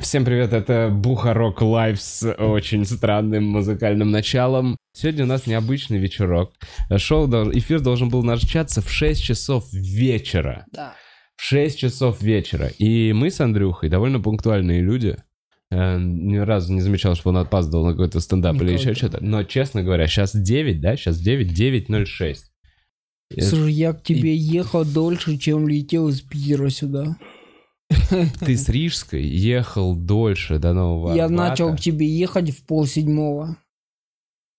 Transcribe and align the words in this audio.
Всем 0.00 0.24
привет, 0.24 0.52
это 0.54 0.88
Бухарок 0.90 1.60
Лайв 1.60 2.00
с 2.00 2.32
очень 2.32 2.86
странным 2.86 3.44
музыкальным 3.44 4.10
началом. 4.10 4.76
Сегодня 4.94 5.24
у 5.24 5.26
нас 5.26 5.46
необычный 5.46 5.98
вечерок. 5.98 6.54
Шоу, 6.96 7.26
эфир 7.52 7.80
должен 7.80 8.08
был 8.08 8.22
начаться 8.22 8.80
в 8.80 8.90
6 8.90 9.22
часов 9.22 9.70
вечера. 9.70 10.64
Да. 10.72 10.94
В 11.36 11.42
6 11.42 11.78
часов 11.78 12.22
вечера. 12.22 12.68
И 12.78 13.12
мы 13.12 13.30
с 13.30 13.38
Андрюхой 13.42 13.90
довольно 13.90 14.18
пунктуальные 14.18 14.80
люди. 14.80 15.16
Ни 15.70 16.38
разу 16.38 16.72
не 16.72 16.80
замечал, 16.80 17.14
что 17.16 17.28
он 17.28 17.36
опаздывал 17.36 17.84
на 17.84 17.92
какой-то 17.92 18.20
стендап 18.20 18.56
или 18.62 18.72
еще 18.72 18.90
Никогда. 18.90 19.08
что-то. 19.08 19.18
Но, 19.22 19.42
честно 19.42 19.82
говоря, 19.82 20.06
сейчас 20.06 20.34
9, 20.34 20.80
да? 20.80 20.96
Сейчас 20.96 21.18
9, 21.18 21.52
9.06. 21.52 22.36
Слушай, 23.32 23.72
я 23.72 23.92
к 23.92 24.02
тебе 24.02 24.34
ехал 24.36 24.84
дольше, 24.84 25.36
чем 25.36 25.68
летел 25.68 26.08
из 26.08 26.20
Питера 26.20 26.68
сюда. 26.70 27.16
Ты 28.40 28.56
с 28.56 28.68
Рижской 28.68 29.22
ехал 29.22 29.94
дольше 29.94 30.58
до 30.58 30.72
Нового 30.72 31.14
Я 31.14 31.26
Арбата. 31.26 31.50
начал 31.50 31.76
к 31.76 31.80
тебе 31.80 32.06
ехать 32.06 32.50
в 32.50 32.64
полседьмого. 32.66 33.56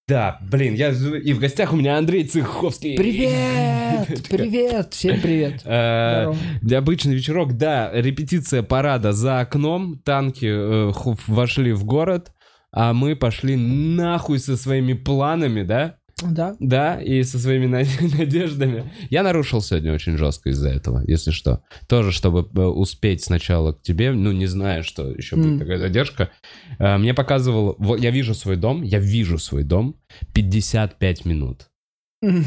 Да, 0.08 0.40
блин, 0.42 0.74
я... 0.76 0.92
И 0.92 1.34
в 1.34 1.40
гостях 1.40 1.74
у 1.74 1.76
меня 1.76 1.98
Андрей 1.98 2.24
Цеховский. 2.24 2.96
Привет! 2.96 4.26
Привет! 4.30 4.94
Всем 4.94 5.20
привет! 5.20 5.62
Э, 5.66 6.32
Здорово. 6.62 6.78
Обычный 6.78 7.16
вечерок, 7.16 7.58
да, 7.58 7.92
репетиция 7.94 8.64
парада 8.64 9.12
за 9.12 9.42
окном, 9.42 10.00
танки 10.00 10.46
э, 10.46 10.94
вошли 11.28 11.74
в 11.74 11.84
город, 11.84 12.32
а 12.72 12.94
мы 12.94 13.18
пошли 13.18 13.58
нахуй 13.58 14.40
со 14.40 14.56
своими 14.56 14.94
планами, 14.94 15.64
да? 15.64 15.98
Да? 16.24 16.56
Да, 16.60 17.00
и 17.02 17.22
со 17.24 17.38
своими 17.38 17.68
на- 17.68 17.84
надеждами. 18.18 18.92
Я 19.10 19.22
нарушил 19.24 19.62
сегодня 19.62 19.94
очень 19.94 20.18
жестко 20.18 20.50
из-за 20.50 20.70
этого, 20.70 21.04
если 21.08 21.32
что. 21.32 21.62
Тоже, 21.88 22.12
чтобы 22.12 22.50
э, 22.56 22.66
успеть 22.66 23.24
сначала 23.24 23.74
к 23.74 23.82
тебе, 23.84 24.12
ну, 24.12 24.32
не 24.32 24.48
зная, 24.48 24.82
что 24.82 25.12
еще 25.12 25.36
будет 25.36 25.54
М. 25.54 25.60
такая 25.60 25.78
задержка. 25.78 26.32
Э, 26.80 26.98
Мне 26.98 27.14
показывал, 27.14 27.76
вот 27.78 28.00
я 28.00 28.10
вижу 28.12 28.34
свой 28.34 28.56
дом, 28.56 28.82
я 28.82 29.00
вижу 29.00 29.38
свой 29.38 29.64
дом 29.64 29.96
55 30.34 31.26
минут. 31.26 31.68
М. 32.24 32.44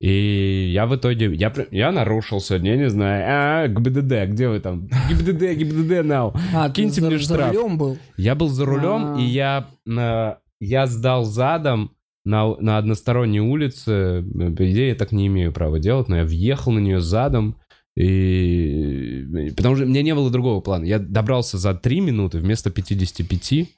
И 0.00 0.70
я 0.72 0.86
в 0.86 0.96
итоге, 0.96 1.32
я, 1.34 1.52
я 1.70 1.92
нарушил 1.92 2.40
сегодня, 2.40 2.72
я 2.72 2.76
не 2.76 2.90
знаю, 2.90 3.24
а, 3.26 3.68
ГИБДД, 3.68 4.30
где 4.32 4.48
вы 4.48 4.60
там? 4.60 4.86
ГИБДД, 5.08 5.54
ГИБДД, 5.56 5.92
now. 6.06 6.36
А, 6.54 6.68
ты 6.68 6.74
Киньте 6.82 7.00
за, 7.00 7.06
мне 7.06 7.18
за 7.18 7.24
штраф. 7.24 7.54
рулем 7.54 7.78
был? 7.78 7.98
Я 8.16 8.34
был 8.34 8.48
за 8.48 8.64
рулем, 8.66 9.14
А. 9.16 9.20
и 9.20 9.24
я, 9.24 9.68
на- 9.86 10.38
я 10.60 10.86
сдал 10.86 11.24
задом 11.24 11.92
на, 12.24 12.56
на 12.56 12.78
односторонней 12.78 13.40
улице. 13.40 14.24
По 14.56 14.70
идее, 14.70 14.88
я 14.88 14.94
так 14.94 15.12
не 15.12 15.26
имею 15.26 15.52
права 15.52 15.78
делать, 15.78 16.08
но 16.08 16.16
я 16.16 16.24
въехал 16.24 16.72
на 16.72 16.78
нее 16.78 17.00
задом. 17.00 17.56
И... 17.96 19.52
Потому 19.56 19.76
что 19.76 19.84
у 19.84 19.88
меня 19.88 20.02
не 20.02 20.14
было 20.14 20.30
другого 20.30 20.60
плана. 20.60 20.84
Я 20.84 20.98
добрался 20.98 21.58
за 21.58 21.74
3 21.74 22.00
минуты 22.00 22.38
вместо 22.38 22.70
55. 22.70 23.68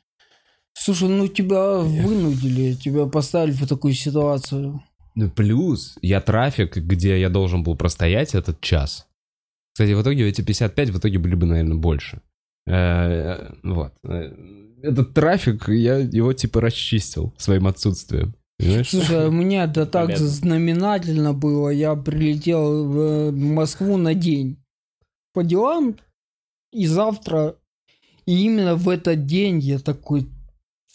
Слушай, 0.72 1.08
ну 1.08 1.26
тебя 1.28 1.78
вынудили, 1.78 2.74
тебя 2.74 3.06
поставили 3.06 3.52
в 3.52 3.66
такую 3.66 3.94
ситуацию. 3.94 4.82
Плюс 5.34 5.96
я 6.02 6.20
трафик, 6.20 6.76
где 6.76 7.18
я 7.18 7.30
должен 7.30 7.62
был 7.62 7.76
простоять 7.76 8.34
этот 8.34 8.60
час. 8.60 9.06
Кстати, 9.72 9.92
в 9.92 10.02
итоге 10.02 10.28
эти 10.28 10.42
55 10.42 10.90
в 10.90 10.98
итоге 10.98 11.18
были 11.18 11.34
бы, 11.34 11.46
наверное, 11.46 11.76
больше. 11.76 12.20
Э, 12.66 13.52
Вот. 13.62 13.92
Э, 14.86 14.90
Этот 14.90 15.14
трафик, 15.14 15.68
я 15.68 15.96
его 15.98 16.32
типа 16.32 16.60
расчистил 16.60 17.34
своим 17.38 17.66
отсутствием. 17.66 18.34
Понимаешь? 18.58 18.88
Слушай, 18.90 19.28
у 19.28 19.30
меня 19.32 19.64
это 19.64 19.84
так 19.84 20.06
Понятно. 20.06 20.26
знаменательно 20.26 21.34
было. 21.34 21.68
Я 21.68 21.94
прилетел 21.94 22.84
в 22.86 23.32
Москву 23.32 23.96
на 23.98 24.14
день 24.14 24.56
по 25.34 25.42
делам, 25.44 25.96
и 26.72 26.86
завтра, 26.86 27.56
и 28.24 28.44
именно 28.44 28.74
в 28.76 28.88
этот 28.88 29.26
день 29.26 29.58
я 29.58 29.78
такой 29.78 30.26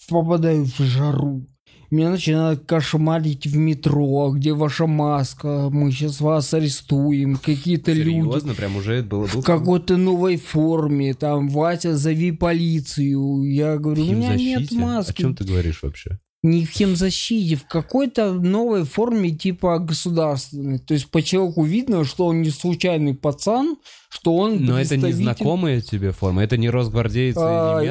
попадаю 0.10 0.66
в 0.66 0.80
жару. 0.80 1.46
Меня 1.92 2.10
начинают 2.10 2.66
кошмарить 2.66 3.46
в 3.46 3.58
метро, 3.58 4.32
где 4.34 4.54
ваша 4.54 4.88
маска, 4.88 5.68
мы 5.70 5.92
сейчас 5.92 6.22
вас 6.22 6.54
арестуем, 6.54 7.36
какие-то 7.36 7.92
люди 7.92 8.22
Серьезно, 8.22 8.54
прям 8.54 8.78
уже 8.78 8.94
это 8.94 9.10
было... 9.10 9.28
в 9.28 9.44
какой-то 9.44 9.98
новой 9.98 10.38
форме, 10.38 11.14
там, 11.14 11.50
Вася, 11.50 11.98
зови 11.98 12.32
полицию. 12.32 13.44
Я 13.44 13.78
говорю, 13.78 14.04
у 14.04 14.06
меня 14.06 14.36
нет 14.36 14.72
маски. 14.72 15.12
О 15.12 15.16
чем 15.16 15.36
ты 15.36 15.44
говоришь 15.44 15.84
вообще? 15.84 16.18
Не 16.44 16.66
в 16.66 16.72
химзащите, 16.72 17.58
в 17.58 17.68
какой-то 17.68 18.32
новой 18.34 18.86
форме 18.86 19.32
типа 19.32 19.78
государственной. 19.78 20.80
То 20.80 20.94
есть 20.94 21.12
по 21.12 21.22
человеку 21.22 21.66
видно, 21.66 22.06
что 22.06 22.28
он 22.28 22.42
не 22.42 22.52
случайный 22.52 23.14
пацан, 23.14 23.76
что 24.10 24.38
он 24.38 24.64
Но 24.64 24.80
это 24.80 24.96
не 24.96 25.12
знакомая 25.12 25.82
тебе 25.82 26.14
форма, 26.14 26.42
это 26.42 26.56
не 26.56 26.70
росгвардеец 26.70 27.36
А, 27.38 27.82
и 27.84 27.88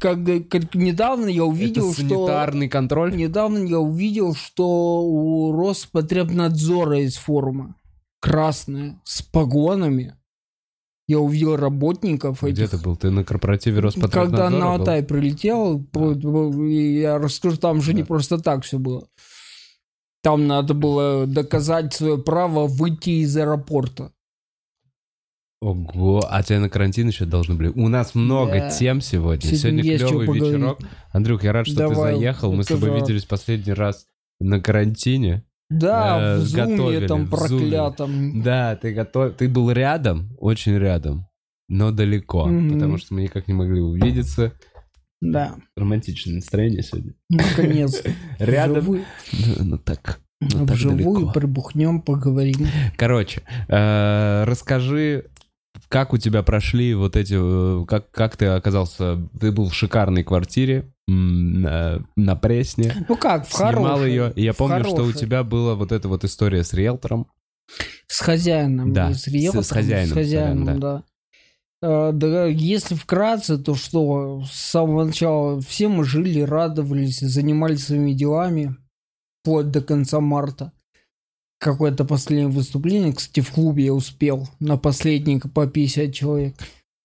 как, 0.00 0.24
как 0.48 0.74
недавно 0.74 1.28
я 1.28 1.44
увидел, 1.44 1.90
это 1.92 2.00
что... 2.00 2.08
санитарный 2.08 2.68
контроль? 2.68 3.14
Недавно 3.14 3.58
я 3.66 3.78
увидел, 3.78 4.34
что 4.34 5.02
у 5.02 5.52
Роспотребнадзора 5.52 7.00
есть 7.00 7.18
форма. 7.18 7.74
Красная, 8.20 9.00
с 9.04 9.22
погонами. 9.22 10.14
Я 11.06 11.20
увидел 11.20 11.56
работников 11.56 12.42
Где 12.42 12.64
этих. 12.64 12.70
ты 12.70 12.78
был? 12.78 12.96
Ты 12.96 13.10
на 13.10 13.24
корпоративе 13.24 13.80
Роспотребнадзора 13.80 14.26
Когда 14.26 14.50
на 14.50 14.66
был? 14.66 14.80
Алтай 14.80 15.02
прилетел, 15.02 15.82
и 16.62 17.00
я 17.00 17.18
расскажу, 17.18 17.56
там 17.56 17.80
же 17.80 17.94
не 17.94 18.02
Да. 18.02 18.06
просто 18.06 18.38
так 18.38 18.64
все 18.64 18.78
было. 18.78 19.08
Там 20.22 20.46
надо 20.46 20.74
было 20.74 21.26
доказать 21.26 21.94
свое 21.94 22.18
право 22.18 22.66
выйти 22.66 23.22
из 23.22 23.36
аэропорта. 23.36 24.12
Ого, 25.60 26.22
а 26.30 26.42
тебя 26.44 26.60
на 26.60 26.68
карантин 26.68 27.08
еще 27.08 27.24
должны 27.24 27.56
были. 27.56 27.68
У 27.68 27.88
нас 27.88 28.14
много 28.14 28.52
Да. 28.52 28.70
тем 28.70 29.00
сегодня. 29.00 29.42
Сегодня 29.42 29.82
Сегодня 29.82 29.98
клевый 30.08 30.38
вечерок. 30.38 30.78
Андрюх, 31.12 31.42
я 31.42 31.52
рад, 31.52 31.66
что 31.66 31.76
Давай, 31.76 32.12
ты 32.14 32.18
заехал. 32.20 32.52
Мы 32.52 32.62
с 32.62 32.66
тобой 32.68 32.94
виделись 33.00 33.24
последний 33.24 33.72
раз 33.72 34.06
на 34.38 34.60
карантине. 34.60 35.42
Да, 35.68 36.36
Э, 36.36 36.38
в 36.38 36.42
зуме 36.42 36.76
готовили, 36.76 37.06
там 37.08 37.26
в 37.26 37.36
Зуме. 37.48 37.60
проклятом. 37.70 38.42
Да, 38.42 38.76
ты 38.76 38.94
готов. 38.94 39.34
Ты 39.34 39.48
был 39.48 39.70
рядом, 39.70 40.30
очень 40.38 40.78
рядом, 40.78 41.26
но 41.68 41.90
далеко, 41.90 42.46
Мгм. 42.46 42.72
потому 42.74 42.96
что 42.96 43.12
мы 43.14 43.22
никак 43.22 43.48
не 43.48 43.54
могли 43.54 43.80
увидеться. 43.80 44.52
Да, 45.20 45.56
Романтичное 45.76 46.36
настроение 46.36 46.82
сегодня. 46.84 47.14
наконец-то. 47.28 48.12
Рядом. 48.38 48.84
Ну, 48.86 49.54
ну 49.64 49.76
так. 49.78 50.20
ну 50.40 50.64
вживую 50.66 51.14
далеко. 51.16 51.32
прибухнем, 51.32 52.00
поговорим. 52.00 52.68
Короче, 52.96 53.42
э, 53.68 54.44
расскажи, 54.44 55.26
как 55.88 56.12
у 56.12 56.18
тебя 56.18 56.42
прошли 56.42 56.94
вот 56.94 57.16
эти, 57.16 57.34
э, 57.82 57.84
как, 57.86 58.10
как 58.10 58.36
ты 58.36 58.46
оказался, 58.46 59.18
ты 59.40 59.52
был 59.52 59.68
в 59.70 59.74
шикарной 59.74 60.22
квартире 60.24 60.92
на, 61.06 62.02
на 62.16 62.36
Пресне, 62.36 63.06
Ну 63.08 63.16
как, 63.16 63.46
в 63.48 63.52
снимал 63.52 63.72
хорошей, 63.96 64.10
ее, 64.10 64.32
и 64.36 64.42
я 64.42 64.52
помню, 64.54 64.84
что 64.84 64.92
у 64.94 64.96
хорошей. 64.98 65.18
тебя 65.20 65.42
была 65.44 65.74
вот 65.74 65.92
эта 65.92 66.08
вот 66.08 66.24
история 66.24 66.62
с 66.64 66.72
риэлтором. 66.74 67.26
С 68.06 68.20
хозяином, 68.20 68.92
Да, 68.92 69.12
с- 69.14 69.26
риэлтором, 69.26 69.64
с 69.64 69.70
хозяином, 69.70 70.08
С 70.10 70.12
хозяином, 70.12 70.64
сорян, 70.66 70.80
да. 70.80 71.04
А, 71.80 72.12
да, 72.12 72.46
если 72.46 72.94
вкратце, 72.94 73.56
то 73.58 73.74
что 73.74 74.42
с 74.44 74.52
самого 74.52 75.04
начала 75.04 75.60
все 75.60 75.88
мы 75.88 76.04
жили, 76.04 76.40
радовались, 76.40 77.20
занимались 77.20 77.84
своими 77.86 78.12
делами 78.12 78.76
вплоть 79.42 79.70
до 79.70 79.80
конца 79.80 80.20
марта. 80.20 80.72
Какое-то 81.58 82.04
последнее 82.04 82.48
выступление, 82.48 83.12
кстати, 83.12 83.40
в 83.40 83.50
клубе 83.50 83.86
я 83.86 83.94
успел 83.94 84.48
на 84.60 84.76
последний 84.76 85.40
по 85.40 85.66
50 85.66 86.12
человек. 86.14 86.54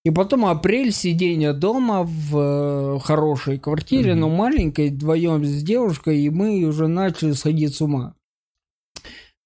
И 0.06 0.12
потом 0.12 0.46
апрель, 0.46 0.92
сидение 0.92 1.54
дома 1.54 2.04
в 2.04 2.38
э, 2.38 3.00
хорошей 3.00 3.58
квартире, 3.58 4.12
Мгм. 4.12 4.20
но 4.20 4.30
маленькой, 4.30 4.90
вдвоем 4.90 5.46
с 5.46 5.64
девушкой, 5.64 6.20
и 6.22 6.30
мы 6.30 6.62
уже 6.66 6.88
начали 6.88 7.32
сходить 7.32 7.74
с 7.74 7.82
ума. 7.82 8.14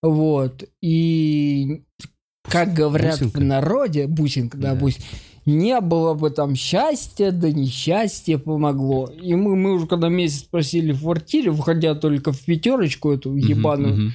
Вот. 0.01 0.63
И 0.81 1.83
как 2.44 2.74
говорят 2.74 3.19
Бусинка? 3.19 3.38
в 3.39 3.44
народе, 3.44 4.07
бусинка, 4.07 4.57
да, 4.57 4.74
Да. 4.74 4.80
бусинка, 4.80 5.06
не 5.45 5.80
было 5.80 6.13
бы 6.13 6.30
там 6.30 6.56
счастья, 6.56 7.31
да 7.31 7.51
несчастье 7.51 8.38
помогло. 8.38 9.07
И 9.10 9.36
мы, 9.36 9.56
мы 9.56 9.74
уже 9.74 9.88
когда 9.88 10.10
месяц 10.10 10.44
просили 10.44 10.92
в 10.92 11.01
квартире, 11.01 11.51
выходя 11.51 11.95
только 11.95 12.31
в 12.31 12.42
пятерочку 12.44 13.12
эту 13.12 13.36
ебаную, 13.36 13.95
мгм. 13.95 14.13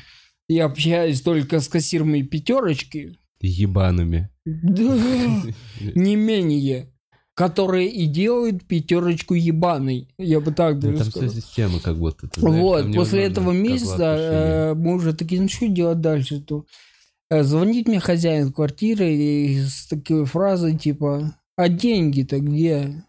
И 0.49 0.59
общаясь 0.59 1.21
только 1.23 1.61
с 1.61 1.69
кассирами 1.69 2.23
пятерочки, 2.23 3.19
Ебаными. 3.41 4.31
да, 4.44 4.97
не 5.94 6.15
менее, 6.17 6.93
которые 7.35 7.89
и 7.91 8.06
делают 8.06 8.65
пятерочку 8.67 9.35
ебаной. 9.35 10.09
Я 10.19 10.41
бы 10.41 10.53
так 10.53 10.77
Ну, 10.77 10.97
даже 10.97 11.11
там 11.11 11.29
вся 11.29 11.41
система 11.41 11.81
как 11.81 11.99
будто. 11.99 12.29
ты 12.29 12.41
знаешь, 12.41 12.61
Вот, 12.61 12.94
после 12.94 13.25
этого 13.25 13.53
месяца 13.53 14.17
э, 14.17 14.75
мы 14.75 14.94
уже 14.94 15.12
такие, 15.15 15.41
ну 15.41 15.49
что 15.49 15.67
делать 15.69 16.00
дальше? 16.00 16.41
То 16.41 16.67
э, 17.31 17.43
звонит 17.43 17.88
мне 17.88 18.00
хозяин 18.00 18.53
квартиры 18.53 19.12
и 19.12 19.61
с 19.61 19.87
такой 19.88 20.25
фразой 20.27 20.77
типа, 20.77 21.35
а 21.56 21.69
деньги-то 21.69 22.38
где? 22.41 23.03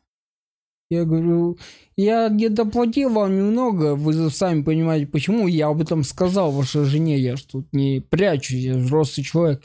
Я 0.93 1.05
говорю, 1.05 1.57
я 1.95 2.29
не 2.29 2.49
доплатил 2.49 3.09
вам 3.09 3.35
немного, 3.35 3.95
вы 3.95 4.29
сами 4.29 4.63
понимаете, 4.63 5.07
почему. 5.07 5.47
Я 5.47 5.67
об 5.67 5.81
этом 5.81 6.03
сказал 6.03 6.51
вашей 6.51 6.85
жене, 6.85 7.17
я 7.19 7.35
ж 7.35 7.43
тут 7.43 7.67
не 7.73 8.01
прячусь, 8.01 8.59
я 8.59 8.75
взрослый 8.75 9.25
человек. 9.25 9.63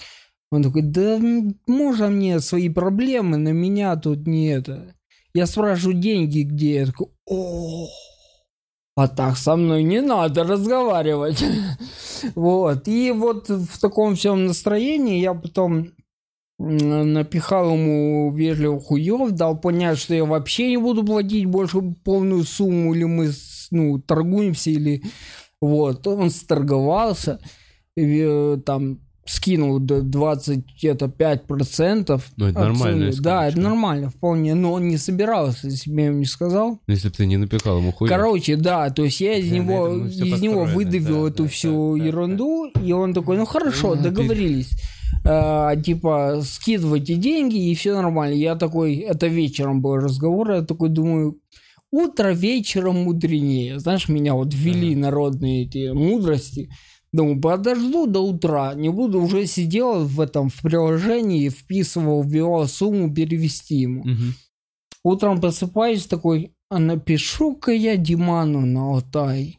Он 0.50 0.62
такой, 0.62 0.82
да 0.82 1.20
можно 1.66 2.08
мне 2.08 2.40
свои 2.40 2.68
проблемы, 2.68 3.36
на 3.36 3.50
меня 3.50 3.96
тут 3.96 4.26
не 4.26 4.48
это. 4.48 4.94
Я 5.34 5.46
спрашиваю 5.46 5.98
деньги 5.98 6.40
где, 6.40 6.76
я 6.76 6.86
такой, 6.86 7.08
о 7.26 7.86
а 8.98 9.06
так 9.06 9.36
со 9.36 9.54
мной 9.54 9.84
не 9.84 10.00
надо 10.00 10.42
разговаривать. 10.42 11.44
вот. 12.34 12.88
И 12.88 13.12
вот 13.12 13.48
в 13.48 13.78
таком 13.78 14.16
всем 14.16 14.46
настроении 14.46 15.20
я 15.20 15.34
потом 15.34 15.92
напихал 16.58 17.72
ему 17.74 18.32
вежливо 18.32 18.80
хуев, 18.80 19.30
дал 19.30 19.58
понять, 19.58 19.98
что 19.98 20.14
я 20.14 20.24
вообще 20.24 20.70
не 20.70 20.76
буду 20.76 21.04
платить 21.04 21.46
больше 21.46 21.80
полную 22.04 22.44
сумму, 22.44 22.94
или 22.94 23.04
мы 23.04 23.30
ну, 23.70 23.98
торгуемся, 23.98 24.70
или 24.70 25.02
вот. 25.60 26.06
Он 26.06 26.30
сторговался, 26.30 27.40
там 28.64 29.00
скинул 29.28 29.78
до 29.78 30.02
25 30.02 31.46
процентов. 31.46 32.30
Ну, 32.36 32.46
это 32.46 32.60
нормально. 32.60 33.12
Да, 33.20 33.46
это 33.46 33.60
нормально, 33.60 34.10
вполне. 34.10 34.54
Но 34.54 34.72
он 34.72 34.88
не 34.88 34.96
собирался, 34.96 35.68
если 35.68 35.90
бы 35.90 36.00
я 36.00 36.06
ему 36.06 36.18
не 36.18 36.24
сказал. 36.24 36.80
Ну, 36.86 36.94
если 36.94 37.08
бы 37.08 37.14
ты 37.14 37.26
не 37.26 37.36
напекал 37.36 37.78
ему 37.78 37.92
хуй. 37.92 38.08
Короче, 38.08 38.56
да, 38.56 38.90
то 38.90 39.04
есть 39.04 39.20
я 39.20 39.34
из 39.34 39.50
да, 39.50 39.56
него, 39.56 40.06
из 40.06 40.40
него 40.40 40.64
выдавил 40.64 41.24
да, 41.24 41.28
эту 41.28 41.42
да, 41.44 41.48
всю 41.48 41.96
да, 41.98 42.04
ерунду, 42.04 42.70
да. 42.74 42.80
и 42.80 42.92
он 42.92 43.12
такой, 43.12 43.36
ну 43.36 43.44
хорошо, 43.44 43.94
ну, 43.94 44.02
договорились. 44.02 44.70
А, 45.24 45.76
типа, 45.76 46.40
скидывайте 46.42 47.16
деньги, 47.16 47.70
и 47.70 47.74
все 47.74 47.94
нормально. 47.94 48.34
Я 48.34 48.56
такой, 48.56 48.96
это 48.96 49.26
вечером 49.26 49.82
был 49.82 49.96
разговор, 49.96 50.52
я 50.52 50.62
такой 50.62 50.88
думаю, 50.88 51.38
утро 51.90 52.32
вечером 52.32 53.04
мудренее. 53.04 53.78
Знаешь, 53.78 54.08
меня 54.08 54.34
вот 54.34 54.54
ввели 54.54 54.94
народные 54.94 55.64
эти 55.64 55.92
мудрости. 55.92 56.70
Думаю, 57.12 57.40
подожду 57.40 58.06
до 58.06 58.20
утра, 58.20 58.74
не 58.74 58.90
буду, 58.90 59.22
уже 59.22 59.46
сидел 59.46 60.04
в 60.04 60.20
этом, 60.20 60.50
в 60.50 60.60
приложении, 60.60 61.48
вписывал, 61.48 62.22
вбивал 62.22 62.68
сумму, 62.68 63.12
перевести 63.14 63.76
ему. 63.76 64.02
Угу. 64.02 64.24
Утром 65.04 65.40
просыпаюсь 65.40 66.06
такой, 66.06 66.52
а 66.68 66.78
напишу-ка 66.78 67.72
я 67.72 67.96
Диману 67.96 68.66
на 68.66 68.94
Алтай. 68.94 69.58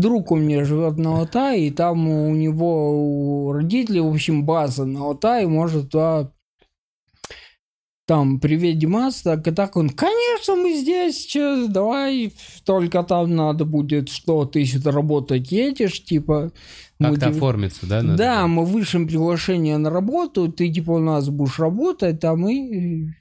Друг 0.00 0.32
у 0.32 0.36
меня 0.36 0.64
живет 0.64 0.96
на 0.96 1.18
Алтае, 1.18 1.66
и 1.66 1.70
там 1.70 2.08
у 2.08 2.34
него 2.34 3.48
у 3.48 3.52
родителей, 3.52 4.00
в 4.00 4.08
общем, 4.08 4.44
база 4.44 4.86
на 4.86 5.00
Алтае, 5.00 5.46
может 5.46 5.90
туда 5.90 6.32
там, 8.10 8.40
привет, 8.40 8.78
Димас, 8.78 9.22
так 9.22 9.46
и 9.46 9.52
так 9.52 9.76
он, 9.76 9.90
конечно, 9.90 10.56
мы 10.56 10.74
здесь, 10.74 11.26
че, 11.26 11.68
давай, 11.68 12.32
только 12.64 13.04
там 13.04 13.36
надо 13.36 13.64
будет, 13.64 14.08
что 14.08 14.46
ты 14.46 14.64
сюда 14.64 14.90
работать 14.90 15.52
едешь, 15.52 16.02
типа... 16.02 16.50
Как-то 16.98 17.28
мы, 17.28 17.36
оформиться, 17.36 17.86
да? 17.86 18.02
Надо? 18.02 18.16
Да, 18.16 18.46
мы 18.48 18.64
вышим 18.64 19.06
приглашение 19.06 19.78
на 19.78 19.90
работу, 19.90 20.50
ты, 20.50 20.72
типа, 20.72 20.92
у 20.92 20.98
нас 20.98 21.28
будешь 21.28 21.60
работать, 21.60 22.24
а 22.24 22.34
мы... 22.34 23.14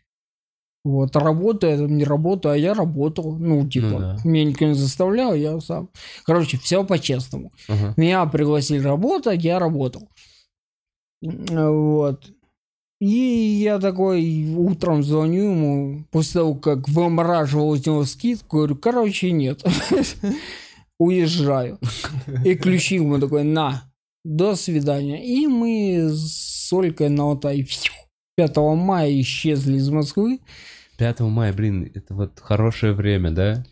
Вот, 0.86 1.16
работаю, 1.16 1.90
не 1.90 2.06
работаю, 2.06 2.54
а 2.54 2.58
я 2.58 2.74
работал. 2.74 3.36
Ну, 3.38 3.68
типа, 3.68 3.88
ну, 3.88 4.00
да. 4.00 4.18
меня 4.24 4.46
никто 4.46 4.66
не 4.66 4.74
заставлял, 4.74 5.34
я 5.34 5.60
сам. 5.60 5.90
Короче, 6.26 6.58
все 6.58 6.86
по-честному. 6.86 7.52
Ага. 7.68 7.94
Меня 7.98 8.26
пригласили 8.26 8.82
работать, 8.82 9.44
я 9.44 9.60
работал. 9.60 10.10
Вот. 11.22 12.32
И 13.02 13.08
я 13.62 13.80
такой 13.80 14.54
утром 14.56 15.04
звоню 15.04 15.52
ему, 15.52 16.06
после 16.12 16.42
того, 16.42 16.56
как 16.56 16.88
вымораживал 16.90 17.76
из 17.76 17.86
него 17.86 18.04
скидку, 18.06 18.58
говорю, 18.58 18.76
короче, 18.76 19.32
нет. 19.32 19.64
Уезжаю. 21.00 21.80
И 22.44 22.56
ключи 22.56 22.96
ему 22.96 23.20
такой, 23.20 23.44
на, 23.44 23.90
до 24.26 24.56
свидания. 24.56 25.26
И 25.26 25.48
мы 25.48 26.10
с 26.10 26.72
Олькой 26.74 27.10
на 27.10 27.24
Алтай 27.24 27.64
5 28.40 28.58
мая 28.78 29.20
исчезли 29.20 29.76
из 29.76 29.90
Москвы. 29.90 30.40
5 30.98 31.20
мая, 31.22 31.52
блин, 31.52 31.92
это 31.94 32.14
вот 32.14 32.40
хорошее 32.40 32.94
время, 32.94 33.32
да? 33.32 33.66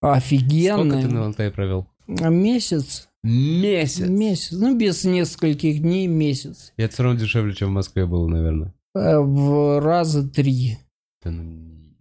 Офигенно. 0.00 0.88
Сколько 0.88 1.08
ты 1.08 1.12
на 1.12 1.26
Алтай 1.26 1.50
провел? 1.50 1.88
Месяц. 2.06 3.08
Месяц? 3.24 4.06
Месяц. 4.06 4.52
Ну, 4.52 4.78
без 4.78 5.02
нескольких 5.02 5.82
дней 5.82 6.06
месяц. 6.06 6.72
И 6.76 6.82
это 6.82 6.94
все 6.94 7.02
равно 7.02 7.18
дешевле, 7.18 7.54
чем 7.54 7.70
в 7.70 7.72
Москве 7.72 8.06
было, 8.06 8.28
наверное. 8.28 8.72
Э, 8.94 9.18
в 9.18 9.80
раза 9.80 10.28
три. 10.28 10.78
Ну, 11.24 11.92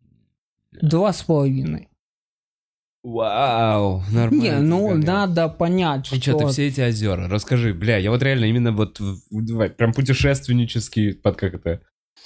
Два 0.84 1.14
с 1.14 1.24
половиной. 1.24 1.88
Вау, 3.04 4.04
нормально. 4.12 4.42
Не, 4.42 4.60
ну 4.60 4.90
сгонял. 4.90 5.06
надо 5.06 5.50
понять, 5.50 6.06
что... 6.06 6.16
И 6.16 6.22
что, 6.22 6.38
ты 6.38 6.48
все 6.50 6.68
эти 6.68 6.82
озера, 6.82 7.28
расскажи, 7.28 7.74
бля, 7.74 7.98
я 7.98 8.12
вот 8.12 8.22
реально 8.22 8.46
именно 8.46 8.72
вот, 8.72 9.02
давай, 9.32 9.72
прям 9.72 9.92
путешественнический, 9.92 11.16
под 11.16 11.36
как 11.36 11.56
это, 11.56 11.82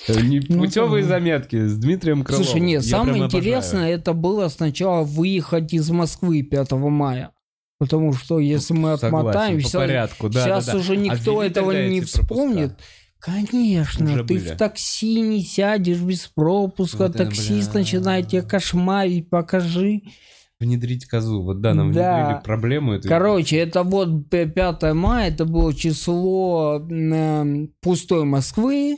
э, 0.10 0.20
не 0.22 0.42
ну, 0.50 0.60
путевые 0.60 1.04
да. 1.04 1.10
заметки 1.10 1.66
с 1.66 1.78
Дмитрием 1.78 2.24
Крыловым. 2.24 2.46
Слушай, 2.46 2.62
нет, 2.62 2.84
я 2.84 2.98
самое 2.98 3.24
интересное, 3.24 3.84
обожаю. 3.84 4.00
это 4.00 4.14
было 4.14 4.48
сначала 4.50 5.04
выехать 5.04 5.74
из 5.74 5.90
Москвы 5.92 6.44
5 6.44 6.72
мая. 6.74 7.32
Потому 7.78 8.14
что 8.14 8.40
если 8.40 8.74
мы 8.74 8.98
Согласен, 8.98 9.08
отмотаем, 9.08 9.62
по 9.62 9.70
порядку, 9.72 10.30
да, 10.30 10.44
сейчас 10.44 10.66
да, 10.66 10.72
да. 10.74 10.78
уже 10.80 10.94
а 10.94 10.96
никто 10.96 11.40
а 11.40 11.46
этого 11.46 11.72
не 11.72 12.02
вспомнит. 12.02 12.70
Пропуска? 12.70 12.86
Конечно, 13.20 14.06
уже 14.06 14.24
ты 14.24 14.36
были. 14.36 14.40
в 14.40 14.58
такси 14.58 15.20
не 15.20 15.42
сядешь 15.42 16.00
без 16.00 16.28
пропуска, 16.28 17.08
вот 17.08 17.18
таксист 17.18 17.72
бля... 17.72 17.80
начинает 17.80 18.28
тебя 18.28 18.44
кошмарить, 18.44 19.30
покажи. 19.30 20.04
Внедрить 20.60 21.06
козу, 21.06 21.44
вот 21.44 21.60
да, 21.60 21.74
нам 21.74 21.92
да. 21.92 22.18
внедрили 22.18 22.44
проблему. 22.44 22.94
Эту... 22.94 23.10
Короче, 23.10 23.58
это 23.58 23.84
вот 23.84 24.30
5 24.30 24.94
мая, 24.94 25.30
это 25.30 25.44
было 25.44 25.74
число 25.74 26.82
э, 26.90 27.68
пустой 27.82 28.24
Москвы, 28.24 28.98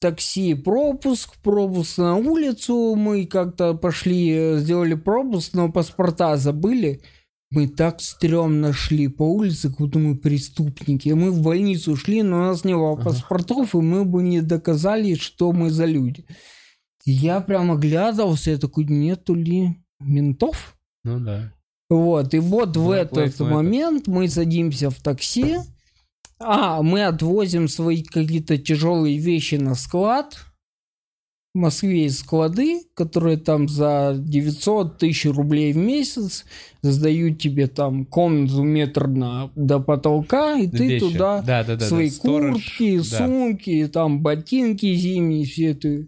такси 0.00 0.54
пропуск, 0.54 1.36
пропуск 1.42 1.98
на 1.98 2.16
улицу, 2.16 2.94
мы 2.94 3.26
как-то 3.26 3.74
пошли, 3.74 4.30
э, 4.30 4.58
сделали 4.58 4.94
пропуск, 4.94 5.54
но 5.54 5.70
паспорта 5.72 6.36
забыли. 6.36 7.02
Мы 7.50 7.66
так 7.66 8.00
стрёмно 8.00 8.72
шли 8.74 9.08
по 9.08 9.22
улице, 9.22 9.70
как 9.70 9.78
будто 9.78 9.98
мы 9.98 10.16
преступники. 10.16 11.08
Мы 11.08 11.30
в 11.30 11.42
больницу 11.42 11.96
шли, 11.96 12.22
но 12.22 12.36
у 12.36 12.42
нас 12.42 12.62
не 12.62 12.74
было 12.74 12.94
паспортов, 12.94 13.74
и 13.74 13.78
мы 13.78 14.04
бы 14.04 14.22
не 14.22 14.42
доказали, 14.42 15.14
что 15.14 15.52
мы 15.52 15.70
за 15.70 15.86
люди. 15.86 16.26
Я 17.04 17.40
прям 17.40 17.72
оглядывался, 17.72 18.50
я 18.50 18.58
такой, 18.58 18.84
нету 18.84 19.34
ли 19.34 19.76
ментов? 20.00 20.76
Ну 21.04 21.20
да. 21.20 21.52
Вот, 21.90 22.34
и 22.34 22.38
вот 22.38 22.76
в 22.76 22.90
этот 22.90 23.40
момент 23.40 24.08
мы 24.08 24.28
садимся 24.28 24.90
в 24.90 25.00
такси, 25.00 25.56
а, 26.38 26.82
мы 26.82 27.04
отвозим 27.06 27.66
свои 27.66 28.02
какие-то 28.02 28.58
тяжелые 28.58 29.18
вещи 29.18 29.54
на 29.54 29.74
склад, 29.74 30.38
в 31.54 31.60
Москве 31.60 32.04
есть 32.04 32.20
склады, 32.20 32.82
которые 32.94 33.38
там 33.38 33.68
за 33.68 34.14
900 34.16 34.98
тысяч 34.98 35.24
рублей 35.24 35.72
в 35.72 35.76
месяц 35.76 36.44
сдают 36.82 37.40
тебе 37.40 37.66
там 37.66 38.04
комнату 38.04 38.62
метр 38.62 39.08
на, 39.08 39.50
до 39.56 39.80
потолка, 39.80 40.56
и 40.58 40.68
ты 40.68 40.86
Вещи. 40.86 41.00
туда 41.00 41.42
да, 41.42 41.64
да, 41.64 41.76
да, 41.76 41.86
свои 41.86 42.10
да. 42.10 42.16
куртки, 42.20 42.98
да. 42.98 43.04
сумки, 43.04 43.90
там 43.92 44.22
ботинки 44.22 44.94
зимние, 44.94 45.46
все 45.46 45.72
это 45.72 46.06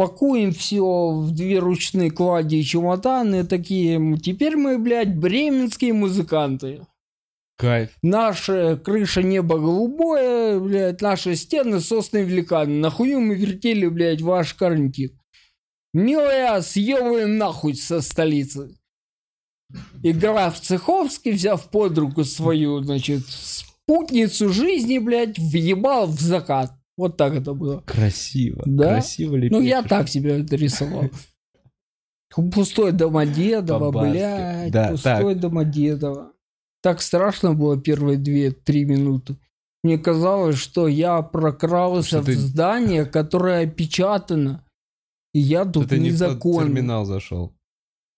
пакуем 0.00 0.52
все 0.52 1.10
в 1.10 1.30
две 1.30 1.58
ручные 1.58 2.10
клади 2.10 2.56
и 2.56 2.64
чемоданы 2.64 3.44
такие. 3.44 4.16
Теперь 4.16 4.56
мы, 4.56 4.78
блядь, 4.78 5.14
бременские 5.14 5.92
музыканты. 5.92 6.86
Кайф. 7.58 7.90
Наша 8.00 8.78
крыша 8.82 9.22
небо 9.22 9.58
голубое, 9.58 10.58
блядь, 10.58 11.02
наши 11.02 11.36
стены 11.36 11.80
сосны 11.80 12.22
великаны. 12.22 12.76
Нахуй 12.76 13.14
мы 13.16 13.34
вертели, 13.34 13.88
блядь, 13.88 14.22
ваш 14.22 14.54
карнтик. 14.54 15.12
Милая, 15.92 16.62
съебываем 16.62 17.36
нахуй 17.36 17.74
со 17.74 18.00
столицы. 18.00 18.74
И 20.02 20.12
граф 20.12 20.58
Цеховский, 20.60 21.32
взяв 21.32 21.68
под 21.68 21.98
руку 21.98 22.24
свою, 22.24 22.82
значит, 22.82 23.26
спутницу 23.28 24.48
жизни, 24.48 24.96
блядь, 24.96 25.38
въебал 25.38 26.06
в 26.06 26.18
закат. 26.18 26.72
Вот 27.00 27.16
так 27.16 27.32
это 27.32 27.54
было. 27.54 27.82
Красиво. 27.86 28.62
Да? 28.66 28.90
Красиво 28.90 29.34
ли 29.34 29.48
Ну, 29.48 29.62
я 29.62 29.82
так 29.82 30.06
себе 30.06 30.42
это 30.42 30.54
рисовал. 30.54 31.04
Пустой 32.52 32.92
Домодедово, 32.92 33.90
блядь, 33.90 34.70
да, 34.70 34.90
пустой 34.90 35.32
так. 35.32 35.40
Домодедово. 35.40 36.32
Так 36.82 37.00
страшно 37.00 37.54
было 37.54 37.80
первые 37.80 38.18
две-три 38.18 38.84
минуты. 38.84 39.38
Мне 39.82 39.96
казалось, 39.96 40.58
что 40.58 40.88
я 40.88 41.22
прокрался 41.22 42.08
что 42.08 42.20
в 42.20 42.26
ты... 42.26 42.36
здание, 42.36 43.06
которое 43.06 43.64
опечатано. 43.64 44.66
И 45.32 45.40
я 45.40 45.64
тут 45.64 45.88
ты 45.88 45.98
незаконно. 45.98 46.64
не 46.64 46.72
в 46.72 46.74
терминал 46.74 47.06
зашел. 47.06 47.56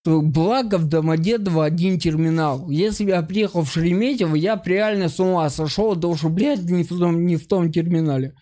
Благо 0.03 0.77
в 0.77 0.89
Домодедово 0.89 1.63
один 1.63 1.97
терминал. 1.97 2.69
Если 2.69 3.05
бы 3.05 3.11
я 3.11 3.21
приехал 3.21 3.61
в 3.61 3.71
Шереметьево, 3.71 4.35
я 4.35 4.57
бы 4.57 4.63
реально 4.65 5.07
с 5.07 5.21
ума 5.21 5.49
сошел, 5.49 5.95
потому 5.95 6.17
что, 6.17 6.27
блядь, 6.27 6.63
не 6.63 6.83
в 6.83 6.89
том, 6.89 7.25
не 7.25 7.37
в 7.37 7.47
том 7.47 7.71
терминале. 7.71 8.35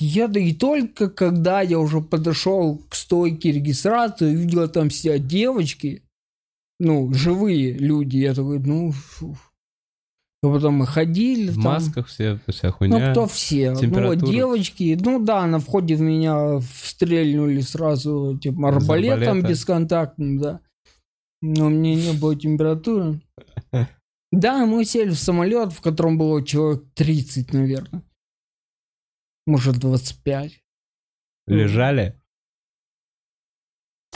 Я 0.00 0.28
да 0.28 0.40
и 0.40 0.54
только 0.54 1.10
когда 1.10 1.60
я 1.60 1.78
уже 1.78 2.00
подошел 2.00 2.80
к 2.88 2.94
стойке 2.94 3.52
регистрации, 3.52 4.34
увидел 4.34 4.66
там 4.68 4.90
сидят 4.90 5.26
девочки, 5.26 6.02
ну, 6.78 7.12
живые 7.12 7.72
люди, 7.72 8.16
я 8.16 8.34
такой, 8.34 8.58
ну, 8.60 8.92
фу. 8.92 9.36
А 10.42 10.48
потом 10.48 10.76
мы 10.76 10.86
ходили. 10.86 11.50
В 11.50 11.54
там, 11.56 11.64
масках 11.64 12.06
все, 12.06 12.40
вся 12.48 12.68
Ну, 12.68 12.72
хуйня. 12.72 13.10
кто 13.10 13.26
все? 13.26 13.72
Ну, 13.72 14.06
вот 14.06 14.24
девочки, 14.24 14.98
ну 14.98 15.22
да, 15.22 15.46
на 15.46 15.58
входе 15.58 15.96
в 15.96 16.00
меня 16.00 16.60
стрельнули 16.60 17.60
сразу, 17.60 18.38
типа, 18.42 18.68
арбалетом 18.68 19.22
арбалета. 19.22 19.48
бесконтактным, 19.48 20.38
да. 20.38 20.60
Но 21.42 21.66
у 21.66 21.68
меня 21.68 21.94
не 21.94 22.18
было 22.18 22.34
температуры. 22.34 23.20
Да, 24.32 24.64
мы 24.64 24.84
сели 24.84 25.10
в 25.10 25.18
самолет, 25.18 25.72
в 25.72 25.80
котором 25.80 26.16
было 26.16 26.46
человек 26.46 26.84
30, 26.94 27.52
наверное. 27.52 28.04
Может, 29.50 29.78
25. 29.80 30.52
Лежали? 31.48 32.14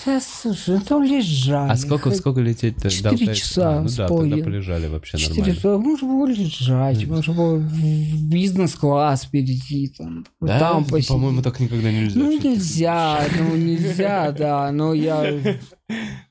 Да, 0.06 0.20
слушай, 0.20 0.78
ну 0.88 1.02
лежали. 1.02 1.70
А 1.72 1.76
сколько, 1.76 2.10
Хоть 2.10 2.18
сколько 2.18 2.40
лететь-то? 2.40 2.88
четыре 2.88 3.10
Алтая? 3.16 3.34
часа 3.34 3.78
А, 3.78 3.80
Ну 3.82 3.88
с 3.88 3.96
да, 3.96 4.06
половиной. 4.06 4.36
тогда 4.38 4.44
полежали 4.50 4.86
вообще 4.86 5.18
Четыре, 5.18 5.38
нормально. 5.40 5.56
часа. 5.56 5.78
можно 5.78 6.08
было 6.08 6.26
лежать, 6.26 7.06
можно 7.06 7.34
было 7.34 7.56
в 7.56 8.28
бизнес-класс 8.30 9.26
перейти, 9.26 9.88
там, 9.96 10.24
Да? 10.40 10.58
там 10.60 10.84
посидеть. 10.84 11.08
По-моему, 11.08 11.42
так 11.42 11.58
никогда 11.58 11.90
нельзя. 11.90 12.20
Ну 12.20 12.30
нельзя, 12.38 13.24
ну 13.38 13.56
нельзя, 13.56 14.30
да, 14.32 14.70
но 14.72 14.94
я... 14.94 15.24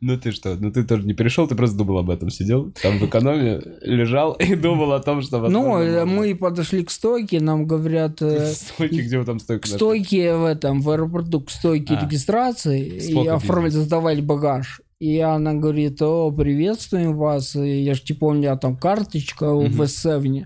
Ну 0.01 0.17
ты 0.17 0.31
что? 0.31 0.55
Ну 0.55 0.71
ты 0.71 0.83
тоже 0.83 1.05
не 1.05 1.13
перешел, 1.13 1.47
ты 1.47 1.55
просто 1.55 1.77
думал 1.77 1.99
об 1.99 2.09
этом. 2.09 2.29
Сидел 2.29 2.71
там 2.81 2.97
в 2.97 3.05
экономе, 3.05 3.61
лежал 3.81 4.33
и 4.33 4.55
думал 4.55 4.93
о 4.93 4.99
том, 4.99 5.21
что... 5.21 5.47
Ну, 5.47 5.77
э, 5.77 6.05
мы 6.05 6.35
подошли 6.35 6.83
к 6.83 6.89
стойке, 6.89 7.39
нам 7.39 7.67
говорят, 7.67 8.21
э, 8.21 8.53
Стойки, 8.53 9.01
где 9.01 9.19
вы 9.19 9.25
там 9.25 9.39
стойку 9.39 9.63
к 9.63 9.67
стойке 9.67 10.35
в 10.35 10.45
этом, 10.45 10.81
в 10.81 10.89
аэропорту, 10.89 11.41
к 11.41 11.51
стойке 11.51 11.93
А. 11.93 12.05
регистрации, 12.05 12.97
и 12.97 13.27
оформить, 13.27 13.73
сдавали 13.73 14.21
багаж. 14.21 14.81
И 14.99 15.19
она 15.19 15.53
говорит, 15.53 16.01
о, 16.01 16.31
приветствуем 16.31 17.15
вас, 17.15 17.55
я 17.55 17.93
же 17.93 18.01
типа, 18.01 18.25
у 18.25 18.33
меня 18.33 18.55
там 18.57 18.75
карточка 18.75 19.53
в 19.53 19.81
S7 19.81 20.45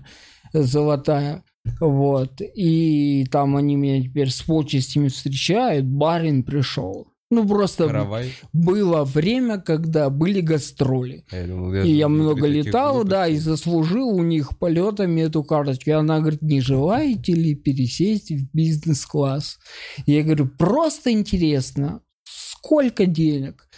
золотая. 0.52 1.44
Вот. 1.80 2.40
И 2.40 3.26
там 3.30 3.56
они 3.56 3.76
меня 3.76 4.02
теперь 4.02 4.30
с 4.30 4.42
почестями 4.42 5.08
встречают, 5.08 5.86
барин 5.86 6.42
пришел. 6.42 7.08
Ну, 7.30 7.46
просто 7.46 7.86
Каравай. 7.86 8.32
было 8.54 9.04
время, 9.04 9.58
когда 9.58 10.08
были 10.08 10.40
гастроли. 10.40 11.26
Я 11.30 11.46
думал, 11.46 11.74
И 11.74 11.90
я 11.90 12.08
же 12.08 12.14
внутри 12.14 12.24
много 12.24 12.46
летал, 12.46 13.04
да, 13.04 13.28
и 13.28 13.36
заслужил 13.36 14.08
у 14.08 14.22
них 14.22 14.58
полетами 14.58 15.20
эту 15.20 15.44
карточку. 15.44 15.90
И 15.90 15.92
она 15.92 16.20
говорит, 16.20 16.40
не 16.40 16.62
желаете 16.62 17.34
ли 17.34 17.54
пересесть 17.54 18.30
в 18.30 18.50
бизнес-класс? 18.54 19.58
Я 20.06 20.22
говорю, 20.22 20.48
просто 20.48 21.12
интересно, 21.12 22.00
сколько 22.24 23.04
денег? 23.04 23.68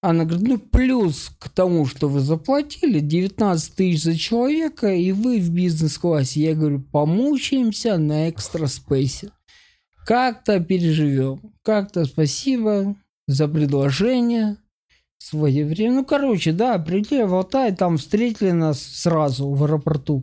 Она 0.00 0.24
говорит, 0.24 0.46
ну, 0.46 0.58
плюс 0.58 1.32
к 1.40 1.48
тому, 1.48 1.86
что 1.86 2.08
вы 2.08 2.20
заплатили, 2.20 3.00
19 3.00 3.74
тысяч 3.74 4.04
за 4.04 4.16
человека, 4.16 4.94
и 4.94 5.10
вы 5.10 5.40
в 5.40 5.50
бизнес-классе. 5.50 6.40
Я 6.40 6.54
говорю, 6.54 6.80
помучаемся 6.80 7.96
на 7.98 8.30
экстра 8.30 8.68
спейсе. 8.68 9.30
Как-то 10.06 10.60
переживем. 10.60 11.55
Как-то 11.66 12.04
спасибо 12.04 12.94
за 13.26 13.48
предложение 13.48 14.58
своевременно. 15.18 15.96
Ну, 15.96 16.04
короче, 16.04 16.52
да, 16.52 16.78
прилетели 16.78 17.24
в 17.24 17.34
Алтай, 17.34 17.74
там 17.74 17.96
встретили 17.96 18.52
нас 18.52 18.80
сразу 18.80 19.50
в 19.50 19.64
аэропорту. 19.64 20.22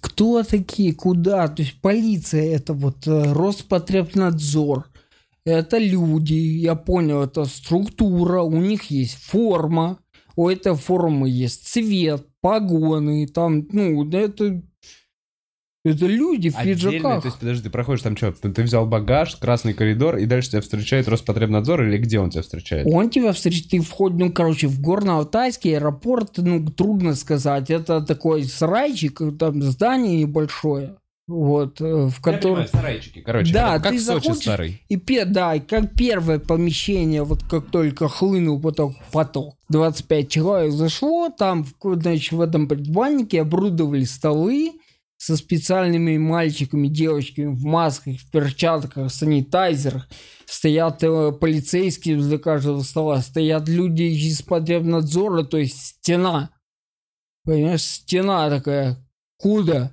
Кто 0.00 0.42
такие, 0.42 0.92
куда? 0.92 1.46
То 1.46 1.62
есть 1.62 1.80
полиция, 1.80 2.52
это 2.52 2.72
вот 2.72 3.06
э, 3.06 3.32
Роспотребнадзор, 3.32 4.90
это 5.44 5.78
люди, 5.78 6.34
я 6.34 6.74
понял, 6.74 7.22
это 7.22 7.44
структура, 7.44 8.42
у 8.42 8.56
них 8.56 8.90
есть 8.90 9.22
форма, 9.22 10.00
у 10.34 10.48
этой 10.48 10.74
формы 10.74 11.30
есть 11.30 11.64
цвет, 11.68 12.26
погоны, 12.40 13.28
там, 13.28 13.68
ну, 13.70 14.04
это, 14.10 14.62
это 15.90 16.06
люди 16.06 16.50
в 16.50 16.56
Отдельно, 16.58 16.74
пиджаках. 16.90 17.22
то 17.22 17.28
есть, 17.28 17.38
подожди, 17.38 17.62
ты 17.64 17.70
проходишь 17.70 18.02
там 18.02 18.16
что? 18.16 18.32
Ты, 18.32 18.62
взял 18.62 18.86
багаж, 18.86 19.36
красный 19.36 19.74
коридор, 19.74 20.16
и 20.16 20.26
дальше 20.26 20.50
тебя 20.50 20.60
встречает 20.60 21.08
Роспотребнадзор, 21.08 21.84
или 21.84 21.98
где 21.98 22.20
он 22.20 22.30
тебя 22.30 22.42
встречает? 22.42 22.86
Он 22.90 23.10
тебя 23.10 23.32
встретит, 23.32 23.68
ты 23.70 23.80
входишь, 23.80 24.18
ну, 24.18 24.32
короче, 24.32 24.66
в 24.68 24.80
Горно-Алтайский 24.80 25.74
аэропорт, 25.76 26.32
ну, 26.38 26.64
трудно 26.70 27.14
сказать. 27.14 27.70
Это 27.70 28.00
такой 28.02 28.44
сарайчик, 28.44 29.20
там 29.38 29.62
здание 29.62 30.22
небольшое, 30.22 30.96
вот, 31.26 31.80
э, 31.80 32.08
в 32.08 32.20
котором... 32.22 32.66
сарайчики, 32.66 33.20
короче. 33.20 33.52
Да, 33.52 33.78
как 33.78 33.92
ты 33.92 33.98
в 33.98 34.02
Сочи 34.02 34.24
заходишь- 34.24 34.42
старый. 34.42 34.82
И, 34.88 34.96
пе- 34.96 35.24
да, 35.26 35.58
как 35.58 35.94
первое 35.94 36.38
помещение, 36.38 37.22
вот 37.22 37.42
как 37.44 37.66
только 37.70 38.08
хлынул 38.08 38.60
поток, 38.60 38.94
поток, 39.12 39.54
25 39.68 40.28
человек 40.30 40.72
зашло, 40.72 41.28
там, 41.28 41.66
значит, 41.82 42.32
в 42.32 42.40
этом 42.40 42.66
предбаннике 42.66 43.42
оборудовали 43.42 44.04
столы 44.04 44.72
со 45.18 45.36
специальными 45.36 46.16
мальчиками, 46.16 46.88
девочками 46.88 47.52
в 47.52 47.64
масках, 47.64 48.16
в 48.16 48.30
перчатках, 48.30 49.12
санитайзерах. 49.12 50.08
Стоят 50.46 51.02
э, 51.02 51.32
полицейские 51.32 52.16
возле 52.16 52.38
каждого 52.38 52.80
стола, 52.82 53.20
стоят 53.20 53.68
люди 53.68 54.04
из 54.04 54.40
потребнадзора, 54.42 55.42
то 55.42 55.58
есть 55.58 55.76
стена. 55.76 56.50
Понимаешь, 57.44 57.82
стена 57.82 58.48
такая. 58.48 59.04
Куда? 59.38 59.92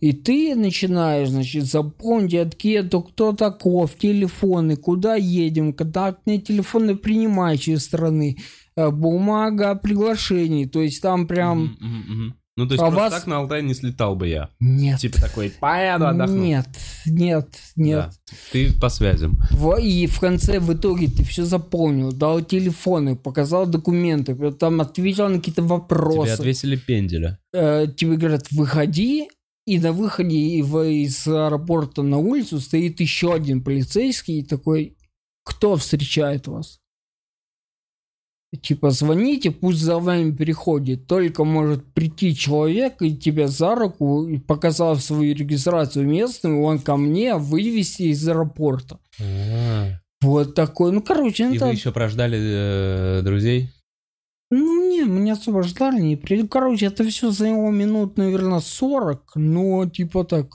И 0.00 0.12
ты 0.12 0.54
начинаешь, 0.56 1.28
значит, 1.28 1.66
запомнить, 1.66 2.34
откуда 2.34 3.02
кто 3.02 3.32
таков, 3.32 3.96
телефоны, 3.96 4.76
куда 4.76 5.14
едем, 5.16 5.72
контактные 5.72 6.40
телефоны 6.40 6.96
принимающей 6.96 7.78
страны, 7.78 8.38
э, 8.76 8.90
бумага 8.90 9.70
о 9.70 9.74
приглашении. 9.76 10.66
То 10.66 10.82
есть 10.82 11.02
там 11.02 11.26
прям... 11.26 11.64
Мгм, 11.64 11.76
мгм, 11.80 12.04
мгм. 12.08 12.34
Ну, 12.54 12.66
то 12.66 12.74
есть 12.74 12.82
А 12.82 12.90
просто 12.90 13.00
вас- 13.02 13.12
так 13.14 13.26
на 13.26 13.38
Алтай 13.38 13.62
не 13.62 13.72
слетал 13.72 14.14
бы 14.14 14.28
я. 14.28 14.50
Нет. 14.60 15.00
Типа 15.00 15.18
такой, 15.20 15.50
поеду 15.50 16.06
отдохну. 16.06 16.36
Нет, 16.36 16.68
нет, 17.06 17.48
нет. 17.76 17.98
Да. 17.98 18.12
Ты 18.52 18.72
по 18.78 18.90
связям. 18.90 19.38
Во- 19.52 19.78
И 19.78 20.06
в 20.06 20.20
конце, 20.20 20.60
в 20.60 20.70
итоге, 20.74 21.06
ты 21.08 21.24
все 21.24 21.44
заполнил, 21.44 22.12
дал 22.12 22.42
телефоны, 22.42 23.16
показал 23.16 23.66
документы, 23.66 24.34
там 24.52 24.82
ответил 24.82 25.28
на 25.28 25.38
какие-то 25.38 25.62
Тебе 25.62 25.68
вопросы. 25.70 26.30
отвесили 26.32 26.76
пенделя. 26.76 27.38
Э, 27.54 27.86
тебе 27.96 28.16
говорят, 28.16 28.46
выходи, 28.50 29.28
и 29.66 29.78
на 29.78 29.92
выходе 29.92 30.36
из 30.36 31.26
аэропорта 31.26 32.02
на 32.02 32.18
улицу 32.18 32.60
стоит 32.60 33.00
еще 33.00 33.32
один 33.32 33.62
полицейский 33.64 34.40
и 34.40 34.44
такой, 34.44 34.96
кто 35.44 35.76
встречает 35.76 36.48
вас? 36.48 36.80
Типа, 38.60 38.90
звоните, 38.90 39.50
пусть 39.50 39.80
за 39.80 39.98
вами 39.98 40.30
переходит. 40.30 41.06
Только 41.06 41.44
может 41.44 41.84
прийти 41.94 42.34
человек 42.36 43.00
и 43.00 43.16
тебя 43.16 43.48
за 43.48 43.74
руку, 43.74 44.26
и 44.28 44.38
показав 44.38 45.02
свою 45.02 45.34
регистрацию 45.34 46.06
местную, 46.06 46.60
он 46.60 46.78
ко 46.78 46.96
мне 46.96 47.36
вывести 47.36 48.02
из 48.02 48.28
аэропорта. 48.28 48.98
Вот 50.20 50.54
такой. 50.54 50.92
Ну, 50.92 51.02
короче, 51.02 51.50
И 51.50 51.56
это... 51.56 51.66
вы 51.66 51.72
еще 51.72 51.92
прождали 51.92 52.38
э, 52.38 53.22
друзей? 53.22 53.70
Ну, 54.50 54.90
не, 54.90 55.04
мы 55.04 55.20
не 55.20 55.30
особо 55.30 55.62
ждали, 55.62 56.00
не 56.00 56.16
при- 56.16 56.46
Короче, 56.46 56.86
это 56.86 57.04
все 57.04 57.30
заняло 57.30 57.70
минут, 57.70 58.18
наверное, 58.18 58.60
40, 58.60 59.32
но 59.36 59.88
типа 59.88 60.24
так. 60.24 60.46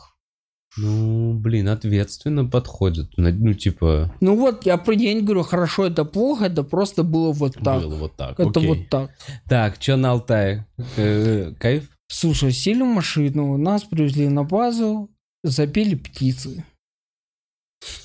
Ну, 0.78 1.34
блин, 1.34 1.70
ответственно 1.70 2.46
подходит. 2.46 3.10
Ну, 3.18 3.54
типа, 3.54 4.14
Ну 4.22 4.36
вот, 4.36 4.66
я 4.66 4.78
про 4.78 4.96
день 4.96 5.22
говорю, 5.24 5.44
хорошо, 5.44 5.88
это 5.88 6.06
плохо, 6.06 6.46
это 6.46 6.64
просто 6.64 7.04
было 7.04 7.32
вот 7.32 7.56
так. 7.56 7.82
было 7.82 7.96
вот 7.96 8.16
так. 8.16 8.40
это 8.40 8.50
окей. 8.50 8.68
вот 8.68 8.90
так. 8.90 9.12
Так, 9.50 9.78
что 9.82 9.96
на 9.98 10.12
Алтае? 10.12 10.68
Э, 10.98 11.54
Кайф? 11.60 11.90
Слушай, 12.10 12.52
сели 12.52 12.82
в 12.82 12.86
машину, 12.86 13.58
нас 13.58 13.84
привезли 13.84 14.30
на 14.30 14.44
базу, 14.44 15.10
запели 15.44 15.96
птицы. 15.96 16.64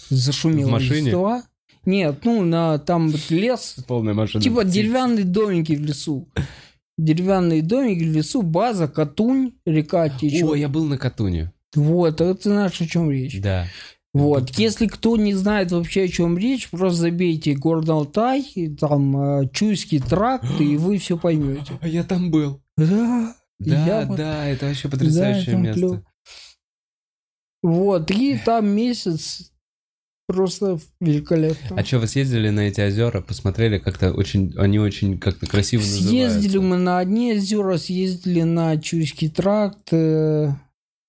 Зашумела 0.08 0.68
В 0.68 0.72
машине? 0.72 1.06
листва. 1.06 1.44
Нет, 1.84 2.24
ну, 2.24 2.42
на, 2.44 2.78
там 2.78 3.12
лес, 3.30 3.76
Полная 3.88 4.14
машина. 4.14 4.42
типа 4.42 4.60
птиц. 4.62 4.72
деревянные 4.72 5.24
домики 5.24 5.72
в 5.72 5.80
лесу. 5.82 6.28
Деревянные 6.98 7.62
домики 7.62 8.04
в 8.04 8.12
лесу, 8.12 8.42
база, 8.42 8.86
Катунь, 8.88 9.54
река 9.66 10.08
течет. 10.08 10.48
О, 10.48 10.54
я 10.54 10.68
был 10.68 10.84
на 10.84 10.96
Катуне. 10.98 11.52
Вот, 11.74 12.20
а 12.20 12.34
ты 12.34 12.50
знаешь, 12.50 12.80
о 12.80 12.86
чем 12.86 13.10
речь. 13.10 13.40
Да. 13.40 13.66
Вот, 14.14 14.50
если 14.58 14.86
кто 14.88 15.16
не 15.16 15.32
знает 15.32 15.72
вообще, 15.72 16.02
о 16.02 16.08
чем 16.08 16.36
речь, 16.36 16.68
просто 16.68 16.98
забейте 17.00 17.54
город 17.54 17.88
Алтай, 17.88 18.44
там 18.78 19.16
э, 19.40 19.48
Чуйский 19.54 20.00
тракт, 20.00 20.60
и 20.60 20.76
вы 20.76 20.98
все 20.98 21.16
поймете. 21.16 21.78
А 21.80 21.88
я 21.88 22.04
там 22.04 22.30
был. 22.30 22.60
Да, 22.76 23.34
Да, 23.58 23.86
я 23.86 24.06
вот- 24.06 24.16
да, 24.18 24.46
это 24.46 24.66
вообще 24.66 24.88
да, 24.88 24.90
потрясающее 24.96 25.52
там 25.52 25.62
место. 25.62 25.80
клёво. 25.80 26.04
Вот, 27.62 28.10
и 28.10 28.38
там 28.44 28.68
месяц 28.68 29.50
просто 30.26 30.78
великолепно. 31.00 31.76
А 31.78 31.84
что, 31.84 31.98
вы 32.00 32.06
съездили 32.08 32.48
на 32.50 32.60
эти 32.68 32.80
озера, 32.80 33.20
посмотрели, 33.20 33.78
как-то 33.78 34.12
очень, 34.12 34.52
они 34.58 34.78
очень 34.78 35.18
как-то 35.18 35.46
красиво 35.46 35.80
Съездили 35.82 36.24
называются. 36.24 36.60
мы 36.60 36.76
на 36.78 36.98
одни 36.98 37.34
озера, 37.34 37.76
съездили 37.78 38.42
на 38.42 38.76
Чуйский 38.80 39.28
тракт, 39.30 39.88
э, 39.92 40.50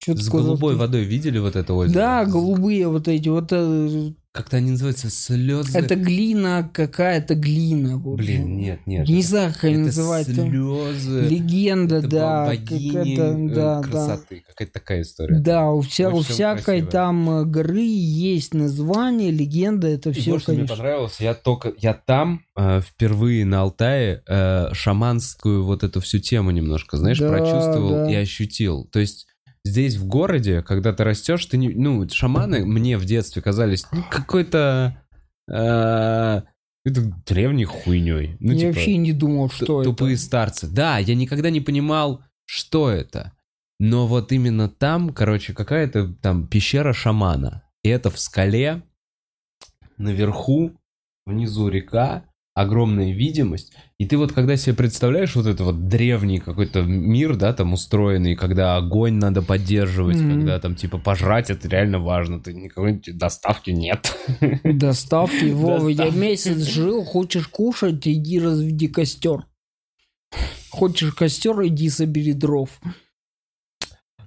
Чё-то 0.06 0.22
С 0.22 0.28
голубой 0.28 0.76
водой 0.76 1.04
видели 1.06 1.40
вот 1.40 1.56
это 1.56 1.74
озеро? 1.74 1.94
Да, 1.94 2.26
голубые 2.26 2.90
вот 2.90 3.08
эти, 3.08 3.30
вот 3.30 3.48
э, 3.52 4.12
Как-то 4.34 4.58
они 4.58 4.72
называются 4.72 5.10
слезы. 5.10 5.78
это 5.78 5.96
глина, 5.96 6.70
какая-то 6.74 7.36
глина. 7.36 7.98
в 7.98 8.10
общем. 8.10 8.26
Блин, 8.26 8.58
нет, 8.58 8.80
нет. 8.86 9.08
Не 9.08 9.22
знаю, 9.22 9.54
как 9.54 9.64
они 9.64 9.76
это 9.76 9.84
называют. 9.86 10.28
слезы. 10.28 11.22
Легенда, 11.22 11.96
это 11.98 12.08
да. 12.10 12.46
какая-то, 12.54 13.22
э, 13.22 13.48
да, 13.48 13.54
да. 13.54 13.82
красоты. 13.82 14.44
Какая-то 14.46 14.74
такая 14.74 15.02
история. 15.04 15.40
Да, 15.40 15.72
у, 15.72 15.80
вся, 15.80 16.10
у 16.10 16.22
всякой 16.22 16.82
там 16.82 17.30
э, 17.30 17.46
горы 17.46 17.80
есть 17.86 18.54
название, 18.54 19.32
легенда, 19.32 19.88
это 19.88 20.10
И 20.10 20.14
все, 20.14 20.32
вот 20.32 20.42
что 20.42 20.52
мне 20.52 20.62
конечно. 20.62 20.76
понравилось, 20.76 21.16
я 21.20 21.34
только, 21.34 21.72
я 21.78 21.94
там 21.94 22.42
э, 22.58 22.82
впервые 22.82 23.46
на 23.46 23.62
Алтае 23.62 24.22
э, 24.28 24.74
шаманскую 24.74 25.64
вот 25.64 25.84
эту 25.84 26.02
всю 26.02 26.20
тему 26.20 26.52
немножко, 26.52 26.98
знаешь, 26.98 27.20
Да, 27.20 27.30
прочувствовал 27.30 27.92
да. 28.06 28.12
и 28.12 28.16
ощутил. 28.16 28.90
То 28.92 29.00
есть 29.00 29.28
здесь 29.64 29.96
в 29.96 30.06
городе, 30.06 30.62
когда 30.62 30.94
ты 30.94 31.04
растешь, 31.04 31.46
ты 31.46 31.58
не, 31.58 31.70
ну 31.70 32.08
шаманы 32.10 32.66
мне 32.66 32.98
в 32.98 33.06
детстве 33.06 33.42
казались 33.42 33.86
ну, 33.92 34.04
какой-то 34.10 34.98
э, 35.48 36.42
это 36.86 37.02
древней 37.26 37.66
хуйней. 37.66 38.36
Ну, 38.40 38.52
я 38.52 38.60
типа, 38.60 38.74
вообще 38.74 38.98
не 38.98 39.14
думал, 39.14 39.50
что 39.50 39.84
тупые 39.84 40.16
это. 40.16 40.24
старцы. 40.24 40.68
Да, 40.68 40.98
я 40.98 41.16
никогда 41.16 41.50
не 41.50 41.62
понимал, 41.62 42.24
что 42.46 42.90
это. 42.90 43.34
Но 43.80 44.06
вот 44.08 44.32
именно 44.32 44.70
там, 44.70 45.14
короче, 45.14 45.54
какая-то 45.54 46.14
там 46.22 46.48
пещера 46.48 46.94
шамана. 46.94 47.64
И 47.84 47.90
это 47.90 48.10
в 48.10 48.20
скале, 48.20 48.84
наверху, 49.98 50.72
внизу 51.26 51.70
река, 51.70 52.26
огромная 52.56 53.12
видимость. 53.14 53.74
И 53.98 54.06
ты 54.06 54.18
вот 54.18 54.32
когда 54.32 54.56
себе 54.58 54.76
представляешь 54.76 55.36
вот 55.36 55.48
это 55.48 55.64
вот 55.64 55.88
древний 55.88 56.40
какой-то 56.40 56.84
мир, 56.84 57.36
да, 57.36 57.52
там 57.54 57.74
устроенный, 57.74 58.36
когда 58.36 58.76
огонь 58.78 59.16
надо 59.16 59.42
поддерживать, 59.42 60.18
Мгм. 60.18 60.32
когда 60.40 60.60
там 60.60 60.76
типа 60.76 61.00
пожрать, 61.00 61.50
это 61.50 61.68
реально 61.68 62.00
важно. 62.00 62.40
Ты 62.40 62.54
никакой 62.54 63.02
доставки 63.08 63.72
нет. 63.72 64.16
Доставки, 64.64 65.46
Вова, 65.46 65.88
я 65.90 66.10
месяц 66.12 66.60
жил, 66.60 67.04
хочешь 67.04 67.48
кушать, 67.48 68.08
иди 68.08 68.40
разведи 68.40 68.88
костер. 68.88 69.46
Хочешь 70.70 71.14
костер, 71.14 71.60
иди 71.66 71.90
собери 71.90 72.34
дров. 72.34 72.70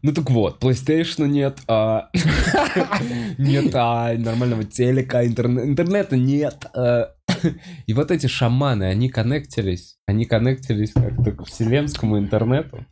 Ну 0.03 0.13
так 0.13 0.31
вот, 0.31 0.63
PlayStation 0.63 1.27
нет, 1.27 1.59
а... 1.69 2.11
нет 3.39 3.75
а, 3.75 4.13
нормального 4.15 4.65
телека, 4.65 5.25
интерне- 5.25 5.65
интернета 5.65 6.17
нет. 6.17 6.67
а. 6.75 7.13
И 7.87 7.93
вот 7.93 8.11
эти 8.11 8.27
шаманы, 8.27 8.85
они 8.85 9.09
коннектились, 9.09 9.99
они 10.07 10.25
коннектились 10.25 10.93
как-то 10.93 11.33
к 11.33 11.45
вселенскому 11.45 12.19
интернету 12.19 12.85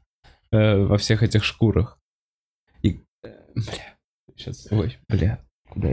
э, 0.52 0.76
во 0.84 0.98
всех 0.98 1.22
этих 1.22 1.44
шкурах. 1.44 1.98
И, 2.82 3.00
э, 3.22 3.28
бля, 3.54 3.96
сейчас, 4.36 4.68
ой, 4.70 4.98
бля. 5.08 5.44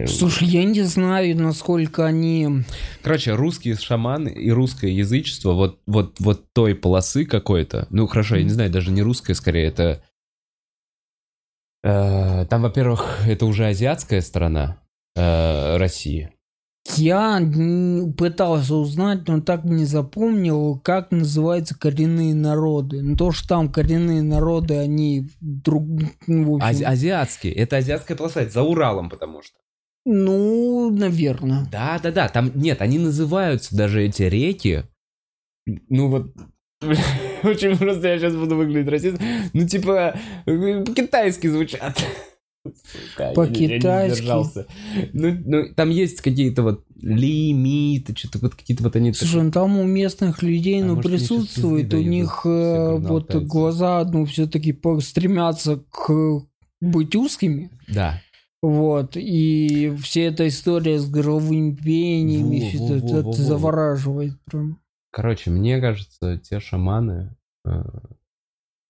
Слушай, 0.05 0.47
я 0.47 0.63
не 0.63 0.83
знаю, 0.83 1.35
насколько 1.37 2.05
они... 2.05 2.63
Короче, 3.01 3.33
русские 3.33 3.75
шаманы 3.75 4.29
и 4.29 4.51
русское 4.51 4.91
язычество 4.91 5.53
вот, 5.53 5.79
вот, 5.87 6.19
вот 6.19 6.53
той 6.53 6.75
полосы 6.75 7.25
какой-то, 7.25 7.87
ну 7.89 8.05
хорошо, 8.05 8.35
я 8.35 8.43
не 8.43 8.49
знаю, 8.49 8.69
даже 8.69 8.91
не 8.91 9.01
русское 9.01 9.33
скорее, 9.33 9.65
это... 9.65 10.03
э, 11.83 12.45
там, 12.45 12.61
во-первых, 12.61 13.21
это 13.25 13.45
уже 13.45 13.65
азиатская 13.65 14.21
сторона 14.21 14.83
э, 15.15 15.77
России. 15.77 16.31
Я 16.97 17.39
пытался 18.17 18.75
узнать, 18.75 19.27
но 19.27 19.39
так 19.39 19.63
не 19.63 19.85
запомнил, 19.85 20.79
как 20.79 21.11
называются 21.11 21.77
коренные 21.77 22.33
народы. 22.33 23.01
Ну, 23.01 23.15
то, 23.15 23.31
что 23.31 23.47
там 23.47 23.71
коренные 23.71 24.23
народы, 24.23 24.77
они 24.77 25.29
друг... 25.39 25.85
ну, 26.27 26.59
Ази- 26.59 26.83
азиатские, 26.83 27.53
это 27.53 27.77
азиатская 27.77 28.17
полоса, 28.17 28.41
это 28.41 28.51
за 28.51 28.63
Уралом, 28.63 29.09
потому 29.09 29.41
что. 29.43 29.55
Ну, 30.05 30.89
наверное. 30.89 31.67
Да, 31.71 31.99
да, 32.01 32.11
да, 32.11 32.27
там 32.29 32.51
нет, 32.55 32.81
они 32.81 32.97
называются 32.97 33.75
даже 33.75 34.03
эти 34.03 34.23
реки. 34.23 34.83
Ну 35.67 36.09
вот. 36.09 36.33
Очень 37.43 37.77
просто 37.77 38.07
я 38.07 38.17
сейчас 38.17 38.35
буду 38.35 38.55
выглядеть 38.55 38.89
расистом. 38.89 39.23
Ну, 39.53 39.67
типа, 39.67 40.15
э, 40.47 40.83
по-китайски 40.83 41.47
звучат. 41.47 42.03
По-китайски. 43.35 44.65
Ну, 45.13 45.37
ну, 45.45 45.73
там 45.73 45.89
есть 45.89 46.21
какие-то 46.21 46.63
вот 46.63 46.85
лимиты, 47.01 48.15
что-то 48.15 48.39
вот 48.39 48.55
какие-то 48.55 48.83
вот 48.83 48.95
они... 48.95 49.13
Слушай, 49.13 49.43
ну 49.43 49.51
там 49.51 49.79
у 49.79 49.83
местных 49.83 50.43
людей, 50.43 50.81
А 50.83 50.85
ну, 50.85 51.01
присутствует, 51.01 51.93
у 51.93 52.01
них 52.01 52.41
все 52.41 52.49
э, 52.49 52.97
вот 52.99 53.33
глаза, 53.35 54.03
ну, 54.05 54.25
все-таки 54.25 54.77
стремятся 54.99 55.83
к 55.89 56.43
быть 56.79 57.15
узкими. 57.15 57.71
Да. 57.87 58.21
Вот, 58.61 59.17
и 59.17 59.95
вся 60.03 60.21
эта 60.21 60.47
история 60.47 60.99
с 60.99 61.09
горловыми 61.09 61.75
пениями, 61.75 62.77
во, 62.77 62.95
это, 62.95 63.05
это 63.05 63.15
во, 63.15 63.21
во. 63.23 63.33
завораживает 63.33 64.33
прям. 64.45 64.79
Короче, 65.11 65.49
мне 65.49 65.81
кажется, 65.81 66.37
те 66.37 66.59
шаманы 66.59 67.35
э, 67.65 67.83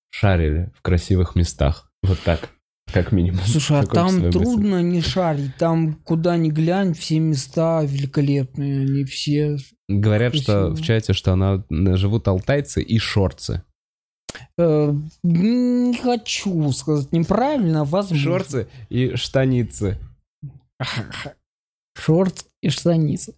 шарили 0.09 0.73
в 0.75 0.81
красивых 0.81 1.35
местах. 1.35 1.89
Вот 2.03 2.19
так, 2.25 2.49
как 2.91 3.11
минимум. 3.11 3.39
Слушай, 3.45 3.79
а 3.79 3.83
там 3.83 4.31
трудно 4.31 4.81
не 4.81 5.01
шарить. 5.01 5.55
Там 5.57 5.93
куда 5.93 6.37
ни 6.37 6.49
глянь, 6.49 6.93
все 6.93 7.19
места 7.19 7.83
великолепные. 7.83 8.81
Они 8.81 9.03
все... 9.05 9.57
Говорят, 9.87 10.35
что 10.35 10.69
Красиво. 10.69 10.75
в 10.75 10.81
чате, 10.81 11.13
что 11.13 11.33
она, 11.33 11.63
живут 11.97 12.27
алтайцы 12.27 12.81
и 12.81 12.97
шорцы. 12.97 13.63
э, 14.57 14.93
не 15.23 15.97
хочу 15.97 16.71
сказать 16.71 17.11
неправильно, 17.11 17.81
а 17.81 17.85
возможно. 17.85 18.23
Шорцы 18.23 18.67
и 18.89 19.15
штаницы. 19.15 19.97
Шорт 21.95 22.45
и 22.61 22.69
штаницы. 22.69 23.35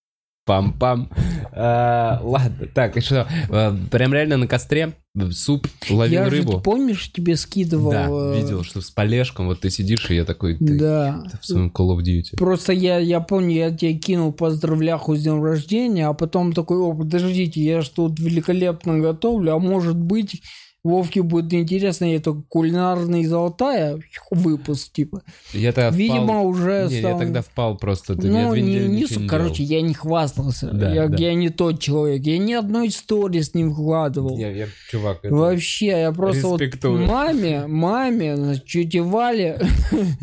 Пам-пам. 0.46 1.08
А, 1.52 2.20
ладно, 2.22 2.66
так, 2.74 2.96
и 2.96 3.00
что? 3.00 3.26
А, 3.50 3.76
Прям 3.90 4.12
реально 4.12 4.36
на 4.36 4.46
костре 4.46 4.94
суп 5.30 5.68
ловил 5.88 6.22
Я 6.22 6.28
рыбу. 6.28 6.54
ты 6.54 6.58
помнишь, 6.58 7.12
тебе 7.12 7.36
скидывал... 7.36 7.92
Да, 7.92 8.08
э, 8.10 8.40
видел, 8.42 8.64
что 8.64 8.80
с 8.80 8.90
полежком, 8.90 9.46
вот 9.46 9.60
ты 9.60 9.70
сидишь, 9.70 10.10
и 10.10 10.16
я 10.16 10.24
такой, 10.24 10.56
ты, 10.56 10.76
Да. 10.78 11.22
ты 11.30 11.38
в 11.40 11.46
своем 11.46 11.72
Call 11.74 11.96
of 11.96 12.02
Duty. 12.02 12.36
Просто 12.36 12.72
я, 12.72 12.98
я 12.98 13.20
помню, 13.20 13.54
я 13.54 13.70
тебе 13.70 13.94
кинул 13.94 14.32
поздравляху 14.32 15.14
с 15.14 15.22
днем 15.22 15.42
рождения, 15.42 16.08
а 16.08 16.12
потом 16.14 16.52
такой, 16.52 16.78
о, 16.78 16.92
подождите, 16.92 17.62
я 17.62 17.80
ж 17.80 17.88
тут 17.90 18.18
великолепно 18.18 18.98
готовлю, 18.98 19.54
а 19.54 19.58
может 19.60 19.96
быть, 19.96 20.42
Вовке 20.84 21.22
будет 21.22 21.52
интересно, 21.54 22.04
это 22.14 22.34
кулинарный 22.48 23.24
золотая 23.24 23.98
выпуск, 24.30 24.92
типа. 24.92 25.22
Я 25.54 25.72
тогда 25.72 25.88
впал- 25.88 25.96
Видимо, 25.96 26.42
уже 26.42 26.86
Не, 26.90 26.94
я 26.96 27.00
стал... 27.00 27.18
тогда 27.18 27.40
впал 27.40 27.78
просто. 27.78 28.14
ты- 28.16 28.26
я 28.28 28.48
Ну, 28.48 28.54
не, 28.54 28.62
не 28.62 28.88
не 29.18 29.26
короче, 29.26 29.64
делал. 29.64 29.82
я 29.82 29.88
не 29.88 29.94
хвастался. 29.94 30.70
Да, 30.70 30.92
я, 30.94 31.08
да. 31.08 31.16
я 31.16 31.32
не 31.34 31.48
тот 31.48 31.80
человек. 31.80 32.22
Я 32.24 32.36
ни 32.36 32.52
одной 32.52 32.90
сторис 32.90 33.54
не 33.54 33.64
вкладывал. 33.64 34.36
Я, 34.38 34.50
я, 34.52 34.66
чувак, 34.90 35.20
это- 35.22 35.34
Вообще, 35.34 35.86
я 35.86 36.12
просто 36.12 36.48
вот 36.48 36.60
Респектую. 36.60 37.06
маме, 37.06 37.66
маме, 37.66 38.36
значит, 38.36 38.66
тете 38.66 39.00
Вале, 39.00 39.60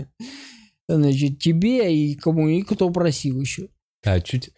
значит, 0.87 1.39
тебе 1.39 1.95
и 1.95 2.15
кому, 2.15 2.47
и 2.47 2.61
кто 2.61 2.89
просил 2.89 3.39
еще. 3.41 3.67
Да, 4.03 4.19
чуть 4.21 4.51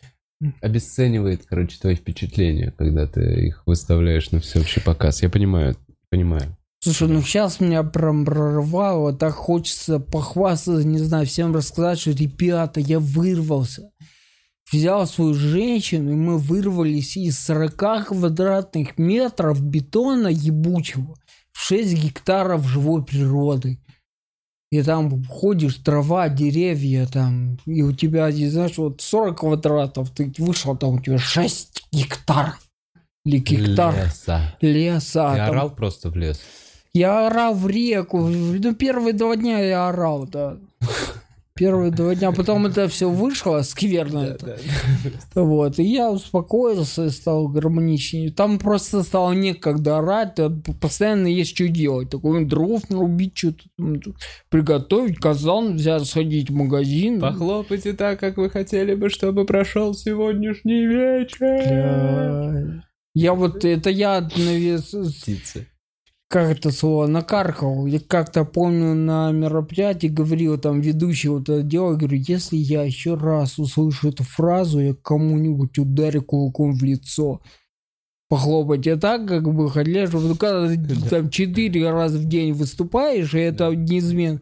обесценивает, 0.61 1.45
короче, 1.45 1.77
твои 1.79 1.95
впечатления, 1.95 2.73
когда 2.77 3.07
ты 3.07 3.47
их 3.47 3.63
выставляешь 3.65 4.31
на 4.31 4.41
всеобщий 4.41 4.81
показ. 4.81 5.23
Я 5.23 5.29
понимаю, 5.29 5.77
понимаю. 6.13 6.56
Слушай, 6.80 7.08
ну 7.08 7.21
сейчас 7.23 7.60
меня 7.60 7.82
прям 7.82 8.23
прорвало, 8.23 9.13
так 9.13 9.34
хочется 9.34 9.99
похвастаться, 9.99 10.86
не 10.86 10.99
знаю, 10.99 11.26
всем 11.26 11.56
рассказать, 11.56 11.99
что, 11.99 12.12
ребята, 12.12 12.80
я 12.80 12.99
вырвался. 12.99 13.89
Взял 14.71 15.08
свою 15.08 15.34
женщину, 15.34 16.12
и 16.12 16.15
мы 16.15 16.38
вырвались 16.38 17.17
из 17.17 17.39
40 17.39 18.08
квадратных 18.08 18.97
метров 18.97 19.62
бетона 19.63 20.28
ебучего 20.28 21.15
в 21.52 21.60
6 21.60 21.93
гектаров 21.93 22.67
живой 22.67 23.04
природы. 23.04 23.80
И 24.71 24.84
там 24.84 25.23
ходишь, 25.26 25.76
трава, 25.76 26.30
деревья 26.30 27.08
там, 27.08 27.58
и 27.65 27.82
у 27.82 27.91
тебя, 27.91 28.32
знаешь, 28.32 28.78
вот 28.78 29.02
40 29.02 29.39
квадратов, 29.39 30.12
ты 30.12 30.32
вышел, 30.38 30.78
там 30.78 30.95
у 30.95 31.02
тебя 31.02 31.17
6 31.17 31.88
гектаров. 31.91 32.62
Или 33.25 33.38
гектар 33.38 33.95
Леса. 33.95 34.55
леса. 34.59 35.31
Ты 35.31 35.38
там 35.38 35.51
орал 35.51 35.69
просто 35.69 36.09
в 36.09 36.17
лес? 36.17 36.41
я 36.93 37.27
орал 37.27 37.55
в 37.55 37.67
реку. 37.67 38.19
Ну, 38.19 38.75
первые 38.75 39.13
два 39.13 39.36
дня 39.36 39.59
я 39.59 39.89
орал, 39.89 40.27
да. 40.27 40.57
Первые 41.55 41.91
два 41.91 42.15
дня. 42.15 42.31
Потом 42.31 42.65
это 42.65 42.88
все 42.88 43.09
вышло, 43.09 43.62
скверно 43.62 44.19
это. 44.19 44.57
Вот. 45.36 45.77
И 45.79 45.83
я 45.83 46.09
успокоился 46.12 47.05
и 47.05 47.09
стал 47.09 47.47
гармоничнее. 47.47 48.31
Там 48.31 48.57
просто 48.57 49.03
стало 49.03 49.33
некогда 49.33 49.99
орать. 49.99 50.39
Постоянно 50.81 51.27
есть 51.27 51.55
что 51.55 51.67
делать. 51.67 52.09
Такой 52.09 52.41
ну, 52.41 52.47
дров 52.47 52.89
нарубить, 52.89 53.38
что-то 53.38 53.63
тут 53.77 54.15
приготовить, 54.49 55.17
казан 55.17 55.75
взять, 55.75 56.05
сходить 56.05 56.49
в 56.49 56.55
магазин. 56.55 57.21
Похлопайте 57.21 57.93
так, 57.93 58.19
как 58.19 58.38
вы 58.38 58.49
хотели 58.49 58.95
бы, 58.95 59.09
чтобы 59.09 59.45
прошел 59.45 59.93
сегодняшний 59.93 60.86
вечер. 60.88 62.83
Я 63.13 63.34
вот, 63.34 63.63
это 63.63 63.89
я. 63.89 64.21
Птицы. 64.21 65.67
как 66.28 66.58
это 66.58 66.71
слово, 66.71 67.06
накаркал. 67.06 67.86
Я 67.86 67.99
как-то 67.99 68.43
помню 68.43 68.95
на 68.95 69.32
мероприятии 69.32 70.08
говорил 70.08 70.58
там 70.58 70.82
ведущий 70.82 71.28
вот 71.28 71.47
это 71.47 71.62
дело, 71.62 71.93
говорю, 71.93 72.17
если 72.17 72.58
я 72.58 72.84
еще 72.84 73.13
раз 73.13 73.60
услышу 73.60 74.10
эту 74.10 74.23
фразу, 74.23 74.80
я 74.80 74.95
кому-нибудь 74.95 75.78
ударю 75.78 76.23
кулаком 76.23 76.73
в 76.73 76.84
лицо. 76.84 77.41
Похлопать. 78.30 78.88
Я 78.88 78.97
так 78.97 79.28
как 79.28 79.43
бы 79.43 79.71
ну, 79.71 80.36
когда 80.36 80.67
ты 80.67 81.10
там 81.10 81.30
четыре 81.30 81.91
раза 81.91 82.17
в 82.17 82.26
день 82.26 82.54
выступаешь, 82.54 83.36
и 83.36 83.39
это 83.39 83.69
неизменно. 83.69 84.41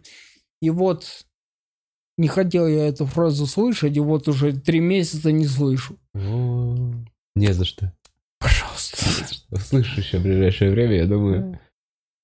И 0.62 0.70
вот 0.70 1.26
не 2.18 2.30
хотел 2.30 2.68
я 2.68 2.88
эту 2.88 3.06
фразу 3.06 3.46
слышать, 3.48 3.98
и 3.98 4.00
вот 4.00 4.30
уже 4.30 4.54
три 4.54 4.80
месяца 4.80 5.34
не 5.34 5.46
слышу. 5.46 5.98
О, 6.14 6.94
Не 7.36 7.54
за 7.54 7.66
что. 7.66 7.94
Пожалуйста. 8.42 8.98
Услышишь 9.52 10.06
еще 10.06 10.18
в 10.18 10.24
ближайшее 10.24 10.72
время, 10.72 10.98
я 10.98 11.06
думаю. 11.06 11.60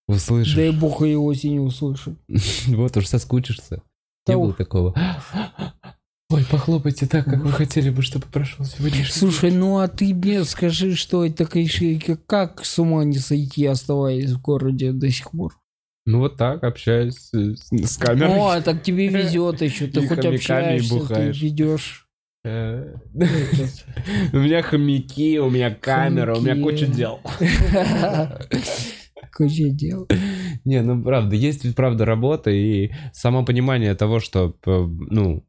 Услышишь. 0.08 0.56
Дай 0.56 0.72
бог 0.72 1.02
и 1.04 1.16
осенью 1.16 1.64
услышать. 1.64 2.18
Вот 2.68 2.98
уж 2.98 3.08
соскучишься. 3.08 3.84
Не 4.28 4.36
было 4.36 4.54
такого. 4.54 4.96
Ой, 6.30 6.44
похлопайте 6.50 7.08
так, 7.08 7.24
как 7.24 7.40
вы 7.40 7.52
хотели 7.54 7.90
бы, 7.90 8.02
чтобы 8.02 8.26
прошел 8.26 8.66
сегодняшний 8.66 9.14
Слушай, 9.14 9.52
ну 9.52 9.80
а 9.80 9.88
ты 9.88 10.14
мне 10.14 10.44
скажи, 10.44 10.94
что 10.96 11.26
это 11.26 11.46
конечно, 11.46 12.18
как 12.26 12.66
с 12.66 12.78
ума 12.80 13.06
не 13.06 13.18
сойти, 13.18 13.66
оставаясь 13.66 14.32
в 14.32 14.42
городе 14.42 14.92
до 14.92 15.10
сих 15.10 15.32
пор? 15.32 15.58
Ну 16.06 16.20
вот 16.20 16.36
так, 16.36 16.64
общаюсь 16.64 17.16
с, 17.16 17.32
с 17.72 17.98
камерой. 17.98 18.38
О, 18.38 18.62
так 18.62 18.84
тебе 18.84 19.08
везет 19.10 19.62
еще, 19.62 19.88
ты 19.88 20.06
хоть 20.06 20.26
общаешься, 20.26 21.08
ты 21.08 21.32
ведешь. 21.32 22.07
Э. 22.48 22.96
У 24.34 24.38
меня 24.38 24.62
хомяки, 24.62 25.40
у 25.40 25.50
меня 25.50 25.72
камера, 25.76 26.38
у 26.38 26.42
меня 26.42 26.62
куча 26.62 26.88
дел. 26.88 27.20
Куча 29.36 29.70
дел. 29.70 30.08
Не, 30.66 30.82
ну 30.82 31.04
правда, 31.04 31.36
есть 31.36 31.64
ведь 31.64 31.76
правда 31.76 32.06
работа 32.06 32.50
и 32.50 32.92
само 33.14 33.46
понимание 33.46 33.94
того, 33.94 34.20
что, 34.20 34.50
п- 34.50 34.88
ну, 35.12 35.46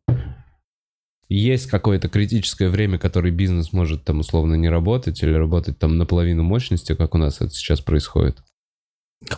есть 1.31 1.67
какое-то 1.69 2.09
критическое 2.11 2.69
время, 2.69 2.99
которое 2.99 3.31
бизнес 3.31 3.73
может 3.73 4.05
там 4.05 4.21
условно 4.21 4.55
не 4.55 4.69
работать 4.69 5.23
или 5.23 5.33
работать 5.33 5.79
там 5.79 5.97
наполовину 5.97 6.43
мощности, 6.43 6.95
как 6.95 7.15
у 7.15 7.19
нас 7.19 7.41
это 7.41 7.51
сейчас 7.51 7.81
происходит. 7.81 8.43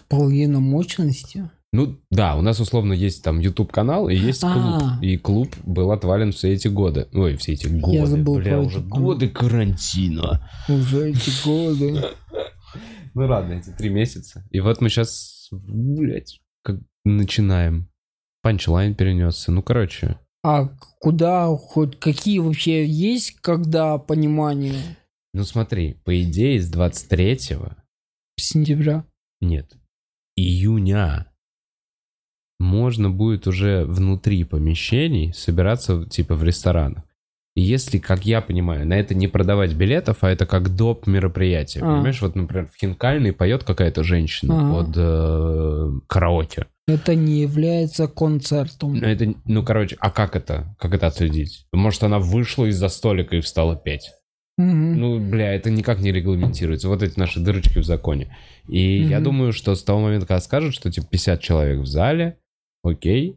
Половина 0.08 0.58
мощности. 0.58 1.48
Ну 1.72 2.00
да, 2.10 2.36
у 2.36 2.42
нас 2.42 2.58
условно 2.58 2.92
есть 2.92 3.22
там 3.22 3.38
YouTube 3.38 3.70
канал 3.70 4.08
и 4.08 4.16
есть 4.16 4.40
клуб. 4.40 4.54
А. 4.56 4.98
И 5.00 5.16
клуб 5.16 5.54
был 5.64 5.92
отвален 5.92 6.32
все 6.32 6.52
эти 6.52 6.66
годы. 6.66 7.08
Ой, 7.12 7.36
все 7.36 7.52
эти 7.52 7.68
годы. 7.68 8.06
забыл 8.06 8.36
Бля, 8.38 8.50
про 8.50 8.60
уже 8.60 8.80
годы 8.80 9.28
карантина. 9.28 10.50
Уже 10.68 11.10
эти 11.10 11.30
годы. 11.44 12.04
Ну 13.12 13.26
ладно, 13.26 13.54
эти 13.54 13.70
три 13.70 13.88
месяца. 13.88 14.46
И 14.52 14.60
вот 14.60 14.80
мы 14.80 14.88
сейчас, 14.88 15.48
блядь, 15.50 16.40
как 16.62 16.78
начинаем. 17.04 17.90
Панчлайн 18.40 18.94
перенесся. 18.94 19.50
Ну, 19.50 19.64
короче. 19.64 20.20
А 20.44 20.68
куда 21.00 21.48
хоть 21.48 21.98
какие 21.98 22.38
вообще 22.38 22.86
есть, 22.86 23.32
когда 23.40 23.98
понимание 23.98 24.80
Ну 25.34 25.42
смотри, 25.42 25.94
по 26.04 26.22
идее, 26.22 26.62
с 26.62 26.72
23-го, 26.72 27.74
сентября? 28.38 29.04
нет, 29.40 29.76
июня 30.36 31.29
можно 32.60 33.10
будет 33.10 33.46
уже 33.46 33.84
внутри 33.84 34.44
помещений 34.44 35.32
собираться 35.32 36.04
типа 36.04 36.34
в 36.36 36.44
ресторанах. 36.44 37.02
И 37.56 37.62
если, 37.62 37.98
как 37.98 38.24
я 38.26 38.40
понимаю, 38.42 38.86
на 38.86 38.94
это 38.94 39.14
не 39.14 39.26
продавать 39.26 39.72
билетов, 39.74 40.18
а 40.20 40.30
это 40.30 40.46
как 40.46 40.76
доп. 40.76 41.06
мероприятие. 41.08 41.82
А. 41.82 41.86
Понимаешь, 41.96 42.22
вот, 42.22 42.36
например, 42.36 42.66
в 42.72 42.76
Хинкальной 42.78 43.32
поет 43.32 43.64
какая-то 43.64 44.04
женщина 44.04 44.54
Ага. 44.60 44.84
под 44.84 44.94
э, 44.96 45.90
караоке. 46.06 46.66
Это 46.86 47.14
не 47.16 47.40
является 47.40 48.06
концертом. 48.06 48.94
Ну, 48.94 49.06
это, 49.06 49.34
ну, 49.46 49.64
короче, 49.64 49.96
а 49.98 50.10
как 50.10 50.36
это? 50.36 50.76
Как 50.78 50.94
это 50.94 51.08
отследить? 51.08 51.66
Может, 51.72 52.02
она 52.04 52.18
вышла 52.20 52.66
из-за 52.66 52.88
столика 52.88 53.34
и 53.36 53.40
встала 53.40 53.74
петь? 53.74 54.10
Ну, 54.58 55.18
бля, 55.18 55.54
это 55.54 55.70
никак 55.70 56.00
не 56.00 56.12
регламентируется. 56.12 56.88
Вот 56.88 57.02
эти 57.02 57.18
наши 57.18 57.40
дырочки 57.40 57.78
в 57.78 57.84
законе. 57.84 58.36
И 58.68 59.02
я 59.02 59.16
Мгм. 59.16 59.24
думаю, 59.24 59.52
что 59.54 59.74
с 59.74 59.82
того 59.82 60.00
момента, 60.00 60.26
когда 60.26 60.40
скажут, 60.40 60.74
что 60.74 60.90
типа 60.92 61.06
50 61.10 61.40
человек 61.40 61.80
в 61.80 61.86
зале, 61.86 62.36
окей. 62.82 63.36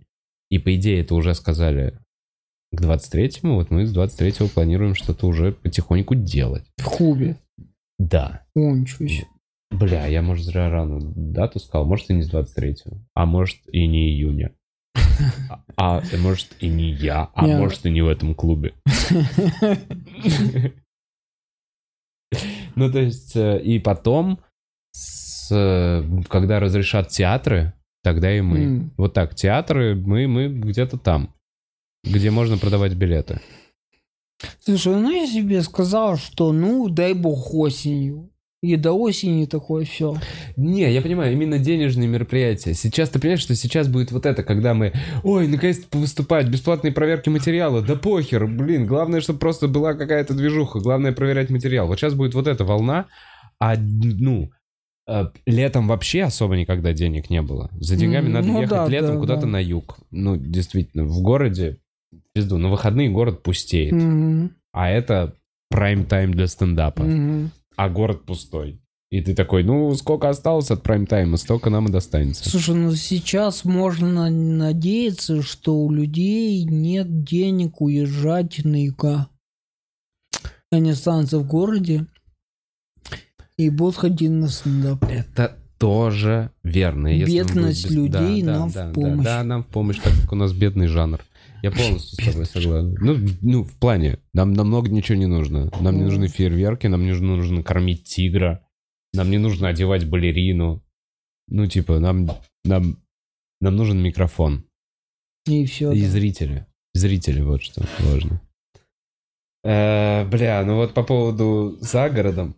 И 0.50 0.60
по 0.60 0.76
идее 0.76 1.02
это 1.02 1.16
уже 1.16 1.34
сказали 1.34 1.98
к 2.72 2.82
23-му, 2.82 3.56
вот 3.56 3.72
мы 3.72 3.86
с 3.86 3.96
23-го 3.96 4.48
планируем 4.48 4.96
что-то 4.96 5.28
уже 5.28 5.52
потихоньку 5.52 6.16
делать. 6.16 6.66
В 6.78 6.86
клубе. 6.86 7.38
Да. 8.00 8.46
О, 8.56 8.72
ничего 8.72 9.08
себе. 9.08 9.28
Бля, 9.72 10.06
я, 10.06 10.22
может, 10.22 10.46
зря 10.46 10.70
рано 10.70 11.00
дату 11.16 11.60
сказал. 11.60 11.86
Может, 11.86 12.10
и 12.10 12.14
не 12.14 12.24
с 12.24 12.32
23-го. 12.32 12.98
А 13.14 13.26
может, 13.26 13.60
и 13.68 13.88
не 13.88 14.10
июня. 14.10 14.54
А, 15.76 16.00
а 16.00 16.18
может, 16.18 16.56
и 16.60 16.68
не 16.68 16.92
я. 16.92 17.30
А 17.34 17.48
Не. 17.48 17.58
может, 17.58 17.86
и 17.86 17.90
не 17.90 18.02
в 18.02 18.08
этом 18.08 18.36
клубе. 18.36 18.74
Ну, 22.76 22.92
то 22.92 23.00
есть, 23.00 23.36
э, 23.36 23.62
и 23.62 23.78
потом, 23.78 24.40
э, 25.52 26.04
когда 26.28 26.60
разрешат 26.60 27.10
театры, 27.10 27.74
тогда 28.04 28.36
и 28.36 28.42
мы. 28.42 28.60
М. 28.60 28.92
Вот 28.98 29.14
так, 29.14 29.34
театры, 29.34 29.96
мы, 29.96 30.28
мы 30.28 30.48
где-то 30.48 30.98
там, 30.98 31.34
где 32.04 32.30
можно 32.30 32.58
продавать 32.58 32.94
билеты. 32.94 33.40
Слушай, 34.60 34.96
ну 34.96 35.10
я 35.10 35.26
себе 35.26 35.62
сказал, 35.62 36.18
что 36.18 36.52
ну 36.52 36.90
дай 36.90 37.14
бог 37.14 37.54
осенью. 37.54 38.30
И 38.62 38.78
до 38.78 38.94
осени 38.94 39.46
такое 39.46 39.84
все. 39.84 40.16
Не, 40.56 40.90
я 40.90 41.02
понимаю, 41.02 41.34
именно 41.34 41.60
денежные 41.60 42.08
мероприятия. 42.08 42.74
Сейчас 42.74 43.10
ты 43.10 43.20
понимаешь, 43.20 43.42
что 43.42 43.56
сейчас 43.56 43.90
будет 43.90 44.14
вот 44.14 44.26
это, 44.26 44.42
когда 44.42 44.74
мы, 44.74 44.94
ой, 45.24 45.50
наконец-то 45.50 45.98
выступать, 45.98 46.48
бесплатные 46.48 46.94
проверки 46.94 47.28
материала, 47.28 47.82
да 47.82 47.98
похер, 47.98 48.48
блин, 48.48 48.86
главное, 48.86 49.20
чтобы 49.20 49.40
просто 49.40 49.68
была 49.68 49.96
какая-то 49.96 50.34
движуха, 50.34 50.80
главное 50.80 51.12
проверять 51.12 51.50
материал. 51.50 51.88
Вот 51.88 52.00
сейчас 52.00 52.14
будет 52.14 52.36
вот 52.36 52.48
эта 52.48 52.64
волна, 52.64 53.08
а, 53.60 53.76
ну, 53.76 54.50
летом 55.46 55.88
вообще 55.88 56.24
особо 56.24 56.56
никогда 56.56 56.94
денег 56.94 57.30
не 57.30 57.42
было. 57.42 57.70
За 57.80 57.96
деньгами 57.96 58.30
надо 58.30 58.48
ну 58.48 58.62
ехать 58.62 58.70
да, 58.70 58.88
летом 58.88 59.16
да, 59.16 59.20
куда-то 59.20 59.42
да. 59.42 59.48
на 59.48 59.62
юг. 59.62 59.98
Ну, 60.12 60.38
действительно, 60.38 61.04
в 61.04 61.22
городе, 61.22 61.78
пизду, 62.34 62.58
на 62.58 62.70
выходные 62.70 63.10
город 63.10 63.44
пустеет. 63.44 63.94
Мгм. 63.94 64.56
А 64.72 64.90
это 64.90 65.36
прайм-тайм 65.70 66.32
для 66.32 66.48
стендапа 66.48 67.04
Мгм. 67.04 67.52
а 67.76 67.90
город 67.90 68.26
пустой. 68.26 68.80
И 69.10 69.22
ты 69.22 69.36
такой, 69.36 69.64
ну, 69.64 69.94
сколько 69.94 70.30
осталось 70.30 70.72
от 70.72 70.82
прайм-тайма, 70.82 71.38
столько 71.38 71.70
нам 71.70 71.88
и 71.88 71.92
достанется. 71.92 72.50
Слушай, 72.50 72.76
ну 72.76 72.96
сейчас 72.96 73.64
можно 73.64 74.30
надеяться, 74.30 75.44
что 75.44 75.76
у 75.76 75.92
людей 75.92 76.64
нет 76.64 77.24
денег 77.24 77.82
уезжать 77.82 78.64
на 78.64 78.84
юга. 78.84 79.28
Они 80.72 80.90
останутся 80.90 81.38
в 81.38 81.48
городе 81.48 82.08
и 83.58 83.70
будут 83.70 83.98
ходить 83.98 84.30
на 84.30 84.48
стендап. 84.48 85.04
Это 85.06 85.58
тоже 85.78 86.52
верно. 86.64 87.08
Если 87.08 87.34
Бедность 87.34 87.90
людей 87.90 88.44
нам 88.44 88.70
в 88.70 88.74
да, 88.74 88.92
помощь. 88.92 89.26
Да, 89.26 89.44
нам 89.44 89.64
в 89.64 89.68
помощь, 89.68 90.00
так 90.00 90.14
как 90.22 90.32
у 90.32 90.36
нас 90.36 90.54
бедный 90.54 90.88
жанр. 90.88 91.22
Я 91.62 91.72
полностью 91.72 92.22
с 92.22 92.26
тобой 92.26 92.46
согласен. 92.46 92.98
Ну, 93.00 93.18
ну, 93.42 93.64
в 93.64 93.74
плане, 93.78 94.20
нам 94.34 94.54
намного 94.54 94.90
ничего 94.90 95.18
не 95.18 95.28
нужно. 95.28 95.72
Нам 95.80 95.98
не 95.98 96.04
нужны 96.04 96.28
фейерверки, 96.28 96.88
нам 96.88 97.06
не 97.06 97.14
нужно, 97.14 97.64
кормить 97.64 98.04
тигра, 98.04 98.68
нам 99.14 99.30
не 99.30 99.38
нужно 99.38 99.70
одевать 99.70 100.10
балерину. 100.10 100.84
Ну, 101.48 101.68
типа, 101.68 102.00
нам, 102.00 102.30
нам, 102.66 102.98
нам 103.62 103.76
нужен 103.76 104.02
микрофон. 104.02 104.66
И 105.46 105.66
все. 105.66 105.92
И 105.92 106.02
зрители. 106.06 106.66
Зрители, 106.94 107.42
вот 107.42 107.64
что 107.64 107.84
важно. 108.00 108.42
Э, 109.64 110.26
бля, 110.26 110.64
ну 110.66 110.76
вот 110.76 110.94
по 110.94 111.04
поводу 111.04 111.78
за 111.80 112.10
городом. 112.10 112.56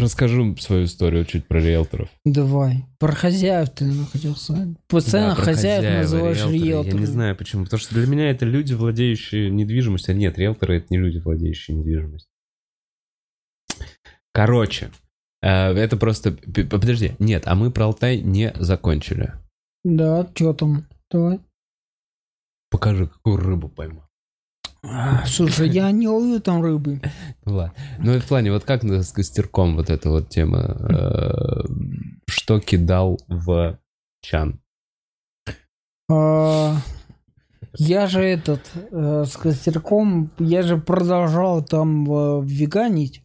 Расскажу 0.00 0.56
свою 0.56 0.84
историю 0.84 1.24
чуть 1.24 1.46
про 1.46 1.60
риэлторов. 1.60 2.08
Давай. 2.24 2.84
Про 2.98 3.12
хозяев 3.12 3.70
ты 3.70 3.90
хотел 4.12 4.36
сказать. 4.36 4.68
Постоянно 4.88 5.34
Да, 5.34 5.42
хозяев 5.42 5.76
хозяева, 5.82 6.02
называешь 6.02 6.36
риэлторы. 6.38 6.58
риэлторами. 6.58 6.94
Я 6.94 7.00
не 7.00 7.06
знаю 7.06 7.36
почему. 7.36 7.64
Потому 7.64 7.80
что 7.80 7.94
для 7.94 8.06
меня 8.06 8.30
это 8.30 8.44
люди, 8.44 8.74
владеющие 8.74 9.50
недвижимостью. 9.50 10.12
А 10.14 10.16
нет, 10.16 10.38
риэлторы 10.38 10.78
это 10.78 10.86
не 10.90 10.98
люди, 10.98 11.18
владеющие 11.18 11.76
недвижимостью. 11.76 12.30
Короче, 14.32 14.90
э, 15.42 15.48
это 15.48 15.96
просто... 15.96 16.32
Подожди, 16.32 17.12
нет, 17.18 17.44
а 17.46 17.54
мы 17.54 17.70
про 17.70 17.86
Алтай 17.86 18.20
не 18.20 18.52
закончили. 18.58 19.32
Да, 19.84 20.28
что 20.34 20.52
там? 20.52 20.86
Давай. 21.10 21.40
Покажи, 22.70 23.06
какую 23.06 23.36
рыбу 23.38 23.68
поймал. 23.68 24.05
А, 24.82 25.24
слушай, 25.26 25.68
я 25.68 25.90
не 25.90 26.08
ловлю 26.08 26.40
там 26.40 26.62
рыбы. 26.62 27.00
Ну 27.44 27.54
ладно. 27.54 27.74
Ну, 27.98 28.18
в 28.18 28.24
плане, 28.26 28.52
вот 28.52 28.64
как 28.64 28.84
с 28.84 29.12
костерком 29.12 29.76
вот 29.76 29.90
эта 29.90 30.10
вот 30.10 30.28
тема, 30.28 30.60
э, 30.60 31.64
что 32.28 32.60
кидал 32.60 33.18
в 33.28 33.78
чан? 34.20 34.60
А, 36.08 36.76
я 37.78 38.06
же 38.06 38.22
этот, 38.22 38.60
э, 38.92 39.24
с 39.26 39.36
костерком, 39.36 40.30
я 40.38 40.62
же 40.62 40.78
продолжал 40.78 41.64
там 41.64 42.10
э, 42.10 42.42
веганить. 42.44 43.22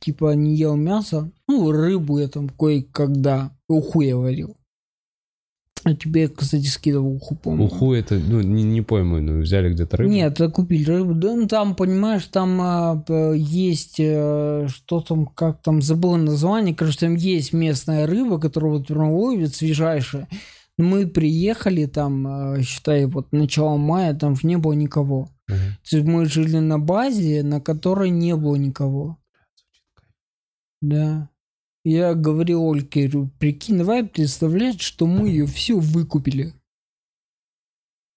типа 0.00 0.34
не 0.34 0.56
ел 0.56 0.76
мясо. 0.76 1.30
Ну, 1.46 1.70
рыбу 1.70 2.18
я 2.18 2.28
там 2.28 2.48
кое-когда. 2.48 3.52
Уху 3.68 4.00
я 4.00 4.16
варил. 4.16 4.56
А 5.84 5.94
тебе, 5.94 6.28
кстати, 6.28 6.66
скидывал 6.66 7.14
уху, 7.14 7.34
помню. 7.34 7.64
Уху 7.64 7.92
это, 7.92 8.14
ну, 8.14 8.40
не, 8.40 8.62
не 8.62 8.82
пойму, 8.82 9.18
ну, 9.18 9.40
взяли 9.40 9.72
где-то 9.72 9.96
рыбу. 9.96 10.12
Нет, 10.12 10.38
купили 10.54 10.84
рыбу. 10.84 11.14
Да, 11.14 11.34
ну, 11.34 11.48
там, 11.48 11.74
понимаешь, 11.74 12.24
там 12.26 13.02
п- 13.02 13.34
есть, 13.36 13.96
э, 13.98 14.68
что 14.68 15.00
там, 15.00 15.26
как 15.26 15.60
там, 15.62 15.82
забыл 15.82 16.16
название, 16.16 16.74
короче, 16.74 16.98
там 17.00 17.16
есть 17.16 17.52
местная 17.52 18.06
рыба, 18.06 18.38
которую 18.38 18.74
вот 18.78 18.86
прям 18.86 19.10
ловят, 19.10 19.54
свежайшая. 19.54 20.28
Мы 20.78 21.06
приехали 21.06 21.86
там, 21.86 22.26
э, 22.54 22.62
считай, 22.62 23.06
вот 23.06 23.32
начало 23.32 23.76
мая, 23.76 24.14
там 24.14 24.36
же 24.36 24.46
не 24.46 24.58
было 24.58 24.72
никого. 24.74 25.30
Мгм. 25.48 25.58
То 25.90 25.96
есть 25.96 26.08
мы 26.08 26.26
жили 26.26 26.58
на 26.58 26.78
базе, 26.78 27.42
на 27.42 27.60
которой 27.60 28.10
не 28.10 28.36
было 28.36 28.54
никого. 28.54 29.18
Да. 30.80 31.28
Я 31.84 32.14
говорил 32.14 32.62
говорю, 32.62 33.30
прикинь, 33.38 33.78
давай 33.78 34.04
представлять, 34.04 34.80
что 34.80 35.06
мы 35.06 35.28
ее 35.28 35.46
все 35.46 35.78
выкупили. 35.78 36.54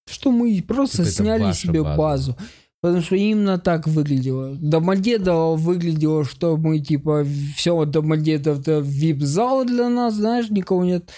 Что 0.08 0.32
мы 0.32 0.62
просто 0.62 1.02
Это 1.02 1.12
сняли 1.12 1.52
себе 1.54 1.82
база. 1.82 1.98
базу. 1.98 2.38
Потому 2.82 3.02
что 3.02 3.16
именно 3.16 3.58
так 3.58 3.88
выглядело. 3.88 4.56
Домодедово 4.56 5.56
выглядело, 5.56 6.24
что 6.24 6.58
мы 6.58 6.80
типа 6.80 7.26
все 7.56 7.84
Домодедово 7.86 8.60
это 8.60 8.80
вип-зал 8.80 9.66
для 9.66 9.90
нас, 9.90 10.14
знаешь, 10.14 10.52
никого 10.52 10.86
нет. 10.86 11.12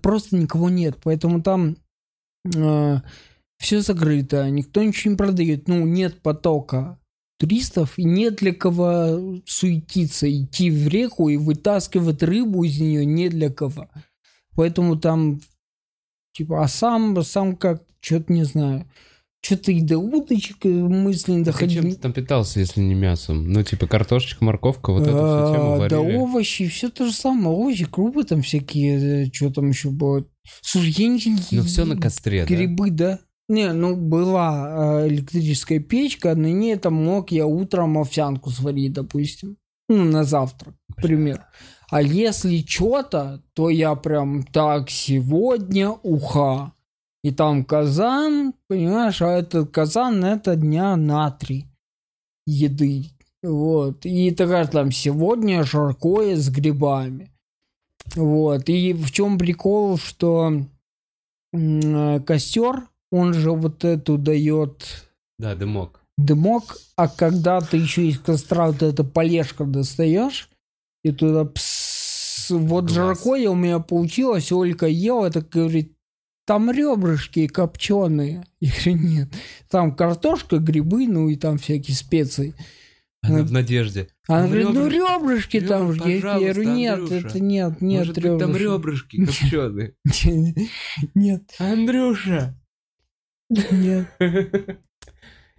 Просто 0.00 0.36
никого 0.36 0.68
нет. 0.70 0.98
Поэтому 1.02 1.42
там 1.42 1.76
все 3.58 3.80
закрыто, 3.80 4.48
никто 4.48 4.80
ничего 4.80 5.10
не 5.10 5.16
продает. 5.16 5.66
Ну, 5.66 5.84
нет 5.84 6.22
потока 6.22 7.00
туристов, 7.38 7.98
и 7.98 8.04
нет 8.04 8.36
для 8.36 8.52
кого 8.52 9.40
суетиться, 9.46 10.30
идти 10.30 10.70
в 10.70 10.88
реку 10.88 11.28
и 11.28 11.36
вытаскивать 11.36 12.22
рыбу 12.22 12.64
из 12.64 12.78
нее 12.78 13.04
не 13.06 13.28
для 13.28 13.48
кого. 13.50 13.88
Поэтому 14.54 14.98
там, 14.98 15.40
типа, 16.32 16.64
а 16.64 16.68
сам, 16.68 17.22
сам 17.22 17.56
как, 17.56 17.84
что-то 18.00 18.32
не 18.32 18.44
знаю. 18.44 18.90
Что-то 19.40 19.70
и 19.70 19.80
до 19.80 19.98
удочек 19.98 20.66
э, 20.66 20.68
мысли 20.68 21.30
не 21.30 21.48
а 21.48 21.68
чем 21.68 21.90
ты 21.92 21.96
там 21.96 22.12
питался, 22.12 22.58
если 22.58 22.80
не 22.80 22.94
мясом? 22.94 23.52
Ну, 23.52 23.62
типа 23.62 23.86
картошечка, 23.86 24.44
морковка, 24.44 24.92
вот 24.92 25.02
эту 25.02 25.12
всю 25.12 25.54
тему 25.54 25.80
А, 25.80 25.88
Да 25.88 26.00
овощи, 26.00 26.66
все 26.66 26.88
то 26.90 27.06
же 27.06 27.12
самое. 27.12 27.50
Овощи, 27.56 27.84
крупы 27.84 28.24
там 28.24 28.42
всякие, 28.42 29.30
что 29.32 29.50
там 29.50 29.68
еще 29.68 29.90
было. 29.90 30.26
Слушай, 30.60 30.90
я 30.98 31.06
не... 31.06 31.36
Ну, 31.52 31.62
все 31.62 31.84
на 31.84 31.96
костре? 31.96 32.46
Грибы, 32.46 32.90
да? 32.90 33.20
Не, 33.48 33.72
ну 33.72 33.96
была 33.96 35.04
э, 35.04 35.08
электрическая 35.08 35.80
печка, 35.80 36.34
на 36.34 36.52
ней 36.52 36.76
там 36.76 36.94
мог 36.94 37.30
я 37.30 37.46
утром 37.46 37.96
овсянку 37.96 38.50
сварить, 38.50 38.92
допустим. 38.92 39.56
Ну, 39.88 40.04
на 40.04 40.24
завтрак, 40.24 40.74
к 40.92 41.02
примеру. 41.02 41.40
А 41.90 42.02
если 42.02 42.58
что-то, 42.58 43.42
то 43.54 43.70
я 43.70 43.94
прям 43.94 44.42
так, 44.42 44.90
сегодня 44.90 45.88
уха. 46.02 46.72
И 47.24 47.30
там 47.30 47.64
казан, 47.64 48.52
понимаешь, 48.68 49.22
а 49.22 49.38
этот 49.38 49.70
казан 49.70 50.22
это 50.24 50.54
дня 50.54 50.96
на 50.96 51.30
три 51.30 51.66
еды. 52.46 53.06
Вот. 53.42 54.04
И 54.04 54.30
такая 54.32 54.66
там 54.66 54.92
сегодня 54.92 55.64
жаркое 55.64 56.36
с 56.36 56.50
грибами. 56.50 57.32
Вот. 58.14 58.68
И 58.68 58.92
в 58.92 59.10
чем 59.10 59.38
прикол, 59.38 59.96
что 59.96 60.52
м, 61.52 62.22
костер, 62.24 62.88
он 63.10 63.34
же 63.34 63.50
вот 63.52 63.84
эту 63.84 64.18
дает 64.18 65.08
Да, 65.38 65.54
дымок. 65.54 66.00
дымок, 66.16 66.76
а 66.96 67.08
когда 67.08 67.60
ты 67.60 67.76
еще 67.78 68.06
из 68.06 68.18
костра 68.18 68.66
вот 68.68 68.82
это 68.82 69.04
полежка 69.04 69.64
достаешь, 69.64 70.50
и 71.04 71.12
туда 71.12 71.44
пс, 71.44 72.50
вот 72.50 72.84
Глаз. 72.86 72.92
жаркое 72.94 73.48
у 73.50 73.54
меня 73.54 73.78
получилось, 73.78 74.50
Олька 74.52 74.86
ела, 74.86 75.30
так 75.30 75.48
говорит, 75.48 75.92
там 76.46 76.70
ребрышки 76.70 77.46
копченые. 77.46 78.44
Я 78.60 78.70
говорю, 78.72 78.96
нет. 79.08 79.28
Там 79.70 79.94
картошка, 79.94 80.58
грибы, 80.58 81.06
ну 81.06 81.28
и 81.28 81.36
там 81.36 81.58
всякие 81.58 81.94
специи. 81.96 82.54
Она 83.22 83.38
Ну, 83.38 83.44
в 83.44 83.52
надежде. 83.52 84.08
Она 84.28 84.42
Там 84.42 84.46
говорит, 84.50 84.68
ну 84.70 84.88
ребрышки. 84.88 85.56
ребрышки 85.56 85.60
там 85.60 85.92
же. 85.92 86.10
Я- 86.10 86.20
говорю, 86.20 86.62
нет, 86.62 86.98
Андрюша. 87.00 87.26
это 87.28 87.40
нет, 87.40 87.80
нет 87.82 87.98
Может 88.06 88.14
быть, 88.14 88.38
там 88.38 88.56
ребрышек». 88.56 89.12
ребрышки 89.12 89.24
копченые. 89.26 89.94
Нет, 91.14 91.42
Андрюша! 91.58 92.54
Нет. 93.50 94.06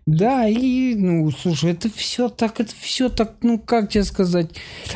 Да, 0.06 0.48
и, 0.48 0.96
ну, 0.96 1.30
слушай, 1.30 1.72
это 1.74 1.88
все 1.88 2.30
так, 2.30 2.60
это 2.60 2.74
все 2.80 3.10
так, 3.10 3.36
ну, 3.44 3.60
как 3.60 3.90
тебе 3.92 4.04
сказать, 4.04 4.50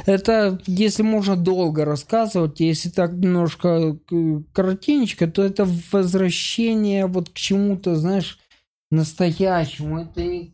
это, 0.07 0.59
если 0.65 1.03
можно 1.03 1.35
долго 1.35 1.85
рассказывать, 1.85 2.59
если 2.61 2.89
так 2.89 3.11
немножко 3.11 3.95
э, 4.11 4.39
коротенечко, 4.53 5.27
то 5.27 5.43
это 5.43 5.67
возвращение 5.91 7.05
вот 7.05 7.29
к 7.29 7.33
чему-то, 7.33 7.95
знаешь, 7.95 8.39
настоящему, 8.89 9.99
это 9.99 10.23
не... 10.23 10.51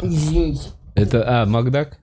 Извините. 0.00 0.68
Это, 0.94 1.42
а, 1.42 1.46
Макдак? 1.46 1.98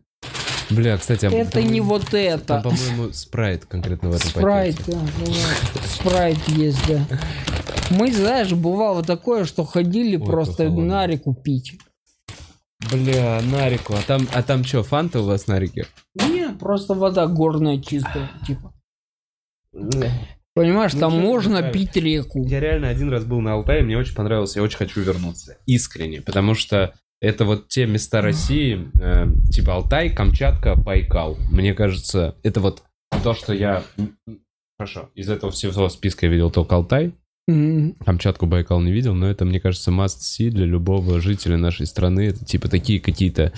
Бля, 0.69 0.97
кстати, 0.97 1.25
а 1.25 1.31
Это 1.31 1.51
там- 1.53 1.71
не 1.71 1.79
вот 1.79 2.05
Там, 2.07 2.19
это. 2.19 2.61
по-моему, 2.61 3.13
спрайт 3.13 3.65
конкретно 3.65 4.09
в 4.09 4.15
этом 4.15 4.29
Спрайт, 4.29 4.75
пакете. 4.77 4.99
да, 5.25 5.87
спрайт 5.87 6.47
есть, 6.49 6.85
да. 6.85 7.05
Мы, 7.89 8.11
знаешь, 8.11 8.51
бывало 8.53 9.03
такое, 9.03 9.45
что 9.45 9.65
ходили 9.65 10.17
Ой, 10.17 10.25
просто 10.25 10.69
на 10.69 11.07
реку 11.07 11.33
пить. 11.33 11.79
Бля, 12.91 13.41
на 13.43 13.69
реку. 13.69 13.93
А 13.93 14.01
там, 14.05 14.27
а 14.33 14.41
там 14.41 14.63
что, 14.63 14.83
фанта 14.83 15.19
у 15.19 15.25
вас 15.25 15.47
на 15.47 15.59
реке? 15.59 15.85
Не, 16.15 16.49
просто 16.49 16.93
вода 16.93 17.27
горная 17.27 17.81
чистая, 17.81 18.29
типа. 18.47 18.73
Понимаешь, 20.55 20.93
Ну, 20.93 20.99
там 20.99 21.19
можно 21.19 21.59
знаешь? 21.59 21.73
пить 21.73 21.95
реку. 21.95 22.43
Я 22.45 22.59
реально 22.59 22.89
один 22.89 23.09
раз 23.09 23.23
был 23.23 23.39
на 23.39 23.53
Алтае, 23.53 23.83
мне 23.83 23.97
очень 23.97 24.15
понравилось, 24.15 24.55
я 24.55 24.63
очень 24.63 24.77
хочу 24.77 25.01
вернуться. 25.01 25.57
Искренне, 25.65 26.21
потому 26.21 26.53
что 26.55 26.93
это 27.21 27.45
вот 27.45 27.67
те 27.67 27.85
места 27.85 28.21
России, 28.21 28.89
э, 28.99 29.27
типа 29.51 29.75
Алтай, 29.75 30.09
Камчатка, 30.09 30.75
Байкал. 30.75 31.37
Мне 31.51 31.73
кажется, 31.73 32.35
это 32.43 32.61
вот 32.61 32.83
то, 33.23 33.33
что 33.33 33.53
я... 33.53 33.83
Хорошо, 34.77 35.09
из 35.13 35.29
этого 35.29 35.51
всего 35.51 35.89
списка 35.89 36.25
я 36.25 36.31
видел 36.31 36.51
только 36.51 36.75
Алтай, 36.75 37.13
М, 37.49 37.95
Камчатку, 38.05 38.45
Байкал 38.45 38.79
не 38.81 38.91
видел, 38.91 39.15
но 39.15 39.27
это, 39.27 39.43
мне 39.43 39.59
кажется, 39.59 39.91
must 39.91 40.19
see 40.21 40.49
для 40.49 40.65
любого 40.65 41.19
жителя 41.19 41.57
нашей 41.57 41.87
страны. 41.87 42.27
Это 42.27 42.45
типа 42.45 42.69
такие 42.69 42.99
какие-то... 42.99 43.51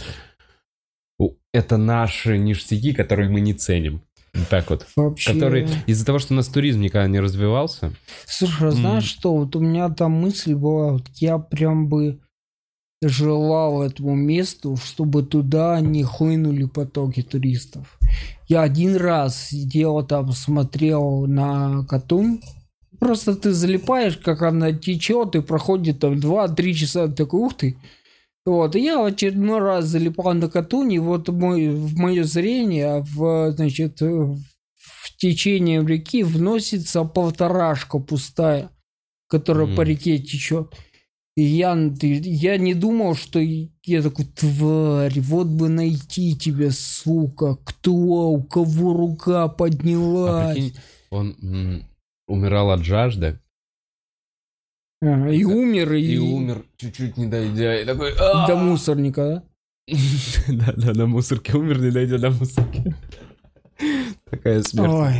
Это 1.54 1.75
наши 1.75 2.38
ништяки, 2.38 2.93
которые 2.93 3.30
мы 3.30 3.41
не 3.41 3.54
ценим. 3.54 4.01
Так 4.49 4.69
вот. 4.69 4.88
Вообще. 4.95 5.34
Которые 5.34 5.67
из-за 5.88 6.06
того, 6.06 6.19
что 6.19 6.34
у 6.34 6.38
нас 6.38 6.47
туризм 6.47 6.80
никогда 6.80 7.08
не 7.08 7.19
развивался, 7.19 7.91
Слушай, 8.25 8.69
а 8.69 8.71
знаешь 8.71 9.04
что, 9.04 9.36
вот 9.36 9.56
у 9.58 9.60
меня 9.60 9.89
там 9.89 10.13
мысль 10.13 10.56
была, 10.56 10.93
вот 10.93 11.10
я 11.15 11.38
прям 11.38 11.89
бы 11.89 12.21
желал 13.04 13.84
этому 13.84 14.15
месту, 14.15 14.77
чтобы 14.77 15.23
туда 15.23 15.82
не 15.82 16.04
хлынули 16.04 16.63
потоки 16.63 17.21
туристов. 17.21 17.99
Я 18.47 18.62
один 18.62 18.95
раз 18.95 19.49
сидел 19.49 20.06
там, 20.06 20.32
смотрел 20.32 21.25
на 21.27 21.86
Катунь. 21.86 22.41
Просто 23.02 23.36
ты 23.36 23.52
залипаешь, 23.52 24.18
как 24.18 24.44
она 24.44 24.72
течет, 24.74 25.36
и 25.36 25.42
проходит 25.42 26.00
там 26.00 26.20
2-3 26.20 26.74
часа, 26.74 27.08
такой, 27.08 27.40
ух 27.40 27.56
ты. 27.56 27.76
Вот, 28.46 28.76
и 28.76 28.80
я 28.84 29.00
в 29.00 29.06
очередной 29.06 29.60
раз 29.60 29.86
залипал 29.86 30.36
на 30.36 30.50
Катунь, 30.50 30.94
и 30.94 31.00
вот 31.00 31.28
мой, 31.30 31.70
в 31.70 31.98
мое 31.98 32.24
зрение, 32.24 33.04
в, 33.16 33.54
значит, 33.54 34.02
в 34.02 34.38
течение 35.18 35.84
реки 35.84 36.22
вносится 36.22 37.04
полторашка 37.04 37.98
пустая, 37.98 38.70
которая 39.28 39.66
Мгм. 39.66 39.76
по 39.76 39.82
реке 39.82 40.20
течет. 40.20 40.72
И 41.36 41.42
я, 41.42 41.76
я 42.04 42.58
не 42.58 42.76
думал, 42.76 43.16
что 43.16 43.40
я 43.40 44.02
такой, 44.04 44.26
тварь, 44.26 45.20
вот 45.22 45.48
бы 45.48 45.70
найти 45.70 46.38
тебя, 46.38 46.70
сука, 46.70 47.58
кто, 47.64 47.94
у 47.94 48.44
кого 48.44 48.94
рука 48.94 49.46
а 49.46 49.48
поднялась. 49.48 50.54
прикинь, 50.54 50.76
он 51.10 51.36
умирал 52.32 52.72
от 52.72 52.84
жажды 52.84 53.39
А, 55.04 55.30
и 55.30 55.44
умер, 55.44 55.94
и, 55.94 56.13
и 56.13 56.17
умер, 56.17 56.63
чуть-чуть 56.78 57.17
не 57.17 57.28
дойдя, 57.28 57.82
и 57.82 57.86
такой... 57.86 58.13
До 58.48 58.56
мусорника, 58.56 59.24
да? 59.26 59.44
Да, 60.48 60.74
да, 60.78 60.94
на 60.94 61.06
мусорке 61.08 61.58
умер, 61.58 61.80
не 61.80 61.91
дойдя 61.91 62.17
до 62.17 62.30
мусорки. 62.32 62.96
Такая 64.30 64.62
смерть. 64.63 64.91
Ой. 64.91 65.13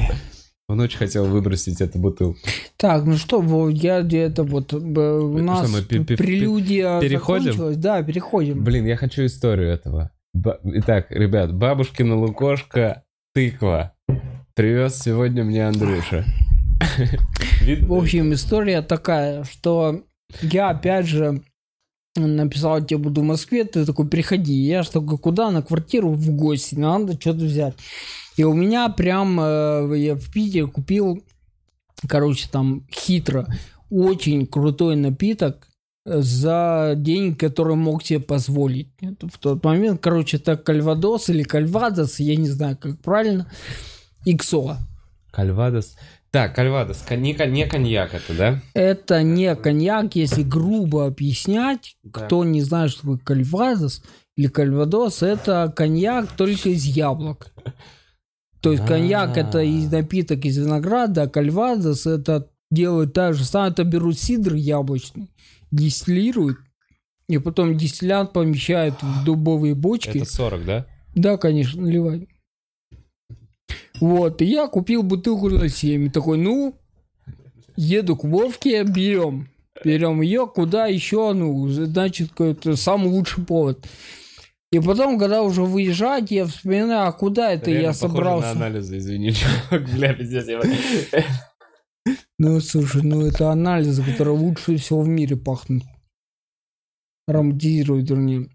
Он 0.70 0.80
очень 0.80 1.00
хотел 1.00 1.26
выбросить 1.26 1.82
эту 1.82 2.00
бутылку. 2.00 2.40
Так, 2.78 3.04
ну 3.06 3.18
что, 3.18 3.70
я 3.70 4.02
где-то 4.04 4.44
вот, 4.44 4.74
б- 4.74 5.20
у 5.20 5.36
Что, 5.38 5.44
нас 5.44 5.70
мы 5.70 5.82
пе- 5.82 6.16
прелюдия 6.16 7.02
переходим? 7.02 7.80
Да, 7.82 8.02
переходим. 8.04 8.64
Блин, 8.64 8.86
я 8.86 8.96
хочу 8.96 9.26
историю 9.26 9.68
этого. 9.70 10.12
Итак, 10.64 11.08
ребят, 11.10 11.54
бабушкина 11.54 12.16
лукошка 12.16 13.04
тыква. 13.34 13.94
Привез 14.54 15.02
сегодня 15.02 15.44
мне 15.44 15.68
Андрюша. 15.68 16.24
В 17.88 17.94
общем, 17.94 18.34
история 18.34 18.82
такая, 18.82 19.44
что 19.44 20.04
я 20.42 20.70
опять 20.70 21.08
же 21.08 21.42
написал, 22.16 22.86
я 22.90 22.98
буду 22.98 23.22
в 23.22 23.26
Москве, 23.26 23.64
ты 23.64 23.86
такой, 23.86 24.08
приходи. 24.08 24.54
Я 24.54 24.84
ж 24.84 24.90
такой, 24.90 25.18
куда? 25.18 25.52
На 25.52 25.62
квартиру 25.62 26.12
в 26.12 26.32
гости, 26.32 26.76
надо 26.76 27.14
что-то 27.14 27.46
взять. 27.46 27.76
И 28.38 28.44
у 28.44 28.54
меня 28.54 28.90
прям, 28.90 29.40
э, 29.40 29.94
я 29.98 30.16
в 30.16 30.32
Питере 30.32 30.68
купил, 30.68 31.24
короче, 32.08 32.48
там 32.52 32.86
хитро, 32.92 33.48
очень 33.90 34.48
крутой 34.48 34.96
напиток 34.96 35.68
за 36.06 36.94
деньги, 36.98 37.36
которые 37.36 37.76
мог 37.76 38.04
себе 38.04 38.20
позволить. 38.20 38.90
Это 39.02 39.28
в 39.28 39.38
тот 39.38 39.64
момент, 39.64 40.02
короче, 40.02 40.38
это 40.38 40.58
Кальвадос 40.58 41.30
или 41.30 41.44
Кальвадос, 41.44 42.20
я 42.20 42.36
не 42.36 42.48
знаю, 42.48 42.78
как 42.78 43.00
правильно, 43.00 43.52
Иксо. 44.26 44.78
Кальвадос. 45.32 45.96
Так, 46.32 46.56
Кальвадос, 46.56 47.04
не, 47.10 47.34
не 47.48 47.68
коньяк 47.68 48.14
это, 48.14 48.34
да? 48.34 48.62
Это 48.74 49.22
не 49.22 49.54
коньяк, 49.56 50.16
если 50.16 50.44
грубо 50.44 51.06
объяснять, 51.06 51.98
Да. 52.04 52.22
кто 52.22 52.46
не 52.46 52.62
знает, 52.62 52.92
что 52.92 53.02
такое 53.02 53.18
Кальвадос 53.18 54.02
или 54.38 54.48
Кальвадос, 54.48 55.24
это 55.24 55.72
коньяк 55.76 56.32
только 56.32 56.70
из 56.70 56.86
яблок. 56.86 57.52
То 58.62 58.72
есть 58.72 58.86
коньяк 58.86 59.38
это 59.38 59.60
из 59.60 59.92
напиток 59.92 60.46
из 60.46 60.58
винограда, 60.58 61.24
а 61.24 61.28
кальвадос 61.28 62.06
это 62.06 62.48
делают 62.70 63.12
так 63.14 63.34
же 63.34 63.44
самое. 63.44 63.72
Это 63.72 63.84
берут 63.84 64.20
сидр 64.20 64.54
яблочный, 64.54 65.32
дистиллируют, 65.72 66.60
и 67.28 67.40
потом 67.40 67.76
дистиллят 67.76 68.34
помещают 68.34 69.02
в 69.02 69.26
дубовые 69.26 69.74
бочки. 69.74 70.18
Это 70.20 70.26
40, 70.26 70.66
да? 70.66 70.86
Да, 71.16 71.38
конечно, 71.38 71.82
наливай. 71.82 72.28
Вот, 74.00 74.42
и 74.42 74.46
я 74.46 74.68
купил 74.68 75.04
бутылку 75.04 75.50
на 75.50 75.70
7. 75.70 76.06
И 76.06 76.10
такой, 76.10 76.38
ну, 76.38 76.76
еду 77.76 78.16
к 78.16 78.24
Вовке, 78.24 78.84
берем. 78.84 79.50
Берем 79.84 80.22
ее, 80.22 80.48
куда 80.48 80.88
еще, 80.88 81.34
ну, 81.34 81.68
значит, 81.70 82.30
какой-то 82.30 82.76
самый 82.76 83.10
лучший 83.10 83.44
повод. 83.44 83.86
И 84.72 84.80
потом, 84.80 85.20
когда 85.20 85.42
уже 85.44 85.64
выезжать, 85.64 86.32
я 86.32 86.46
вспоминаю, 86.46 87.10
а 87.10 87.12
куда 87.12 87.52
это 87.52 87.72
Реально 87.72 87.88
я 87.88 87.94
собрался? 87.94 88.54
на 88.54 88.68
анализы, 88.68 88.98
извини, 88.98 89.32
чувак. 89.70 89.90
Бля, 89.92 90.14
пиздец, 90.14 90.48
я... 90.48 90.62
Ну, 92.40 92.60
слушай, 92.62 93.02
ну 93.04 93.26
это 93.26 93.52
анализы, 93.52 94.04
которые 94.04 94.38
лучше 94.38 94.78
всего 94.78 95.02
в 95.02 95.08
мире 95.08 95.36
пахнут. 95.36 95.84
Ароматизируют, 97.28 98.10
вернее. 98.10 98.50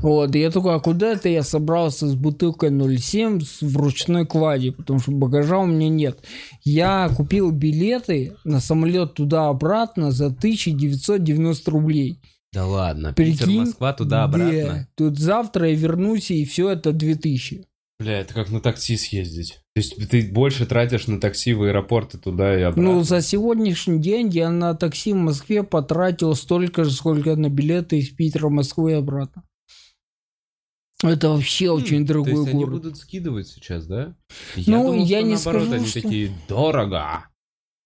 Вот, 0.00 0.34
и 0.34 0.40
я 0.40 0.50
такой, 0.50 0.74
а 0.74 0.80
куда 0.80 1.12
это 1.12 1.28
я 1.28 1.42
собрался 1.42 2.08
с 2.08 2.14
бутылкой 2.14 2.70
0,7 2.70 3.40
с- 3.42 3.60
в 3.62 3.76
ручной 3.76 4.26
кладе, 4.26 4.72
потому 4.72 4.98
что 4.98 5.12
багажа 5.12 5.58
у 5.58 5.66
меня 5.66 5.88
нет. 5.88 6.18
Я 6.64 7.08
купил 7.14 7.50
билеты 7.52 8.34
на 8.44 8.60
самолет 8.60 9.14
туда-обратно 9.14 10.10
за 10.10 10.30
1990 10.30 11.70
рублей. 11.70 12.18
Да 12.52 12.66
ладно, 12.66 13.12
Прикинь, 13.12 13.32
Питер, 13.38 13.48
Москва, 13.50 13.92
туда-обратно. 13.92 14.52
Да. 14.52 14.88
Тут 14.96 15.18
завтра 15.18 15.68
я 15.70 15.74
вернусь, 15.76 16.30
и 16.30 16.44
все 16.44 16.70
это 16.70 16.92
2000. 16.92 17.64
Бля, 18.00 18.20
это 18.20 18.34
как 18.34 18.50
на 18.50 18.60
такси 18.60 18.96
съездить. 18.96 19.60
То 19.74 19.78
есть 19.80 20.10
ты 20.10 20.30
больше 20.30 20.66
тратишь 20.66 21.06
на 21.06 21.18
такси 21.18 21.54
в 21.54 21.62
аэропорт 21.62 22.14
и 22.14 22.18
туда 22.18 22.58
и 22.58 22.62
обратно. 22.62 22.82
Ну, 22.82 23.02
за 23.04 23.22
сегодняшний 23.22 23.98
день 24.00 24.28
я 24.28 24.50
на 24.50 24.74
такси 24.74 25.14
в 25.14 25.16
Москве 25.16 25.62
потратил 25.62 26.34
столько 26.34 26.84
же, 26.84 26.90
сколько 26.90 27.36
на 27.36 27.48
билеты 27.48 27.98
из 27.98 28.10
Питера 28.10 28.48
в 28.48 28.50
Москву 28.50 28.88
и 28.88 28.92
обратно. 28.92 29.44
Это 31.02 31.30
вообще 31.30 31.66
М, 31.66 31.74
очень 31.76 32.02
То 32.06 32.08
дорогой 32.12 32.32
есть 32.34 32.48
они 32.48 32.64
город. 32.64 32.82
будут 32.82 32.96
скидывать 32.98 33.48
сейчас, 33.48 33.86
да? 33.86 34.14
Ну, 34.66 34.92
я 34.94 35.18
что 35.20 35.26
не 35.26 35.34
наоборот, 35.34 35.62
скажу, 35.64 35.72
они 35.72 35.86
что- 35.86 36.02
такие, 36.02 36.30
дорого. 36.48 37.24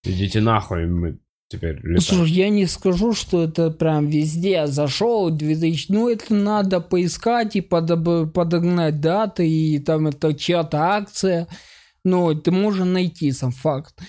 Идите 0.04 0.40
нахуй, 0.40 0.86
мы 0.86 1.18
теперь 1.48 1.76
летаем. 1.76 2.00
Слушай, 2.00 2.32
я 2.32 2.48
не 2.50 2.66
скажу, 2.66 3.12
что 3.14 3.44
это 3.44 3.70
прям 3.70 4.08
везде 4.08 4.66
зашел 4.66 5.30
2000. 5.30 5.92
Ну, 5.92 6.08
это 6.10 6.34
надо 6.34 6.80
поискать 6.80 7.56
и 7.56 7.60
подоб- 7.60 8.26
подогнать 8.30 9.00
даты, 9.00 9.48
и 9.48 9.78
там 9.78 10.08
это 10.08 10.34
чья-то 10.34 10.78
акция. 10.78 11.46
Но 12.06 12.34
ты 12.34 12.52
можешь 12.52 12.86
найти 12.86 13.32
сам 13.32 13.50
факт. 13.50 14.00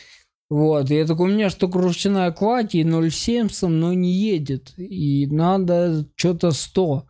Вот, 0.51 0.91
я 0.91 1.03
такой, 1.07 1.31
у 1.31 1.33
меня 1.33 1.49
что 1.49 1.67
ручная 1.67 2.31
кладь, 2.31 2.75
и 2.75 2.83
0,7 2.83 3.49
со 3.49 3.67
мной 3.67 3.95
не 3.95 4.13
едет. 4.13 4.71
И 4.77 5.25
надо 5.25 6.05
что-то 6.15 6.51
100. 6.51 7.07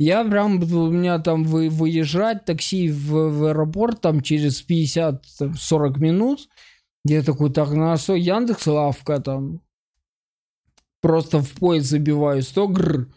Я 0.00 0.24
прям, 0.24 0.60
у 0.60 0.90
меня 0.90 1.20
там 1.20 1.44
вы, 1.44 1.70
выезжать 1.70 2.44
такси 2.44 2.90
в, 2.90 3.12
в 3.12 3.44
аэропорт 3.44 4.00
там 4.00 4.20
через 4.20 4.66
50-40 4.68 6.00
минут. 6.00 6.48
Я 7.04 7.22
такой, 7.22 7.52
так, 7.52 7.70
на 7.70 7.96
что 7.96 8.16
Яндекс 8.16 8.66
Лавка 8.66 9.20
там. 9.20 9.60
Просто 11.00 11.40
в 11.40 11.52
поезд 11.52 11.88
забиваю 11.88 12.42
100 12.42 12.68
гр. 12.68 13.08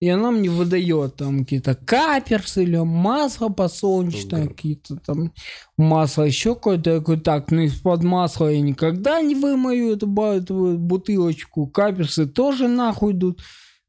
И 0.00 0.08
она 0.08 0.30
мне 0.30 0.48
выдает 0.48 1.16
там 1.16 1.40
какие-то 1.40 1.74
каперсы 1.74 2.62
или 2.62 2.76
масло 2.76 3.48
подсолнечное, 3.48 4.42
Супер. 4.42 4.54
какие-то 4.54 4.96
там 4.96 5.32
масло 5.76 6.22
еще 6.22 6.54
какое-то. 6.54 6.90
Я 6.90 6.98
такой, 6.98 7.18
так, 7.18 7.50
ну 7.50 7.62
из-под 7.62 8.04
масла 8.04 8.46
я 8.52 8.60
никогда 8.60 9.20
не 9.20 9.34
вымою 9.34 9.94
эту, 9.94 10.08
эту 10.22 10.78
бутылочку. 10.78 11.66
Каперсы 11.66 12.26
тоже 12.26 12.68
нахуй 12.68 13.12
идут. 13.12 13.42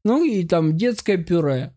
Ну 0.04 0.24
и 0.24 0.44
там 0.44 0.76
детское 0.76 1.16
пюре. 1.16 1.74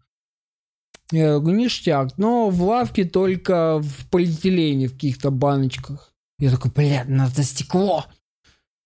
Я 1.12 1.38
говорю, 1.38 1.60
ништяк. 1.60 2.18
Но 2.18 2.50
в 2.50 2.64
лавке 2.64 3.06
только 3.06 3.80
в 3.80 4.10
полиэтилене, 4.10 4.88
в 4.88 4.94
каких-то 4.94 5.30
баночках. 5.30 6.12
Я 6.40 6.50
такой, 6.50 6.72
блядь, 6.72 7.08
надо 7.08 7.44
стекло. 7.44 8.06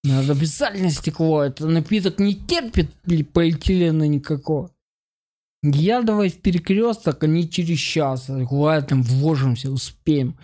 Надо 0.03 0.33
обязательно 0.33 0.89
стекло. 0.89 1.43
Это 1.43 1.67
напиток 1.67 2.19
не 2.19 2.35
терпит 2.35 2.91
полиэтилена 3.31 4.07
никакого. 4.07 4.71
Я 5.63 6.01
давай 6.01 6.29
в 6.29 6.41
перекресток, 6.41 7.23
а 7.23 7.27
не 7.27 7.49
через 7.49 7.79
час. 7.79 8.29
Ладно, 8.29 8.87
там 8.87 9.03
вложимся, 9.03 9.71
успеем. 9.71 10.37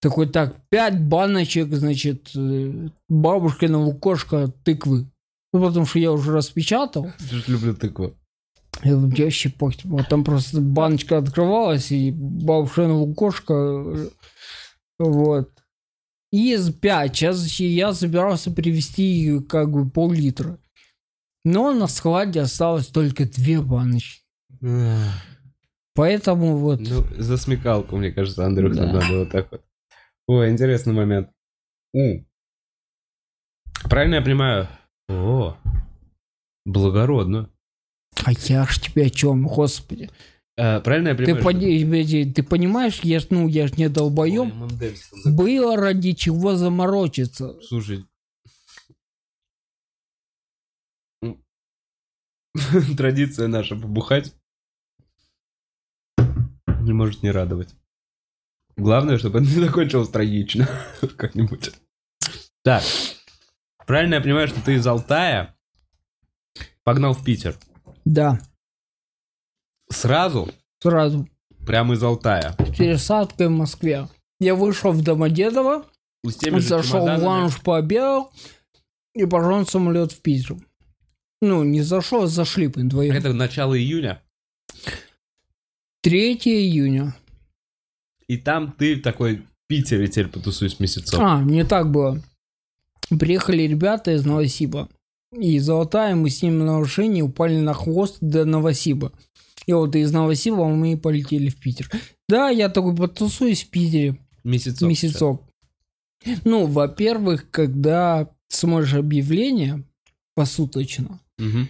Такой, 0.00 0.28
так, 0.28 0.56
пять 0.68 1.00
баночек, 1.00 1.72
значит, 1.72 2.30
э, 2.34 2.88
бабушкина 3.08 3.78
лукошка 3.78 4.48
тыквы. 4.64 5.06
Ну, 5.52 5.62
потому 5.66 5.86
что 5.86 5.98
я 5.98 6.12
уже 6.12 6.32
распечатал. 6.32 7.06
Я 7.18 7.42
люблю 7.46 7.74
тыкву. 7.74 8.14
Я 8.84 8.96
вообще 8.96 9.48
похер? 9.48 9.80
Вот 9.84 10.08
там 10.08 10.22
просто 10.22 10.60
баночка 10.60 11.18
открывалась, 11.18 11.90
и 11.90 12.10
бабушкина 12.12 12.94
лукошка, 12.94 13.54
э, 13.54 14.08
вот. 14.98 15.50
И 16.30 16.52
из 16.52 16.70
5. 16.70 17.16
Сейчас 17.16 17.46
я 17.58 17.94
собирался 17.94 18.50
привезти 18.50 19.40
как 19.48 19.70
бы 19.70 19.88
пол-литра. 19.88 20.58
Но 21.44 21.72
на 21.72 21.86
складе 21.86 22.40
осталось 22.40 22.88
только 22.88 23.24
две 23.24 23.60
баночки. 23.60 24.25
Поэтому 25.94 26.56
вот... 26.58 26.80
Ну, 26.80 27.04
за 27.16 27.36
смекалку, 27.36 27.96
мне 27.96 28.12
кажется, 28.12 28.44
Андрюх, 28.44 28.74
Да. 28.74 28.92
надо 28.92 29.18
вот 29.20 29.30
так 29.30 29.50
вот. 29.50 29.64
Ой, 30.28 30.50
интересный 30.50 30.92
момент. 30.92 31.30
У. 31.94 32.24
Правильно 33.88 34.16
я 34.16 34.22
понимаю? 34.22 34.68
О, 35.08 35.56
благородно. 36.64 37.50
А 38.24 38.32
я 38.32 38.66
ж 38.66 38.80
тебе 38.80 39.06
о 39.06 39.10
чем, 39.10 39.46
господи. 39.46 40.10
Э, 40.58 40.80
правильно 40.80 41.08
я 41.08 41.14
Ты, 41.14 41.24
понимаю? 41.24 41.44
пони- 41.44 41.84
блядь, 41.84 42.34
ты 42.34 42.42
понимаешь, 42.42 43.00
я 43.02 43.20
ж, 43.20 43.26
ну, 43.30 43.46
я 43.46 43.68
ж 43.68 43.72
не 43.76 43.88
долбоеб. 43.88 44.52
Было 45.26 45.76
ради 45.76 46.12
чего 46.12 46.56
заморочиться. 46.56 47.60
Слушай. 47.62 48.04
Традиция 52.96 53.48
наша 53.48 53.76
побухать 53.76 54.34
не 56.86 56.92
может 56.92 57.22
не 57.22 57.30
радовать. 57.30 57.74
Главное, 58.76 59.18
чтобы 59.18 59.40
это 59.40 59.48
не 59.48 59.64
закончилось 59.64 60.08
трагично. 60.08 60.68
Как-нибудь. 61.16 61.72
Так. 62.62 62.82
Правильно 63.86 64.14
я 64.14 64.20
понимаю, 64.20 64.48
что 64.48 64.60
ты 64.62 64.74
из 64.74 64.86
Алтая 64.86 65.56
погнал 66.82 67.14
в 67.14 67.24
Питер. 67.24 67.56
Да, 68.04 68.40
Сразу? 69.90 70.50
сразу. 70.82 71.28
Прямо 71.66 71.94
из 71.94 72.02
Алтая. 72.02 72.54
Пересадкой 72.76 73.48
в 73.48 73.52
Москве. 73.52 74.08
Я 74.38 74.54
вышел 74.54 74.92
в 74.92 75.02
Домодедово, 75.02 75.84
С 76.24 76.36
теми 76.36 76.58
зашел 76.58 77.06
в 77.06 77.22
лаунж, 77.22 77.60
пообедал 77.62 78.30
и 79.14 79.24
на 79.24 79.64
самолет 79.64 80.12
в 80.12 80.20
Питер. 80.20 80.56
Ну, 81.40 81.64
не 81.64 81.82
зашел, 81.82 82.24
а 82.24 82.26
зашли 82.26 82.66
мы 82.68 82.82
вдвоем. 82.84 83.14
Это 83.14 83.32
начало 83.32 83.78
июня. 83.78 84.22
3 86.06 86.34
июня. 86.36 87.16
И 88.28 88.36
там 88.36 88.70
ты 88.78 88.96
такой 88.96 89.38
в 89.38 89.42
Питере 89.66 90.06
теперь 90.06 90.28
потусуюсь 90.28 90.78
месяцок. 90.78 91.18
А, 91.20 91.42
не 91.42 91.64
так 91.64 91.90
было. 91.90 92.22
Приехали 93.08 93.62
ребята 93.62 94.12
из 94.12 94.24
Новосиба. 94.24 94.88
И 95.36 95.58
Золотая, 95.58 96.14
мы 96.14 96.30
с 96.30 96.42
ними 96.42 96.62
на 96.62 96.78
машине 96.78 97.22
упали 97.22 97.58
на 97.58 97.74
хвост 97.74 98.18
до 98.20 98.44
Новосиба. 98.44 99.10
И 99.66 99.72
вот 99.72 99.96
из 99.96 100.12
Новосиба 100.12 100.66
мы 100.68 100.92
и 100.92 100.96
полетели 100.96 101.48
в 101.48 101.58
Питер. 101.58 101.90
Да, 102.28 102.50
я 102.50 102.68
такой 102.68 102.94
потусуюсь 102.94 103.64
в 103.64 103.70
Питере 103.70 104.16
Месяцок. 104.44 104.88
месяцок. 104.88 105.42
Ну, 106.44 106.66
во-первых, 106.66 107.50
когда 107.50 108.30
смотришь 108.46 108.94
объявление 108.94 109.82
посуточно, 110.36 111.18
Мгм. 111.38 111.68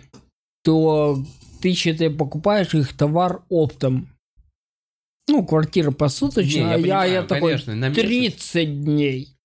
то 0.63 1.25
ты, 1.63 1.73
считай, 1.73 2.11
покупаешь 2.11 2.75
их 2.75 2.95
товар 2.95 3.43
оптом. 3.49 4.11
Ну, 5.29 5.45
квартира 5.45 5.91
посуточная, 5.91 6.63
Не, 6.63 6.69
я 6.69 6.75
а 6.75 6.77
я, 6.77 6.83
понимаю, 6.83 7.13
я 7.13 7.23
такой, 7.23 7.51
конечно, 7.53 7.75
на 7.75 7.89
месяц. 7.89 8.03
30 8.53 8.85
дней. 8.85 9.37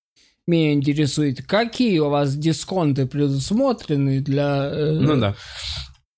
Меня 0.46 0.72
интересует, 0.72 1.42
какие 1.44 1.98
у 1.98 2.08
вас 2.08 2.36
дисконты 2.36 3.06
предусмотрены 3.06 4.20
для... 4.20 4.70
э, 4.72 4.92
Ну 4.92 5.16
да. 5.20 5.36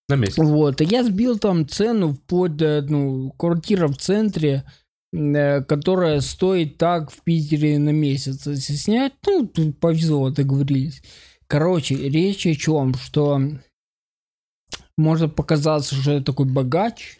На 0.08 0.16
месяц. 0.16 0.36
Вот, 0.38 0.80
и 0.80 0.84
я 0.84 1.02
сбил 1.02 1.38
там 1.38 1.66
цену 1.66 2.12
вплоть 2.12 2.56
до, 2.56 2.82
ну, 2.82 3.30
квартира 3.38 3.88
в 3.88 3.96
центре, 3.96 4.64
э, 5.12 5.62
которая 5.62 6.20
стоит 6.20 6.76
так 6.78 7.10
в 7.10 7.22
Питере 7.22 7.78
на 7.78 7.90
месяц. 7.90 8.46
Если 8.46 8.74
снять, 8.74 9.14
ну, 9.26 9.46
тут 9.46 9.78
повезло, 9.80 10.30
договорились. 10.30 11.02
Короче, 11.46 11.94
речь 11.96 12.46
о 12.46 12.54
чем, 12.54 12.94
что 12.94 13.40
может 14.96 15.34
показаться, 15.34 15.94
что 15.94 16.12
я 16.12 16.20
такой 16.20 16.46
богач, 16.46 17.18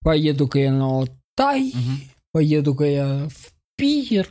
поеду-ка 0.00 0.58
я 0.58 0.72
на 0.72 1.04
Алтай, 1.36 1.72
Мгм. 1.74 2.00
поеду-ка 2.32 2.84
я 2.84 3.28
в 3.28 3.52
Питер. 3.76 4.28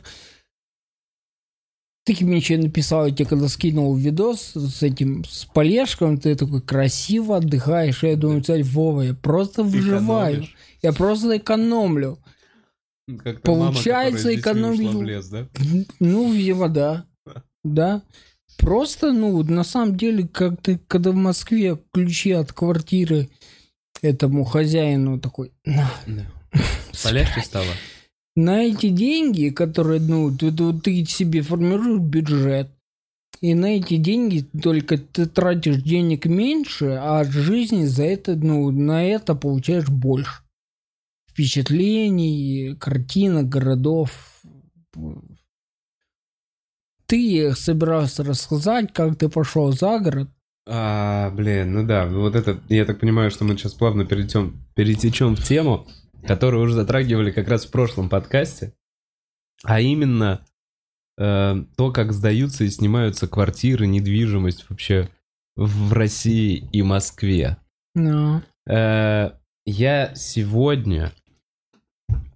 Ты 2.04 2.16
мне 2.24 2.38
еще 2.38 2.56
написал, 2.56 3.06
я 3.06 3.14
тебе 3.14 3.28
когда 3.28 3.48
скинул 3.48 3.94
видос 3.94 4.54
с 4.54 4.82
этим, 4.82 5.24
с 5.24 5.44
полежком, 5.44 6.18
ты 6.18 6.34
такой 6.34 6.60
красиво 6.60 7.36
отдыхаешь. 7.36 8.02
И 8.02 8.08
я 8.08 8.16
думаю, 8.16 8.42
царь 8.42 8.64
Вова, 8.64 9.02
я 9.02 9.14
просто 9.14 9.62
выживаю. 9.62 10.34
Экономишь. 10.34 10.56
Я 10.82 10.92
просто 10.92 11.36
экономлю. 11.36 12.18
Как 13.22 13.42
Получается, 13.42 14.28
мама, 14.28 14.98
в 14.98 15.02
лес, 15.02 15.28
да? 15.28 15.48
Ну, 16.00 16.32
видимо, 16.32 16.68
да. 16.68 17.04
Да. 17.62 18.02
Просто, 18.58 19.12
ну, 19.12 19.42
на 19.44 19.62
самом 19.64 19.96
деле, 19.96 20.26
как 20.26 20.60
ты, 20.60 20.78
когда 20.88 21.12
в 21.12 21.16
Москве 21.16 21.78
ключи 21.92 22.32
от 22.32 22.52
квартиры 22.52 23.28
этому 24.02 24.44
хозяину 24.44 25.20
такой, 25.20 25.52
на, 25.64 25.90
Да. 26.06 26.26
Полегче 27.02 27.40
стало. 27.42 27.72
на 28.36 28.62
эти 28.62 28.88
деньги, 28.88 29.50
которые, 29.50 30.00
ну, 30.00 30.34
ты, 30.36 30.52
ты- 30.52 31.04
себе 31.04 31.42
формируешь 31.42 32.00
бюджет, 32.00 32.70
и 33.40 33.54
на 33.54 33.76
эти 33.76 33.96
деньги 33.96 34.40
только 34.62 34.98
ты 34.98 35.26
тратишь 35.26 35.82
денег 35.82 36.26
меньше, 36.26 36.98
а 37.00 37.20
от 37.20 37.28
жизни 37.30 37.84
за 37.86 38.04
это, 38.04 38.36
ну, 38.36 38.70
на 38.70 39.04
это 39.04 39.34
получаешь 39.34 39.88
больше. 39.88 40.42
Впечатлений, 41.30 42.76
картинок, 42.78 43.48
городов. 43.48 44.42
Ты 47.06 47.54
собирался 47.54 48.22
рассказать, 48.24 48.92
как 48.92 49.16
ты 49.16 49.28
пошел 49.28 49.72
за 49.72 49.98
город. 49.98 50.30
А, 50.66 51.30
блин, 51.30 51.74
ну 51.74 51.86
да, 51.86 52.06
вот 52.06 52.36
это, 52.36 52.60
я 52.68 52.84
так 52.84 53.00
понимаю, 53.00 53.30
что 53.30 53.44
мы 53.44 53.56
сейчас 53.56 53.74
плавно 53.74 54.04
перейдем, 54.04 54.64
перетечем 54.76 55.34
в 55.34 55.42
тему, 55.42 55.86
которую 56.26 56.64
уже 56.64 56.74
затрагивали 56.74 57.30
как 57.30 57.48
раз 57.48 57.66
в 57.66 57.70
прошлом 57.70 58.08
подкасте, 58.08 58.74
а 59.64 59.80
именно 59.80 60.44
э, 61.18 61.64
то, 61.76 61.92
как 61.92 62.12
сдаются 62.12 62.64
и 62.64 62.70
снимаются 62.70 63.28
квартиры, 63.28 63.86
недвижимость 63.86 64.68
вообще 64.68 65.08
в 65.56 65.92
России 65.92 66.68
и 66.72 66.82
Москве. 66.82 67.58
Ну, 67.94 68.42
Э, 68.66 69.32
я 69.64 70.14
сегодня... 70.14 71.12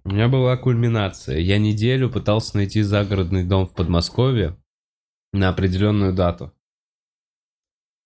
У 0.03 0.09
меня 0.09 0.29
была 0.29 0.55
кульминация. 0.55 1.37
Я 1.39 1.57
неделю 1.57 2.09
пытался 2.09 2.55
найти 2.55 2.81
загородный 2.81 3.43
дом 3.43 3.67
в 3.67 3.73
Подмосковье 3.73 4.55
на 5.33 5.49
определенную 5.49 6.13
дату. 6.13 6.53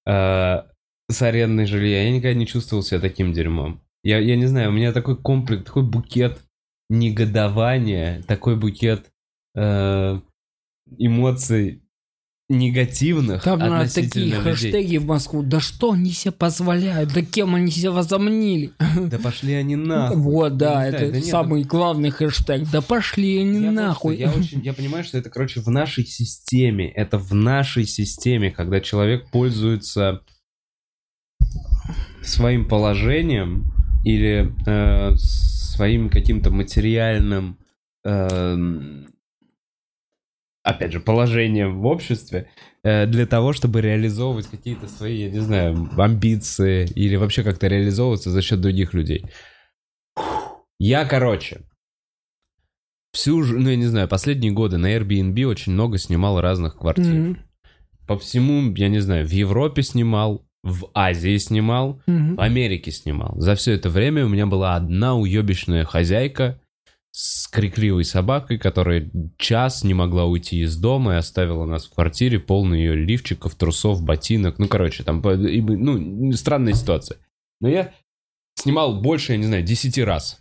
Э, 0.07 0.63
с 1.09 1.21
арендной 1.21 1.67
жилья. 1.67 2.03
Я 2.03 2.11
никогда 2.11 2.34
не 2.34 2.47
чувствовал 2.47 2.84
себя 2.84 2.99
таким 2.99 3.34
дерьмом. 3.34 3.82
Я, 4.04 4.20
я 4.20 4.36
не 4.36 4.47
знаю, 4.47 4.70
у 4.70 4.74
меня 4.74 4.93
такой 4.93 5.16
комплекс, 5.18 5.64
такой 5.64 5.84
букет 5.84 6.41
негодования, 6.89 8.24
такой 8.24 8.56
букет 8.56 9.12
э, 9.56 10.20
эмоций 10.97 11.84
негативных 12.52 13.43
там 13.43 13.60
на 13.60 13.80
относительно 13.80 14.10
такие 14.10 14.26
людей. 14.26 14.72
хэштеги 14.72 14.97
в 14.97 15.06
Москву. 15.06 15.41
Да 15.41 15.60
что 15.60 15.93
они 15.93 16.12
себе 16.12 16.34
позволяют? 16.34 17.14
Да 17.14 17.22
кем 17.22 17.56
они 17.56 17.72
себя 17.72 17.91
возомнили? 17.91 18.72
Да 19.10 19.18
пошли 19.20 19.54
они 19.54 19.76
нахуй. 19.76 20.18
Вот, 20.18 20.58
да, 20.58 20.84
не 20.86 20.89
знаю, 20.89 20.93
это 20.93 21.12
да 21.14 21.18
нет, 21.20 21.26
самый 21.26 21.64
главный 21.64 22.10
хэштег. 22.10 22.70
Да 22.70 22.82
пошли 22.82 23.39
они 23.39 23.64
Я 23.64 23.72
нахуй. 23.72 24.16
что, 24.16 24.24
Я, 24.26 24.32
очень, 24.32 24.62
я 24.62 24.74
понимаю, 24.74 25.04
что 25.04 25.18
это, 25.18 25.30
короче, 25.30 25.62
в 25.62 25.68
нашей 25.68 26.06
системе. 26.06 26.91
Это 26.91 27.18
в 27.18 27.34
нашей 27.34 27.86
системе, 27.86 28.52
когда 28.52 28.82
человек 28.82 29.30
пользуется 29.32 30.22
своим 32.22 32.68
положением 32.68 33.72
или 34.04 34.54
э, 34.66 35.16
своим 35.16 36.10
каким-то 36.10 36.52
материальным, 36.52 37.58
эм, 38.04 39.08
опять 40.64 40.91
же, 40.91 40.99
положением 40.99 41.82
в 41.82 41.86
обществе 41.86 42.49
э, 42.84 43.06
для 43.08 43.26
того, 43.26 43.54
чтобы 43.54 43.82
реализовывать 43.82 44.47
какие-то 44.47 44.88
свои, 44.88 45.24
я 45.24 45.30
не 45.30 45.39
знаю, 45.39 45.89
амбиции 45.97 46.88
или 46.95 47.16
вообще 47.16 47.43
как-то 47.43 47.68
реализовываться 47.68 48.30
за 48.30 48.41
счет 48.41 48.62
других 48.62 48.93
людей. 48.93 49.26
Я, 50.80 51.06
короче, 51.06 51.62
всю, 53.12 53.43
ну 53.43 53.70
я 53.70 53.76
не 53.76 53.86
знаю, 53.86 54.08
последние 54.08 54.52
годы 54.52 54.78
на 54.78 54.95
Airbnb 54.95 55.43
очень 55.45 55.74
много 55.74 55.97
снимал 55.97 56.41
разных 56.41 56.78
квартир. 56.78 57.14
Мгм. 57.14 57.38
По 58.08 58.18
всему, 58.18 58.74
я 58.76 58.89
не 58.89 58.99
знаю, 58.99 59.28
в 59.28 59.32
Европе 59.32 59.84
снимал, 59.84 60.45
в 60.64 60.89
Азии 60.93 61.38
снимал, 61.38 62.01
Мгм. 62.05 62.36
в 62.36 62.39
Америке 62.41 62.91
снимал. 62.91 63.34
За 63.39 63.55
все 63.55 63.74
это 63.74 63.89
время 63.89 64.26
у 64.26 64.30
меня 64.30 64.45
была 64.45 64.76
одна 64.76 65.16
уебищная 65.16 65.86
хозяйка 65.86 66.59
с 67.12 67.47
крикливой 67.47 68.05
собакой, 68.05 68.57
которая 68.57 69.09
час 69.38 69.84
не 69.84 69.93
могла 69.93 70.26
уйти 70.26 70.62
из 70.62 70.78
дома 70.78 71.14
и 71.14 71.18
оставила 71.18 71.66
нас 71.66 71.86
в 71.88 71.93
квартире, 71.93 72.39
полной 72.39 72.80
ее 72.80 72.95
лифчиков, 72.95 73.55
трусов, 73.55 74.01
ботинок. 74.03 74.59
Ну, 74.59 74.68
короче, 74.68 75.03
там, 75.03 75.22
ну, 75.22 76.32
странная 76.34 76.74
ситуация. 76.74 77.18
Но 77.59 77.68
я 77.68 77.93
снимал 78.55 79.01
больше, 79.01 79.34
я 79.34 79.38
не 79.39 79.45
знаю, 79.45 79.64
10 79.64 79.97
раз. 80.05 80.41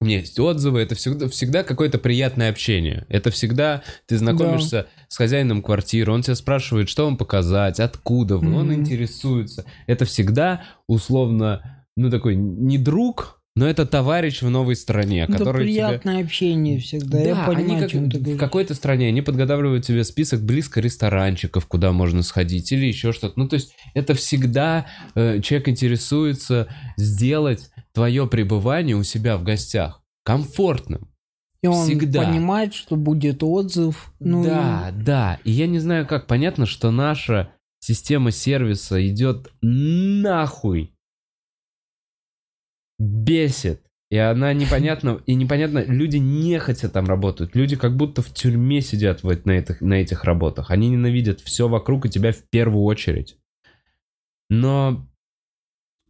У 0.00 0.04
меня 0.04 0.18
есть 0.18 0.38
отзывы, 0.38 0.80
это 0.80 0.94
всегда, 0.94 1.26
всегда 1.28 1.62
какое-то 1.62 1.96
приятное 1.98 2.50
общение. 2.50 3.06
Это 3.08 3.30
всегда 3.30 3.82
ты 4.06 4.18
знакомишься 4.18 4.88
с 5.08 5.16
хозяином 5.16 5.62
квартиры, 5.62 6.12
он 6.12 6.20
тебя 6.20 6.34
спрашивает, 6.34 6.90
что 6.90 7.06
вам 7.06 7.16
показать, 7.16 7.80
откуда 7.80 8.36
вы, 8.36 8.54
он 8.54 8.66
Мгм. 8.66 8.74
интересуется. 8.80 9.64
Это 9.86 10.04
всегда 10.04 10.64
условно, 10.86 11.86
ну 11.96 12.10
такой, 12.10 12.36
не 12.36 12.76
друг, 12.76 13.40
но 13.58 13.66
это 13.66 13.86
товарищ 13.86 14.42
в 14.42 14.50
новой 14.50 14.76
стране, 14.76 15.24
Да 15.26 15.38
который 15.38 15.64
тебе... 15.64 15.72
приятное 15.86 16.22
общение 16.22 16.78
всегда. 16.78 17.18
я 17.22 17.46
они 17.46 17.54
понимаю, 17.56 17.80
как- 17.80 17.88
о 17.88 17.90
чем 17.90 18.10
ты 18.10 18.18
в 18.18 18.36
какой-то 18.36 18.74
стране 18.74 19.08
они 19.08 19.22
подготавливают 19.22 19.86
тебе 19.86 20.04
список 20.04 20.42
близко 20.42 20.82
ресторанчиков, 20.82 21.64
куда 21.66 21.92
можно 21.92 22.22
сходить, 22.22 22.70
или 22.70 22.84
еще 22.84 23.12
что-то. 23.12 23.40
Ну, 23.40 23.48
то 23.48 23.54
есть 23.54 23.72
это 23.94 24.12
всегда 24.12 24.84
э, 25.14 25.40
человек 25.40 25.70
интересуется 25.70 26.68
сделать 26.98 27.70
твое 27.96 28.26
пребывание 28.26 28.94
у 28.94 29.02
себя 29.02 29.38
в 29.38 29.42
гостях 29.42 30.02
комфортным. 30.22 31.08
И 31.62 31.66
он 31.66 31.86
всегда. 31.86 32.24
понимает, 32.24 32.74
что 32.74 32.94
будет 32.94 33.42
отзыв. 33.42 34.12
Ну, 34.20 34.44
да, 34.44 34.92
да. 34.92 35.40
И 35.44 35.50
я 35.50 35.66
не 35.66 35.78
знаю 35.78 36.06
как. 36.06 36.26
Понятно, 36.26 36.66
что 36.66 36.90
наша 36.90 37.54
система 37.78 38.32
сервиса 38.32 39.04
идет 39.08 39.50
нахуй. 39.62 40.94
Бесит. 42.98 43.80
И 44.10 44.18
она 44.18 44.52
непонятно, 44.52 45.22
и 45.24 45.34
непонятно, 45.34 45.82
люди 45.82 46.18
нехотя 46.18 46.90
там 46.90 47.06
работают. 47.06 47.56
Люди 47.56 47.76
как 47.76 47.96
будто 47.96 48.20
в 48.20 48.30
тюрьме 48.30 48.82
сидят 48.82 49.22
вот 49.22 49.46
на 49.46 49.52
этих, 49.52 49.80
на 49.80 49.94
этих 49.94 50.24
работах. 50.24 50.70
Они 50.70 50.90
ненавидят 50.90 51.40
все 51.40 51.66
вокруг 51.66 52.04
и 52.04 52.10
тебя 52.10 52.32
в 52.32 52.42
первую 52.50 52.84
очередь. 52.84 53.38
Но 54.50 55.08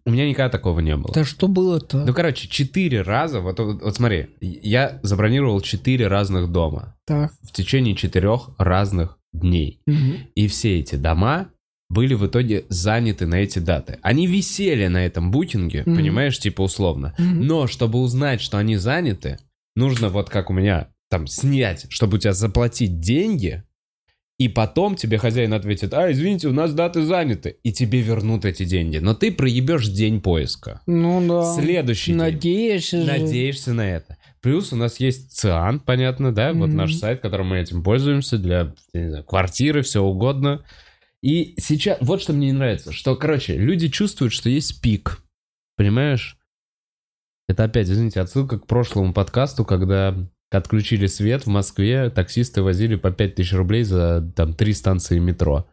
у 0.07 0.11
меня 0.11 0.29
никогда 0.29 0.49
такого 0.49 0.81
не 0.81 0.97
было. 0.97 1.13
Да 1.13 1.25
что 1.25 1.49
было-то? 1.49 2.05
Ну, 2.05 2.15
короче, 2.15 2.49
четыре 2.49 3.03
раза, 3.03 3.41
вот, 3.41 3.59
вот, 3.59 3.83
вот 3.83 3.95
смотри, 3.97 4.29
я 4.41 5.01
забронировал 5.03 5.61
четыре 5.61 6.07
разных 6.07 6.51
дома 6.51 6.97
Так. 7.07 7.33
в 7.43 7.53
течение 7.53 7.95
четырех 7.97 8.51
разных 8.57 9.19
дней. 9.33 9.81
Мгм. 9.87 10.29
И 10.35 10.47
все 10.47 10.79
эти 10.79 10.95
дома 10.95 11.49
были 11.91 12.15
в 12.15 12.27
итоге 12.27 12.65
заняты 12.69 13.27
на 13.27 13.37
эти 13.37 13.59
даты. 13.59 13.99
Они 14.03 14.27
висели 14.27 14.87
на 14.87 15.05
этом 15.05 15.31
букинге, 15.31 15.83
Мгм. 15.85 15.97
понимаешь, 15.97 16.39
типа 16.39 16.63
условно. 16.63 17.15
Мгм. 17.19 17.47
Но 17.47 17.67
чтобы 17.67 17.99
узнать, 18.01 18.41
что 18.41 18.59
они 18.59 18.77
заняты, 18.77 19.39
нужно 19.75 20.09
вот 20.09 20.31
как 20.31 20.51
у 20.51 20.53
меня 20.53 20.89
там 21.11 21.27
снять, 21.27 21.87
чтобы 21.91 22.17
у 22.17 22.19
тебя 22.19 22.33
заплатить 22.33 22.99
деньги, 23.01 23.63
и 24.39 24.49
потом 24.49 24.97
тебе 24.97 25.17
хозяин 25.17 25.55
ответит, 25.55 25.95
а, 25.95 26.13
извините, 26.13 26.49
у 26.49 26.53
нас 26.53 26.75
даты 26.75 27.03
заняты, 27.03 27.59
и 27.63 27.73
тебе 27.73 28.03
вернут 28.03 28.45
эти 28.45 28.65
деньги. 28.65 28.99
Но 28.99 29.15
ты 29.15 29.33
проебешь 29.33 29.89
день 29.89 30.21
поиска. 30.21 30.83
Ну 30.87 31.27
да. 31.27 31.55
Следующий 31.55 32.13
день. 32.13 32.19
Надеешься 32.19 33.01
же. 33.03 33.07
Надеешься 33.07 33.73
на 33.73 33.89
это. 33.91 34.19
Плюс 34.43 34.73
у 34.73 34.77
нас 34.77 35.01
есть 35.01 35.33
Циан, 35.33 35.81
понятно, 35.81 36.33
да? 36.35 36.53
Вот 36.53 36.69
Мгм. 36.69 36.77
наш 36.77 36.95
сайт, 36.95 37.21
которым 37.21 37.49
мы 37.49 37.59
этим 37.61 37.83
пользуемся 37.83 38.37
для 38.37 38.75
знаю, 38.93 39.25
квартиры, 39.25 39.83
все 39.83 40.03
угодно. 40.03 40.65
И 41.23 41.55
сейчас, 41.59 41.97
вот 42.03 42.21
что 42.21 42.35
мне 42.35 42.49
не 42.49 42.53
нравится, 42.53 42.93
что, 42.93 43.17
короче, 43.17 43.57
люди 43.57 43.89
чувствуют, 43.89 44.33
что 44.33 44.49
есть 44.51 44.81
пик. 44.83 45.23
понимаешь, 45.79 46.39
это 47.49 47.65
опять, 47.65 47.89
извините, 47.89 48.21
отсылка 48.21 48.59
к 48.59 48.67
прошлому 48.67 49.13
подкасту, 49.13 49.65
когда 49.65 50.17
отключили 50.51 51.07
свет 51.07 51.45
в 51.45 51.49
Москве, 51.49 52.11
таксисты 52.11 52.63
возили 52.63 52.97
по 52.97 53.11
5000 53.11 53.53
рублей 53.55 53.83
за 53.85 54.23
там 54.37 54.55
три 54.55 54.73
станции 54.73 55.19
метро. 55.19 55.67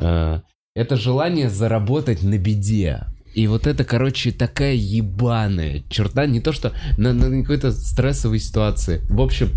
А, 0.00 0.42
Это 0.74 0.96
желание 0.96 1.48
заработать 1.48 2.22
на 2.22 2.38
беде. 2.38 3.06
И 3.34 3.46
вот 3.46 3.66
это, 3.66 3.84
короче, 3.84 4.32
такая 4.32 4.74
ебаная 4.74 5.82
черта, 5.90 6.26
не 6.26 6.40
то 6.40 6.52
что 6.52 6.72
на, 6.96 7.12
на 7.12 7.40
какой-то 7.42 7.70
стрессовой 7.72 8.38
ситуации. 8.40 9.00
В 9.08 9.20
общем, 9.20 9.50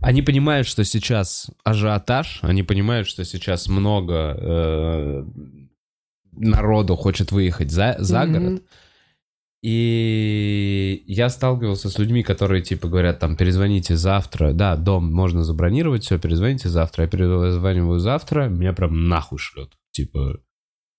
они 0.00 0.22
понимают, 0.22 0.66
что 0.66 0.84
сейчас 0.84 1.50
ажиотаж, 1.64 2.38
они 2.42 2.62
понимают, 2.62 3.06
что 3.08 3.24
сейчас 3.24 3.68
много 3.68 4.36
э, 4.38 5.24
народу 6.32 6.96
хочет 6.96 7.32
выехать 7.32 7.70
за, 7.70 7.96
за 7.98 8.24
Мгм. 8.24 8.32
город. 8.32 8.62
И 9.62 11.04
я 11.06 11.28
сталкивался 11.28 11.90
с 11.90 11.98
людьми, 11.98 12.22
которые 12.22 12.62
типа 12.62 12.88
говорят, 12.88 13.18
там, 13.18 13.36
перезвоните 13.36 13.94
завтра. 13.96 14.52
Да, 14.52 14.76
дом 14.76 15.12
можно 15.12 15.44
забронировать, 15.44 16.04
все, 16.04 16.18
перезвоните 16.18 16.68
завтра. 16.68 17.04
Я 17.04 17.10
перезваниваю 17.10 17.98
завтра, 17.98 18.48
меня 18.48 18.72
прям 18.72 19.08
нахуй 19.08 19.38
шлет. 19.38 19.72
Типа, 19.90 20.40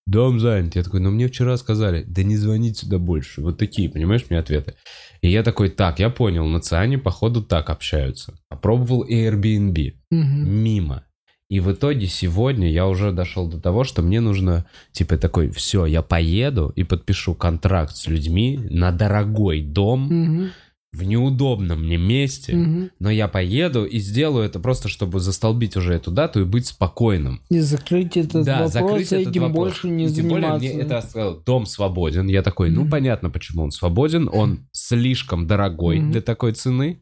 дом 0.06 0.40
занят. 0.40 0.76
Я 0.76 0.84
такой, 0.84 1.00
ну 1.00 1.10
мне 1.10 1.28
вчера 1.28 1.58
сказали, 1.58 2.04
да 2.08 2.22
не 2.22 2.38
звонить 2.38 2.78
сюда 2.78 3.00
больше. 3.00 3.42
Вот 3.42 3.58
такие, 3.58 3.90
понимаешь, 3.90 4.26
мне 4.30 4.38
ответы. 4.38 4.76
И 5.22 5.30
я 5.30 5.42
такой, 5.42 5.70
так, 5.70 6.00
я 6.00 6.12
понял, 6.12 6.46
на 6.46 6.60
Циане, 6.60 7.00
походу, 7.00 7.42
так 7.42 7.72
общаются. 7.72 8.38
Попробовал 8.50 9.08
Airbnb. 9.08 9.94
Мгм. 10.12 10.50
Мимо. 10.64 11.06
И 11.52 11.60
в 11.60 11.70
итоге 11.74 12.08
сегодня 12.08 12.72
я 12.72 12.88
уже 12.88 13.12
дошел 13.12 13.46
до 13.46 13.60
того, 13.60 13.84
что 13.84 14.02
мне 14.02 14.22
нужно, 14.22 14.64
типа, 14.94 15.18
такой, 15.18 15.52
все, 15.52 15.86
я 15.86 16.02
поеду 16.02 16.72
и 16.78 16.86
подпишу 16.86 17.34
контракт 17.36 17.94
с 17.94 18.08
людьми 18.08 18.58
на 18.70 18.94
дорогой 18.94 19.62
дом 19.62 20.08
Мгм. 20.08 20.50
в 20.94 21.04
неудобном 21.04 21.84
мне 21.84 21.98
месте, 21.98 22.56
Мгм. 22.56 22.92
но 23.00 23.12
я 23.12 23.28
поеду 23.28 23.84
и 23.84 24.00
сделаю 24.00 24.46
это 24.46 24.62
просто, 24.62 24.88
чтобы 24.88 25.20
застолбить 25.20 25.76
уже 25.76 25.94
эту 25.94 26.10
дату 26.10 26.40
и 26.40 26.46
быть 26.46 26.68
спокойным. 26.68 27.42
И 27.50 27.60
закрыть 27.60 28.16
этот 28.16 28.46
да, 28.46 28.54
вопрос, 28.68 28.72
закрыть 28.74 29.12
и 29.12 29.16
этот 29.16 29.32
этим 29.32 29.42
вопрос. 29.42 29.58
больше 29.58 29.90
не 29.90 30.06
И 30.06 30.14
тем 30.14 30.30
более 30.30 30.54
мне 30.54 30.72
это 30.72 31.02
сказал, 31.02 31.42
дом 31.46 31.66
свободен. 31.66 32.28
Я 32.28 32.44
такой, 32.44 32.70
ну 32.70 32.84
Мгм. 32.84 32.92
понятно, 32.92 33.30
почему 33.30 33.64
он 33.64 33.72
свободен. 33.72 34.30
Он 34.32 34.60
слишком 34.72 35.48
дорогой 35.48 36.00
Мгм. 36.00 36.12
для 36.14 36.22
такой 36.22 36.54
цены. 36.54 37.02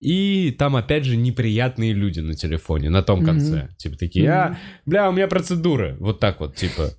И 0.00 0.50
там, 0.58 0.76
опять 0.76 1.04
же, 1.04 1.16
неприятные 1.16 1.92
люди 1.92 2.20
на 2.20 2.34
телефоне, 2.34 2.90
на 2.90 3.02
том 3.02 3.24
конце. 3.24 3.70
Типа 3.78 3.96
такие, 3.96 4.30
а, 4.30 4.58
бля, 4.84 5.08
у 5.08 5.12
меня 5.12 5.26
процедуры. 5.26 5.96
Вот 6.00 6.20
так 6.20 6.40
вот, 6.40 6.54
типа. 6.54 6.90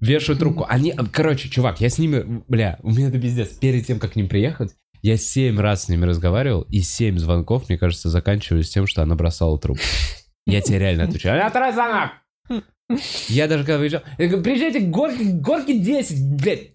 Вешают 0.00 0.38
трубку. 0.38 0.64
Они, 0.68 0.94
короче, 1.12 1.48
чувак, 1.48 1.80
я 1.80 1.88
с 1.88 1.98
ними, 1.98 2.44
бля, 2.46 2.78
у 2.82 2.90
меня 2.90 3.08
это 3.08 3.20
пиздец. 3.20 3.48
Перед 3.58 3.86
тем, 3.86 3.98
как 3.98 4.12
к 4.12 4.16
ним 4.16 4.28
приехать, 4.28 4.72
я 5.00 5.16
семь 5.16 5.58
раз 5.58 5.84
с 5.84 5.88
ними 5.88 6.04
разговаривал, 6.04 6.62
и 6.62 6.80
семь 6.80 7.18
звонков, 7.18 7.68
мне 7.68 7.78
кажется, 7.78 8.08
заканчивались 8.08 8.70
тем, 8.70 8.86
что 8.86 9.02
она 9.02 9.16
бросала 9.16 9.58
трубку. 9.58 9.82
Я 10.46 10.60
тебе 10.60 10.78
реально 10.78 11.04
отвечаю. 11.04 11.44
«А, 11.44 11.50
второй 11.50 11.72
звонок! 11.72 12.10
Я 13.28 13.48
даже 13.48 13.64
когда 13.64 13.78
выезжал, 13.78 14.02
я 14.18 14.26
говорю, 14.26 14.44
приезжайте 14.44 14.80
к 14.80 14.90
горке, 14.90 15.24
горке 15.24 15.78
10, 15.78 16.36
блядь. 16.36 16.72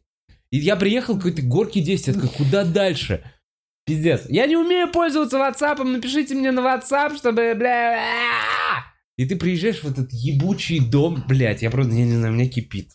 И 0.50 0.58
я 0.58 0.76
приехал 0.76 1.16
к 1.16 1.18
какой-то 1.18 1.41
горке 1.43 1.82
10, 1.82 2.08
я 2.08 2.14
такой, 2.14 2.30
куда 2.30 2.64
дальше? 2.64 3.24
Пиздец. 3.88 4.25
Я 4.27 4.45
не 4.47 4.57
умею 4.57 4.91
пользоваться 4.91 5.38
WhatsApp, 5.38 5.81
напишите 5.81 6.35
мне 6.35 6.51
на 6.51 6.59
WhatsApp, 6.59 7.15
чтобы, 7.15 7.55
бля... 7.55 7.97
И 9.15 9.25
ты 9.25 9.38
приезжаешь 9.38 9.81
в 9.81 9.89
этот 9.89 10.11
ебучий 10.11 10.79
дом, 10.79 11.23
блядь, 11.27 11.61
я 11.61 11.71
просто, 11.71 11.93
я 11.93 12.05
не 12.05 12.17
знаю, 12.17 12.33
меня 12.33 12.49
кипит. 12.49 12.89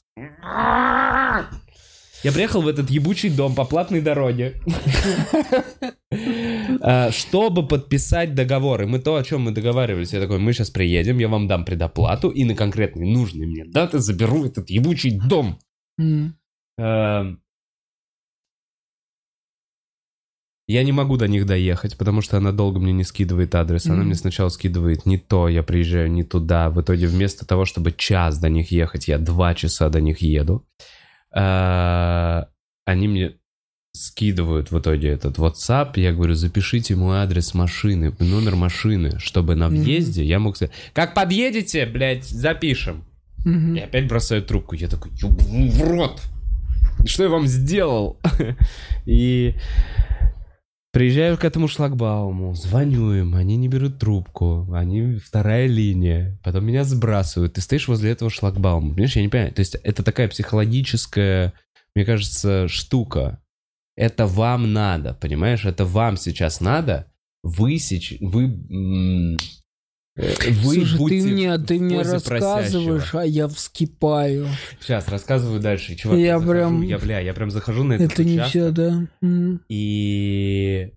Я 2.23 2.31
приехал 2.33 2.63
в 2.63 2.69
этот 2.69 2.91
ебучий 2.91 3.31
дом 3.31 3.55
по 3.55 3.65
платной 3.65 4.01
дороге, 4.03 4.61
а, 6.81 7.11
чтобы 7.11 7.67
подписать 7.67 8.35
договор. 8.35 8.83
И 8.83 8.87
мы 8.87 9.01
то, 9.01 9.17
о 9.17 9.25
чем 9.25 9.41
мы 9.41 9.51
договаривались. 9.51 10.13
Я 10.13 10.21
такой, 10.21 10.39
мы 10.39 10.53
сейчас 10.53 10.71
приедем, 10.71 11.19
я 11.19 11.29
вам 11.29 11.49
дам 11.49 11.65
предоплату, 11.65 12.29
и 12.29 12.45
на 12.45 12.55
конкретные 12.55 13.13
нужные 13.13 13.49
мне 13.49 13.65
даты 13.65 13.99
заберу 13.99 14.45
этот 14.45 14.71
ебучий 14.71 15.19
дом. 15.19 15.59
Мгм. 15.97 16.37
Эм, 16.79 17.43
Я 20.73 20.83
не 20.85 20.93
могу 20.93 21.17
до 21.17 21.29
них 21.29 21.45
доехать, 21.47 21.97
потому 21.99 22.23
что 22.23 22.37
она 22.39 22.51
долго 22.53 22.81
мне 22.81 22.93
не 22.93 23.05
скидывает 23.05 23.55
адрес. 23.55 23.87
Она 23.87 23.97
Мгм. 23.97 24.07
мне 24.07 24.15
сначала 24.15 24.49
скидывает 24.49 25.07
не 25.07 25.19
то, 25.19 25.49
я 25.49 25.63
приезжаю 25.63 26.11
не 26.11 26.25
туда. 26.25 26.71
В 26.71 26.81
итоге 26.81 27.07
вместо 27.07 27.45
того, 27.47 27.65
чтобы 27.65 27.93
час 27.93 28.39
до 28.39 28.49
них 28.49 28.73
ехать, 28.73 29.09
я 29.09 29.19
два 29.19 29.55
часа 29.55 29.89
до 29.91 30.01
них 30.01 30.23
еду. 30.23 30.65
Э, 31.35 32.45
Они 32.85 33.07
мне 33.09 33.33
скидывают 33.93 34.71
в 34.73 34.79
итоге 34.79 35.09
этот 35.09 35.39
WhatsApp. 35.39 35.93
Я 35.97 36.13
говорю, 36.13 36.35
запишите 36.35 36.97
мой 36.97 37.19
адрес 37.19 37.55
машины, 37.55 38.13
номер 38.19 38.57
машины, 38.57 39.19
чтобы 39.19 39.55
на 39.55 39.69
въезде 39.69 40.25
я 40.25 40.39
мог 40.39 40.57
сказать, 40.57 40.75
как 40.95 41.15
подъедете, 41.15 41.87
блядь, 41.87 42.25
запишем. 42.25 43.05
Мгм. 43.45 43.77
И 43.77 43.81
опять 43.81 44.09
бросаю 44.09 44.43
трубку. 44.43 44.75
Я 44.75 44.89
такой, 44.89 45.13
«Ёбаный 45.21 45.69
в 45.71 45.83
рот! 45.83 46.23
Что 47.07 47.25
я 47.25 47.29
вам 47.29 47.47
сделал? 47.47 48.19
И 49.07 49.55
приезжаю 50.93 51.39
к 51.39 51.45
этому 51.45 51.69
шлагбауму, 51.69 52.55
звоню 52.55 53.13
им, 53.13 53.35
они 53.35 53.57
не 53.57 53.69
берут 53.69 53.99
трубку, 53.99 54.73
они 54.73 55.17
вторая 55.17 55.67
линия, 55.67 56.39
потом 56.45 56.67
меня 56.67 56.85
сбрасывают. 56.85 57.55
Ты 57.55 57.61
стоишь 57.61 57.89
возле 57.89 58.11
этого 58.11 58.31
шлагбаума. 58.31 58.91
Понимаешь, 58.91 59.17
я 59.17 59.23
не 59.23 59.29
понимаю. 59.29 59.53
То 59.53 59.61
есть 59.61 59.75
это 59.75 60.03
такая 60.03 60.29
психологическая, 60.29 61.55
мне 61.95 62.05
кажется, 62.05 62.69
штука. 62.69 63.43
Это 63.97 64.27
вам 64.27 64.73
надо, 64.73 65.15
понимаешь? 65.15 65.65
Это 65.65 65.85
вам 65.85 66.17
сейчас 66.17 66.61
надо 66.61 67.13
вы... 68.21 68.45
м, 68.45 69.35
э, 69.35 69.39
Вы 70.15 70.55
Слушай, 70.75 70.99
будьте 70.99 71.23
ты 71.23 71.27
мне, 71.29 71.59
ты 71.59 71.79
мне 71.81 72.03
рассказываешь, 72.03 73.11
просящего. 73.11 73.21
а 73.23 73.25
я 73.25 73.49
вскипаю. 73.49 74.47
Сейчас 74.81 75.09
рассказываю 75.09 75.59
дальше, 75.61 75.95
чувак. 75.95 76.19
Я 76.19 76.39
захожу, 76.39 76.53
прям- 76.53 76.83
я 76.83 76.99
бля, 76.99 77.19
я 77.21 77.33
прям 77.33 77.51
захожу 77.51 77.83
на 77.83 77.95
этот 77.95 78.13
Это 78.13 78.25
не 78.25 78.43
все, 78.43 78.71
да? 78.71 79.09
И 79.71 80.93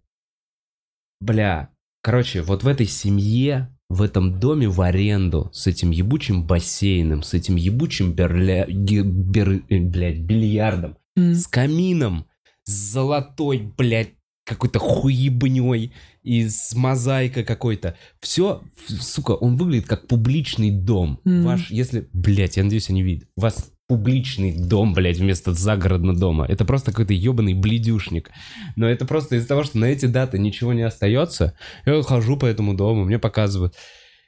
бля, 1.21 1.69
короче, 2.01 2.41
вот 2.41 2.63
в 2.63 2.67
этой 2.67 2.87
семье, 2.87 3.69
в 3.89 4.01
этом 4.01 4.37
доме 4.39 4.67
в 4.67 4.81
аренду 4.81 5.49
с 5.53 5.65
этим 5.67 5.91
ебучим 5.91 6.45
бассейном, 6.45 7.23
с 7.23 7.33
этим 7.33 7.55
ебучим 7.55 8.11
берля... 8.11 8.65
бер- 8.65 9.63
э, 9.69 9.79
блядь, 9.79 10.19
бильярдом, 10.19 10.97
Мгм. 11.15 11.35
с 11.35 11.47
камином, 11.47 12.25
с 12.65 12.71
золотой, 12.91 13.59
блядь, 13.77 14.14
какой-то 14.45 14.79
хуебней 14.79 15.93
и 16.23 16.47
с 16.47 16.73
мозаикой 16.75 17.43
какой-то. 17.43 17.97
Все, 18.21 18.63
сука, 18.87 19.31
он 19.31 19.57
выглядит 19.57 19.87
как 19.87 20.07
публичный 20.07 20.71
дом. 20.71 21.19
Мгм. 21.25 21.43
Ваш, 21.43 21.71
если, 21.71 22.07
блядь, 22.13 22.57
я 22.57 22.63
надеюсь, 22.63 22.89
они 22.89 23.01
видят. 23.01 23.27
У 23.35 23.41
вас 23.41 23.71
публичный 23.87 24.55
дом, 24.57 24.93
блядь, 24.93 25.17
вместо 25.17 25.53
загородного 25.53 26.17
дома. 26.17 26.45
Это 26.47 26.63
просто 26.63 26.91
какой-то 26.91 27.13
ебаный 27.13 27.53
бледюшник. 27.53 28.31
Но 28.75 28.87
это 28.87 29.05
просто 29.05 29.35
из-за 29.35 29.47
того, 29.47 29.63
что 29.63 29.77
на 29.77 29.85
эти 29.85 30.05
даты 30.05 30.39
ничего 30.39 30.73
не 30.73 30.83
остается. 30.83 31.57
Я 31.85 32.01
хожу 32.03 32.37
по 32.37 32.45
этому 32.45 32.75
дому, 32.75 33.05
мне 33.05 33.19
показывают. 33.19 33.75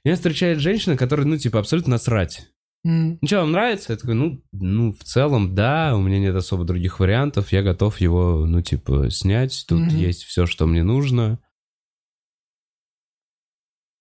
Меня 0.04 0.16
встречает 0.16 0.60
женщина, 0.60 0.96
которая, 0.96 1.28
ну, 1.28 1.38
типа, 1.38 1.60
абсолютно 1.60 1.92
насрать. 1.92 2.48
Мгм. 2.88 3.20
Ну 3.22 3.28
что, 3.28 3.42
вам 3.42 3.52
нравится? 3.52 3.92
Я 3.92 3.98
такой, 3.98 4.16
ну, 4.16 4.42
ну, 4.54 4.94
в 4.94 5.04
целом, 5.04 5.54
да, 5.56 5.94
у 5.94 6.02
меня 6.02 6.20
нет 6.20 6.34
особо 6.34 6.64
других 6.64 7.02
вариантов, 7.02 7.52
я 7.52 7.62
готов 7.62 8.00
его, 8.00 8.46
ну, 8.46 8.62
типа, 8.62 9.10
снять, 9.10 9.66
тут 9.68 9.80
Мгм. 9.82 9.90
есть 9.90 10.24
все, 10.24 10.46
что 10.46 10.66
мне 10.68 10.84
нужно. 10.84 11.38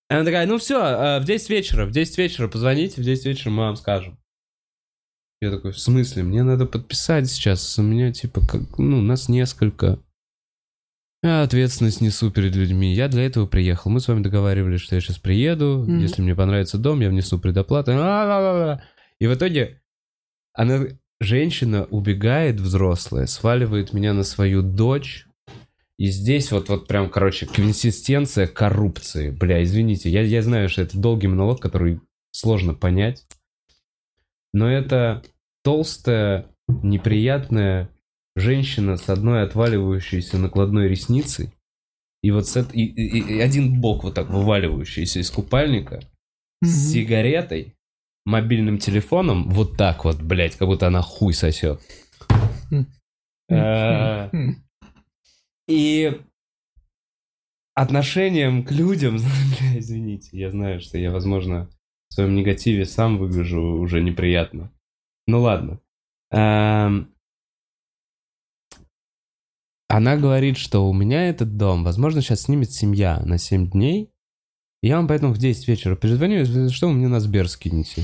И 0.09 0.13
она 0.13 0.23
такая, 0.23 0.47
ну 0.47 0.57
все, 0.57 1.19
в 1.19 1.25
10 1.25 1.49
вечера, 1.49 1.85
в 1.85 1.91
10 1.91 2.17
вечера 2.17 2.47
позвоните, 2.47 3.01
в 3.01 3.03
10 3.03 3.25
вечера 3.25 3.49
мы 3.49 3.63
вам 3.63 3.75
скажем. 3.75 4.17
Я 5.41 5.51
такой, 5.51 5.73
в 5.73 5.79
смысле, 5.79 6.23
мне 6.23 6.43
надо 6.43 6.65
подписать 6.65 7.27
сейчас, 7.29 7.77
у 7.77 7.83
меня, 7.83 8.13
типа, 8.13 8.39
как, 8.39 8.77
ну, 8.77 9.01
нас 9.01 9.27
несколько. 9.27 9.99
Я 11.23 11.41
ответственность 11.41 12.01
несу 12.01 12.29
перед 12.31 12.55
людьми. 12.55 12.93
Я 12.93 13.07
для 13.07 13.25
этого 13.25 13.47
приехал. 13.47 13.89
Мы 13.89 13.99
с 13.99 14.07
вами 14.07 14.21
договаривались, 14.21 14.81
что 14.81 14.95
я 14.95 15.01
сейчас 15.01 15.17
приеду. 15.17 15.83
Мгм. 15.87 15.99
Если 15.99 16.21
мне 16.21 16.35
понравится 16.35 16.77
дом, 16.77 16.99
я 17.01 17.09
внесу 17.09 17.39
предоплату. 17.39 17.91
А-а-а-а. 17.91 18.81
И 19.19 19.25
в 19.25 19.33
итоге 19.33 19.81
она, 20.53 20.85
женщина 21.19 21.85
убегает 21.85 22.59
взрослая, 22.59 23.25
сваливает 23.25 23.93
меня 23.93 24.13
на 24.13 24.23
свою 24.23 24.61
дочь. 24.61 25.25
И 25.97 26.07
здесь 26.07 26.51
вот, 26.51 26.69
вот 26.69 26.87
прям, 26.87 27.09
короче, 27.09 27.47
консистенция 27.47 28.45
коррупции. 28.45 29.31
Бля, 29.31 29.63
извините, 29.63 30.11
я, 30.11 30.21
я 30.21 30.43
знаю, 30.43 30.69
что 30.69 30.83
это 30.83 30.99
долгий 30.99 31.27
монолог, 31.27 31.59
который 31.59 31.99
сложно 32.29 32.75
понять. 32.75 33.25
Но 34.53 34.71
это 34.71 35.23
толстая, 35.63 36.47
неприятная 36.67 37.89
женщина 38.39 38.97
с 38.97 39.09
одной 39.09 39.43
отваливающейся 39.43 40.37
накладной 40.37 40.87
ресницей. 40.87 41.51
И 42.23 42.31
вот 42.31 42.47
с 42.47 42.57
эт- 42.57 42.73
и, 42.73 42.83
и- 42.85 43.35
и 43.37 43.39
один 43.39 43.79
бок 43.79 44.03
вот 44.03 44.15
так 44.15 44.29
вываливающийся 44.29 45.19
из 45.19 45.29
купальника. 45.31 46.01
Мгм. 46.61 46.71
С 46.71 46.91
сигаретой, 46.91 47.75
мобильным 48.25 48.77
телефоном, 48.79 49.49
вот 49.49 49.77
так 49.77 50.03
вот, 50.05 50.21
блядь, 50.21 50.55
как 50.55 50.67
будто 50.67 50.87
она 50.87 51.01
хуй 51.01 51.33
сосет. 51.33 51.79
Э, 53.49 54.29
И 55.69 56.21
отношением 57.75 58.63
к 58.63 58.71
людям, 58.71 59.17
бля, 59.59 59.79
извините, 59.79 60.29
я 60.37 60.49
знаю, 60.51 60.79
что 60.81 60.97
я, 60.97 61.11
возможно, 61.11 61.69
в 62.09 62.13
своем 62.15 62.35
негативе 62.35 62.85
сам 62.85 63.17
выгляжу 63.17 63.61
уже 63.61 64.01
неприятно. 64.01 64.71
Ну 65.27 65.41
ладно. 65.41 65.79
Эм, 66.31 67.13
Она 69.89 70.17
говорит, 70.17 70.57
что 70.57 70.87
у 70.87 70.93
меня 70.93 71.29
этот 71.29 71.55
дом, 71.57 71.83
возможно, 71.83 72.21
сейчас 72.21 72.41
снимет 72.43 72.71
семья 72.71 73.21
на 73.25 73.37
7 73.37 73.69
дней. 73.69 74.11
Я 74.81 74.97
вам 74.97 75.07
поэтому 75.07 75.33
в 75.33 75.37
10 75.37 75.67
вечера 75.67 75.95
перезвоню, 75.95 76.39
если 76.39 76.67
что, 76.69 76.87
вы 76.87 76.93
мне 76.93 77.07
на 77.07 77.19
Сбер 77.19 77.47
скинете. 77.49 78.03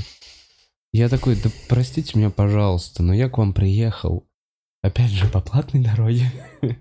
Я 0.94 1.10
такой, 1.10 1.36
да 1.36 1.50
простите 1.68 2.18
меня, 2.18 2.30
пожалуйста, 2.30 3.04
но 3.04 3.14
я 3.14 3.30
к 3.30 3.38
вам 3.38 3.54
приехал. 3.54 4.26
Опять 4.82 5.12
же, 5.12 5.28
по 5.28 5.42
платной 5.42 5.84
дороге. 5.84 6.32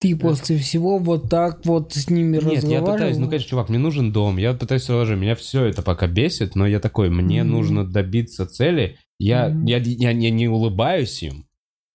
Ты 0.00 0.14
после 0.14 0.58
всего 0.58 0.98
вот 0.98 1.28
так 1.28 1.66
вот 1.66 1.92
с 1.94 2.08
ними 2.08 2.36
Нет, 2.36 2.44
я 2.44 2.50
разговаривал? 2.52 2.92
пытаюсь, 2.92 3.18
ну, 3.18 3.28
конечно, 3.28 3.48
чувак, 3.48 3.68
мне 3.68 3.78
нужен 3.78 4.12
дом, 4.12 4.36
я 4.36 4.54
пытаюсь 4.54 4.84
сразу 4.84 5.16
меня 5.16 5.34
все 5.34 5.64
это 5.64 5.82
пока 5.82 6.06
бесит, 6.06 6.54
но 6.54 6.68
я 6.68 6.78
такой, 6.78 7.10
мне 7.10 7.42
Мгм. 7.42 7.50
нужно 7.50 7.84
добиться 7.84 8.46
цели, 8.46 8.96
я, 9.18 9.48
Мгм. 9.48 9.66
я, 9.66 9.78
я, 9.78 10.10
я 10.12 10.30
не 10.30 10.46
улыбаюсь 10.46 11.20
им, 11.24 11.47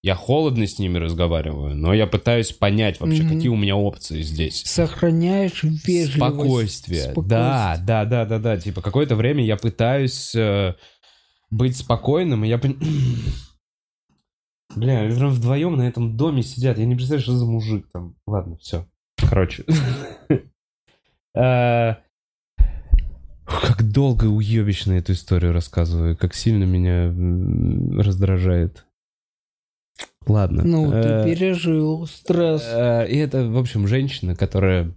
я 0.03 0.15
холодно 0.15 0.67
с 0.67 0.77
ними 0.79 0.97
разговариваю, 0.97 1.75
но 1.75 1.93
я 1.93 2.05
пытаюсь 2.07 2.51
понять 2.51 2.99
вообще, 2.99 3.23
Мгм. 3.23 3.35
какие 3.35 3.47
у 3.49 3.55
меня 3.55 3.77
опции 3.77 4.21
здесь. 4.21 4.61
Сохраняешь 4.65 5.63
вежливость. 5.63 6.13
Спокойствие. 6.15 7.13
Да, 7.25 7.77
да, 7.81 8.03
да, 8.03 8.25
да, 8.25 8.37
да. 8.37 8.57
Типа 8.57 8.81
какое-то 8.81 9.15
время 9.15 9.45
я 9.45 9.55
пытаюсь 9.55 10.35
э, 10.35 10.75
быть 11.49 11.77
спокойным, 11.77 12.43
и 12.43 12.49
я 12.49 12.57
понимаю... 12.57 12.85
Бля, 14.75 15.05
прям 15.05 15.29
вдвоем 15.29 15.77
на 15.77 15.83
этом 15.87 16.17
доме 16.17 16.43
сидят. 16.43 16.77
Я 16.79 16.85
не 16.85 16.95
представляю, 16.95 17.21
что 17.23 17.37
за 17.37 17.45
мужик 17.45 17.87
там. 17.93 18.15
Ладно, 18.27 18.57
все. 18.57 18.85
Короче. 19.17 19.63
Э, 21.35 21.95
Как 23.45 23.81
долго 23.91 24.25
и 24.27 24.29
уебищно 24.29 24.93
эту 24.93 25.13
историю 25.13 25.51
рассказываю. 25.53 26.15
Как 26.15 26.35
сильно 26.35 26.63
меня 26.65 27.07
раздражает. 28.03 28.85
Ладно. 30.27 30.63
Ну, 30.63 30.89
ты 30.91 30.97
Э, 30.97 31.25
пережил 31.25 32.07
стресс. 32.07 32.63
Э, 32.65 33.07
И 33.09 33.17
это, 33.17 33.47
в 33.49 33.57
общем, 33.57 33.87
женщина, 33.87 34.35
которая... 34.35 34.93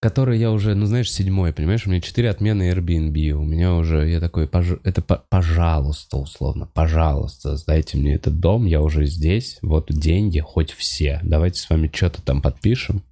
Которой 0.00 0.38
я 0.38 0.52
уже, 0.52 0.76
ну 0.76 0.86
знаешь, 0.86 1.10
седьмой, 1.10 1.52
понимаешь? 1.52 1.84
У 1.84 1.90
меня 1.90 2.00
четыре 2.00 2.30
отмены 2.30 2.70
Airbnb. 2.70 3.30
У 3.32 3.42
меня 3.42 3.74
уже, 3.74 4.08
я 4.08 4.20
такой, 4.20 4.46
«Пож- 4.46 4.80
это 4.84 5.02
по- 5.02 5.24
пожалуйста, 5.28 6.18
условно, 6.18 6.70
пожалуйста, 6.72 7.56
сдайте 7.56 7.98
мне 7.98 8.14
этот 8.14 8.38
дом, 8.38 8.64
я 8.66 8.80
уже 8.80 9.06
здесь, 9.06 9.58
вот 9.60 9.90
деньги, 9.90 10.38
хоть 10.38 10.70
все. 10.70 11.18
Давайте 11.24 11.58
с 11.60 11.68
вами 11.68 11.90
что-то 11.92 12.22
там 12.22 12.40
подпишем. 12.42 13.02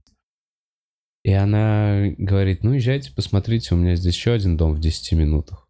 И 1.24 1.32
она 1.32 2.04
говорит, 2.18 2.62
ну 2.62 2.74
езжайте, 2.74 3.10
посмотрите, 3.12 3.74
у 3.74 3.78
меня 3.78 3.96
здесь 3.96 4.14
еще 4.14 4.30
один 4.30 4.56
дом 4.56 4.72
в 4.72 4.78
10 4.80 5.10
минутах. 5.18 5.65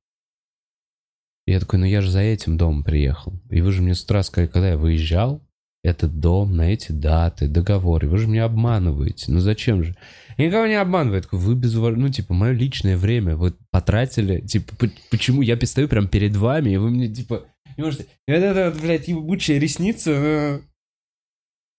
И 1.47 1.53
я 1.53 1.61
такой, 1.61 1.79
ну 1.79 1.87
я 1.87 2.01
же 2.01 2.11
за 2.11 2.21
этим 2.21 2.57
домом 2.57 2.83
приехал. 2.83 3.35
И 3.51 3.61
вы 3.61 3.73
же 3.73 3.83
мне 3.83 3.95
с 3.95 4.03
утра 4.03 4.23
сказали, 4.23 4.49
когда 4.49 4.71
я 4.71 4.77
выезжал, 4.77 5.41
этот 5.85 6.19
дом 6.19 6.57
на 6.57 6.73
эти 6.73 6.91
даты, 6.91 7.47
договоры. 7.47 8.09
Вы 8.09 8.19
же 8.19 8.27
меня 8.27 8.45
обманываете. 8.45 9.31
Ну 9.31 9.39
зачем 9.39 9.85
же? 9.85 9.95
Я 10.37 10.49
никого 10.49 10.67
не 10.67 10.75
обманываю. 10.75 11.19
Я 11.19 11.23
такой, 11.23 11.39
вы 11.39 11.55
без 11.55 11.75
Ну, 11.75 12.09
типа, 12.09 12.35
мое 12.35 12.53
личное 12.53 12.97
время 12.97 13.37
вы 13.37 13.55
потратили. 13.71 14.41
Типа, 14.41 14.75
почему 15.11 15.43
я 15.43 15.57
стою 15.65 15.89
прям 15.89 16.09
перед 16.09 16.35
вами, 16.35 16.71
и 16.71 16.77
вы 16.77 16.91
мне, 16.91 17.09
типа, 17.09 17.45
не 17.77 17.85
можете... 17.85 18.07
И 18.27 18.33
вот 18.33 18.43
это 18.43 18.71
вот, 18.71 18.83
блядь, 18.83 19.09
ебучая 19.09 19.59
ресница... 19.59 20.61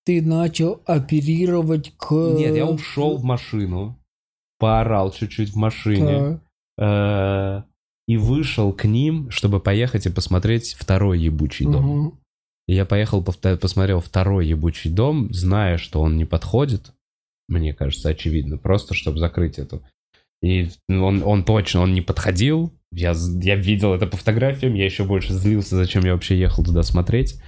Ты 0.05 0.22
начал 0.22 0.82
оперировать 0.86 1.91
к... 1.97 2.11
Нет, 2.38 2.55
я 2.55 2.65
ушел 2.65 3.18
в 3.18 3.26
машину, 3.26 3.99
поорал 4.57 5.11
чуть-чуть 5.11 5.49
в 5.49 5.57
машине. 5.57 6.39
Так. 6.78 7.65
И 8.08 8.18
вышел 8.18 8.72
к 8.72 8.86
ним, 8.86 9.30
чтобы 9.32 9.60
поехать 9.60 10.05
и 10.05 10.12
посмотреть 10.12 10.76
второй 10.80 11.20
ебучий 11.20 11.66
дом. 11.66 12.20
И 12.68 12.76
я 12.76 12.86
поехал, 12.86 13.24
посмотрел 13.24 14.01
второй 14.01 14.47
ебучий 14.47 14.89
дом, 14.89 15.32
зная, 15.34 15.78
что 15.78 16.01
он 16.01 16.18
не 16.18 16.26
подходит. 16.26 16.93
Мне 17.47 17.74
кажется, 17.74 18.10
очевидно. 18.10 18.58
Просто, 18.58 18.93
чтобы 18.93 19.20
закрыть 19.20 19.58
эту. 19.58 19.84
И 20.41 20.70
он, 20.89 21.24
он 21.24 21.43
точно, 21.43 21.82
он 21.82 21.93
не 21.93 22.01
подходил. 22.01 22.74
Я, 22.91 23.14
я 23.41 23.55
видел 23.55 23.93
это 23.93 24.08
по 24.08 24.18
фотографиям. 24.18 24.74
Я 24.74 24.86
еще 24.86 25.03
больше 25.03 25.34
злился, 25.34 25.76
зачем 25.76 26.03
я 26.03 26.14
вообще 26.14 26.39
ехал 26.39 26.64
туда 26.64 26.84
смотреть. 26.84 27.41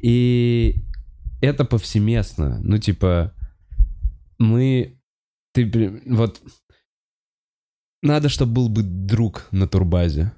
И 0.00 0.76
это 1.40 1.64
повсеместно. 1.64 2.60
Ну, 2.62 2.78
типа, 2.78 3.32
мы... 4.38 4.98
Ты, 5.54 6.02
вот... 6.06 6.40
Надо, 8.06 8.28
чтобы 8.28 8.52
был 8.52 8.68
бы 8.68 8.82
друг 8.82 9.48
на 9.50 9.66
турбазе. 9.66 10.32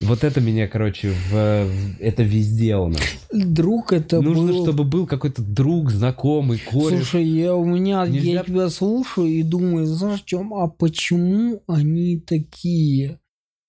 Вот 0.00 0.24
это 0.24 0.40
меня, 0.40 0.66
короче, 0.66 1.10
в, 1.10 1.30
в- 1.32 2.00
это 2.00 2.24
везде 2.24 2.74
у 2.76 2.88
нас. 2.88 3.00
Друг 3.32 3.92
это 3.92 4.20
Нужно, 4.20 4.52
был... 4.52 4.64
чтобы 4.64 4.82
был 4.84 5.06
какой-то 5.06 5.42
друг, 5.42 5.92
знакомый, 5.92 6.58
кореш. 6.58 6.98
Слушай, 7.04 7.24
я 7.24 7.54
у 7.54 7.64
меня, 7.64 8.04
я 8.04 8.10
Нельзя- 8.10 8.44
тебя 8.44 8.68
слушаю 8.68 9.28
и 9.28 9.44
думаю, 9.44 9.86
знаешь, 9.86 10.22
чем, 10.24 10.54
а 10.54 10.66
почему 10.66 11.62
они 11.68 12.18
такие? 12.18 13.20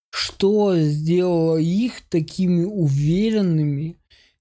Что 0.09 0.75
сделало 0.77 1.57
их 1.57 2.01
такими 2.09 2.63
уверенными 2.63 3.97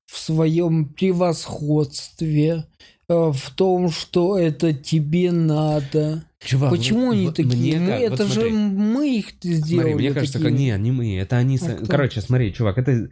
в 0.06 0.18
своем 0.18 0.86
превосходстве, 0.94 2.64
в 3.12 3.50
том, 3.50 3.90
что 3.90 4.38
это 4.38 4.72
тебе 4.72 5.30
надо? 5.32 6.24
Чувак, 6.44 6.70
почему 6.70 7.06
вот- 7.06 7.12
они 7.12 7.26
вот 7.26 7.36
такие? 7.36 7.78
мне 7.78 7.78
Мы- 7.80 7.86
ка- 7.86 8.10
вот 8.10 8.12
это 8.20 8.26
же 8.26 8.32
смотри. 8.40 8.52
мы 8.52 9.18
их 9.18 9.26
сделали. 9.42 9.90
Смотри, 9.90 9.94
мне 9.94 10.12
кажется, 10.14 10.38
такими. 10.40 10.56
не, 10.58 10.78
не 10.78 10.90
мы, 10.92 11.16
это 11.18 11.36
они... 11.36 11.58
А 11.62 11.70
кто? 11.76 11.86
Короче, 11.86 12.20
смотри, 12.20 12.52
чувак, 12.52 12.78
это... 12.78 13.08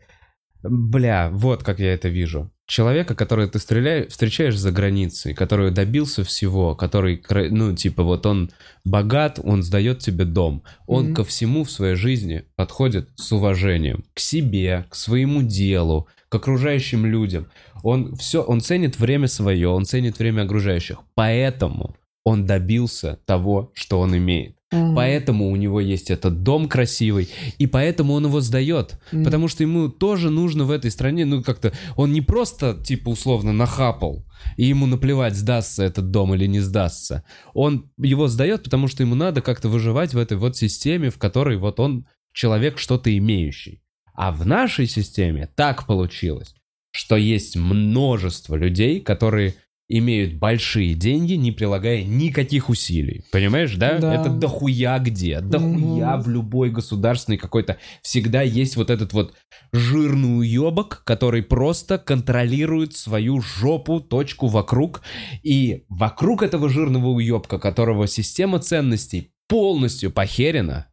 Бля, 0.63 1.31
вот 1.33 1.63
как 1.63 1.79
я 1.81 1.95
это 1.95 2.09
вижу. 2.09 2.51
Человека, 2.67 3.15
которого 3.15 3.49
ты 3.49 3.59
стреляешь, 3.59 4.09
встречаешь 4.13 4.57
за 4.59 4.71
границей, 4.73 5.33
который 5.33 5.71
добился 5.71 6.23
всего, 6.23 6.75
который, 6.77 7.23
ну, 7.51 7.75
типа, 7.75 8.03
вот 8.03 8.27
он 8.27 8.51
богат, 8.85 9.41
он 9.43 9.63
сдает 9.63 10.01
тебе 10.01 10.25
дом. 10.27 10.63
Он 10.87 11.07
Мгм. 11.07 11.15
ко 11.15 11.25
всему 11.25 11.65
в 11.65 11.71
своей 11.71 11.95
жизни 11.97 12.45
подходит 12.57 13.09
с 13.17 13.33
уважением. 13.33 14.05
К 14.13 14.21
себе, 14.21 14.85
к 14.91 14.95
своему 14.97 15.43
делу, 15.43 16.09
к 16.31 16.35
окружающим 16.37 17.05
людям. 17.05 17.49
Он 17.83 18.15
все, 18.15 18.43
он 18.43 18.61
ценит 18.61 18.99
время 18.99 19.27
свое, 19.27 19.69
он 19.69 19.85
ценит 19.85 20.19
время 20.19 20.43
окружающих. 20.43 21.01
Поэтому 21.15 21.97
он 22.25 22.47
добился 22.47 23.19
того, 23.27 23.73
что 23.75 24.01
он 24.01 24.17
имеет. 24.17 24.57
Мгм. 24.73 24.95
Поэтому 24.95 25.51
у 25.51 25.57
него 25.57 25.81
есть 25.81 26.11
этот 26.11 26.45
дом 26.45 26.69
красивый, 26.69 27.29
и 27.59 27.67
поэтому 27.67 28.13
он 28.13 28.27
его 28.27 28.41
сдает. 28.41 29.01
Мгм. 29.11 29.25
Потому 29.25 29.49
что 29.49 29.65
ему 29.65 29.89
тоже 29.89 30.31
нужно 30.31 30.65
в 30.65 30.71
этой 30.71 30.93
стране, 30.93 31.25
ну 31.25 31.43
как-то, 31.43 31.73
он 31.97 32.13
не 32.13 32.21
просто, 32.21 32.75
типа, 32.75 33.09
условно, 33.09 33.53
нахапал, 33.53 34.25
и 34.57 34.67
ему 34.67 34.87
наплевать, 34.87 35.35
сдастся 35.35 35.83
этот 35.83 36.13
дом 36.13 36.35
или 36.35 36.47
не 36.47 36.61
сдастся. 36.61 37.25
Он 37.53 37.91
его 37.99 38.29
сдает, 38.29 38.63
потому 38.63 38.87
что 38.87 39.03
ему 39.03 39.17
надо 39.17 39.43
как-то 39.43 39.69
выживать 39.69 40.15
в 40.15 40.19
этой 40.19 40.37
вот 40.37 40.57
системе, 40.57 41.11
в 41.11 41.19
которой 41.19 41.57
вот 41.57 41.81
он 41.81 42.07
человек 42.33 42.79
что-то 42.79 43.17
имеющий. 43.19 43.83
А 44.23 44.33
в 44.33 44.47
нашей 44.47 44.87
системе 44.87 45.49
так 45.57 45.87
получилось, 45.87 46.55
что 46.93 47.17
есть 47.17 47.57
множество 47.57 48.55
людей, 48.55 49.01
которые 49.01 49.55
имеют 49.89 50.35
большие 50.35 50.93
деньги, 50.93 51.33
не 51.33 51.53
прилагая 51.53 52.05
никаких 52.05 52.69
усилий. 52.69 53.25
Понимаешь, 53.33 53.75
да? 53.77 53.99
Да. 53.99 54.15
Это 54.15 54.29
дохуя 54.29 54.99
где. 54.99 55.41
Дохуя 55.41 56.17
Мгм. 56.17 56.23
в 56.23 56.29
любой 56.29 56.69
государственной 56.69 57.39
какой-то... 57.39 57.79
Всегда 58.03 58.43
есть 58.43 58.77
вот 58.77 58.91
этот 58.91 59.15
вот 59.15 59.33
жирный 59.73 60.41
уебок, 60.41 61.01
который 61.07 61.43
просто 61.43 61.97
контролирует 61.97 62.95
свою 62.95 63.41
жопу, 63.41 64.01
точку 64.01 64.49
вокруг. 64.49 65.01
И 65.43 65.85
вокруг 65.89 66.43
этого 66.43 66.69
жирного 66.69 67.09
уебка, 67.09 67.59
которого 67.59 68.07
система 68.07 68.59
ценностей 68.59 69.33
полностью 69.49 70.11
похерена, 70.13 70.90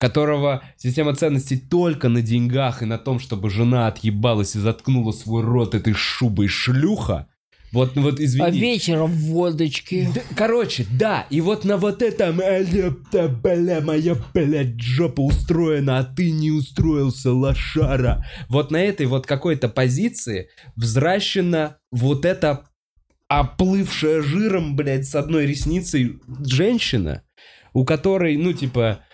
которого 0.00 0.62
система 0.78 1.14
ценностей 1.14 1.58
только 1.58 2.08
на 2.08 2.22
деньгах 2.22 2.82
и 2.82 2.86
на 2.86 2.96
том, 2.96 3.20
чтобы 3.20 3.50
жена 3.50 3.86
отъебалась 3.86 4.56
и 4.56 4.58
заткнула 4.58 5.12
свой 5.12 5.42
рот 5.42 5.74
этой 5.74 5.92
шубой 5.92 6.48
шлюха. 6.48 7.28
Вот, 7.72 7.94
ну 7.94 8.02
вот 8.02 8.18
извини. 8.18 8.46
А 8.46 8.50
вечером 8.50 9.12
водочки. 9.12 10.08
Да, 10.12 10.22
короче, 10.34 10.86
да, 10.90 11.26
и 11.28 11.40
вот 11.40 11.64
на 11.64 11.76
вот 11.76 12.02
этом, 12.02 12.40
«А, 12.40 12.58
ёпта, 12.58 13.28
бля, 13.28 13.80
моя, 13.82 14.16
блядь, 14.34 14.80
жопа 14.80 15.20
устроена, 15.20 15.98
а 15.98 16.04
ты 16.04 16.30
не 16.30 16.50
устроился, 16.50 17.32
лошара. 17.32 18.24
Вот 18.48 18.70
на 18.70 18.78
этой 18.82 19.04
вот 19.06 19.26
какой-то 19.26 19.68
позиции 19.68 20.48
взращена 20.76 21.76
вот 21.92 22.24
эта 22.24 22.64
оплывшая 23.28 24.22
жиром, 24.22 24.74
блядь, 24.74 25.06
с 25.06 25.14
одной 25.14 25.46
ресницей 25.46 26.18
женщина, 26.44 27.22
у 27.72 27.84
которой, 27.84 28.36
ну, 28.36 28.52
типа, 28.52 29.04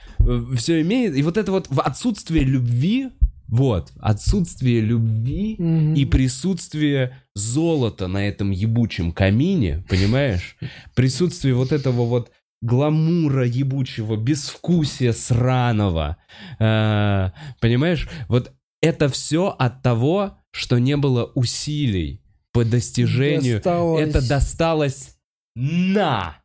все 0.57 0.81
имеет, 0.83 1.14
и 1.16 1.22
вот 1.22 1.37
это 1.37 1.53
вот 1.53 1.68
в 1.70 1.81
отсутствие 1.81 2.45
любви 2.45 3.11
Вот, 3.49 3.93
отсутствие 4.01 4.81
любви 4.81 5.55
Мгм. 5.59 5.95
и 5.95 6.05
присутствие 6.05 7.16
золота 7.35 8.09
на 8.09 8.27
этом 8.27 8.51
ебучем 8.51 9.12
камине, 9.12 9.85
понимаешь? 9.89 10.57
Присутствие 10.97 11.55
вот 11.55 11.70
этого 11.70 12.07
вот 12.07 12.33
гламура 12.61 13.47
ебучего, 13.47 14.16
безвкусия 14.16 15.12
сраного. 15.12 16.16
Э, 16.59 17.31
понимаешь? 17.61 18.09
Вот 18.29 18.53
это 18.83 19.09
все 19.09 19.55
от 19.57 19.83
того, 19.83 20.39
что 20.51 20.79
не 20.79 20.97
было 20.97 21.31
усилий 21.37 22.20
по 22.53 22.64
достижению. 22.64 23.57
Досталось. 23.59 24.09
Это 24.09 24.29
досталось 24.29 25.16
на. 25.55 26.37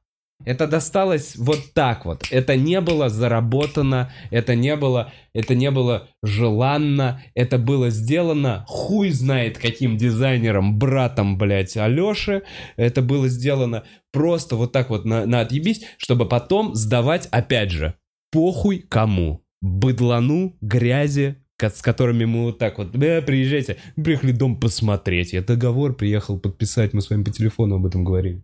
Это 0.45 0.67
досталось 0.67 1.35
вот 1.35 1.73
так 1.73 2.05
вот. 2.05 2.23
Это 2.31 2.55
не 2.55 2.81
было 2.81 3.09
заработано, 3.09 4.11
это 4.29 4.55
не 4.55 4.75
было, 4.75 5.11
это 5.33 5.55
не 5.55 5.71
было 5.71 6.07
желанно, 6.23 7.23
это 7.35 7.57
было 7.57 7.89
сделано 7.89 8.65
хуй 8.67 9.09
знает 9.11 9.57
каким 9.57 9.97
дизайнером, 9.97 10.77
братом, 10.77 11.37
блядь, 11.37 11.77
Алёши. 11.77 12.43
Это 12.77 13.01
было 13.01 13.27
сделано 13.27 13.83
просто 14.11 14.55
вот 14.55 14.71
так 14.71 14.89
вот 14.89 15.05
на, 15.05 15.25
на 15.25 15.41
отъебись, 15.41 15.83
чтобы 15.97 16.27
потом 16.27 16.75
сдавать, 16.75 17.27
опять 17.31 17.71
же, 17.71 17.95
похуй 18.31 18.79
кому. 18.79 19.41
Быдлану, 19.61 20.57
грязи, 20.59 21.37
с 21.69 21.81
которыми 21.81 22.25
мы 22.25 22.43
вот 22.43 22.57
так 22.57 22.77
вот, 22.77 22.91
«Бля, 22.91 23.21
приезжайте, 23.21 23.77
приехали 23.95 24.31
дом 24.31 24.59
посмотреть, 24.59 25.33
я 25.33 25.41
договор 25.41 25.95
приехал 25.95 26.39
подписать, 26.39 26.93
мы 26.93 27.01
с 27.01 27.09
вами 27.09 27.23
по 27.23 27.31
телефону 27.31 27.75
об 27.75 27.85
этом 27.85 28.03
говорили. 28.03 28.43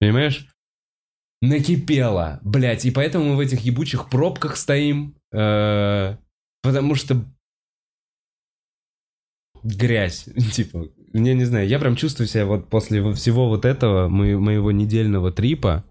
Понимаешь? 0.00 0.48
Накипело, 1.48 2.40
блядь, 2.42 2.86
и 2.86 2.90
поэтому 2.90 3.30
мы 3.30 3.36
в 3.36 3.40
этих 3.40 3.60
ебучих 3.60 4.08
пробках 4.08 4.56
стоим, 4.56 5.14
э, 5.30 6.16
потому 6.62 6.94
что 6.94 7.24
грязь, 9.62 10.28
типа, 10.52 10.88
я 11.12 11.34
не 11.34 11.44
знаю, 11.44 11.68
я 11.68 11.78
прям 11.78 11.96
чувствую 11.96 12.28
себя 12.28 12.46
вот 12.46 12.70
после 12.70 13.12
всего 13.12 13.48
вот 13.48 13.66
этого, 13.66 14.08
мо- 14.08 14.38
моего 14.38 14.72
недельного 14.72 15.32
трипа, 15.32 15.84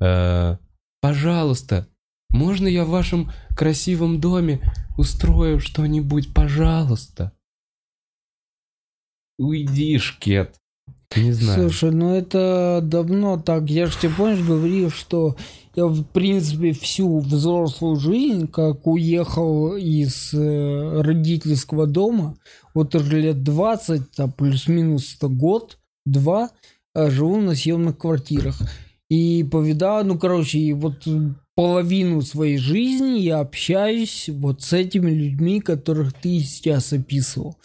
э, 0.00 0.56
пожалуйста, 1.00 1.86
можно 2.30 2.66
я 2.66 2.84
в 2.84 2.90
вашем 2.90 3.30
красивом 3.56 4.20
доме 4.20 4.60
устрою 4.96 5.60
что-нибудь, 5.60 6.34
пожалуйста? 6.34 7.32
Уйди, 9.38 9.98
шкет. 9.98 10.56
Не 11.16 11.32
знаю. 11.32 11.70
Слушай, 11.70 11.90
ну 11.92 12.14
это 12.14 12.80
давно 12.82 13.38
так. 13.38 13.70
Я 13.70 13.86
же 13.86 13.98
тебе, 13.98 14.12
помнишь, 14.16 14.44
говорил, 14.44 14.90
что 14.90 15.36
я, 15.74 15.86
в 15.86 16.04
принципе, 16.04 16.72
всю 16.72 17.20
взрослую 17.20 17.96
жизнь, 17.96 18.46
как 18.46 18.86
уехал 18.86 19.76
из 19.76 20.34
э, 20.34 21.00
родительского 21.00 21.86
дома, 21.86 22.36
вот 22.74 22.94
уже 22.94 23.20
лет 23.20 23.42
20, 23.42 24.02
а 24.18 24.28
плюс-минус 24.28 25.16
это 25.16 25.28
год, 25.28 25.78
два, 26.04 26.50
а 26.94 27.10
живу 27.10 27.40
на 27.40 27.54
съемных 27.54 27.96
квартирах. 27.96 28.60
И 29.08 29.44
повидал, 29.44 30.04
ну, 30.04 30.18
короче, 30.18 30.58
и 30.58 30.74
вот 30.74 31.06
половину 31.54 32.20
своей 32.20 32.58
жизни 32.58 33.20
я 33.20 33.40
общаюсь 33.40 34.28
вот 34.28 34.62
с 34.62 34.74
этими 34.74 35.10
людьми, 35.10 35.60
которых 35.60 36.12
ты 36.12 36.40
сейчас 36.40 36.92
описывал. 36.92 37.56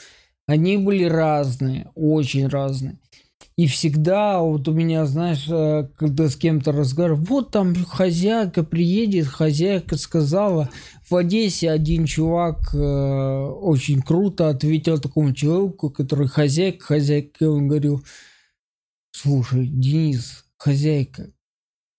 Они 0.47 0.77
были 0.77 1.03
разные, 1.03 1.91
очень 1.95 2.47
разные. 2.47 2.99
И 3.55 3.67
всегда 3.67 4.39
вот 4.39 4.67
у 4.67 4.73
меня, 4.73 5.05
знаешь, 5.05 5.45
э, 5.47 5.87
когда 5.95 6.27
с 6.27 6.35
кем-то 6.35 6.71
разговариваю, 6.71 7.23
вот 7.23 7.51
там 7.51 7.75
хозяйка 7.85 8.63
приедет, 8.63 9.27
хозяйка 9.27 9.95
сказала, 9.95 10.69
в 11.07 11.15
Одессе 11.15 11.69
один 11.69 12.05
чувак 12.05 12.73
э, 12.73 12.77
очень 12.77 14.01
круто 14.01 14.49
ответил 14.49 14.99
такому 14.99 15.33
человеку, 15.33 15.91
который 15.91 16.27
хозяйка, 16.27 16.83
хозяйка, 16.83 17.43
он 17.43 17.67
говорил, 17.67 18.03
слушай, 19.11 19.67
Денис, 19.67 20.45
хозяйка, 20.57 21.29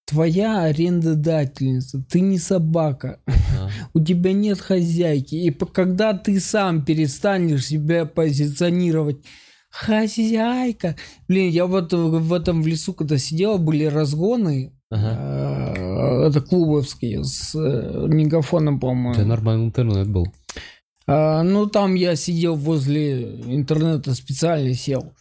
твоя 0.07 0.65
арендодательница, 0.65 2.05
ты 2.11 2.21
не 2.21 2.39
собака, 2.39 3.21
у 3.95 4.01
тебя 4.01 4.33
нет 4.33 4.61
хозяйки. 4.61 5.37
И 5.37 5.51
когда 5.53 6.15
ты 6.15 6.41
сам 6.41 6.85
перестанешь 6.85 7.67
себя 7.67 8.07
позиционировать 8.07 9.19
хозяйка. 9.75 10.97
Блин, 11.29 11.51
я 11.51 11.67
вот 11.67 11.93
в 11.93 12.33
этом 12.33 12.63
в 12.63 12.67
лесу, 12.67 12.95
когда 12.95 13.19
сидел, 13.19 13.59
были 13.59 13.85
разгоны. 13.85 14.73
Ага. 14.91 15.75
э, 15.77 16.27
Это 16.29 16.41
клубовские 16.41 17.25
с 17.25 17.55
э, 17.55 18.07
мегафоном, 18.09 18.77
У 18.77 18.79
тебя 18.79 18.89
по-моему. 18.89 19.25
нормальный 19.25 19.65
интернет 19.67 20.09
был. 20.09 20.27
А, 21.07 21.43
ну, 21.43 21.67
там 21.67 21.95
я 21.97 22.15
сидел 22.17 22.55
возле 22.55 23.23
интернета, 23.47 24.15
специально 24.15 24.73
сел. 24.75 25.13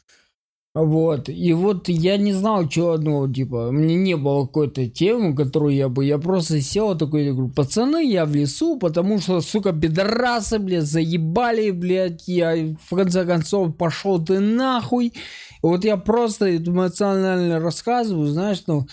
Вот. 0.73 1.29
И 1.29 1.53
вот 1.53 1.87
я 1.87 2.17
не 2.17 2.33
знал, 2.33 2.69
что 2.69 2.93
одно, 2.93 3.31
типа, 3.31 3.71
мне 3.71 3.95
не 3.95 4.17
было 4.17 4.47
какой-то 4.47 4.89
темы, 4.89 5.35
которую 5.35 5.75
я 5.75 5.87
бы... 5.87 6.03
Я 6.03 6.17
просто 6.17 6.61
сел 6.61 6.97
такой, 6.97 7.25
я 7.25 7.33
говорю, 7.33 7.49
пацаны, 7.49 8.03
я 8.03 8.25
в 8.25 8.33
лесу, 8.33 8.79
потому 8.79 9.19
что, 9.19 9.41
сука, 9.41 9.71
пидорасы, 9.71 10.57
блядь, 10.57 10.85
заебали, 10.85 11.69
блядь, 11.69 12.27
я 12.27 12.75
в 12.89 12.95
конце 12.95 13.23
концов 13.23 13.77
пошел 13.77 14.23
ты 14.23 14.39
нахуй. 14.39 15.13
Вот 15.61 15.85
я 15.85 15.95
просто 15.95 16.57
эмоционально 16.57 17.59
рассказываю, 17.59 18.27
знаешь, 18.27 18.63
ну, 18.65 18.87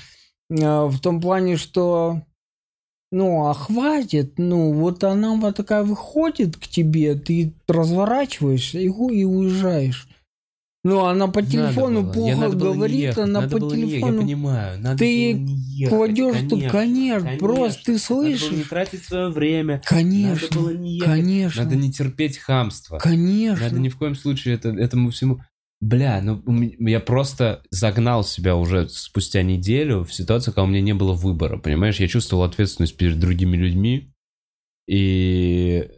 э, 0.50 0.84
в 0.86 1.00
том 1.00 1.20
плане, 1.20 1.56
что 1.56 2.20
ну, 3.12 3.46
а 3.46 3.54
хватит, 3.54 4.34
ну, 4.38 4.72
вот 4.72 5.02
она 5.02 5.34
вот 5.34 5.56
такая 5.56 5.82
выходит 5.82 6.56
к 6.56 6.68
тебе, 6.68 7.14
ты 7.14 7.54
разворачиваешься 7.66 8.78
и, 8.78 8.84
и 8.84 9.24
уезжаешь. 9.24 10.06
Ну, 10.82 11.04
она 11.04 11.28
по 11.28 11.42
телефону 11.42 12.00
Надо 12.02 12.12
плохо 12.14 12.36
надо 12.36 12.56
говорит, 12.56 13.00
ехать, 13.00 13.18
она 13.24 13.40
надо 13.42 13.52
по 13.52 13.60
было 13.60 13.74
не 13.74 13.80
ехать, 13.82 13.92
телефону... 13.92 14.14
Я 14.14 14.20
понимаю, 14.22 14.80
надо 14.80 14.96
Ты 14.98 15.34
было 15.34 15.42
не 15.42 15.54
ехать, 15.76 15.94
Кладешь 15.96 16.36
тут, 16.48 16.62
конечно, 16.70 17.20
конечно, 17.28 17.38
просто 17.38 17.84
ты 17.84 17.92
Надо 17.92 18.08
было 18.08 18.28
не 18.28 18.36
слышишь. 18.36 18.68
тратить 18.68 19.04
свое 19.04 19.28
время. 19.28 19.82
Конечно, 19.84 20.48
Надо 20.48 20.58
было 20.58 20.70
не 20.70 20.94
ехать. 20.94 21.10
конечно, 21.10 21.64
Надо 21.64 21.76
не 21.76 21.92
терпеть 21.92 22.38
хамство. 22.38 22.98
конечно. 22.98 23.64
Надо 23.66 23.78
ни 23.78 23.88
в 23.90 23.98
коем 23.98 24.14
случае 24.14 24.54
это, 24.54 24.70
этому 24.70 25.10
всему... 25.10 25.40
Бля, 25.82 26.20
ну 26.22 26.42
я 26.86 27.00
просто 27.00 27.62
загнал 27.70 28.22
себя 28.22 28.56
уже 28.56 28.88
спустя 28.88 29.42
неделю 29.42 30.04
в 30.04 30.12
ситуацию, 30.12 30.52
когда 30.54 30.64
у 30.64 30.66
меня 30.66 30.82
не 30.82 30.94
было 30.94 31.14
выбора, 31.14 31.58
понимаешь? 31.58 32.00
Я 32.00 32.08
чувствовал 32.08 32.44
ответственность 32.44 32.96
перед 32.96 33.18
другими 33.18 33.56
людьми, 33.56 34.12
и... 34.86 35.88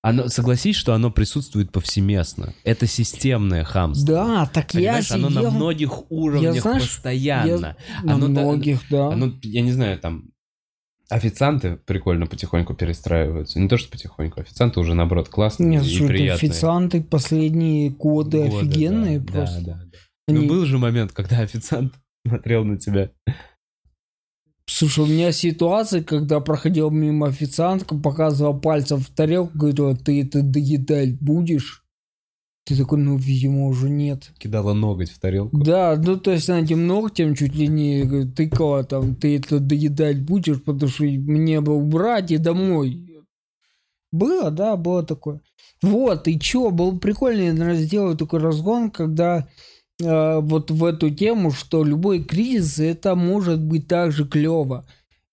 Оно, 0.00 0.28
согласись, 0.28 0.76
что 0.76 0.94
оно 0.94 1.10
присутствует 1.10 1.72
повсеместно. 1.72 2.54
Это 2.64 2.86
системное 2.86 3.64
хамство. 3.64 4.06
Да, 4.06 4.46
так 4.46 4.72
я 4.74 4.80
Понимаешь, 4.80 5.10
оно 5.10 5.28
на 5.28 5.36
сидел 5.36 5.50
многих 5.50 6.10
уровнях 6.10 6.62
знаешь, 6.62 6.82
постоянно. 6.82 7.76
на 8.04 8.14
оно 8.14 8.28
да- 8.28 8.42
многих, 8.42 8.80
да. 8.90 9.08
Оно, 9.08 9.32
я 9.42 9.60
не 9.62 9.72
знаю, 9.72 9.98
там 9.98 10.30
официанты 11.08 11.76
прикольно 11.84 12.26
потихоньку 12.26 12.74
перестраиваются. 12.74 13.58
Не 13.58 13.68
то, 13.68 13.76
что 13.76 13.90
потихоньку, 13.90 14.40
официанты 14.40 14.78
уже, 14.78 14.94
наоборот, 14.94 15.28
классные 15.30 15.68
Нет, 15.70 15.84
и 15.84 15.88
слушай, 15.88 16.06
приятные. 16.08 16.50
официанты 16.50 17.02
последние 17.02 17.90
годы, 17.90 18.44
Годы, 18.46 18.56
офигенные 18.66 19.18
да, 19.18 19.32
просто. 19.32 19.60
Да, 19.62 19.72
да, 19.74 19.80
да. 19.84 19.98
Они- 20.28 20.38
Ну, 20.40 20.48
был 20.48 20.64
же 20.64 20.78
момент, 20.78 21.12
когда 21.12 21.38
официант 21.40 21.94
смотрел 22.26 22.64
на 22.64 22.78
тебя. 22.78 23.10
Слушай, 24.70 25.04
у 25.04 25.06
меня 25.06 25.32
ситуация, 25.32 26.04
когда 26.04 26.40
проходил 26.40 26.90
мимо 26.90 27.28
официантка, 27.28 27.94
показывал 27.94 28.60
пальцем 28.60 28.98
в 28.98 29.08
тарелку, 29.08 29.56
говорила, 29.56 29.96
ты 29.96 30.22
это 30.22 30.42
доедать 30.42 31.18
будешь? 31.18 31.84
Ты 32.66 32.76
такой, 32.76 32.98
ну, 32.98 33.16
видимо, 33.16 33.68
уже 33.68 33.88
нет. 33.88 34.30
Кидала 34.36 34.74
ноготь 34.74 35.10
в 35.10 35.18
тарелку. 35.18 35.56
Да, 35.56 35.96
ну, 35.96 36.18
то 36.18 36.32
есть 36.32 36.50
она 36.50 36.60
этим 36.60 36.86
ногтем 36.86 37.34
чуть 37.34 37.54
ли 37.54 37.66
не 37.66 38.04
говорит, 38.04 38.34
тыкала 38.34 38.84
там, 38.84 39.16
ты 39.16 39.38
это 39.38 39.58
доедать 39.58 40.20
будешь, 40.20 40.62
потому 40.62 40.90
что 40.90 41.04
мне 41.04 41.62
бы 41.62 41.74
убрать 41.74 42.30
и 42.30 42.36
домой. 42.36 43.24
Было, 44.12 44.50
да, 44.50 44.76
было 44.76 45.02
такое. 45.02 45.40
Вот, 45.80 46.28
и 46.28 46.38
чё, 46.38 46.70
было 46.70 46.94
прикольно, 46.98 47.40
я, 47.40 47.52
наверное, 47.54 47.82
сделаю 47.82 48.18
такой 48.18 48.40
разгон, 48.40 48.90
когда 48.90 49.38
э, 49.38 49.44
вот 50.00 50.70
в 50.70 50.84
эту 50.84 51.10
тему, 51.10 51.50
что 51.50 51.84
любой 51.84 52.22
кризис, 52.22 52.78
это 52.78 53.14
может 53.14 53.60
быть 53.60 53.88
также 53.88 54.26
клево. 54.26 54.86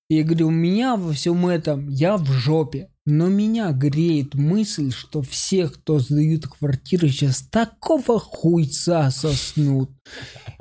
И 0.09 0.17
я 0.17 0.23
говорю, 0.23 0.47
у 0.47 0.51
меня 0.51 0.95
во 0.95 1.13
всем 1.13 1.47
этом, 1.47 1.89
я 1.89 2.17
в 2.17 2.25
жопе. 2.25 2.89
Но 3.07 3.27
меня 3.27 3.71
греет 3.71 4.33
мысль, 4.33 4.91
что 4.91 5.21
всех, 5.21 5.73
кто 5.75 5.99
сдают 5.99 6.47
квартиры, 6.47 7.09
сейчас 7.09 7.41
такого 7.41 8.19
хуйца 8.19 9.11
соснут. 9.11 9.91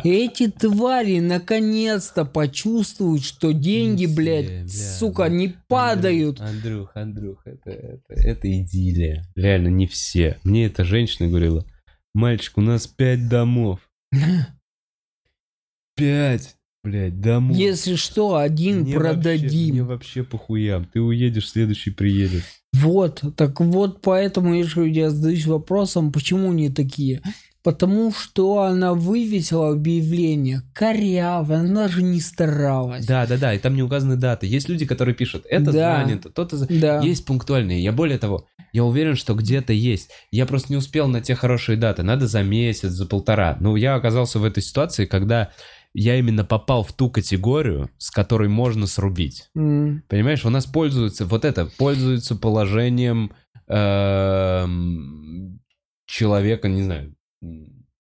И 0.02 0.11
эти 0.11 0.50
твари 0.50 1.20
наконец-то 1.20 2.26
почувствуют, 2.26 3.24
что 3.24 3.52
деньги, 3.52 4.05
все, 4.05 4.14
блядь, 4.14 4.46
бля, 4.46 4.68
сука, 4.68 5.30
ну, 5.30 5.36
не 5.36 5.55
падают. 5.68 6.38
Андрюх, 6.42 6.90
Андрюх, 6.94 7.46
это, 7.46 7.70
это, 7.70 8.12
это 8.12 8.61
идиллия. 8.61 9.26
Реально, 9.34 9.68
не 9.68 9.86
все. 9.86 10.38
Мне 10.44 10.66
эта 10.66 10.84
женщина 10.84 11.28
говорила, 11.28 11.64
мальчик, 12.12 12.59
у 12.59 12.61
нас 12.61 12.86
пять 12.86 13.26
домов. 13.26 13.80
Пять. 15.96 16.56
Блядь, 16.82 17.18
домой. 17.18 17.56
Если 17.56 17.94
что, 17.94 18.36
один 18.36 18.82
Мне 18.82 18.94
продадим. 18.94 19.48
Вообще, 19.48 19.72
мне 19.72 19.82
вообще 19.84 20.22
похуям. 20.22 20.84
Ты 20.84 21.00
уедешь, 21.00 21.48
следующий 21.48 21.90
приедет. 21.90 22.42
Вот, 22.74 23.22
так 23.36 23.58
вот 23.60 24.02
поэтому 24.02 24.54
я 24.54 24.64
же 24.64 24.86
я 24.86 25.08
задаюсь 25.08 25.46
вопросом, 25.46 26.12
почему 26.12 26.50
они 26.50 26.68
такие. 26.68 27.22
Потому 27.64 28.12
что 28.12 28.60
она 28.60 28.92
вывесила 28.92 29.72
объявление 29.72 30.60
коряво, 30.74 31.56
она 31.56 31.88
же 31.88 32.02
не 32.02 32.20
старалась. 32.20 33.06
Да, 33.06 33.26
да, 33.26 33.38
да, 33.38 33.54
и 33.54 33.58
там 33.58 33.74
не 33.74 33.82
указаны 33.82 34.16
даты. 34.16 34.46
Есть 34.46 34.68
люди, 34.68 34.84
которые 34.84 35.14
пишут, 35.14 35.46
это 35.48 35.72
Да. 35.72 36.04
занято, 36.04 36.28
то-то... 36.28 36.58
за- 36.58 36.66
Да. 36.68 37.00
Есть 37.00 37.24
пунктуальные. 37.24 37.82
Я 37.82 37.92
более 37.92 38.18
того, 38.18 38.46
я 38.74 38.84
уверен, 38.84 39.16
что 39.16 39.32
где-то 39.34 39.72
есть. 39.72 40.10
Я 40.30 40.44
просто 40.44 40.72
не 40.72 40.76
успел 40.76 41.08
на 41.08 41.22
те 41.22 41.34
хорошие 41.34 41.78
даты. 41.78 42.02
Надо 42.02 42.26
за 42.26 42.42
месяц, 42.42 42.90
за 42.90 43.06
полтора. 43.06 43.56
Но 43.60 43.76
я 43.78 43.94
оказался 43.94 44.38
в 44.38 44.44
этой 44.44 44.62
ситуации, 44.62 45.06
когда 45.06 45.50
я 45.94 46.18
именно 46.18 46.44
попал 46.44 46.82
в 46.84 46.92
ту 46.92 47.08
категорию, 47.08 47.88
с 47.96 48.10
которой 48.10 48.48
можно 48.50 48.86
срубить. 48.86 49.48
М, 49.56 50.02
Понимаешь, 50.08 50.44
у 50.44 50.50
нас 50.50 50.66
пользуются, 50.66 51.24
вот 51.24 51.46
это, 51.46 51.70
пользуются 51.78 52.36
положением 52.36 53.32
эм, 53.68 55.60
человека, 56.06 56.68
не 56.68 56.82
знаю, 56.82 57.13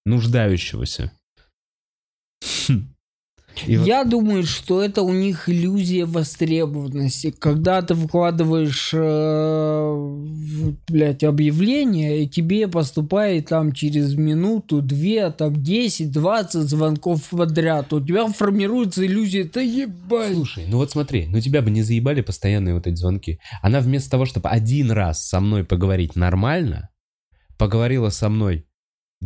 нуждающегося. 0.04 1.12
Хм. 2.68 2.94
И 3.66 3.76
вот- 3.76 3.86
Я 3.86 4.04
думаю, 4.04 4.42
что 4.42 4.82
это 4.82 5.02
у 5.02 5.12
них 5.12 5.48
иллюзия 5.48 6.06
востребованности. 6.06 7.30
Когда 7.38 7.82
ты 7.82 7.94
выкладываешь, 7.94 8.90
э, 8.92 10.76
блядь, 10.88 11.22
объявление, 11.22 12.24
и 12.24 12.28
тебе 12.28 12.66
поступает 12.66 13.46
там 13.46 13.72
через 13.72 14.14
минуту, 14.16 14.82
две, 14.82 15.30
там 15.30 15.62
10-20 15.62 16.68
звонков 16.68 17.30
подряд. 17.30 17.92
У 17.92 18.04
тебя 18.04 18.26
формируется 18.26 19.06
иллюзия, 19.06 19.44
да 19.44 19.60
ебать. 19.60 20.34
Слушай, 20.34 20.66
ну 20.68 20.78
вот 20.78 20.90
смотри, 20.90 21.26
ну 21.26 21.40
тебя 21.40 21.62
бы 21.62 21.70
не 21.70 21.82
заебали 21.82 22.22
постоянные 22.22 22.74
вот 22.74 22.86
эти 22.88 22.96
звонки. 22.96 23.38
Она 23.62 23.80
вместо 23.80 24.10
того, 24.10 24.26
чтобы 24.26 24.48
один 24.48 24.90
раз 24.90 25.24
со 25.28 25.38
мной 25.40 25.64
поговорить 25.64 26.16
нормально, 26.16 26.90
поговорила 27.56 28.08
со 28.10 28.28
мной 28.28 28.66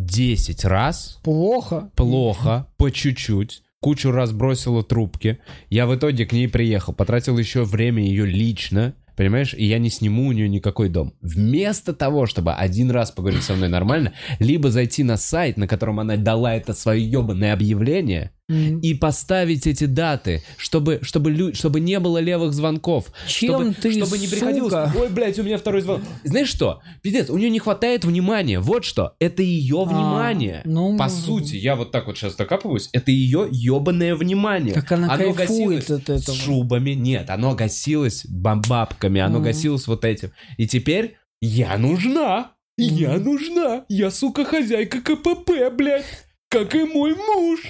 10 0.07 0.64
раз, 0.64 1.18
Плохо. 1.22 1.90
плохо, 1.96 2.66
по 2.76 2.90
чуть-чуть, 2.90 3.62
кучу 3.80 4.11
раз 4.11 4.32
бросила 4.32 4.84
трубки. 4.84 5.38
Я 5.70 5.86
в 5.86 5.94
итоге 5.96 6.24
к 6.24 6.32
ней 6.32 6.49
приехал, 6.49 6.92
потратил 6.92 7.36
еще 7.36 7.64
время 7.64 8.03
ее 8.05 8.24
лично, 8.24 8.94
понимаешь, 9.16 9.55
и 9.55 9.64
я 9.64 9.78
не 9.78 9.90
сниму 9.90 10.28
у 10.28 10.32
нее 10.32 10.49
никакой 10.49 10.88
дом. 10.88 11.14
Вместо 11.20 11.92
того, 11.92 12.26
чтобы 12.26 12.53
один 12.55 12.90
раз 12.92 13.11
поговорить 13.11 13.42
со 13.42 13.55
мной 13.55 13.68
нормально, 13.68 14.12
либо 14.38 14.70
зайти 14.70 15.03
на 15.03 15.16
сайт, 15.16 15.57
на 15.57 15.66
котором 15.66 15.99
она 15.99 16.16
дала 16.16 16.55
это 16.55 16.74
свое 16.74 17.05
ебаное 17.05 17.53
объявление, 17.53 18.30
И 18.51 18.94
поставить 18.94 19.66
эти 19.66 19.84
даты, 19.84 20.42
чтобы, 20.57 21.01
чтобы, 21.03 21.30
лю- 21.30 21.55
чтобы 21.55 21.80
не 21.80 22.01
было 22.01 22.16
левых 22.16 22.55
звонков. 22.55 23.12
Чем 23.26 23.51
чтобы, 23.51 23.74
ты, 23.74 23.92
чтобы 23.92 24.16
не 24.18 24.26
приходилось, 24.26 24.72
сука? 24.72 24.92
ой, 24.96 25.09
блядь, 25.11 25.38
у 25.38 25.42
меня 25.42 25.59
второй 25.59 25.82
звонок. 25.82 26.03
Знаешь 26.24 26.49
что? 26.49 26.80
Пиздец, 27.03 27.28
у 27.28 27.36
нее 27.36 27.51
не 27.51 27.59
хватает 27.59 28.07
внимания. 28.07 28.59
Вот 28.59 28.86
что. 28.86 29.12
Это 29.20 29.42
ее 29.42 29.84
внимание. 29.84 30.62
ну, 30.64 30.96
По 30.96 31.05
может 31.05 31.18
сути, 31.18 31.57
я 31.57 31.76
вот 31.76 31.90
так 31.90 32.07
вот 32.07 32.16
сейчас 32.16 32.36
докапываюсь, 32.36 32.88
это 32.94 33.11
ее 33.11 33.49
ебаное 33.51 34.14
внимание. 34.14 34.72
Так 34.72 34.92
она 34.92 35.12
оно 35.12 35.34
кайфует 35.34 35.90
от 35.90 36.09
этого. 36.09 36.36
Шубами. 36.36 36.92
Нет, 36.92 37.28
оно 37.28 37.55
гасилось 37.55 38.24
бабками, 38.26 39.20
оно 39.20 39.36
Мгм. 39.40 39.44
гасилось 39.44 39.86
вот 39.86 40.07
этим. 40.07 40.32
И 40.57 40.66
теперь 40.66 41.16
я 41.42 41.76
нужна. 41.76 42.53
Я 42.78 43.18
нужна. 43.18 43.84
Я, 43.88 44.11
сука, 44.11 44.44
хозяйка 44.46 45.03
КПП, 45.03 45.70
блядь. 45.76 46.05
Как 46.49 46.74
и 46.74 46.84
мой 46.84 47.14
муж. 47.14 47.61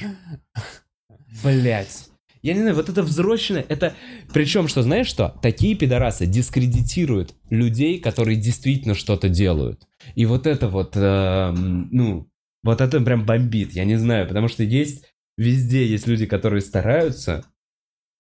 Блять. 1.42 2.08
Я 2.42 2.54
не 2.54 2.60
знаю, 2.60 2.76
вот 2.76 2.88
это 2.88 3.02
взросленное, 3.02 3.66
это... 3.68 3.94
Причем, 4.32 4.68
что 4.68 4.82
знаешь 4.82 5.08
что? 5.08 5.36
Такие 5.42 5.74
пидорасы 5.74 6.26
дискредитируют 6.26 7.34
людей, 7.50 8.00
которые 8.00 8.36
действительно 8.36 8.94
что-то 8.94 9.28
делают. 9.28 9.88
И 10.14 10.24
вот 10.24 10.46
это 10.46 10.68
вот, 10.68 10.96
эм, 10.96 11.88
ну, 11.90 12.30
вот 12.62 12.80
это 12.80 13.00
прям 13.00 13.26
бомбит, 13.26 13.72
я 13.72 13.84
не 13.84 13.96
знаю, 13.96 14.28
потому 14.28 14.46
что 14.48 14.62
есть, 14.62 15.04
везде 15.36 15.84
есть 15.86 16.06
люди, 16.06 16.26
которые 16.26 16.60
стараются, 16.60 17.44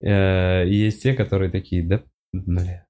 э, 0.00 0.66
и 0.66 0.74
есть 0.74 1.02
те, 1.02 1.14
которые 1.14 1.50
такие, 1.50 1.84
да, 1.84 2.02
бля. 2.32 2.86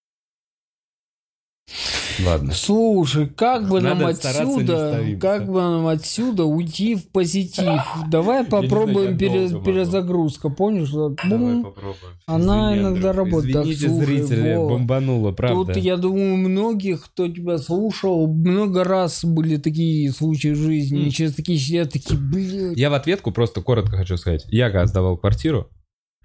Ладно. 2.24 2.52
Слушай, 2.52 3.26
как 3.26 3.68
бы 3.68 3.80
нам 3.80 4.00
Надо 4.00 4.04
не 4.04 4.28
отсюда, 4.28 5.04
как 5.20 5.46
бы 5.46 5.60
нам 5.60 5.86
отсюда 5.86 6.44
уйти 6.44 6.94
в 6.94 7.08
позитив? 7.08 7.82
Давай 8.08 8.44
попробуем 8.44 9.16
перезагрузка, 9.16 10.48
помнишь? 10.48 10.90
Вот, 10.90 11.18
бум. 11.28 11.64
попробуем. 11.64 11.96
Она 12.26 12.76
иногда 12.76 13.12
работает. 13.12 13.54
Так, 13.54 13.66
Извините, 13.66 13.88
слушай, 13.88 14.22
зрители, 14.22 14.54
Вова, 14.54 14.70
бомбануло, 14.70 15.32
правда. 15.32 15.74
Тут, 15.74 15.82
я 15.82 15.96
думаю, 15.96 16.36
многих, 16.36 17.04
кто 17.04 17.28
тебя 17.28 17.58
слушал, 17.58 18.26
много 18.26 18.84
раз 18.84 19.24
были 19.24 19.56
такие 19.56 20.10
случаи 20.12 20.48
в 20.48 20.56
жизни. 20.56 21.06
И 21.06 21.10
через 21.10 21.34
такие 21.34 21.58
сидят, 21.58 21.92
такие, 21.92 22.18
блядь. 22.18 22.76
Я 22.76 22.90
в 22.90 22.94
ответку 22.94 23.32
просто 23.32 23.60
коротко 23.60 23.96
хочу 23.96 24.16
сказать. 24.16 24.44
Я 24.48 24.70
когда 24.70 24.86
сдавал 24.86 25.16
квартиру, 25.16 25.68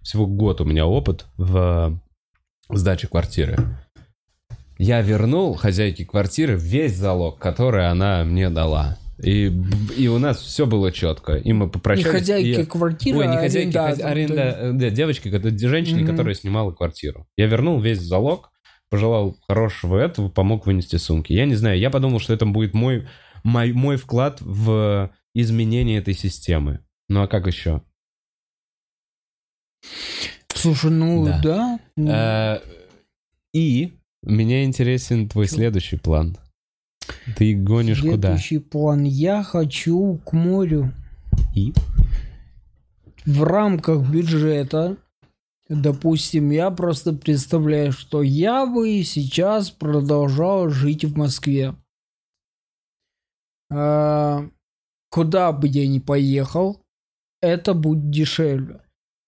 всего 0.02 0.28
год 0.28 0.62
у 0.62 0.66
меня 0.66 0.86
опыт 0.86 1.26
в 1.38 2.00
э, 2.70 2.76
сдаче 2.76 3.08
квартиры. 3.08 3.78
Я 4.78 5.02
вернул 5.02 5.54
хозяйке 5.56 6.06
квартиры 6.06 6.56
весь 6.56 6.96
залог, 6.96 7.40
который 7.40 7.88
она 7.90 8.24
мне 8.24 8.50
дала. 8.50 8.98
И, 9.22 9.54
и 9.96 10.08
у 10.08 10.18
нас 10.18 10.42
все 10.42 10.66
было 10.66 10.92
четко. 10.92 11.36
И 11.36 11.54
мы 11.54 11.66
Не 11.66 11.72
попрощались. 11.72 12.12
хозяйки 12.12 12.62
и 12.62 12.66
квартиры, 12.66 13.20
Ой, 13.20 13.28
не 13.28 13.38
а 13.38 13.40
хозяйки, 13.42 13.78
аренда, 13.78 14.42
э, 14.42 14.72
да, 14.74 14.90
девочки, 14.90 15.30
которая- 15.30 15.58
женщине, 15.58 16.02
Мгм. 16.02 16.12
которая 16.12 16.34
снимала 16.34 16.72
квартиру. 16.72 17.28
Я 17.38 17.46
вернул 17.46 17.80
весь 17.80 18.00
залог, 18.02 18.52
пожелал 18.90 19.38
хорошего 19.48 19.98
этого, 19.98 20.30
помог 20.30 20.66
вынести 20.66 20.96
сумки. 20.98 21.32
Я 21.32 21.46
не 21.46 21.56
знаю, 21.56 21.80
я 21.80 21.90
подумал, 21.92 22.20
что 22.20 22.34
это 22.34 22.46
будет 22.48 22.74
мой, 22.74 23.08
мой, 23.44 23.72
мой 23.72 23.98
вклад 23.98 24.40
в 24.42 25.12
изменение 25.36 26.00
этой 26.00 26.16
системы. 26.16 26.80
Ну 27.08 27.22
а 27.22 27.28
как 27.28 27.46
еще? 27.48 27.82
Слушай, 30.54 30.92
ну 30.92 31.26
Да. 31.26 31.40
да. 31.44 31.80
ну, 31.96 32.12
Э, 32.12 32.60
И 33.54 33.94
меня 34.24 34.64
интересен 34.64 35.30
твой 35.30 35.48
Чё? 35.48 35.56
следующий 35.56 35.98
план. 35.98 36.38
Ты 37.38 37.56
гонишь 37.56 38.02
куда? 38.02 38.38
Следующий 38.38 38.60
план. 38.60 39.04
Я 39.04 39.44
хочу 39.44 40.20
к 40.26 40.34
морю. 40.34 40.92
И? 41.56 41.74
в 43.26 43.44
рамках 43.44 44.10
бюджета, 44.10 44.98
допустим, 45.70 46.52
я 46.52 46.72
просто 46.72 47.14
представляю, 47.14 47.92
что 47.92 48.22
я 48.22 48.66
бы 48.66 49.04
сейчас 49.04 49.72
продолжал 49.72 50.70
жить 50.70 51.06
в 51.06 51.18
Москве. 51.18 51.76
А, 53.72 54.50
Куда 55.10 55.52
бы 55.52 55.68
я 55.68 55.88
ни 55.88 56.00
поехал, 56.00 56.82
это 57.40 57.74
будет 57.76 58.10
дешевле. 58.10 58.82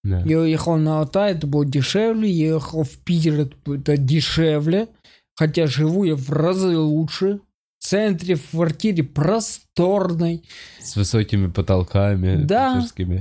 Да. 0.05 0.21
Я 0.23 0.39
уехал 0.39 0.77
на 0.77 0.99
Алтай, 0.99 1.33
это 1.33 1.47
было 1.47 1.65
дешевле. 1.65 2.29
Я 2.29 2.53
ехал 2.53 2.83
в 2.83 2.97
Питер, 2.99 3.49
это, 3.65 3.97
дешевле. 3.97 4.87
Хотя 5.35 5.65
живу 5.65 6.03
я 6.03 6.15
в 6.15 6.29
разы 6.29 6.77
лучше. 6.77 7.39
В 7.79 7.87
центре, 7.87 8.35
в 8.35 8.51
квартире 8.51 9.03
просторной. 9.03 10.43
С 10.79 10.95
высокими 10.95 11.47
потолками. 11.47 12.43
Да. 12.43 12.75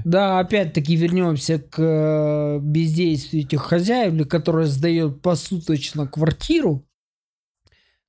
Да, 0.04 0.38
опять-таки 0.38 0.94
вернемся 0.94 1.58
к 1.58 1.78
э, 1.78 2.58
бездействию 2.60 3.44
этих 3.44 3.62
хозяев, 3.62 4.28
которые 4.28 4.66
сдают 4.66 5.22
посуточно 5.22 6.06
квартиру, 6.06 6.86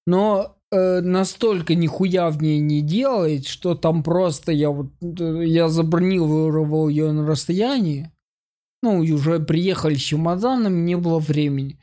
но 0.05 0.57
э, 0.71 1.01
настолько 1.01 1.75
нихуя 1.75 2.29
в 2.29 2.41
ней 2.41 2.59
не 2.59 2.81
делает, 2.81 3.47
что 3.47 3.75
там 3.75 4.03
просто 4.03 4.51
я 4.53 4.69
вот 4.69 4.91
э, 5.01 5.43
я 5.45 5.67
забронировал 5.67 6.87
ее 6.87 7.11
на 7.11 7.27
расстоянии, 7.27 8.11
ну 8.81 9.03
и 9.03 9.11
уже 9.11 9.39
приехали 9.39 9.95
с 9.95 10.01
чемоданами, 10.01 10.81
не 10.81 10.95
было 10.95 11.19
времени. 11.19 11.79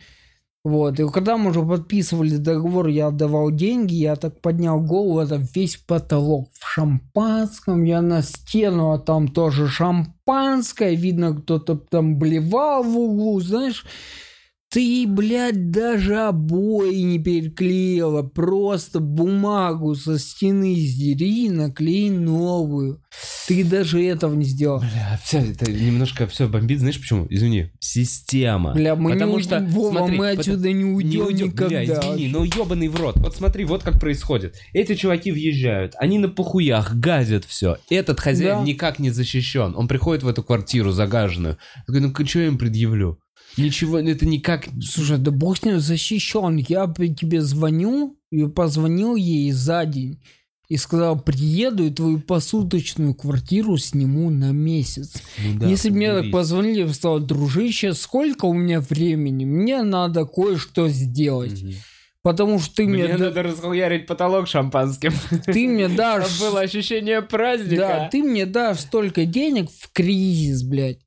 Вот, 0.65 1.01
и 1.01 1.09
когда 1.09 1.37
мы 1.37 1.51
уже 1.51 1.61
подписывали 1.63 2.37
договор, 2.37 2.87
я 2.87 3.09
отдавал 3.09 3.51
деньги, 3.51 3.95
я 3.95 4.15
так 4.15 4.41
поднял 4.41 4.81
голову, 4.81 5.19
это 5.19 5.43
весь 5.55 5.77
потолок 5.77 6.51
в 6.53 6.65
шампанском, 6.69 7.83
я 7.83 8.01
на 8.01 8.23
стену, 8.23 8.93
а 8.93 9.01
там 9.01 9.27
тоже 9.27 9.67
шампанское, 9.67 10.95
видно, 10.95 11.35
кто-то 11.35 11.75
там 11.75 12.17
блевал 12.17 12.85
в 12.85 12.97
углу, 12.97 13.41
знаешь, 13.41 13.85
Ты, 14.73 15.05
блядь, 15.07 15.71
даже 15.71 16.17
обои 16.17 17.03
не 17.03 17.19
переклеила. 17.19 18.23
Просто 18.23 19.01
бумагу 19.01 19.95
со 19.95 20.19
стены 20.19 20.75
сдери 20.75 21.47
и 21.47 21.51
наклей 21.51 22.09
новую. 22.09 23.03
Ты 23.47 23.65
даже 23.65 24.03
этого 24.03 24.35
не 24.35 24.45
сделал. 24.47 24.79
Бля, 24.81 25.21
все, 25.23 25.39
это 25.41 25.71
немножко 25.71 26.27
все 26.27 26.49
бомбит. 26.49 26.81
Знаешь 26.81 26.99
почему? 26.99 27.27
Извини. 27.29 27.71
Система. 27.81 28.73
Бля, 28.73 28.97
мы 28.97 29.13
Потому 29.13 29.37
не 29.37 29.43
что, 29.43 29.61
Вова, 29.61 29.99
смотри, 29.99 30.17
мы 30.17 30.25
потому- 30.37 30.41
отсюда 30.41 30.73
не 30.73 30.85
уйдем 30.85 31.27
уйдем. 31.27 31.47
никогда. 31.49 31.69
Бля, 31.69 31.85
извини, 31.85 32.29
но 32.29 32.45
ебаный 32.45 32.89
в 32.89 32.97
рот. 32.99 33.17
Вот 33.19 33.37
смотри, 33.37 33.65
вот 33.67 33.83
как 33.83 34.01
происходит. 34.01 34.55
Эти 34.73 34.95
чуваки 34.95 35.31
въезжают, 35.33 35.93
они 35.99 36.19
на 36.19 36.29
похуях 36.31 36.95
газят 36.97 37.45
все. 37.45 37.77
Этот 37.91 38.21
хозяин 38.21 38.61
Да. 38.61 38.65
никак 38.65 38.99
не 38.99 39.11
защищен. 39.11 39.75
Он 39.77 39.87
приходит 39.87 40.23
в 40.23 40.29
эту 40.29 40.43
квартиру 40.43 40.93
загаженную. 40.93 41.59
Такой, 41.87 42.01
ну 42.01 42.15
что 42.27 42.39
я 42.41 42.47
им 42.47 42.57
предъявлю? 42.57 43.19
Ничего, 43.57 43.99
это 43.99 44.27
никак... 44.27 44.67
Слушай, 44.83 45.19
да 45.19 45.31
бог 45.31 45.59
с 45.59 45.65
ним 45.65 45.79
защищен. 45.81 46.57
Я 46.57 46.93
тебе 47.17 47.43
звоню, 47.43 48.17
и 48.31 48.47
позвонил 48.47 49.15
ей 49.17 49.51
за 49.53 49.85
день. 49.85 50.21
И 50.69 50.79
сказал, 50.79 51.21
приеду 51.21 51.85
и 51.85 51.91
твою 51.91 52.19
посуточную 52.19 53.15
квартиру 53.15 53.77
сниму 53.77 54.31
на 54.31 54.53
месяц. 54.53 55.21
Ну 55.45 55.59
да, 55.59 55.67
Если 55.69 55.91
бы 55.91 55.97
мне 55.97 56.23
так 56.23 56.31
позвонили, 56.31 56.79
я 56.81 56.87
бы 56.87 56.95
сказал, 56.95 57.21
дружище, 57.21 57.93
сколько 57.93 58.47
у 58.47 58.55
меня 58.55 58.81
времени? 58.81 59.45
Мне 59.45 59.83
надо 59.83 60.25
кое-что 60.25 60.89
сделать. 60.89 61.63
Мгм. 61.63 61.75
Потому 62.23 62.59
что 62.61 62.77
ты 62.77 62.87
мне, 62.87 63.05
Мне 63.05 63.19
да- 63.19 63.25
надо 63.27 63.43
расхуярить 63.43 64.07
потолок 64.07 64.47
шампанским. 64.49 65.13
ты 65.45 65.67
мне 65.69 65.89
дашь... 65.95 66.31
Чтобы 66.31 66.53
было 66.53 66.61
ощущение 66.61 67.21
Да, 67.21 67.27
праздника. 67.27 68.09
ты 68.11 68.23
мне 68.23 68.47
дашь 68.47 68.81
столько 68.81 69.27
денег 69.27 69.69
в 69.71 69.93
кризис, 69.93 70.63
блядь. 70.63 71.01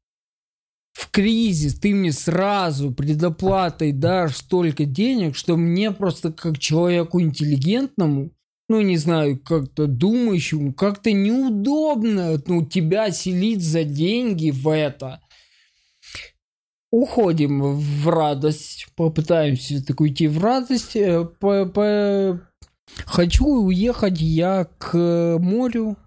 В 0.95 1.11
кризис 1.11 1.77
ты 1.77 1.93
мне 1.93 2.13
сразу 2.13 2.89
предоплатой 2.89 3.91
дашь 3.91 4.37
столько 4.37 4.85
денег, 4.85 5.35
что 5.35 5.57
мне 5.57 5.91
просто 5.91 6.31
как 6.31 6.57
человеку 6.57 7.19
интеллигентному, 7.19 8.31
ну, 8.69 8.79
не 8.79 8.95
знаю, 8.95 9.37
как-то 9.37 9.87
думающему, 9.87 10.73
как-то 10.73 11.11
неудобно, 11.11 12.41
ну, 12.47 12.65
тебя 12.65 13.11
селить 13.11 13.61
за 13.61 13.83
деньги 13.83 14.51
в 14.51 14.69
это. 14.69 15.19
Уходим 16.91 17.61
в 17.75 18.07
радость, 18.07 18.87
попытаемся 18.95 19.85
так 19.85 19.99
уйти 19.99 20.29
в 20.29 20.41
радость. 20.41 20.95
Э, 20.95 21.25
по- 21.25 21.65
по- 21.65 22.39
Хочу 23.05 23.45
уехать 23.45 24.21
я 24.21 24.63
к 24.77 25.37
морю, 25.41 25.97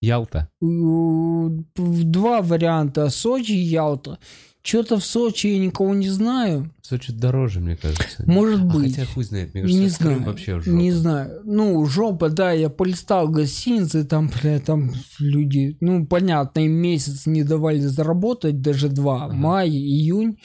Ялта. 0.00 0.48
Два 0.60 2.42
варианта. 2.42 3.10
Сочи 3.10 3.52
и 3.52 3.56
Ялта. 3.60 4.18
Что-то 4.62 4.98
в 4.98 5.04
Сочи 5.04 5.46
я 5.46 5.58
никого 5.58 5.94
не 5.94 6.08
знаю. 6.10 6.70
Сочи 6.82 7.12
дороже, 7.12 7.60
мне 7.60 7.76
кажется. 7.76 8.24
Может 8.26 8.60
А 8.60 8.64
быть. 8.64 8.94
хотя 8.96 9.06
хуй 9.06 9.24
знает, 9.24 9.54
мне 9.54 9.62
кажется, 9.62 9.82
не 9.82 9.88
знаю. 9.88 10.22
вообще 10.24 10.60
жопа. 10.60 10.68
Не 10.76 10.92
знаю. 10.92 11.40
Ну, 11.44 11.86
жопа, 11.86 12.28
да, 12.28 12.52
я 12.52 12.68
полистал 12.68 13.28
гостиницы, 13.28 14.04
там, 14.04 14.28
бля, 14.28 14.58
там 14.60 14.90
люди, 15.18 15.78
ну, 15.80 16.04
понятно, 16.06 16.60
им 16.60 16.72
месяц 16.72 17.24
не 17.24 17.44
давали 17.44 17.80
заработать, 17.80 18.60
даже 18.60 18.88
два. 18.90 19.24
Ага. 19.26 19.34
Май, 19.34 19.70
июнь 19.70 20.38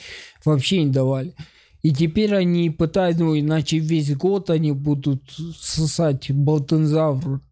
вообще 0.44 0.84
не 0.84 0.90
давали. 0.92 1.34
И 1.82 1.92
теперь 1.92 2.34
они 2.34 2.70
пытаются, 2.70 3.24
ну, 3.24 3.38
иначе 3.38 3.78
весь 3.78 4.14
год 4.16 4.48
они 4.48 4.72
будут 4.72 5.22
сосать 5.58 6.30
болтензавр. 6.30 7.42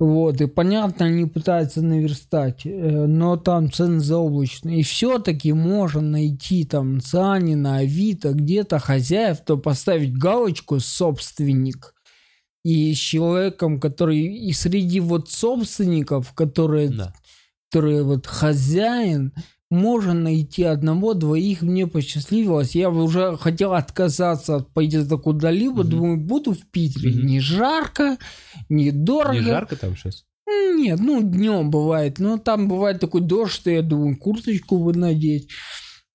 Вот, 0.00 0.40
и 0.40 0.46
понятно, 0.46 1.04
они 1.06 1.26
пытаются 1.26 1.82
наверстать, 1.82 2.62
э, 2.64 2.70
но 3.06 3.36
там 3.36 3.70
цены 3.70 4.00
заоблачные. 4.00 4.80
И 4.80 4.82
все-таки 4.82 5.52
можно 5.52 6.00
найти 6.00 6.64
там 6.64 6.94
на 6.94 7.00
Циане, 7.02 7.54
на 7.54 7.76
Авито, 7.76 8.32
где-то 8.32 8.78
хозяев, 8.78 9.40
то 9.44 9.58
поставить 9.58 10.16
галочку 10.16 10.80
«собственник». 10.80 11.94
И 12.64 12.94
с 12.94 12.98
человеком, 12.98 13.78
который 13.78 14.20
и 14.20 14.52
среди 14.54 15.00
вот 15.00 15.30
собственников, 15.30 16.32
которые, 16.32 16.88
Да. 16.88 17.12
которые 17.68 18.02
вот 18.02 18.26
хозяин, 18.26 19.34
можно 19.70 20.12
найти 20.14 20.64
одного, 20.64 21.14
двоих, 21.14 21.62
мне 21.62 21.86
посчастливилось. 21.86 22.74
Я 22.74 22.90
уже 22.90 23.36
хотел 23.38 23.72
отказаться 23.74 24.56
от 24.56 24.72
поездка 24.72 25.16
куда-либо, 25.16 25.82
Мгм. 25.82 25.90
думаю, 25.90 26.16
буду 26.18 26.52
в 26.54 26.66
Питере. 26.70 27.10
Мгм. 27.12 27.26
Не 27.26 27.40
жарко, 27.40 28.18
не 28.68 28.90
дорого. 28.90 29.34
Не 29.34 29.42
жарко 29.42 29.76
там 29.76 29.96
сейчас? 29.96 30.24
Нет, 30.74 30.98
ну 31.00 31.22
днем 31.22 31.70
бывает, 31.70 32.18
но 32.18 32.36
там 32.36 32.68
бывает 32.68 32.98
такой 33.00 33.20
дождь, 33.20 33.52
что 33.52 33.70
я 33.70 33.82
думаю, 33.82 34.16
курточку 34.18 34.78
бы 34.78 34.92
надеть. 34.94 35.48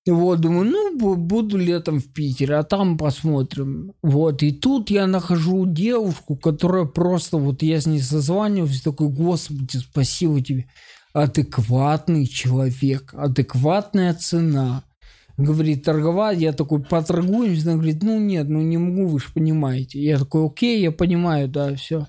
Вот, 0.08 0.40
думаю, 0.40 0.70
ну, 0.70 0.96
бу- 0.96 1.16
буду 1.16 1.56
летом 1.56 1.98
в 1.98 2.12
Питере, 2.12 2.56
а 2.56 2.62
там 2.62 2.96
посмотрим. 2.96 3.92
Вот, 4.02 4.42
и 4.42 4.52
тут 4.52 4.88
я 4.90 5.06
нахожу 5.08 5.66
девушку, 5.66 6.36
которая 6.36 6.84
просто, 6.84 7.38
вот 7.38 7.62
я 7.62 7.80
с 7.80 7.86
ней 7.86 8.00
созваниваюсь, 8.00 8.82
такой, 8.82 9.08
господи, 9.08 9.78
спасибо 9.78 10.40
тебе. 10.42 10.66
Адекватный 11.16 12.26
человек, 12.26 13.14
адекватная 13.14 14.12
цена. 14.14 14.84
Говорит, 15.38 15.82
торговать, 15.82 16.38
я 16.38 16.52
такой, 16.52 16.82
поторгуемся, 16.82 17.70
она 17.70 17.74
говорит, 17.74 18.02
ну 18.02 18.18
нет, 18.18 18.48
ну 18.48 18.60
не 18.60 18.78
могу, 18.78 19.06
вы 19.06 19.20
же 19.20 19.26
понимаете. 19.34 20.02
Я 20.02 20.18
такой, 20.18 20.46
окей, 20.46 20.80
я 20.82 20.92
понимаю, 20.92 21.48
да, 21.48 21.74
все 21.74 22.06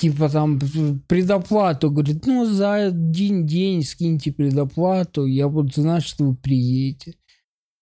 типа 0.00 0.30
там 0.30 0.58
предоплату, 1.08 1.90
говорит, 1.90 2.24
ну 2.24 2.46
за 2.46 2.86
один 2.86 3.46
день 3.46 3.82
скиньте 3.82 4.32
предоплату, 4.32 5.26
я 5.26 5.48
буду 5.48 5.70
знать, 5.74 6.04
что 6.04 6.24
вы 6.24 6.34
приедете. 6.34 7.14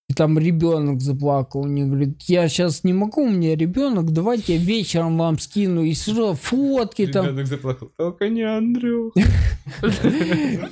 И 0.08 0.14
там 0.14 0.38
ребенок 0.38 1.02
заплакал, 1.02 1.64
мне 1.64 1.84
говорит, 1.84 2.22
я 2.22 2.48
сейчас 2.48 2.82
не 2.82 2.94
могу, 2.94 3.24
у 3.24 3.28
меня 3.30 3.54
ребенок, 3.54 4.10
давайте 4.10 4.54
я 4.56 4.58
вечером 4.58 5.18
вам 5.18 5.38
скину, 5.38 5.82
и 5.82 5.92
что, 5.94 6.34
фотки 6.34 7.06
там. 7.06 7.26
Ребенок 7.26 7.46
заплакал. 7.46 7.90
Только 7.96 8.28
не 8.28 8.42
Андрюх. 8.42 9.14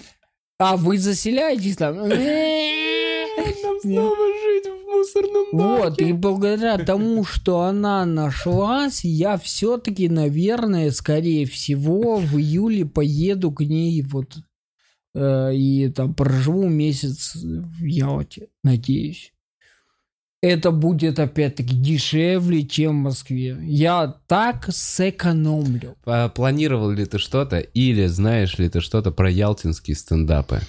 А 0.59 0.79
вы 0.79 0.97
заселяетесь 0.97 1.77
там? 1.77 1.97
Нам 3.63 3.81
снова 3.83 4.17
жить 4.17 4.65
в 4.65 4.91
мусорном 4.91 5.45
Вот, 5.53 6.01
и 6.01 6.05
баке. 6.05 6.15
благодаря 6.15 6.79
тому, 6.79 7.25
что 7.25 7.61
она 7.61 8.07
нашлась, 8.07 9.05
я 9.05 9.37
все-таки, 9.37 10.09
наверное, 10.09 10.91
скорее 10.93 11.45
всего, 11.45 12.17
в 12.17 12.39
июле 12.39 12.87
поеду 12.87 13.53
к 13.53 13.61
ней 13.61 14.01
вот 14.01 14.39
и 15.17 15.93
там 15.95 16.15
проживу 16.15 16.69
месяц 16.69 17.35
в 17.35 17.85
Ялте, 17.85 18.49
надеюсь. 18.63 19.33
Это 20.43 20.71
будет 20.71 21.19
опять-таки 21.19 21.75
дешевле, 21.75 22.63
чем 22.67 23.01
в 23.01 23.05
Москве. 23.05 23.59
Я 23.63 24.17
так 24.29 24.67
сэкономлю. 24.69 25.97
Планировал 26.35 26.91
ли 26.91 27.07
ты 27.07 27.19
что-то 27.19 27.59
или 27.59 28.07
знаешь 28.07 28.59
ли 28.59 28.69
ты 28.69 28.81
что-то 28.81 29.11
про 29.11 29.31
ялтинские 29.31 29.97
стендапы? 29.97 30.61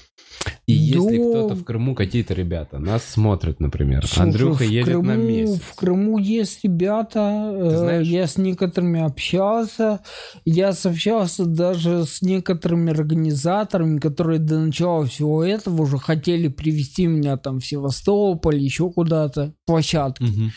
И 0.65 0.73
если 0.73 1.17
Да. 1.17 1.29
кто-то 1.29 1.55
в 1.55 1.63
Крыму, 1.63 1.95
какие-то 1.95 2.33
ребята, 2.33 2.77
нас 2.77 3.03
смотрят, 3.03 3.59
например. 3.61 4.05
Слушай, 4.05 4.23
Андрюха 4.23 4.63
едет 4.65 5.01
на 5.01 5.13
Крыму- 5.13 5.27
месяц. 5.27 5.61
В 5.61 5.75
Крыму 5.75 6.17
есть 6.17 6.63
ребята, 6.63 7.51
э, 7.55 7.77
знаешь? 7.77 8.07
я 8.07 8.27
с 8.27 8.37
некоторыми 8.37 9.01
общался, 9.01 10.01
я 10.45 10.69
общался 10.69 11.45
даже 11.45 12.05
с 12.05 12.21
некоторыми 12.21 12.91
организаторами, 12.91 13.97
которые 13.99 14.39
до 14.39 14.59
начала 14.59 15.05
всего 15.05 15.43
этого 15.43 15.83
уже 15.83 15.97
хотели 15.97 16.47
привести 16.49 17.07
меня 17.07 17.37
там 17.37 17.59
в 17.59 17.65
Севастополь, 17.65 18.57
еще 18.57 18.91
куда-то, 18.91 19.53
площадку. 19.65 20.25
Мгм. 20.25 20.51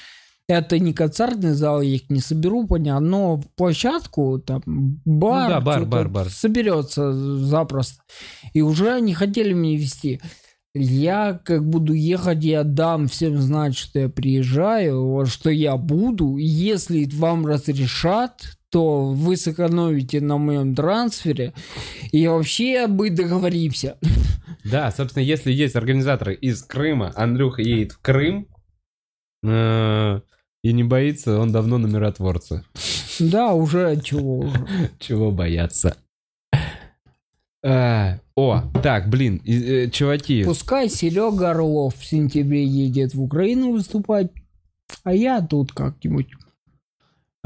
Это 0.51 0.81
не 0.81 0.93
концертный 0.93 1.53
зал, 1.53 1.81
я 1.81 1.95
их 1.95 2.11
не 2.11 2.19
соберу, 2.19 2.67
понятно, 2.67 3.07
но 3.09 3.43
площадку, 3.55 4.41
там, 4.45 4.61
бар, 5.05 5.45
Ну 5.45 5.55
да, 5.55 5.61
бар, 5.61 5.85
бар, 5.85 6.09
бар. 6.09 6.29
соберется 6.29 7.13
запросто. 7.13 8.03
И 8.53 8.61
уже 8.61 8.93
они 8.93 9.15
хотели 9.15 9.53
меня 9.53 9.79
вести. 9.79 10.21
Я 10.75 11.41
как 11.45 11.65
буду 11.65 11.93
ехать, 11.93 12.43
я 12.43 12.65
дам 12.65 13.07
всем 13.07 13.39
знать, 13.41 13.77
что 13.77 14.01
я 14.01 14.09
приезжаю, 14.09 15.25
что 15.27 15.51
я 15.51 15.77
буду. 15.77 16.37
Если 16.37 17.09
вам 17.13 17.47
разрешат, 17.47 18.57
то 18.71 19.07
вы 19.07 19.37
сэкономите 19.37 20.21
на 20.21 20.37
моем 20.37 20.75
трансфере. 20.75 21.55
И 22.11 22.27
вообще 22.27 22.89
мы 22.89 23.11
договоримся. 23.11 23.99
Да, 24.65 24.91
собственно, 24.91 25.23
если 25.23 25.53
есть 25.53 25.77
организаторы 25.77 26.35
из 26.35 26.65
Крыма, 26.65 27.13
Андрюха 27.15 27.63
едет 27.63 27.93
в 27.93 28.01
Крым 28.01 28.49
э, 29.45 30.21
и 30.63 30.73
не 30.73 30.85
боится, 30.85 31.39
он 31.39 31.53
давно 31.53 31.79
на 31.79 31.87
миротворце. 31.87 32.65
Да, 33.19 33.53
уже 33.55 34.01
чего. 34.03 34.49
Чего 34.99 35.31
бояться? 35.31 35.97
А, 37.63 38.19
О, 38.37 38.63
так, 38.83 39.11
блин, 39.11 39.41
и, 39.45 39.53
э, 39.85 39.91
чуваки, 39.91 40.45
Пускай 40.45 40.89
Серега 40.89 41.51
Орлов 41.51 41.95
в 41.97 42.05
сентябре 42.05 42.65
едет 42.65 43.15
в 43.15 43.23
Украину 43.23 43.73
выступать, 43.73 44.31
а 45.05 45.13
я 45.15 45.43
тут 45.43 45.73
как-нибудь. 45.73 46.29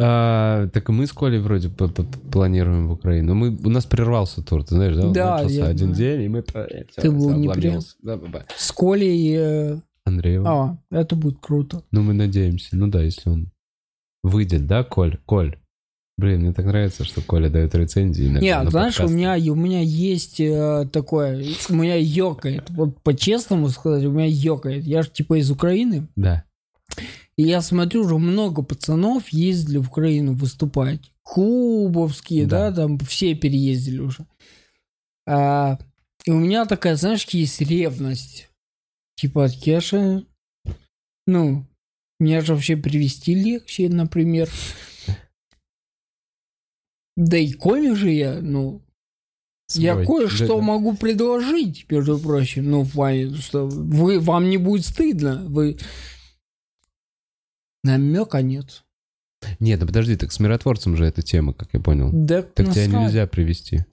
а, 0.01 0.69
так 0.69 0.89
и 0.89 0.93
мы 0.93 1.07
с 1.09 1.13
Колей 1.13 1.41
вроде 1.41 1.69
п- 1.69 1.89
п- 1.89 2.05
планируем 2.31 2.87
в 2.89 2.93
Украину. 2.93 3.35
Мы, 3.35 3.57
у 3.57 3.69
нас 3.71 3.87
прервался 3.87 4.41
тур, 4.43 4.63
ты 4.63 4.77
знаешь, 4.77 4.95
да? 4.95 5.09
Да, 5.11 5.35
начался 5.39 5.55
я 5.55 5.67
один 5.67 5.93
день, 5.93 6.23
и 6.23 6.29
мы... 6.29 6.43
Ты 6.43 7.11
был 7.11 7.31
не 7.33 7.49
обломился. 7.49 7.97
Да, 8.03 8.17
ба-ба. 8.17 8.45
С 8.57 8.71
Колей... 8.71 9.35
э, 9.37 9.81
Андреева. 10.15 10.49
А, 10.51 10.79
это 10.91 11.17
будет 11.17 11.39
круто. 11.41 11.83
Ну, 11.91 12.03
мы 12.03 12.15
надеемся. 12.15 12.77
Ну 12.77 12.87
да, 12.89 13.03
если 13.03 13.29
он 13.31 13.51
выйдет, 14.23 14.67
да, 14.67 14.83
Коль? 14.85 15.19
Коль. 15.27 15.59
Блин, 16.17 16.43
мне 16.43 16.53
так 16.53 16.67
нравится, 16.67 17.05
что 17.05 17.21
Коля 17.23 17.51
дает 17.51 17.75
рецензии. 17.75 18.27
иногда 18.27 18.41
Нет, 18.41 18.65
на 18.65 18.71
знаешь, 18.71 19.01
у 19.01 19.09
меня, 19.09 19.35
у 19.53 19.57
меня 19.57 19.81
есть 19.81 20.39
э, 20.39 20.89
такое, 20.93 21.45
у 21.69 21.75
меня 21.75 21.97
ёкает. 21.97 22.71
Вот 22.71 23.03
по-честному 23.03 23.69
сказать, 23.71 24.05
у 24.05 24.13
меня 24.13 24.27
ёкает. 24.27 24.85
Я 24.85 25.03
же 25.03 25.11
типа 25.11 25.41
из 25.41 25.51
Украины. 25.51 26.07
Да. 26.15 26.45
И 27.37 27.43
я 27.43 27.61
смотрю, 27.63 28.03
уже 28.05 28.17
много 28.17 28.63
пацанов 28.63 29.29
ездили 29.31 29.79
в 29.79 29.89
Украину 29.89 30.35
выступать. 30.35 31.01
Кубовские, 31.25 32.47
да, 32.47 32.71
Да. 32.71 32.83
там 32.83 32.99
все 33.01 33.35
переездили 33.35 33.99
уже. 33.99 34.25
А, 35.27 35.79
и 36.25 36.31
у 36.31 36.39
меня 36.39 36.65
такая, 36.67 36.95
знаешь, 36.95 37.27
есть 37.31 37.61
ревность. 37.61 38.51
Типа 39.17 39.45
от 39.45 39.53
Кеши. 39.53 40.27
Ну, 41.27 41.67
меня 42.21 42.41
же 42.41 42.55
вообще 42.55 42.77
привести 42.77 43.35
легче, 43.35 43.89
например. 43.89 44.51
Да 47.17 47.37
и 47.39 47.53
коми 47.53 47.95
же 47.95 48.11
я, 48.11 48.41
ну, 48.41 48.83
я 49.73 49.95
Свой. 49.95 50.07
кое-что 50.07 50.47
Да-да. 50.47 50.63
могу 50.63 50.97
предложить, 50.97 51.91
между 51.91 52.19
прочим. 52.19 52.71
Ну, 52.71 52.83
в 52.83 52.93
плане, 52.93 53.35
что 53.35 53.67
вы, 53.67 54.21
вам 54.21 54.51
не 54.51 54.59
будет 54.59 54.85
стыдно. 54.85 55.45
Вы... 55.49 55.79
Намека 57.83 58.43
нет. 58.43 58.85
Нет, 59.61 59.79
да 59.79 59.87
подожди, 59.87 60.17
так 60.17 60.33
с 60.33 60.41
миротворцем 60.41 60.97
же 60.97 61.05
эта 61.05 61.23
тема, 61.23 61.53
как 61.53 61.69
я 61.73 61.81
понял. 61.81 62.11
Да 62.13 62.43
Так 62.43 62.73
тебя 62.73 62.87
нельзя 62.87 63.27
привести. 63.27 63.85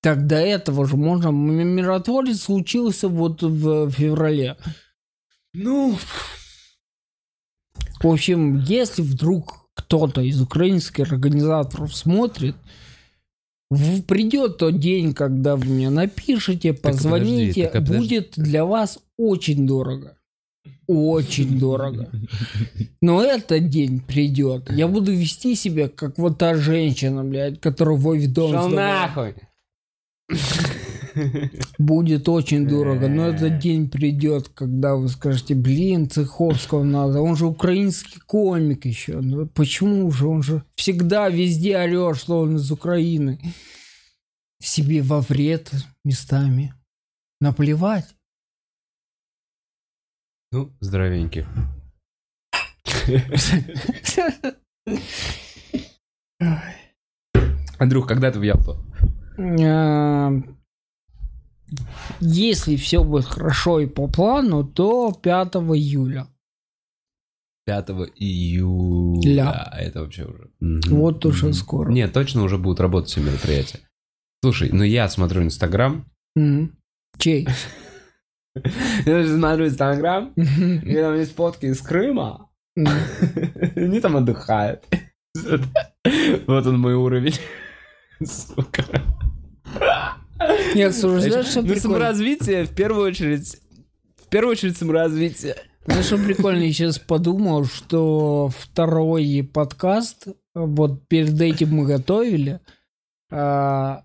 Так 0.00 0.26
до 0.26 0.36
этого 0.36 0.86
же 0.86 0.96
можно. 0.96 1.28
Миротворец 1.28 2.42
случился 2.42 3.08
вот 3.08 3.42
в 3.42 3.90
феврале. 3.90 4.56
Ну, 5.54 5.96
В 8.00 8.06
общем, 8.06 8.60
если 8.60 9.02
вдруг 9.02 9.68
кто-то 9.74 10.20
из 10.20 10.40
украинских 10.40 11.12
организаторов 11.12 11.94
смотрит, 11.96 12.56
придет 14.06 14.58
тот 14.58 14.78
день, 14.78 15.14
когда 15.14 15.56
вы 15.56 15.66
мне 15.66 15.90
напишите, 15.90 16.72
позвоните, 16.74 17.64
так, 17.64 17.72
подожди. 17.84 17.98
будет 17.98 18.32
для 18.36 18.64
вас 18.64 18.98
очень 19.16 19.66
дорого. 19.66 20.16
Очень 20.86 21.58
дорого. 21.60 22.08
Но 23.00 23.22
этот 23.22 23.68
день 23.68 24.00
придет. 24.00 24.70
Я 24.70 24.88
буду 24.88 25.12
вести 25.12 25.54
себя, 25.54 25.88
как 25.88 26.18
вот 26.18 26.38
та 26.38 26.54
женщина, 26.54 27.24
блядь, 27.24 27.60
которая 27.60 27.96
в 27.96 28.32
дом 28.32 28.52
Шел 28.52 28.68
нахуй. 28.68 29.34
Будет 31.78 32.28
очень 32.28 32.68
дорого, 32.68 33.08
но 33.08 33.28
этот 33.28 33.58
день 33.58 33.88
придет, 33.90 34.48
когда 34.50 34.94
вы 34.94 35.08
скажете, 35.08 35.54
блин, 35.54 36.08
Цеховского 36.08 36.84
надо, 36.84 37.20
он 37.20 37.36
же 37.36 37.46
украинский 37.46 38.20
комик 38.20 38.84
еще. 38.84 39.20
Ну, 39.20 39.46
почему 39.46 40.10
же? 40.10 40.28
Он 40.28 40.42
же 40.42 40.64
всегда 40.76 41.28
везде 41.28 41.78
орет, 41.78 42.16
что 42.18 42.40
он 42.40 42.56
из 42.56 42.70
Украины. 42.70 43.40
Себе 44.60 45.02
во 45.02 45.20
вред 45.20 45.72
местами. 46.04 46.74
Наплевать. 47.40 48.06
Ну, 50.50 50.72
здоровенький. 50.80 51.46
Андрюх, 57.78 58.08
когда 58.08 58.32
ты 58.32 58.40
в 58.40 58.42
Ялту? 58.42 58.76
А, 59.38 60.32
Если 62.20 62.76
все 62.76 63.04
будет 63.04 63.26
хорошо 63.26 63.80
и 63.80 63.86
по 63.86 64.08
плану, 64.08 64.64
то 64.64 65.12
5 65.12 65.56
июля. 65.74 66.26
5 67.66 67.90
июля. 68.16 69.28
Ля. 69.34 69.72
Это 69.78 70.00
вообще 70.00 70.24
уже... 70.24 70.50
Вот 70.90 71.24
уже 71.26 71.46
Мгм. 71.46 71.52
скоро. 71.54 71.90
Нет, 71.92 72.12
точно 72.12 72.42
уже 72.42 72.56
будут 72.58 72.80
работать 72.80 73.10
все 73.10 73.20
мероприятия. 73.20 73.80
Слушай, 74.42 74.70
ну 74.72 74.82
я 74.84 75.08
смотрю 75.08 75.42
Инстаграм. 75.42 76.06
М. 76.36 76.76
Чей? 77.18 77.46
Я 79.06 79.24
смотрю 79.26 79.66
Инстаграм, 79.66 80.32
и 80.36 80.94
там 80.94 81.16
есть 81.16 81.34
фотки 81.36 81.66
из 81.66 81.80
Крыма. 81.80 82.48
Они 82.76 84.00
там 84.00 84.16
отдыхают. 84.16 84.84
Вот 86.46 86.66
он 86.66 86.78
мой 86.80 86.94
уровень. 86.94 87.34
Сука. 88.24 88.84
Нет, 90.74 90.94
слушай, 90.94 91.30
знаешь, 91.30 91.46
что 91.46 91.62
Ну, 91.62 91.74
саморазвитие, 91.76 92.64
в 92.64 92.74
первую 92.74 93.06
очередь, 93.06 93.60
в 94.16 94.28
первую 94.28 94.52
очередь 94.52 94.76
саморазвитие. 94.76 95.56
Знаешь, 95.86 96.06
что 96.06 96.18
прикольно, 96.18 96.62
я 96.62 96.72
сейчас 96.72 96.98
подумал, 96.98 97.64
что 97.64 98.50
второй 98.56 99.48
подкаст, 99.52 100.28
вот 100.54 101.08
перед 101.08 101.40
этим 101.40 101.74
мы 101.74 101.86
готовили, 101.86 102.60
а, 103.30 104.04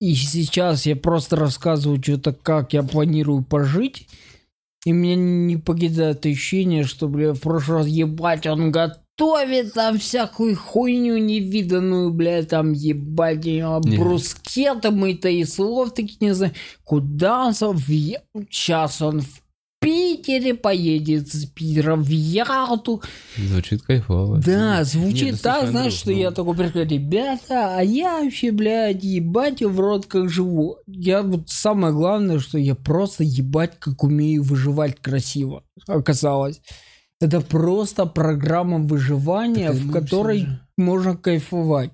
и 0.00 0.14
сейчас 0.14 0.86
я 0.86 0.96
просто 0.96 1.36
рассказываю 1.36 2.02
что-то, 2.02 2.32
как 2.32 2.72
я 2.72 2.82
планирую 2.82 3.42
пожить, 3.42 4.08
и 4.84 4.92
меня 4.92 5.16
не 5.16 5.56
покидает 5.56 6.24
ощущение, 6.26 6.84
что, 6.84 7.08
бля, 7.08 7.34
в 7.34 7.40
прошлый 7.40 7.78
раз, 7.78 7.86
ебать, 7.86 8.46
он 8.46 8.72
готовит 9.16 9.74
там 9.74 9.98
всякую 9.98 10.56
хуйню 10.56 11.18
невиданную, 11.18 12.10
бля, 12.12 12.42
там, 12.44 12.72
ебать, 12.72 13.44
Не. 13.44 13.96
брускеты 13.96 14.90
мы-то 14.90 15.28
и 15.28 15.44
слов 15.44 15.94
таких 15.94 16.20
не 16.20 16.34
знаю. 16.34 16.52
Куда 16.84 17.46
он 17.46 17.54
сам? 17.54 17.78
Сейчас 17.78 19.02
он 19.02 19.20
в 19.20 19.42
Питере 19.80 20.54
поедет 20.54 21.28
с 21.32 21.44
Питера 21.46 21.96
в 21.96 22.08
Ялту. 22.08 23.02
Звучит 23.36 23.82
кайфово. 23.82 24.38
Да, 24.38 24.84
звучит 24.84 25.24
Не, 25.24 25.32
ну, 25.32 25.38
так, 25.38 25.68
знаешь, 25.68 25.92
что 25.92 26.12
ну- 26.12 26.18
я 26.18 26.30
такой 26.30 26.56
прихожу, 26.56 26.86
ребята, 26.86 27.76
а 27.76 27.82
я 27.82 28.22
вообще, 28.22 28.52
блядь, 28.52 29.02
ебать 29.02 29.60
в 29.60 29.80
рот 29.80 30.06
как 30.06 30.28
живу. 30.28 30.76
Я 30.86 31.22
вот 31.22 31.48
самое 31.48 31.92
главное, 31.92 32.38
что 32.38 32.58
я 32.58 32.76
просто 32.76 33.24
ебать 33.24 33.72
как 33.80 34.04
умею 34.04 34.44
выживать 34.44 35.00
красиво, 35.00 35.64
оказалось. 35.88 36.60
Это 37.22 37.40
просто 37.40 38.04
программа 38.04 38.78
выживания, 38.78 39.68
Так 39.68 39.76
в 39.76 39.92
которой 39.92 40.38
все 40.40 40.46
же. 40.48 40.60
можно 40.76 41.16
кайфовать. 41.16 41.90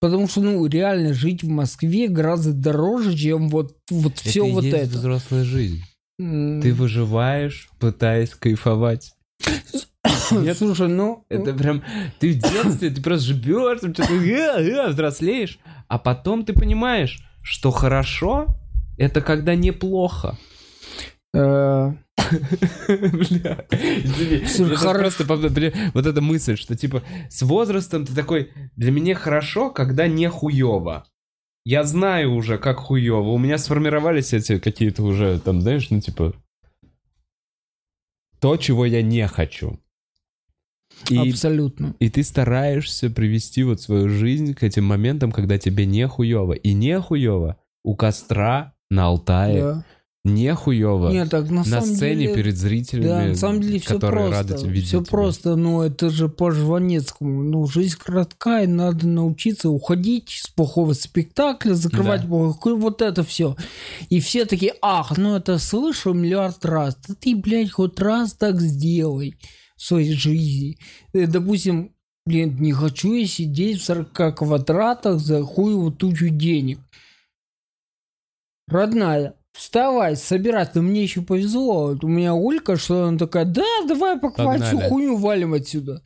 Потому 0.00 0.28
что, 0.28 0.40
ну, 0.40 0.64
реально 0.66 1.12
жить 1.12 1.42
в 1.42 1.48
Москве 1.48 2.06
гораздо 2.06 2.52
дороже, 2.52 3.16
чем 3.16 3.48
вот, 3.48 3.76
вот 3.90 4.18
все 4.18 4.46
и 4.46 4.52
вот 4.52 4.62
есть 4.62 4.76
это. 4.76 4.98
взрослая 4.98 5.42
жизнь. 5.42 5.82
Ты 6.18 6.72
выживаешь, 6.72 7.68
пытаясь 7.80 8.30
кайфовать. 8.30 9.12
Нет? 10.30 10.56
Слушай, 10.56 10.86
ну... 10.86 11.24
Это 11.28 11.52
прям... 11.52 11.82
Ты 12.20 12.32
в 12.32 12.38
детстве, 12.38 12.90
ты 12.90 13.02
просто 13.02 13.26
живешь, 13.26 13.80
там 13.80 13.92
что-то 13.92 14.14
э, 14.14 14.62
э, 14.62 14.88
взрослеешь, 14.90 15.58
а 15.88 15.98
потом 15.98 16.44
ты 16.44 16.52
понимаешь, 16.52 17.18
что 17.42 17.72
хорошо— 17.72 18.46
это 18.98 19.20
когда 19.20 19.56
неплохо. 19.56 20.38
Э, 21.34 21.92
Бля, 22.88 23.66
извини. 23.70 24.76
Просто, 24.76 25.24
вот 25.94 26.06
эта 26.06 26.20
мысль, 26.20 26.56
что 26.56 26.76
типа 26.76 27.02
с 27.28 27.42
возрастом 27.42 28.06
ты 28.06 28.14
такой, 28.14 28.52
для 28.76 28.90
меня 28.92 29.14
хорошо, 29.14 29.70
когда 29.70 30.06
не 30.06 30.28
хуево. 30.28 31.06
Я 31.64 31.84
знаю 31.84 32.34
уже, 32.34 32.58
как 32.58 32.78
хуево. 32.78 33.30
У 33.30 33.38
меня 33.38 33.58
сформировались 33.58 34.32
эти 34.32 34.58
какие-то 34.58 35.02
уже, 35.02 35.38
там, 35.40 35.60
знаешь, 35.60 35.90
ну 35.90 36.00
типа 36.00 36.34
то, 38.40 38.56
чего 38.56 38.86
я 38.86 39.02
не 39.02 39.26
хочу. 39.28 39.78
И, 41.08 41.16
Абсолютно. 41.16 41.94
и 41.98 42.10
ты 42.10 42.22
стараешься 42.22 43.10
привести 43.10 43.62
вот 43.62 43.80
свою 43.80 44.08
жизнь 44.08 44.54
к 44.54 44.62
этим 44.62 44.84
моментам, 44.84 45.32
когда 45.32 45.58
тебе 45.58 45.86
не 45.86 46.06
хуево. 46.06 46.52
И 46.52 46.72
не 46.72 47.00
хуево 47.00 47.58
у 47.84 47.94
костра 47.94 48.74
на 48.90 49.06
Алтае, 49.06 49.62
Да. 49.62 49.84
Не 50.22 50.54
хуево 50.54 51.08
Нет, 51.10 51.30
так 51.30 51.48
на, 51.48 51.56
на 51.58 51.64
самом 51.64 51.86
сцене 51.86 52.22
деле, 52.26 52.34
перед 52.34 52.56
зрителями, 52.58 53.06
Да, 53.06 53.24
на 53.28 53.34
самом 53.36 53.60
деле 53.62 53.80
все 53.80 53.94
которые 53.94 54.30
рады 54.30 54.48
просто. 54.50 54.68
видеть 54.68 54.88
Все 54.88 54.98
тебя. 55.00 55.10
просто, 55.10 55.56
но 55.56 55.82
это 55.84 56.10
же 56.10 56.28
по 56.28 56.50
Жванецкому. 56.50 57.42
Ну, 57.42 57.66
жизнь 57.66 57.96
коротка, 57.98 58.62
и 58.62 58.66
надо 58.66 59.06
научиться 59.08 59.70
уходить 59.70 60.28
с 60.28 60.48
плохого 60.48 60.92
спектакля, 60.92 61.72
закрывать 61.72 62.22
Да. 62.22 62.28
плохой, 62.28 62.74
вот 62.76 63.00
это 63.00 63.24
все. 63.24 63.56
И 64.10 64.20
все 64.20 64.44
такие, 64.44 64.74
ах, 64.82 65.16
ну 65.16 65.36
это 65.36 65.58
слышал 65.58 66.12
миллиард 66.12 66.66
раз. 66.66 66.96
Да 67.08 67.14
ты, 67.18 67.34
блядь, 67.34 67.70
хоть 67.70 67.98
раз 67.98 68.34
так 68.34 68.60
сделай 68.60 69.36
в 69.76 69.82
своей 69.82 70.12
жизни. 70.12 70.78
Э, 71.14 71.26
Допустим, 71.26 71.94
блин, 72.26 72.58
не 72.60 72.72
хочу 72.74 73.14
я 73.14 73.26
сидеть 73.26 73.80
в 73.80 73.84
40 73.84 74.36
квадратах 74.36 75.18
за 75.18 75.42
хуевую 75.42 75.92
тучу 75.92 76.28
денег. 76.28 76.78
Родная, 78.68 79.34
вставай, 79.52 80.16
собирать. 80.16 80.74
Но 80.74 80.82
мне 80.82 81.02
еще 81.02 81.22
повезло. 81.22 81.88
Вот 81.88 82.04
У 82.04 82.08
меня 82.08 82.34
Олька, 82.34 82.76
что 82.76 83.04
она 83.04 83.18
такая, 83.18 83.44
да, 83.44 83.64
давай 83.86 84.18
покупать 84.18 84.62
всю 84.64 84.78
хуйню, 84.78 85.16
валим 85.16 85.54
отсюда. 85.54 86.02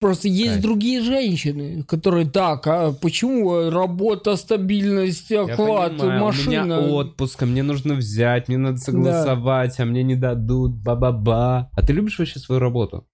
Просто 0.00 0.26
есть 0.26 0.54
Кайф. 0.54 0.62
другие 0.62 1.00
женщины, 1.00 1.84
которые 1.84 2.28
так, 2.28 2.66
а 2.66 2.92
почему 2.92 3.70
работа, 3.70 4.34
стабильность, 4.34 5.30
Я 5.30 5.44
оклад, 5.44 5.96
понимаю, 5.96 6.20
машина? 6.20 6.80
У 6.80 6.82
меня 6.82 6.94
отпуск, 6.94 7.40
а 7.44 7.46
мне 7.46 7.62
нужно 7.62 7.94
взять, 7.94 8.48
мне 8.48 8.58
надо 8.58 8.78
согласовать, 8.78 9.78
а 9.78 9.84
мне 9.84 10.02
не 10.02 10.16
дадут, 10.16 10.72
ба-ба-ба. 10.72 11.70
А 11.72 11.86
ты 11.86 11.92
любишь 11.92 12.18
вообще 12.18 12.40
свою 12.40 12.60
работу? 12.60 13.06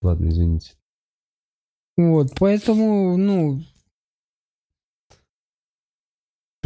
Ладно, 0.00 0.30
извините. 0.30 0.72
Вот, 1.98 2.32
поэтому, 2.38 3.18
ну, 3.18 3.60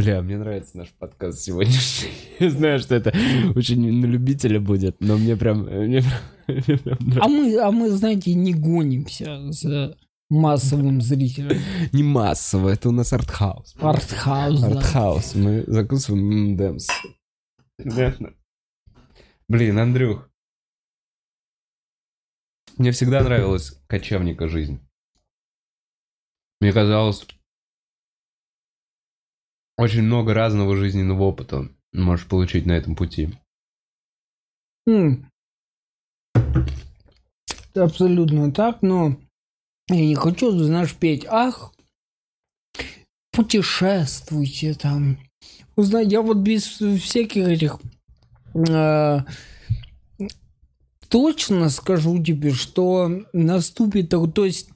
Бля, 0.00 0.22
мне 0.22 0.38
нравится 0.38 0.78
наш 0.78 0.88
подкаст 0.92 1.40
сегодняшний. 1.40 2.08
Я 2.40 2.48
знаю, 2.48 2.78
что 2.78 2.94
это 2.94 3.12
очень 3.54 4.00
на 4.00 4.06
любителя 4.06 4.58
будет, 4.58 4.98
но 5.00 5.18
мне 5.18 5.36
прям... 5.36 5.64
Мне 5.64 6.00
прям, 6.00 6.20
мне 6.66 6.78
прям 6.78 6.98
нравится. 7.00 7.20
а 7.20 7.28
мы, 7.28 7.58
а 7.58 7.70
мы, 7.70 7.90
знаете, 7.90 8.32
не 8.32 8.54
гонимся 8.54 9.52
за 9.52 9.98
массовым 10.30 11.02
зрителем. 11.02 11.60
Не 11.92 12.02
массово, 12.02 12.70
это 12.70 12.88
у 12.88 12.92
нас 12.92 13.12
артхаус. 13.12 13.76
Артхаус, 13.78 14.60
да. 14.62 14.68
Артхаус. 14.68 15.34
Мы 15.34 15.64
закусываем 15.66 16.52
МДМС. 16.52 16.88
Понятно. 17.76 18.32
Блин, 19.48 19.78
Андрюх. 19.78 20.30
Мне 22.78 22.92
всегда 22.92 23.22
нравилась 23.22 23.78
кочевника 23.86 24.48
жизнь. 24.48 24.80
Мне 26.62 26.72
казалось, 26.72 27.26
очень 29.80 30.02
много 30.02 30.34
разного 30.34 30.76
жизненного 30.76 31.22
опыта 31.22 31.68
можешь 31.92 32.26
получить 32.26 32.66
на 32.66 32.72
этом 32.72 32.94
пути. 32.94 33.30
Это 36.34 37.84
абсолютно 37.84 38.52
так, 38.52 38.82
но 38.82 39.16
я 39.88 40.04
не 40.04 40.14
хочу, 40.14 40.50
знаешь, 40.50 40.94
петь, 40.94 41.24
ах, 41.26 41.72
путешествуйте 43.32 44.74
там. 44.74 45.18
Узнай, 45.76 46.06
я 46.06 46.20
вот 46.20 46.38
без 46.38 46.64
всяких 46.66 47.48
этих 47.48 47.78
э, 48.54 49.20
точно 51.08 51.70
скажу 51.70 52.22
тебе, 52.22 52.52
что 52.52 53.24
наступит, 53.32 54.10
то 54.10 54.44
есть 54.44 54.69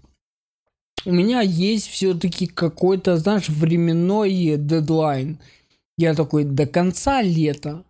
у 1.05 1.12
меня 1.12 1.40
есть 1.40 1.89
все-таки 1.89 2.47
какой-то, 2.47 3.16
знаешь, 3.16 3.48
временной 3.48 4.56
дедлайн. 4.56 5.39
Я 5.97 6.14
такой 6.14 6.44
до 6.44 6.66
конца 6.66 7.22
лета. 7.22 7.85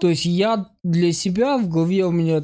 То 0.00 0.08
есть 0.08 0.26
я 0.26 0.66
для 0.84 1.12
себя 1.12 1.58
в 1.58 1.68
голове 1.68 2.04
у 2.04 2.12
меня 2.12 2.42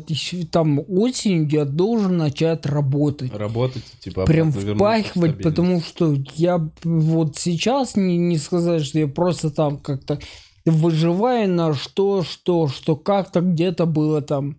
там 0.50 0.80
осенью 0.88 1.48
я 1.48 1.64
должен 1.64 2.16
начать 2.16 2.66
работать. 2.66 3.32
Работать, 3.32 3.84
типа, 4.00 4.24
Прям 4.24 4.50
впахивать, 4.50 5.40
потому 5.40 5.80
что 5.80 6.16
я 6.34 6.68
вот 6.82 7.36
сейчас 7.36 7.94
не, 7.94 8.16
не 8.16 8.38
сказать, 8.38 8.84
что 8.84 8.98
я 8.98 9.06
просто 9.06 9.50
там 9.50 9.78
как-то 9.78 10.18
выживаю 10.66 11.48
на 11.48 11.74
что, 11.74 12.22
что, 12.22 12.68
что 12.68 12.96
как-то 12.96 13.40
где-то 13.40 13.86
было 13.86 14.22
там 14.22 14.58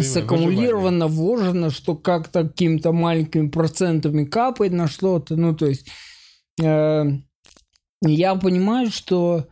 саккумулировано, 0.00 1.08
вложено, 1.08 1.70
что 1.70 1.94
как-то 1.94 2.44
какими-то 2.44 2.92
маленькими 2.92 3.48
процентами 3.48 4.24
капает 4.24 4.72
на 4.72 4.88
что-то. 4.88 5.36
Ну, 5.36 5.54
то 5.54 5.66
есть 5.66 5.88
э, 6.62 7.04
я 8.02 8.34
понимаю, 8.36 8.90
что 8.90 9.46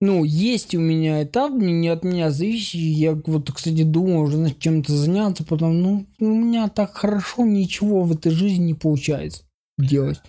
ну, 0.00 0.24
есть 0.24 0.74
у 0.74 0.80
меня 0.80 1.22
этап, 1.22 1.52
не 1.52 1.88
от 1.88 2.04
меня 2.04 2.30
зависящий. 2.30 2.92
Я 2.92 3.18
вот, 3.24 3.50
кстати, 3.50 3.82
думаю 3.82 4.20
уже 4.20 4.54
чем-то 4.54 4.92
заняться, 4.92 5.42
потом, 5.42 5.80
ну, 5.80 6.06
у 6.20 6.26
меня 6.26 6.68
так 6.68 6.94
хорошо 6.94 7.44
ничего 7.46 8.02
в 8.02 8.12
этой 8.12 8.30
жизни 8.30 8.66
не 8.66 8.74
получается 8.74 9.44
делать. 9.78 10.20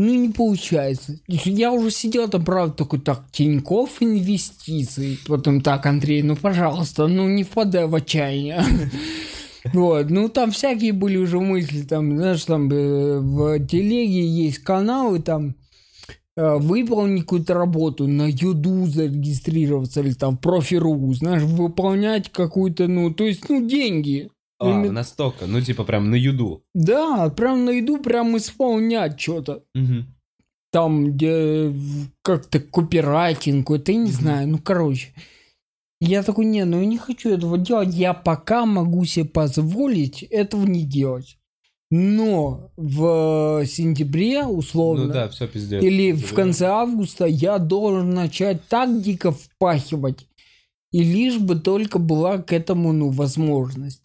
Ну, 0.00 0.14
не 0.14 0.28
получается. 0.28 1.18
Я 1.26 1.72
уже 1.72 1.90
сидел 1.90 2.28
там, 2.28 2.44
правда, 2.44 2.72
такой, 2.72 3.00
так, 3.00 3.24
Тиньков 3.32 4.00
инвестиции. 4.00 5.18
Потом, 5.26 5.60
так, 5.60 5.86
Андрей, 5.86 6.22
ну, 6.22 6.36
пожалуйста, 6.36 7.08
ну, 7.08 7.28
не 7.28 7.42
впадай 7.42 7.86
в 7.86 7.94
отчаяние. 7.96 8.62
Вот, 9.74 10.08
ну 10.08 10.28
там 10.28 10.52
всякие 10.52 10.92
были 10.92 11.16
уже 11.16 11.40
мысли, 11.40 11.82
там, 11.82 12.16
знаешь, 12.16 12.44
там 12.44 12.70
э, 12.70 13.18
в 13.18 13.58
телеге 13.66 14.24
есть 14.24 14.60
каналы, 14.60 15.18
там 15.18 15.56
э, 16.36 16.56
выполнить 16.58 17.22
какую-то 17.22 17.54
работу, 17.54 18.06
на 18.06 18.28
Юду 18.28 18.86
зарегистрироваться 18.86 20.00
или 20.00 20.12
там 20.12 20.36
в 20.36 20.40
профи.ру, 20.40 21.12
знаешь, 21.12 21.42
выполнять 21.42 22.30
какую-то, 22.30 22.86
ну, 22.86 23.12
то 23.12 23.24
есть, 23.24 23.48
ну, 23.50 23.66
деньги. 23.66 24.30
А, 24.60 24.68
Именно- 24.68 24.92
настолько, 24.92 25.46
ну, 25.46 25.60
типа, 25.60 25.84
прям 25.84 26.10
на 26.10 26.16
юду. 26.16 26.64
Да, 26.74 27.28
прям 27.30 27.64
на 27.64 27.70
еду 27.70 27.98
прям 27.98 28.36
исполнять 28.36 29.20
что-то. 29.20 29.62
Там, 30.70 31.12
где 31.12 31.72
как-то 32.22 32.60
копирайтинг, 32.60 33.64
какой-то, 33.66 33.92
я 33.92 33.98
не 33.98 34.10
знаю, 34.10 34.48
ну, 34.48 34.58
короче. 34.58 35.14
Я 36.00 36.22
такой, 36.22 36.44
не, 36.44 36.64
ну, 36.64 36.80
я 36.80 36.86
не 36.86 36.98
хочу 36.98 37.30
этого 37.30 37.56
делать, 37.56 37.94
я 37.94 38.12
пока 38.14 38.66
могу 38.66 39.04
себе 39.04 39.24
позволить 39.24 40.22
этого 40.24 40.66
не 40.66 40.84
делать. 40.84 41.38
Но 41.90 42.70
в 42.76 43.64
сентябре, 43.64 44.44
условно, 44.44 45.06
Ну 45.06 45.12
да, 45.12 45.28
все 45.28 45.48
пиздец. 45.48 45.82
или 45.82 46.12
в 46.12 46.34
конце 46.34 46.66
августа 46.66 47.24
я 47.24 47.58
должен 47.58 48.10
начать 48.10 48.66
так 48.68 49.00
дико 49.00 49.32
впахивать. 49.32 50.26
И 50.92 51.02
лишь 51.02 51.38
бы 51.38 51.58
только 51.58 51.98
была 51.98 52.38
к 52.38 52.52
этому, 52.52 52.92
ну, 52.92 53.08
возможность. 53.10 54.02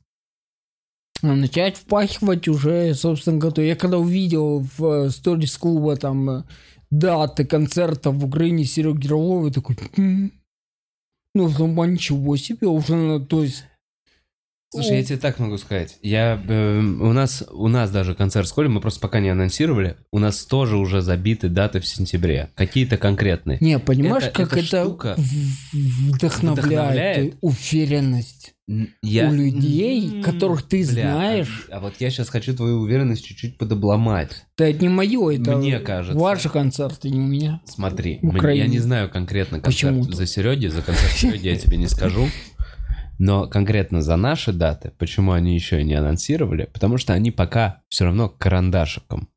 Начать 1.24 1.78
впахивать 1.78 2.48
уже, 2.50 2.94
собственно 2.95 3.38
говоря, 3.38 3.64
я 3.64 3.76
когда 3.78 3.98
увидел 3.98 4.68
в 4.78 5.10
сторис 5.10 5.58
клуба 5.58 5.95
там 5.95 6.30
э, 6.30 6.44
даты 6.91 7.45
концерта 7.45 8.12
в 8.12 8.26
Украине 8.26 8.66
Сереги 8.66 9.08
Орлова, 9.08 9.48
я 9.48 9.54
такой, 9.54 9.78
«М, 9.98 10.34
ну, 11.34 11.48
ну, 11.58 11.86
ничего 11.86 12.36
себе, 12.36 12.68
уже, 12.68 12.95
ну, 12.95 13.26
то 13.26 13.41
есть, 13.41 13.64
Слушай, 14.74 14.98
я 14.98 15.04
тебе 15.04 15.18
так 15.20 15.38
могу 15.38 15.58
сказать. 15.60 16.00
Я, 16.02 16.44
э, 16.48 16.80
у, 16.80 17.14
нас, 17.14 17.44
у 17.52 17.68
нас 17.68 17.91
даже 17.91 18.16
концерт 18.16 18.48
в 18.48 18.50
школе, 18.50 18.70
мы 18.70 18.82
просто 18.82 19.00
пока 19.00 19.20
не 19.20 19.30
анонсировали, 19.30 19.98
у 20.12 20.18
нас 20.20 20.44
тоже 20.45 20.78
уже 20.78 21.02
забиты 21.02 21.48
даты 21.48 21.80
в 21.80 21.86
сентябре. 21.86 22.50
Какие-то 22.56 22.98
конкретные. 22.98 23.60
не, 23.62 23.78
понимаешь, 23.80 24.24
Это- 24.26 24.36
как 24.36 24.54
эта 24.58 24.60
это 24.60 24.84
штука 24.84 25.16
вдохновляет, 25.72 26.58
вдохновляет. 26.66 27.36
уверенность. 27.41 28.52
Я... 29.02 29.30
У 29.30 29.34
людей, 29.34 30.22
которых 30.23 30.64
ты 30.64 30.84
бля, 30.84 30.94
знаешь. 30.94 31.68
А, 31.69 31.77
а 31.77 31.80
вот 31.81 31.95
я 31.99 32.10
сейчас 32.10 32.30
хочу 32.30 32.56
твою 32.56 32.80
уверенность 32.80 33.26
чуть-чуть 33.26 33.57
подобломать. 33.57 34.45
Да 34.57 34.65
это 34.68 34.81
не 34.81 34.90
мое, 34.90 35.35
это 35.35 35.57
Мне 35.57 35.80
кажется. 35.80 36.18
ваши 36.18 36.48
концерты, 36.49 37.10
не 37.10 37.19
у 37.19 37.27
меня. 37.27 37.61
Смотри, 37.65 38.19
мне- 38.22 38.57
я 38.57 38.68
не 38.68 38.80
знаю 38.80 39.10
конкретно 39.10 39.60
концерт 39.60 39.94
Почему-то. 39.95 40.15
за 40.15 40.26
Сереги, 40.26 40.68
за 40.68 40.81
концерт 40.81 41.11
Сереги 41.11 41.48
я 41.49 41.57
тебе 41.57 41.76
не 41.77 41.88
скажу. 41.88 42.27
Но 43.19 43.48
конкретно 43.48 44.02
за 44.02 44.15
наши 44.15 44.52
даты, 44.53 44.91
почему 44.98 45.34
они 45.34 45.53
еще 45.56 45.81
и 45.81 45.84
не 45.84 45.94
анонсировали? 45.94 46.69
Потому 46.73 46.98
что 46.98 47.14
они 47.14 47.31
пока 47.31 47.81
все 47.90 48.06
равно 48.06 48.30
карандашиком. 48.30 49.30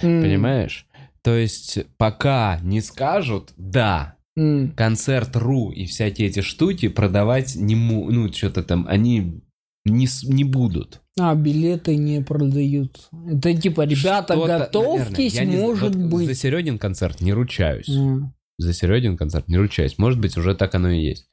М, 0.00 0.22
Понимаешь? 0.22 0.86
То 1.22 1.34
есть 1.36 1.80
пока 1.98 2.58
не 2.62 2.80
скажут, 2.80 3.52
да, 3.56 4.14
м. 4.38 4.72
концерт 4.76 5.36
РУ 5.36 5.70
и 5.70 5.86
всякие 5.86 6.28
эти 6.28 6.40
штуки 6.40 6.88
продавать 6.88 7.56
не 7.56 7.74
му, 7.74 8.10
ну 8.10 8.32
что-то 8.32 8.62
там, 8.62 8.86
они 8.88 9.42
не, 9.84 10.08
не 10.24 10.44
будут. 10.44 11.00
А, 11.18 11.34
билеты 11.34 11.96
не 11.96 12.22
продают. 12.22 13.08
Это 13.26 13.54
типа, 13.54 13.82
ребята, 13.82 14.34
Что-то, 14.34 14.58
готовьтесь, 14.58 15.34
наверное, 15.34 15.56
не 15.56 15.62
может 15.62 15.96
Вот 15.96 16.10
быть. 16.10 16.26
За 16.26 16.34
Серегин 16.34 16.78
концерт 16.78 17.20
не 17.20 17.32
ручаюсь. 17.32 17.88
М. 17.88 18.34
За 18.58 18.72
Серегин 18.72 19.16
концерт 19.16 19.48
не 19.48 19.56
ручаюсь. 19.56 19.98
Может 19.98 20.20
быть, 20.20 20.36
уже 20.36 20.54
так 20.54 20.74
оно 20.74 20.90
и 20.90 21.00
есть. 21.00 21.28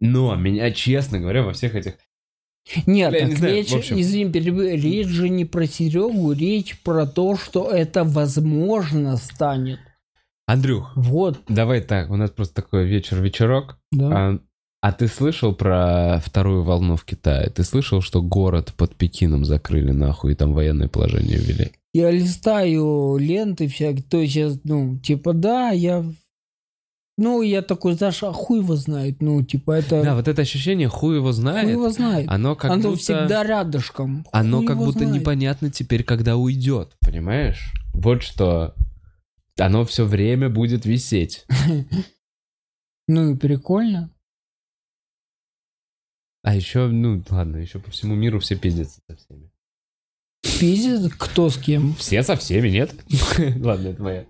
Но 0.00 0.34
меня, 0.34 0.70
честно 0.72 1.20
говоря, 1.20 1.42
во 1.42 1.52
всех 1.52 1.74
этих... 1.74 1.94
Нет, 2.86 3.10
Бля, 3.10 3.20
так 3.20 3.28
не 3.28 3.34
знаю, 3.36 3.54
речь, 3.56 3.72
общем. 3.72 4.00
извини, 4.00 4.76
речь 4.76 5.08
же 5.08 5.28
не 5.28 5.44
про 5.44 5.66
Серегу, 5.66 6.32
речь 6.32 6.80
про 6.82 7.06
то, 7.06 7.36
что 7.36 7.70
это 7.70 8.04
возможно 8.04 9.16
станет. 9.16 9.80
Андрюх, 10.46 10.92
Вот, 10.96 11.40
давай 11.48 11.80
так, 11.80 12.10
у 12.10 12.16
нас 12.16 12.30
просто 12.30 12.54
такой 12.56 12.86
вечер-вечерок. 12.86 13.78
да. 13.92 14.08
А, 14.30 14.38
а 14.84 14.92
ты 14.92 15.06
слышал 15.06 15.54
про 15.54 16.20
вторую 16.24 16.64
волну 16.64 16.96
в 16.96 17.04
Китае? 17.04 17.48
Ты 17.50 17.62
слышал, 17.62 18.00
что 18.02 18.20
город 18.20 18.74
под 18.76 18.96
Пекином 18.96 19.44
закрыли 19.44 19.92
нахуй 19.92 20.32
и 20.32 20.34
там 20.34 20.52
военное 20.54 20.88
положение 20.88 21.38
ввели? 21.38 21.70
Я 21.94 22.10
листаю 22.10 23.16
ленты 23.16 23.68
всякие, 23.68 24.02
то 24.02 24.18
есть, 24.18 24.64
ну, 24.64 24.98
типа, 24.98 25.34
да, 25.34 25.70
я... 25.70 26.04
Ну, 27.18 27.42
я 27.42 27.62
такой, 27.62 27.92
знаешь, 27.92 28.22
а 28.24 28.32
хуй 28.32 28.58
его 28.58 28.74
знает, 28.74 29.20
ну, 29.22 29.42
типа, 29.44 29.72
это... 29.72 30.02
Да, 30.02 30.14
вот 30.16 30.26
это 30.26 30.42
ощущение 30.42 30.88
хуй 30.88 31.16
его 31.16 31.30
знает. 31.30 31.64
хуй 31.64 31.72
его 31.72 31.90
знает. 31.90 32.26
Оно 32.28 32.56
как 32.56 32.70
Оно 32.72 32.90
будто... 32.90 32.98
всегда 32.98 33.44
рядышком. 33.44 34.26
Оно 34.32 34.58
Хуй 34.58 34.66
как 34.66 34.76
его 34.76 34.86
будто 34.86 35.00
знает. 35.00 35.14
непонятно 35.14 35.70
теперь, 35.70 36.02
когда 36.02 36.36
уйдет, 36.36 36.96
понимаешь? 37.00 37.72
Вот 37.94 38.22
что. 38.24 38.74
Оно 39.58 39.84
все 39.84 40.04
время 40.04 40.48
будет 40.48 40.86
висеть. 40.86 41.46
Ну 43.08 43.32
и 43.32 43.36
прикольно. 43.36 44.14
А 46.42 46.54
еще, 46.54 46.86
ну 46.86 47.22
ладно, 47.30 47.56
еще 47.56 47.80
по 47.80 47.90
всему 47.90 48.14
миру 48.14 48.38
все 48.38 48.56
пиздятся 48.56 49.00
со 49.08 49.16
всеми. 49.16 49.50
Пиздец, 50.42 51.12
кто 51.18 51.50
с 51.50 51.58
кем? 51.58 51.94
Все 51.96 52.22
со 52.22 52.36
всеми, 52.36 52.68
нет? 52.68 52.94
Ладно, 53.60 53.88
это 53.88 54.02
моя. 54.02 54.26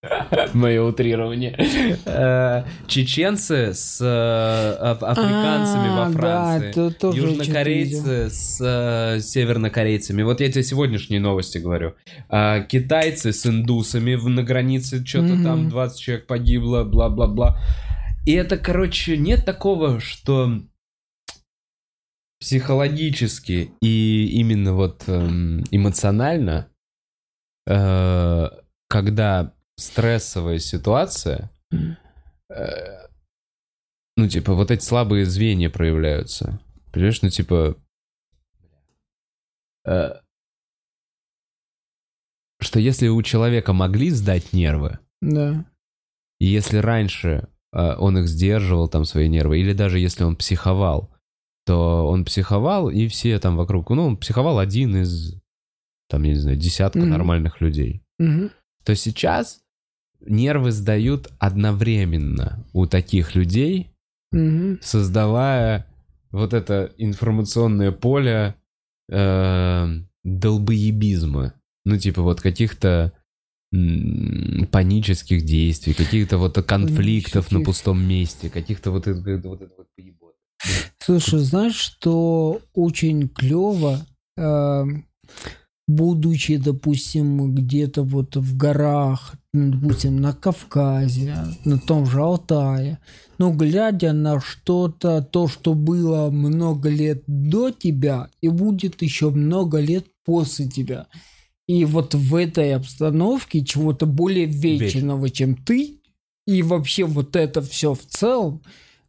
Мое 0.54 0.82
утрирование. 0.82 1.56
Э, 2.04 2.64
Чеченцы 2.86 3.74
с 3.74 4.00
э, 4.00 4.76
аф- 4.80 5.02
африканцами 5.02 5.88
А, 5.88 5.96
во 5.96 6.12
да, 6.12 6.12
Франции. 6.12 7.16
Южнокорейцы 7.16 8.30
с 8.30 8.60
э, 8.60 9.20
севернокорейцами. 9.20 10.22
Вот 10.22 10.40
я 10.40 10.52
тебе 10.52 10.62
сегодняшние 10.62 11.20
новости 11.20 11.58
говорю. 11.58 11.94
А, 12.28 12.60
Китайцы 12.60 13.32
с 13.32 13.44
индусами 13.44 14.14
на 14.14 14.44
границе. 14.44 15.04
Что-то 15.04 15.42
там 15.42 15.68
20 15.68 16.00
человек 16.00 16.26
погибло, 16.28 16.84
бла-бла-бла. 16.84 17.58
И 18.24 18.32
это, 18.32 18.56
короче, 18.56 19.16
нет 19.16 19.44
такого, 19.44 19.98
что 19.98 20.60
психологически 22.40 23.72
и 23.82 24.26
именно 24.38 24.74
вот 24.74 25.02
эм, 25.08 25.64
эмоционально, 25.72 26.68
когда 27.66 29.52
стрессовая 29.78 30.58
ситуация, 30.58 31.50
э, 32.50 33.06
ну, 34.16 34.28
типа, 34.28 34.54
вот 34.54 34.70
эти 34.72 34.82
слабые 34.82 35.24
звенья 35.24 35.70
проявляются. 35.70 36.60
Понимаешь, 36.92 37.22
ну, 37.22 37.28
типа... 37.30 37.76
э, 39.86 40.14
что 42.60 42.80
если 42.80 43.08
у 43.08 43.22
человека 43.22 43.72
могли 43.72 44.10
сдать 44.10 44.52
нервы, 44.52 44.98
Да. 45.20 45.64
и 46.40 46.46
если 46.46 46.78
раньше 46.78 47.48
э, 47.72 47.94
он 47.96 48.18
их 48.18 48.26
сдерживал, 48.28 48.88
там, 48.88 49.04
свои 49.04 49.28
нервы, 49.28 49.60
или 49.60 49.72
даже 49.72 50.00
если 50.00 50.24
он 50.24 50.34
психовал, 50.36 51.14
то 51.64 52.08
он 52.08 52.24
психовал, 52.24 52.90
и 52.90 53.06
все 53.08 53.38
там 53.38 53.56
вокруг... 53.56 53.90
Ну, 53.90 54.06
он 54.06 54.16
психовал 54.16 54.58
один 54.58 54.96
из, 54.96 55.40
там, 56.08 56.22
я 56.24 56.30
не 56.32 56.38
знаю, 56.40 56.56
десятка 56.56 56.98
Мгм. 57.00 57.10
нормальных 57.10 57.60
людей. 57.60 58.02
Мгм. 58.18 58.50
То 58.84 58.96
сейчас 58.96 59.60
нервы 60.20 60.72
сдают 60.72 61.28
одновременно 61.38 62.64
у 62.72 62.86
таких 62.86 63.34
людей, 63.34 63.90
Мгм. 64.32 64.78
создавая 64.82 65.86
вот 66.30 66.52
это 66.52 66.92
информационное 66.98 67.92
поле 67.92 68.54
э, 69.10 69.86
долбоебизма. 70.24 71.54
Ну, 71.84 71.96
типа 71.96 72.22
вот 72.22 72.40
каких-то 72.40 73.12
панических 74.70 75.44
действий, 75.44 75.94
каких-то 75.94 76.38
вот 76.38 76.54
конфликтов 76.64 77.50
на 77.52 77.60
пустом 77.60 78.02
месте, 78.02 78.48
каких-то 78.50 78.90
вот 78.90 79.06
это 79.06 79.48
вот, 79.48 79.60
вот 79.60 79.86
поебот. 79.96 80.34
Слушай, 80.98 81.40
знаешь, 81.40 81.74
что 81.76 82.60
очень 82.74 83.28
клево, 83.28 84.06
э, 84.36 84.84
будучи, 85.88 86.58
допустим, 86.58 87.54
где-то 87.54 88.02
вот 88.04 88.36
в 88.36 88.56
горах, 88.56 89.34
ну, 89.52 89.72
допустим, 89.72 90.20
на 90.20 90.34
Кавказе, 90.34 91.34
на 91.64 91.78
том 91.78 92.06
же 92.06 92.20
Алтае, 92.20 92.98
но 93.38 93.50
глядя 93.50 94.12
на 94.12 94.38
что-то, 94.38 95.22
то, 95.22 95.48
что 95.48 95.74
было 95.74 96.30
много 96.30 96.90
лет 96.90 97.24
до 97.26 97.70
тебя 97.70 98.28
и 98.42 98.48
будет 98.48 99.00
еще 99.02 99.30
много 99.30 99.80
лет 99.80 100.06
после 100.24 100.68
тебя. 100.68 101.06
И 101.66 101.84
вот 101.86 102.14
в 102.14 102.34
этой 102.34 102.74
обстановке 102.74 103.64
чего-то 103.64 104.04
более 104.04 104.44
вечного, 104.44 105.30
чем 105.30 105.56
ты, 105.56 106.00
и 106.46 106.62
вообще 106.62 107.04
вот 107.04 107.34
это 107.34 107.62
все 107.62 107.94
в 107.94 108.04
целом, 108.06 108.62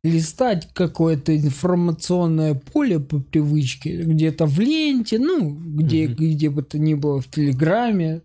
листать 0.03 0.69
какое-то 0.73 1.35
информационное 1.35 2.53
поле 2.55 2.99
по 2.99 3.19
привычке, 3.19 4.01
где-то 4.03 4.45
в 4.45 4.59
ленте, 4.59 5.19
ну, 5.19 5.49
где, 5.49 6.07
Мгм. 6.07 6.15
где 6.15 6.49
бы 6.49 6.63
то 6.63 6.79
ни 6.79 6.93
было, 6.93 7.21
в 7.21 7.29
Телеграме. 7.29 8.21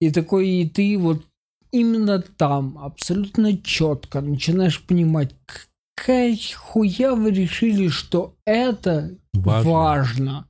И 0.00 0.10
такой, 0.10 0.48
и 0.48 0.68
ты 0.68 0.98
вот 0.98 1.22
именно 1.70 2.20
там 2.20 2.76
абсолютно 2.78 3.56
четко 3.56 4.20
начинаешь 4.20 4.82
понимать, 4.82 5.34
какая 5.94 6.36
хуя 6.56 7.14
вы 7.14 7.30
решили, 7.30 7.88
что 7.88 8.34
это 8.44 9.16
Важно. 9.32 9.70
важно, 9.70 10.48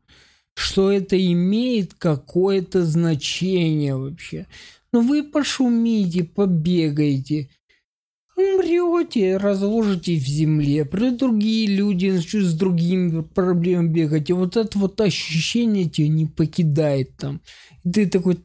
что 0.54 0.90
это 0.90 1.16
имеет 1.32 1.94
какое-то 1.94 2.84
значение 2.84 3.94
вообще. 3.96 4.46
Но 4.92 5.00
вы 5.00 5.22
пошумите, 5.22 6.24
побегаете, 6.24 7.48
умрете, 8.36 9.36
разложитесь 9.36 10.22
в 10.22 10.26
земле, 10.26 10.84
при 10.84 11.10
другие 11.10 11.66
люди 11.66 12.06
начнут 12.06 12.44
с 12.44 12.54
другими 12.54 13.22
проблемами 13.22 13.88
бегать, 13.88 14.30
и 14.30 14.32
вот 14.32 14.56
это 14.56 14.78
вот 14.78 15.00
ощущение 15.00 15.88
тебя 15.88 16.08
не 16.08 16.26
покидает 16.26 17.16
там. 17.16 17.40
И 17.84 17.90
ты 17.90 18.06
такой, 18.06 18.38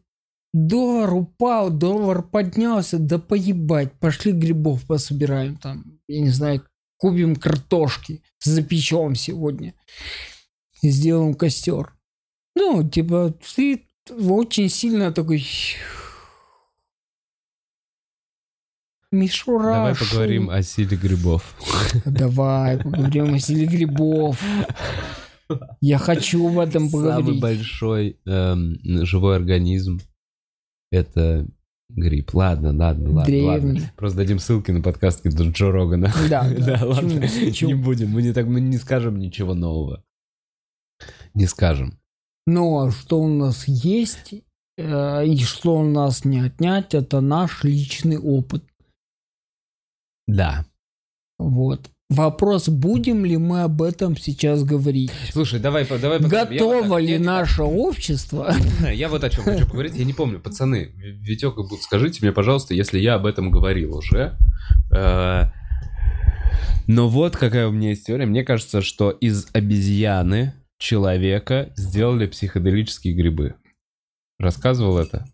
доллар 0.53 1.13
упал, 1.13 1.69
доллар 1.69 2.23
поднялся, 2.23 2.99
да 2.99 3.17
поебать, 3.17 3.93
пошли 3.93 4.31
грибов 4.31 4.85
пособираем 4.85 5.57
там, 5.57 5.99
я 6.07 6.21
не 6.21 6.29
знаю, 6.29 6.63
купим 6.97 7.35
картошки, 7.35 8.21
запечем 8.43 9.15
сегодня, 9.15 9.73
сделаем 10.81 11.33
костер. 11.33 11.93
Ну, 12.55 12.87
типа, 12.87 13.35
ты 13.55 13.87
очень 14.09 14.69
сильно 14.69 15.11
такой... 15.11 15.45
Мишура. 19.11 19.73
Давай 19.73 19.95
поговорим 19.95 20.49
о 20.49 20.61
силе 20.61 20.97
грибов. 20.97 21.55
Давай 22.05 22.77
поговорим 22.77 23.33
о 23.33 23.39
силе 23.39 23.65
грибов. 23.65 24.41
Я 25.79 25.97
хочу 25.97 26.47
об 26.49 26.59
этом 26.59 26.89
Самый 26.89 27.05
поговорить. 27.21 27.41
большой 27.41 28.19
эм, 28.25 28.77
живой 29.05 29.37
организм 29.37 30.01
это 30.91 31.47
гриб. 31.89 32.33
Ладно, 32.33 32.69
ладно, 32.75 33.09
ладно, 33.09 33.25
Древний. 33.25 33.47
ладно. 33.47 33.91
Просто 33.95 34.17
дадим 34.17 34.39
ссылки 34.39 34.71
на 34.71 34.81
подкасты 34.81 35.29
Джо 35.29 35.49
Джо 35.49 35.71
Рогана. 35.71 36.11
Да, 36.29 36.49
да. 36.49 36.79
Ладно. 36.85 37.25
Не 37.61 37.73
будем, 37.75 38.09
мы 38.09 38.21
не 38.23 38.33
так, 38.33 38.45
мы 38.45 38.59
не 38.59 38.77
скажем 38.77 39.19
ничего 39.19 39.53
нового. 39.53 40.03
Не 41.33 41.45
скажем. 41.45 41.97
Но 42.45 42.91
что 42.91 43.21
у 43.21 43.27
нас 43.27 43.67
есть 43.67 44.33
э, 44.77 45.25
и 45.25 45.37
что 45.43 45.77
у 45.77 45.83
нас 45.85 46.25
не 46.25 46.39
отнять, 46.39 46.93
это 46.93 47.21
наш 47.21 47.63
личный 47.63 48.17
опыт. 48.17 48.65
Да. 50.27 50.65
Вот. 51.39 51.89
Вопрос, 52.09 52.69
будем 52.69 53.25
ли 53.25 53.35
мы 53.35 53.63
об 53.63 53.81
этом 53.81 54.15
сейчас 54.15 54.63
говорить? 54.63 55.11
Слушай, 55.33 55.59
давай, 55.59 55.85
давай. 55.85 56.19
вот 56.19 56.29
Готово 56.29 56.97
так- 56.99 57.01
ли 57.01 57.17
наше 57.17 57.63
общество? 57.63 58.53
Я 58.93 59.09
вот 59.09 59.23
о 59.25 59.29
чем 59.29 59.43
хочу 59.43 59.65
поговорить. 59.65 59.95
Я 59.95 60.05
не 60.05 60.13
помню, 60.13 60.39
пацаны, 60.39 60.91
Витек 60.95 61.55
скажите 61.81 62.19
мне, 62.21 62.31
пожалуйста, 62.31 62.73
если 62.73 62.97
я 62.97 63.15
об 63.15 63.25
этом 63.25 63.51
говорил 63.51 63.97
уже. 63.97 64.37
Э, 64.95 65.51
Но 66.87 67.09
вот 67.09 67.35
какая 67.35 67.67
у 67.67 67.71
меня 67.73 67.89
есть 67.89 68.05
теория. 68.05 68.25
Мне 68.25 68.45
кажется, 68.45 68.81
что 68.81 69.11
из 69.11 69.47
обезьяны 69.53 70.53
человека 70.79 71.73
сделали 71.75 72.25
психоделические 72.25 73.15
грибы. 73.15 73.55
Рассказывал 74.39 74.97
это? 74.97 75.25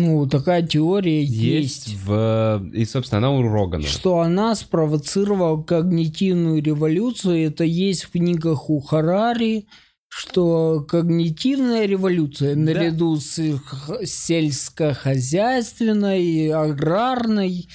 Ну, 0.00 0.26
такая 0.26 0.62
теория 0.66 1.22
Есть 1.22 1.86
есть. 1.88 1.98
в... 2.04 2.68
И, 2.72 2.84
собственно, 2.84 3.18
она 3.18 3.30
у 3.30 3.42
Рогана. 3.42 3.86
Что 3.86 4.18
она 4.20 4.54
спровоцировала 4.56 5.62
когнитивную 5.62 6.60
революцию, 6.62 7.46
это 7.46 7.62
есть 7.64 8.04
в 8.04 8.10
книгах 8.10 8.68
у 8.70 8.80
Харари, 8.80 9.66
что 10.08 10.84
когнитивная 10.88 11.86
революция 11.86 12.54
Да. 12.54 12.60
наряду 12.60 13.16
с 13.16 13.38
сельскохозяйственной, 14.04 16.50
аграрной, 16.50 17.68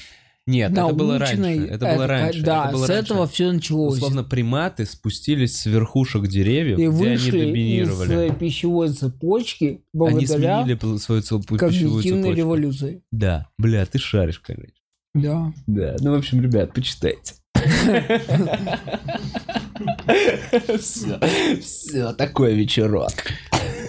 Нет, 0.49 0.71
это 0.71 0.93
было 0.93 1.19
раньше. 1.19 1.67
Это 1.67 1.85
было 1.95 2.07
раньше. 2.07 2.41
Да, 2.41 2.65
это 2.65 2.73
было 2.77 2.85
с 2.85 2.89
раньше. 2.89 3.03
этого 3.05 3.27
все 3.27 3.51
началось. 3.51 3.97
Условно, 3.97 4.23
приматы 4.23 4.85
спустились 4.85 5.55
с 5.59 5.65
верхушек 5.67 6.27
деревьев, 6.27 6.79
и 6.79 6.87
где 6.87 6.89
они 6.89 6.97
вышли 7.15 7.37
из 7.39 7.45
доминировали. 7.45 8.29
э, 8.31 8.33
пищевой 8.33 8.89
цепочки 8.89 9.65
Они 9.65 9.81
благодаря 9.93 10.63
сменили 10.63 10.77
пл- 10.79 10.97
свою 10.97 11.21
пищевую 11.21 11.59
когнитивной 11.59 12.01
цепочку. 12.23 12.33
революции. 12.37 13.01
Да, 13.11 13.47
бля, 13.57 13.85
ты 13.85 13.99
шаришь, 13.99 14.39
короче. 14.39 14.73
Да. 15.13 15.53
Да, 15.67 15.95
ну, 15.99 16.11
в 16.11 16.17
общем, 16.17 16.41
ребят, 16.41 16.73
почитайте. 16.73 17.33
Все, 20.79 21.19
все, 21.61 22.13
такой 22.13 22.53
вечерок. 22.55 23.11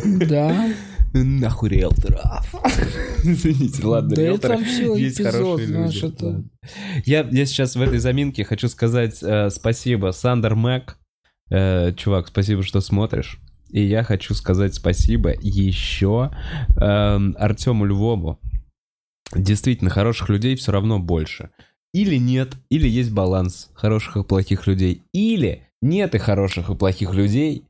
Да. 0.05 0.69
Нахуй 1.13 1.71
риэлторов. 1.71 2.55
Извините, 3.25 3.85
ладно, 3.85 4.17
Да 4.17 4.23
риэлторы 4.23 4.55
это 4.55 4.65
все 4.65 4.95
есть 4.97 5.21
эпизод, 5.21 5.33
хорошие 5.33 5.67
знаешь, 5.67 6.03
люди. 6.03 6.15
это... 6.15 6.45
Я, 7.05 7.29
я 7.31 7.47
сейчас 7.47 7.77
в 7.77 7.83
этой 7.83 7.99
заминке 7.99 8.45
хочу 8.45 8.69
сказать 8.69 9.23
э, 9.23 9.51
спасибо 9.51 10.13
Сандер 10.13 10.55
Мэг. 10.55 10.99
Э, 11.51 11.93
чувак, 11.95 12.29
спасибо, 12.29 12.63
что 12.63 12.81
смотришь. 12.81 13.41
И 13.71 13.83
я 13.83 14.03
хочу 14.03 14.35
сказать 14.35 14.75
спасибо 14.75 15.33
еще 15.41 16.33
эм, 16.77 17.37
Артему 17.39 17.85
Львову. 17.85 18.41
Действительно, 19.35 19.91
хороших 19.91 20.29
людей 20.29 20.57
все 20.57 20.73
равно 20.73 20.99
больше. 20.99 21.51
Или 21.93 22.17
нет, 22.17 22.55
или 22.69 22.89
есть 22.89 23.13
баланс 23.13 23.71
хороших 23.75 24.17
и 24.17 24.25
плохих 24.25 24.67
людей. 24.67 25.03
Или 25.13 25.63
нет 25.83 26.15
и 26.15 26.19
хороших 26.19 26.71
и 26.71 26.75
плохих 26.75 27.15
людей, 27.15 27.65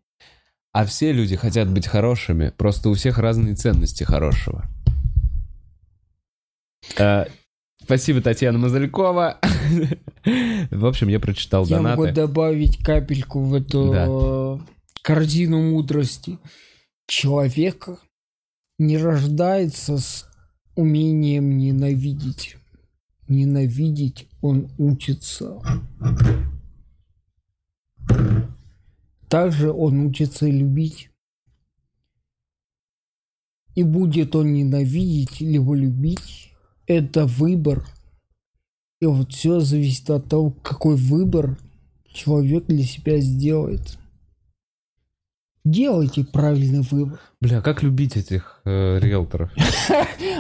А 0.72 0.84
все 0.86 1.12
люди 1.12 1.34
хотят 1.36 1.68
быть 1.68 1.86
хорошими, 1.86 2.50
просто 2.56 2.90
у 2.90 2.94
всех 2.94 3.18
разные 3.18 3.54
ценности 3.54 4.04
хорошего. 4.04 4.64
Э, 6.98 7.26
Спасибо, 7.82 8.20
Татьяна 8.20 8.58
Мазалькова. 8.58 9.38
В 10.70 10.86
общем, 10.86 11.08
я 11.08 11.18
прочитал 11.18 11.64
Я 11.64 11.80
могу 11.80 12.02
донаты. 12.02 12.20
добавить 12.20 12.78
капельку 12.84 13.40
в 13.42 13.54
эту 13.54 13.90
Да. 13.90 14.66
корзину 15.02 15.70
мудрости. 15.70 16.38
Человек 17.08 17.88
не 18.78 18.96
рождается 18.96 19.98
с 19.98 20.28
умением 20.76 21.58
ненавидеть. 21.58 22.56
Ненавидеть 23.28 24.28
он 24.40 24.70
учится. 24.78 25.58
Также 29.30 29.70
он 29.72 30.00
учится 30.00 30.48
любить. 30.48 31.08
И 33.76 33.84
будет 33.84 34.34
он 34.34 34.52
ненавидеть 34.52 35.40
либо 35.40 35.74
любить, 35.74 36.52
это 36.88 37.26
выбор. 37.26 37.86
И 39.00 39.06
вот 39.06 39.32
все 39.32 39.60
зависит 39.60 40.10
от 40.10 40.28
того, 40.28 40.50
какой 40.50 40.96
выбор 40.96 41.56
человек 42.12 42.66
для 42.66 42.82
себя 42.82 43.20
сделает. 43.20 43.98
Делайте 45.64 46.24
правильный 46.24 46.80
выбор. 46.90 47.20
Бля, 47.42 47.60
как 47.60 47.82
любить 47.82 48.16
этих 48.16 48.60
э, 48.64 48.98
риэлторов? 48.98 49.50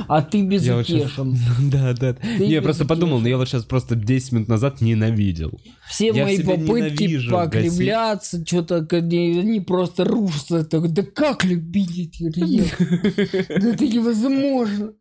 А 0.08 0.22
ты 0.22 0.42
безутешен. 0.42 1.36
Да, 1.70 1.92
да. 1.92 2.16
Не, 2.38 2.46
я 2.50 2.62
просто 2.62 2.84
подумал, 2.84 3.20
но 3.20 3.28
я 3.28 3.36
вот 3.36 3.46
сейчас 3.48 3.64
просто 3.64 3.96
10 3.96 4.32
минут 4.32 4.48
назад 4.48 4.80
ненавидел. 4.80 5.52
Все 5.88 6.12
мои 6.12 6.42
попытки 6.42 7.28
покривляться, 7.30 8.44
что-то, 8.46 8.86
они, 8.90 9.60
просто 9.60 10.04
рушатся. 10.04 10.62
Да 10.62 11.02
как 11.02 11.44
любить 11.44 11.98
эти 11.98 12.22
риэлторы? 12.24 13.46
Да 13.60 13.68
это 13.70 13.86
невозможно. 13.86 14.92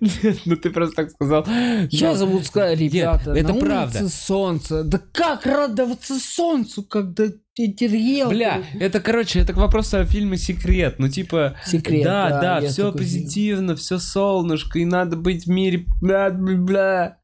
Нет, 0.00 0.38
ну 0.44 0.56
ты 0.56 0.70
просто 0.70 0.96
так 0.96 1.10
сказал. 1.10 1.44
Сейчас 1.44 2.20
Да. 2.20 2.26
я 2.26 2.42
сказать, 2.44 2.78
ребята, 2.78 3.32
это 3.32 3.54
правда. 3.54 4.08
солнце. 4.08 4.84
Да 4.84 5.00
как 5.12 5.46
радоваться 5.46 6.18
солнцу, 6.18 6.82
когда 6.82 7.28
риэлторы... 7.58 8.36
Бля, 8.36 8.62
это, 8.78 9.00
короче, 9.00 9.40
это 9.40 9.52
к 9.52 9.56
вопросу 9.56 9.98
о 9.98 10.04
фильме 10.04 10.36
«Секрет». 10.36 10.96
Ну, 10.98 11.08
типа, 11.08 11.56
Секрет, 11.64 12.04
да, 12.04 12.28
да, 12.28 12.60
да, 12.60 12.68
все 12.68 12.92
позитивно, 12.92 13.76
все 13.76 13.98
солнышко, 13.98 14.78
и 14.78 14.84
надо 14.84 15.16
быть 15.16 15.46
в 15.46 15.50
мире, 15.50 15.86
бля, 16.00 16.30
бля, 16.30 16.56
бля. 16.56 17.18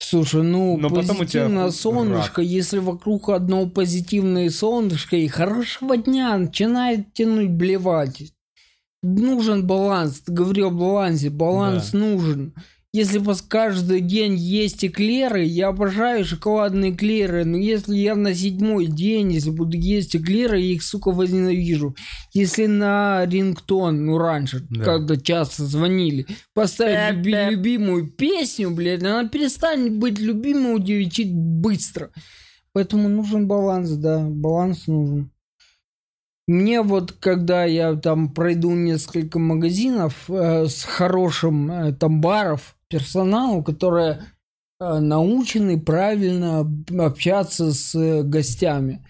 Слушай, 0.00 0.42
ну, 0.42 0.78
Но 0.78 0.88
потом 0.88 1.20
у 1.20 1.24
тебя 1.24 1.42
позитивное 1.44 1.64
рак. 1.64 1.74
солнышко, 1.74 2.40
если 2.40 2.78
вокруг 2.78 3.28
одно 3.28 3.68
позитивное 3.68 4.48
солнышко 4.48 5.16
и 5.16 5.28
хорошего 5.28 5.96
дня 5.96 6.38
начинает 6.38 7.12
тянуть 7.12 7.50
блевать. 7.50 8.32
Нужен 9.02 9.66
баланс. 9.66 10.20
Ты 10.20 10.32
говорил 10.32 10.68
о 10.68 10.70
балансе. 10.70 11.30
Баланс 11.30 11.92
нужен. 11.92 12.54
Если 12.98 13.18
бы 13.18 13.32
каждый 13.46 14.00
день 14.00 14.34
есть 14.34 14.84
эклеры, 14.84 15.44
я 15.44 15.68
обожаю 15.68 16.24
шоколадные 16.24 16.90
эклеры, 16.90 17.44
но 17.44 17.56
если 17.56 17.96
я 17.96 18.16
на 18.16 18.34
седьмой 18.34 18.86
день, 18.86 19.30
если 19.34 19.50
буду 19.50 19.76
есть 19.76 20.16
эклеры, 20.16 20.58
я 20.58 20.72
их, 20.74 20.82
сука, 20.82 21.12
возненавижу. 21.12 21.94
Если 22.32 22.66
на 22.66 23.24
рингтон, 23.24 24.04
ну 24.04 24.18
раньше, 24.18 24.66
Да. 24.68 24.82
когда 24.82 25.16
часто 25.16 25.64
звонили, 25.64 26.26
поставить 26.54 27.14
люби- 27.18 27.30
Пэп-пэп. 27.34 27.50
любимую 27.52 28.10
песню, 28.10 28.72
блядь, 28.72 29.04
она 29.04 29.28
перестанет 29.28 29.96
быть 29.96 30.18
любимой 30.18 30.72
у 30.74 30.78
быстро. 31.32 32.10
Поэтому 32.72 33.08
нужен 33.08 33.46
баланс, 33.46 33.90
да, 33.90 34.26
баланс 34.28 34.88
нужен. 34.88 35.30
Мне 36.48 36.82
вот, 36.82 37.12
когда 37.12 37.64
я 37.64 37.94
там 37.94 38.34
пройду 38.34 38.72
несколько 38.72 39.38
магазинов 39.38 40.24
э, 40.28 40.66
с 40.66 40.82
хорошим 40.82 41.70
э, 41.70 41.92
там 41.92 42.20
баров, 42.20 42.74
персоналу, 42.88 43.62
которые 43.62 44.22
э, 44.80 44.98
научены 44.98 45.80
правильно 45.80 46.60
об- 46.60 47.00
общаться 47.00 47.72
с 47.72 47.94
э, 47.94 48.22
гостями. 48.22 49.04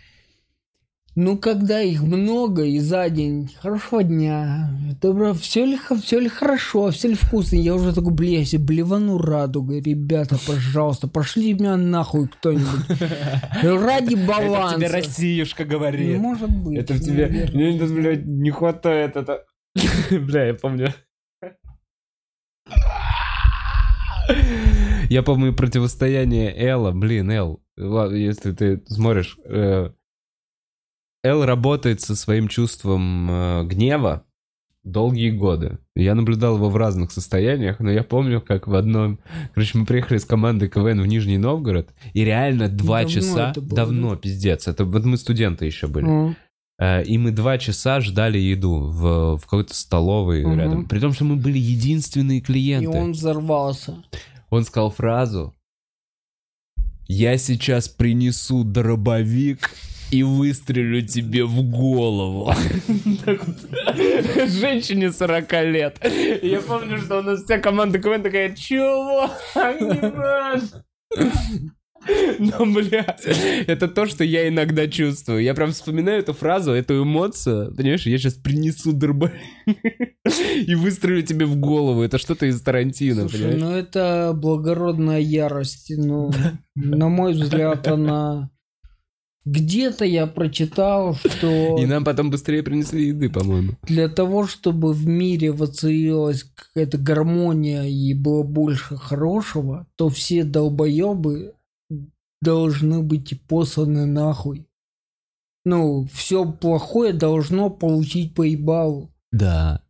Ну, 1.21 1.37
когда 1.37 1.81
их 1.81 2.01
много 2.03 2.63
и 2.65 2.79
за 2.79 3.11
день, 3.11 3.53
хорошего 3.61 4.05
дня, 4.05 4.71
добро, 5.03 5.35
все 5.35 5.65
ли, 5.67 5.77
все 6.01 6.21
ли 6.21 6.29
хорошо, 6.29 6.93
все 6.93 7.09
ли 7.09 7.15
вкусно, 7.15 7.57
я 7.57 7.75
уже 7.75 7.93
такой, 7.93 8.13
бля, 8.13 8.39
я 8.39 8.45
себе 8.45 8.63
блевану 8.63 9.19
радугой, 9.19 9.81
ребята, 9.81 10.39
пожалуйста, 10.47 11.09
пошли 11.09 11.55
меня 11.55 11.77
нахуй 11.77 12.29
кто-нибудь. 12.29 13.01
Ради 13.63 14.15
Это 14.15 14.27
баланса. 14.29 14.77
тебе 14.77 14.87
Россиюшка 14.87 15.65
говорит. 15.65 16.19
Может 16.21 16.51
быть. 16.51 16.79
Это 16.79 16.95
в 16.95 17.01
тебе, 17.01 17.27
мне, 17.53 17.73
блядь, 17.85 18.25
не 18.25 18.53
хватает 18.53 19.17
это. 19.17 19.45
Бля, 20.13 20.47
я 20.47 20.55
помню. 20.55 20.95
Я 25.09 25.23
помню 25.23 25.55
противостояние 25.55 26.55
Элла. 26.57 26.93
Блин, 26.93 27.31
Эл, 27.31 27.61
если 27.77 28.53
ты 28.53 28.83
смотришь, 28.87 29.39
э, 29.45 29.91
Эл 31.25 31.45
работает 31.45 32.01
со 32.01 32.15
своим 32.17 32.49
чувством 32.49 33.31
э, 33.31 33.65
гнева 33.65 34.25
долгие 34.85 35.31
годы. 35.31 35.79
Я 35.95 36.15
наблюдал 36.15 36.57
его 36.57 36.71
в 36.71 36.77
разных 36.77 37.11
состояниях, 37.13 37.79
но 37.81 37.91
я 37.91 38.03
помню, 38.03 38.41
как 38.41 38.67
в 38.69 38.75
одном... 38.75 39.19
Короче, 39.55 39.77
мы 39.79 39.85
приехали 39.87 40.19
с 40.19 40.25
командой 40.25 40.69
КВН 40.69 41.01
в 41.03 41.07
Нижний 41.07 41.37
Новгород, 41.39 41.91
и 42.15 42.25
реально 42.25 42.69
два 42.69 43.01
Давно 43.03 43.09
часа... 43.15 43.51
это 43.51 43.61
было, 43.61 43.77
давно, 43.77 44.11
да? 44.11 44.17
пиздец. 44.17 44.67
Это 44.69 44.85
вот 44.85 45.05
мы 45.05 45.17
студенты 45.17 45.67
еще 45.67 45.89
были. 45.89 46.35
Э, 46.79 47.03
И 47.03 47.19
мы 47.19 47.33
два 47.33 47.59
часа 47.59 48.01
ждали 48.01 48.39
еду 48.39 48.77
в, 48.79 49.37
в 49.39 49.43
какой-то 49.43 49.75
столовой 49.75 50.45
Мгм. 50.45 50.59
рядом. 50.59 50.89
При 50.89 51.01
том, 51.01 51.13
что 51.13 51.25
мы 51.25 51.37
были 51.37 51.59
единственные 51.59 52.39
И 52.39 52.43
клиенты. 52.43 52.89
он 52.89 53.13
взорвался. 53.13 53.97
Он 54.51 54.65
сказал 54.65 54.91
фразу 54.91 55.55
«Я 57.07 57.39
сейчас 57.39 57.89
принесу 57.89 58.65
дробовик 58.65 59.71
и 60.11 60.23
выстрелю 60.23 61.07
тебе 61.07 61.45
в 61.45 61.63
голову». 61.63 62.53
Женщине 64.47 65.13
40 65.13 65.53
лет. 65.65 65.99
Я 66.43 66.61
помню, 66.61 66.99
что 66.99 67.19
у 67.19 67.23
нас 67.23 67.45
вся 67.45 67.59
команда 67.59 67.99
КВН 67.99 68.23
такая 68.23 68.55
«Чего? 68.55 69.31
Ебать!» 72.09 72.39
Но, 72.59 72.67
блядь, 72.67 73.25
это 73.67 73.89
то, 73.89 74.07
что 74.07 74.25
я 74.25 74.49
иногда 74.49 74.87
чувствую. 74.89 75.43
Я 75.43 75.55
прям 75.55 75.73
вспоминаю 75.73 76.21
эту 76.21 76.33
фразу, 76.33 76.73
эту 76.73 77.03
эмоцию. 77.03 77.75
Понимаешь, 77.75 78.07
я 78.07 78.19
сейчас 78.19 78.35
принесу 78.35 78.93
дробовик 78.93 79.33
и 80.67 80.75
выстрелю 80.75 81.23
тебе 81.23 81.47
в 81.47 81.57
голову. 81.57 82.03
Это 82.03 82.19
что-то 82.19 82.47
из 82.47 82.61
Тарантино, 82.63 83.29
Слушай, 83.29 83.53
понимаешь? 83.53 83.61
ну 83.61 83.71
это 83.73 84.33
благородная 84.35 85.21
ярость. 85.21 85.93
Ну, 85.97 86.31
на 86.75 87.09
мой 87.09 87.33
взгляд, 87.35 87.87
она... 87.89 88.51
Где-то 89.45 90.05
я 90.05 90.27
прочитал, 90.27 91.15
что 91.15 91.79
И 91.79 91.87
нам 91.87 92.05
потом 92.05 92.31
быстрее 92.31 92.63
принесли 92.63 93.07
еды, 93.07 93.31
по-моему. 93.31 93.79
для 93.85 94.09
того, 94.11 94.47
чтобы 94.47 94.93
в 94.93 95.07
мире 95.07 95.53
воцарилась 95.53 96.45
какая-то 96.55 96.99
гармония 96.99 97.85
и 97.85 98.13
было 98.13 98.43
больше 98.43 98.97
хорошего, 98.99 99.87
то 99.97 100.11
все 100.11 100.45
долбоебы 100.45 101.55
должны 102.41 103.03
быть 103.03 103.41
посланы 103.47 104.07
нахуй. 104.07 104.67
Ну, 105.65 106.07
все 106.13 106.51
плохое 106.51 107.13
должно 107.13 107.71
получить 107.71 108.35
поебалу. 108.35 109.13
Да. 109.33 109.83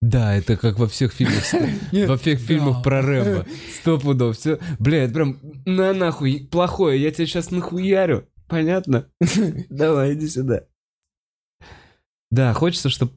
Да, 0.00 0.34
это 0.34 0.56
как 0.56 0.78
во 0.78 0.86
всех 0.86 1.12
фильмах, 1.12 1.44
во 2.08 2.16
всех 2.18 2.38
фильмах 2.38 2.82
про 2.82 3.00
Рэмбо. 3.00 3.46
Сто 3.80 3.98
пудов, 3.98 4.36
все. 4.36 4.58
Бля, 4.78 5.04
это 5.04 5.14
прям 5.14 5.40
на 5.64 5.94
нахуй 5.94 6.46
плохое, 6.50 7.00
я 7.00 7.10
тебя 7.10 7.26
сейчас 7.26 7.50
нахуярю. 7.50 8.28
Понятно? 8.46 9.08
Давай, 9.70 10.14
иди 10.14 10.28
сюда. 10.28 10.64
Да, 12.30 12.52
хочется, 12.52 12.90
чтобы... 12.90 13.12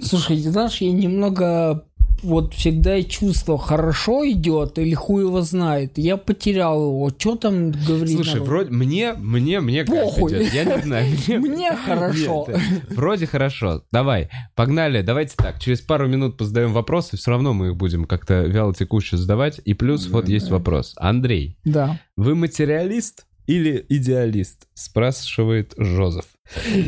Слушай, 0.00 0.42
ты 0.42 0.50
знаешь, 0.50 0.78
я 0.78 0.92
немного 0.92 1.86
вот 2.22 2.54
всегда 2.54 3.02
чувство 3.02 3.58
хорошо 3.58 4.28
идет 4.30 4.78
или 4.78 4.94
хуй 4.94 5.22
его 5.22 5.40
знает. 5.42 5.98
Я 5.98 6.16
потерял 6.16 6.80
его. 6.82 7.10
Что 7.16 7.36
там 7.36 7.72
говорит? 7.72 8.16
Слушай, 8.16 8.34
народ? 8.34 8.48
вроде 8.48 8.70
мне, 8.70 9.12
мне, 9.14 9.60
мне 9.60 9.84
как 9.84 9.94
Похуй. 9.94 10.32
идет, 10.32 10.52
я 10.54 10.64
не 10.64 10.82
знаю. 10.82 11.16
Мне, 11.28 11.38
Мне 11.38 11.76
хорошо. 11.76 12.46
Нет, 12.48 12.58
э, 12.58 12.94
вроде 12.94 13.26
хорошо. 13.26 13.84
Давай, 13.92 14.28
погнали. 14.54 15.02
Давайте 15.02 15.34
так. 15.36 15.58
Через 15.60 15.80
пару 15.80 16.08
минут 16.08 16.36
позадаем 16.36 16.72
вопросы. 16.72 17.16
Все 17.16 17.30
равно 17.30 17.52
мы 17.52 17.68
их 17.68 17.76
будем 17.76 18.04
как-то 18.04 18.42
вяло 18.42 18.74
текуще 18.74 19.16
задавать. 19.16 19.60
И 19.64 19.74
плюс 19.74 20.08
вот 20.08 20.28
есть 20.28 20.50
вопрос. 20.50 20.94
Андрей, 20.96 21.58
Да. 21.64 22.00
вы 22.16 22.34
материалист 22.34 23.26
или 23.46 23.84
идеалист? 23.88 24.66
Спрашивает 24.74 25.74
Жозеф. 25.76 26.26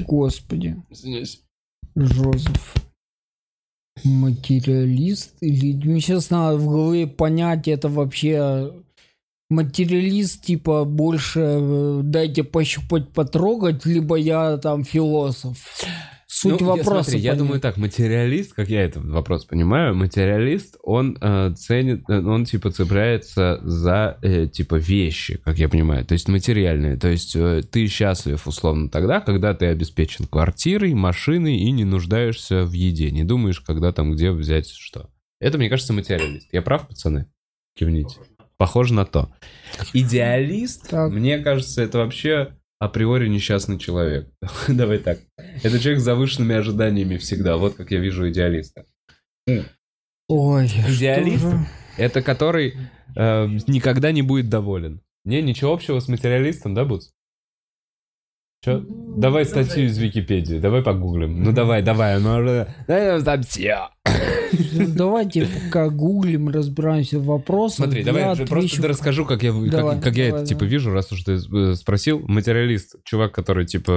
Господи. 0.06 0.76
Извиняюсь. 0.90 1.40
Жозеф. 1.96 2.74
Материалист 4.02 5.34
или... 5.40 5.72
Мне 5.86 6.00
сейчас 6.00 6.30
надо 6.30 6.56
в 6.58 6.66
голове 6.66 7.06
понять 7.06 7.68
это 7.68 7.88
вообще... 7.88 8.72
материалист, 9.50 10.44
типа, 10.44 10.84
больше 10.84 11.40
э, 11.40 12.00
дайте 12.02 12.42
пощупать, 12.42 13.12
потрогать, 13.12 13.86
либо 13.86 14.16
я 14.16 14.56
там 14.56 14.84
философ. 14.84 15.84
Суть 16.36 16.60
Ну, 16.60 16.66
я- 16.76 16.82
вопроса. 16.82 17.10
смотри, 17.10 17.20
я 17.20 17.34
думаю 17.36 17.60
так, 17.60 17.76
материалист, 17.76 18.54
как 18.54 18.68
я 18.68 18.82
этот 18.82 19.04
вопрос 19.04 19.44
понимаю, 19.44 19.94
материалист, 19.94 20.76
он 20.82 21.16
э, 21.20 21.54
ценит, 21.56 22.02
э, 22.10 22.18
он 22.20 22.44
типа 22.44 22.72
цепляется 22.72 23.60
за 23.62 24.18
э, 24.20 24.48
типа 24.48 24.74
вещи, 24.74 25.36
как 25.44 25.58
я 25.58 25.68
понимаю, 25.68 26.04
то 26.04 26.12
есть 26.14 26.26
материальные. 26.28 26.96
То 26.96 27.06
есть 27.06 27.36
э, 27.36 27.62
ты 27.70 27.86
счастлив 27.86 28.44
условно 28.48 28.88
тогда, 28.88 29.20
когда 29.20 29.54
ты 29.54 29.66
обеспечен 29.66 30.26
квартирой, 30.26 30.92
машиной 30.94 31.56
и 31.56 31.70
не 31.70 31.84
нуждаешься 31.84 32.64
в 32.64 32.72
еде, 32.72 33.12
не 33.12 33.22
думаешь, 33.22 33.60
когда 33.60 33.92
там 33.92 34.10
где 34.12 34.32
взять 34.32 34.68
что. 34.68 35.10
Это, 35.40 35.56
мне 35.56 35.68
кажется, 35.68 35.92
материалист. 35.92 36.48
Я 36.52 36.62
прав, 36.62 36.88
пацаны? 36.88 37.26
Кивните. 37.78 38.16
Похоже 38.56 38.94
на 38.94 39.04
то. 39.04 39.32
Идеалист, 39.92 40.88
Так. 40.90 41.12
мне 41.12 41.38
кажется, 41.38 41.82
это 41.82 41.98
вообще 41.98 42.56
априори 42.84 43.28
несчастный 43.28 43.78
человек. 43.78 44.28
Давай 44.68 44.98
так. 44.98 45.18
Это 45.62 45.78
человек 45.78 46.00
с 46.00 46.04
завышенными 46.04 46.54
ожиданиями 46.54 47.16
всегда. 47.16 47.56
Вот 47.56 47.74
как 47.74 47.90
я 47.90 47.98
вижу 47.98 48.28
идеалиста. 48.28 48.86
Ой, 50.28 50.68
что 50.68 50.92
Идеалист? 50.94 51.42
же? 51.42 51.66
Это 51.96 52.22
который 52.22 52.74
э, 53.14 53.46
никогда 53.66 54.10
не 54.10 54.22
будет 54.22 54.48
доволен. 54.48 55.00
Не, 55.24 55.42
ничего 55.42 55.72
общего 55.72 56.00
с 56.00 56.08
материалистом, 56.08 56.74
да, 56.74 56.84
Буц? 56.84 57.10
Че? 58.64 58.82
Давай 59.16 59.44
статью 59.44 59.84
из 59.84 59.98
Википедии, 59.98 60.58
давай 60.58 60.82
погуглим. 60.82 61.42
Ну 61.42 61.52
давай, 61.52 61.82
давай, 61.82 62.18
ну 62.18 62.40
статью. 63.20 63.74
Ну, 64.72 64.86
Давайте 64.88 65.46
пока 65.46 65.88
гуглим, 65.90 66.48
разбираемся 66.48 67.18
в 67.18 67.24
вопросах. 67.24 67.86
Смотри, 67.86 68.04
давай 68.04 68.22
я 68.22 68.28
я 68.28 68.34
же 68.36 68.44
отвечу. 68.44 68.60
просто 68.60 68.88
расскажу, 68.88 69.26
как 69.26 69.42
я, 69.42 69.52
как- 69.52 69.70
Давай, 69.70 70.00
как, 70.00 70.16
я 70.16 70.26
давай, 70.28 70.40
это 70.42 70.48
типа 70.48 70.60
давай. 70.60 70.72
вижу, 70.72 70.92
раз 70.92 71.12
уж 71.12 71.24
ты 71.24 71.32
э, 71.32 71.74
спросил. 71.74 72.20
Материалист, 72.26 72.96
чувак, 73.04 73.32
который 73.32 73.66
типа 73.66 73.92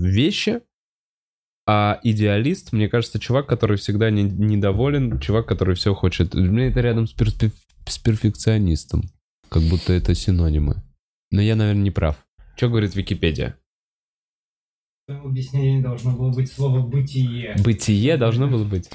вещи, 0.00 0.60
а 1.66 1.98
идеалист, 2.04 2.72
мне 2.72 2.88
кажется, 2.88 3.18
чувак, 3.18 3.46
который 3.46 3.76
всегда 3.76 4.10
не- 4.10 4.22
недоволен, 4.22 5.18
чувак, 5.20 5.46
который 5.46 5.74
все 5.74 5.94
хочет. 5.94 6.34
Мне 6.34 6.68
это 6.68 6.80
рядом 6.80 7.08
с, 7.08 7.12
перспе- 7.14 7.50
с 7.86 7.98
перфекционистом, 7.98 9.02
как 9.48 9.62
будто 9.64 9.92
это 9.92 10.14
синонимы. 10.14 10.82
Но 11.32 11.42
я, 11.42 11.56
наверное, 11.56 11.82
не 11.82 11.90
прав. 11.90 12.16
Что 12.56 12.68
говорит 12.68 12.94
Википедия? 12.94 13.58
Объяснении 15.08 15.80
должно 15.80 16.16
было 16.16 16.32
быть 16.32 16.50
слово 16.50 16.84
«бытие». 16.84 17.54
Бытие 17.62 18.16
должно 18.16 18.48
было 18.48 18.64
быть. 18.64 18.90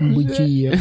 Бытие. 0.00 0.78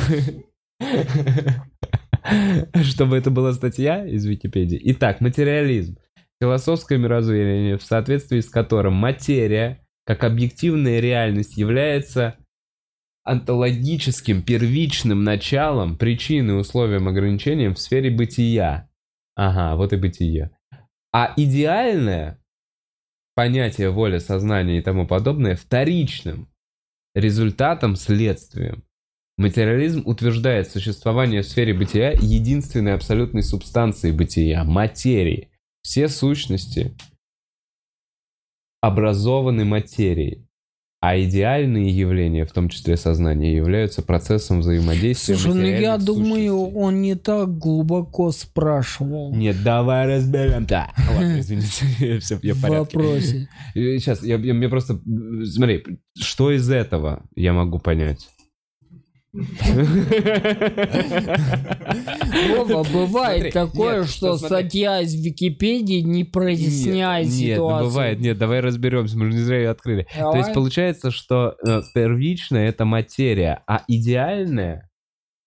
Чтобы 2.83 3.15
это 3.15 3.31
была 3.31 3.53
статья 3.53 4.05
из 4.05 4.25
Википедии. 4.25 4.77
Итак, 4.83 5.21
материализм. 5.21 5.97
Философское 6.41 6.97
мировоззрение, 6.97 7.77
в 7.77 7.83
соответствии 7.83 8.41
с 8.41 8.49
которым 8.49 8.95
материя, 8.95 9.85
как 10.05 10.25
объективная 10.25 10.99
реальность, 10.99 11.55
является 11.55 12.35
онтологическим, 13.23 14.41
первичным 14.41 15.23
началом, 15.23 15.97
причиной, 15.97 16.59
условием, 16.59 17.07
ограничением 17.07 17.75
в 17.75 17.79
сфере 17.79 18.11
бытия. 18.11 18.89
Ага, 19.37 19.77
вот 19.77 19.93
и 19.93 19.95
бытие. 19.95 20.51
А 21.13 21.33
идеальное 21.37 22.36
понятие 23.37 23.91
воля, 23.91 24.19
сознания 24.19 24.79
и 24.79 24.81
тому 24.81 25.05
подобное 25.05 25.55
вторичным 25.55 26.49
результатом, 27.13 27.95
следствием. 27.95 28.83
Материализм 29.37 30.01
утверждает 30.07 30.71
существование 30.71 31.43
в 31.43 31.45
сфере 31.45 31.75
бытия 31.75 32.13
единственной 32.13 32.95
абсолютной 32.95 33.43
субстанции 33.43 34.11
бытия, 34.11 34.63
материи. 34.63 35.51
Все 35.83 36.09
сущности 36.09 36.97
образованы 38.81 39.65
материей, 39.65 40.46
а 40.99 41.19
идеальные 41.19 41.89
явления, 41.89 42.43
в 42.45 42.51
том 42.51 42.69
числе 42.69 42.97
сознание, 42.97 43.55
являются 43.55 44.01
процессом 44.01 44.61
взаимодействия 44.61 45.35
Слушай, 45.35 45.55
ну 45.55 45.65
я 45.67 45.97
думаю, 45.97 46.51
сущностей. 46.57 46.81
он 46.81 47.01
не 47.01 47.15
так 47.15 47.57
глубоко 47.57 48.31
спрашивал 48.31 49.33
Нет, 49.33 49.61
давай 49.63 50.07
разберемся. 50.07 50.87
Ладно, 51.13 51.39
извините, 51.39 52.19
все, 52.19 52.39
я 52.41 52.53
в 52.53 52.57
в 52.57 52.61
порядке. 52.61 52.97
вопросе. 52.97 53.49
Сейчас, 53.75 54.23
я, 54.23 54.37
я- 54.37 54.53
мне 54.55 54.69
просто... 54.69 54.99
Смотри, 55.45 55.83
что 56.17 56.51
из 56.51 56.69
этого 56.69 57.23
я 57.35 57.53
могу 57.53 57.77
понять? 57.79 58.27
Вова, 62.47 62.83
бывает 62.91 63.53
такое, 63.53 64.01
нет, 64.01 64.09
что 64.09 64.37
статья 64.37 65.01
из 65.01 65.13
Википедии 65.13 66.01
не 66.01 66.23
проясняет 66.23 67.27
нет, 67.27 67.35
нет, 67.35 67.55
ситуацию. 67.55 67.83
ну 67.83 67.89
бывает, 67.89 68.19
нет, 68.19 68.37
давай 68.37 68.61
разберемся, 68.61 69.17
мы 69.17 69.27
же 69.27 69.37
не 69.37 69.43
зря 69.43 69.57
ее 69.57 69.69
открыли. 69.69 70.07
То 70.13 70.37
есть 70.37 70.53
получается, 70.53 71.11
что 71.11 71.55
э, 71.65 71.81
первичное 71.93 72.67
это 72.69 72.85
материя, 72.85 73.63
а 73.67 73.83
идеальное, 73.87 74.89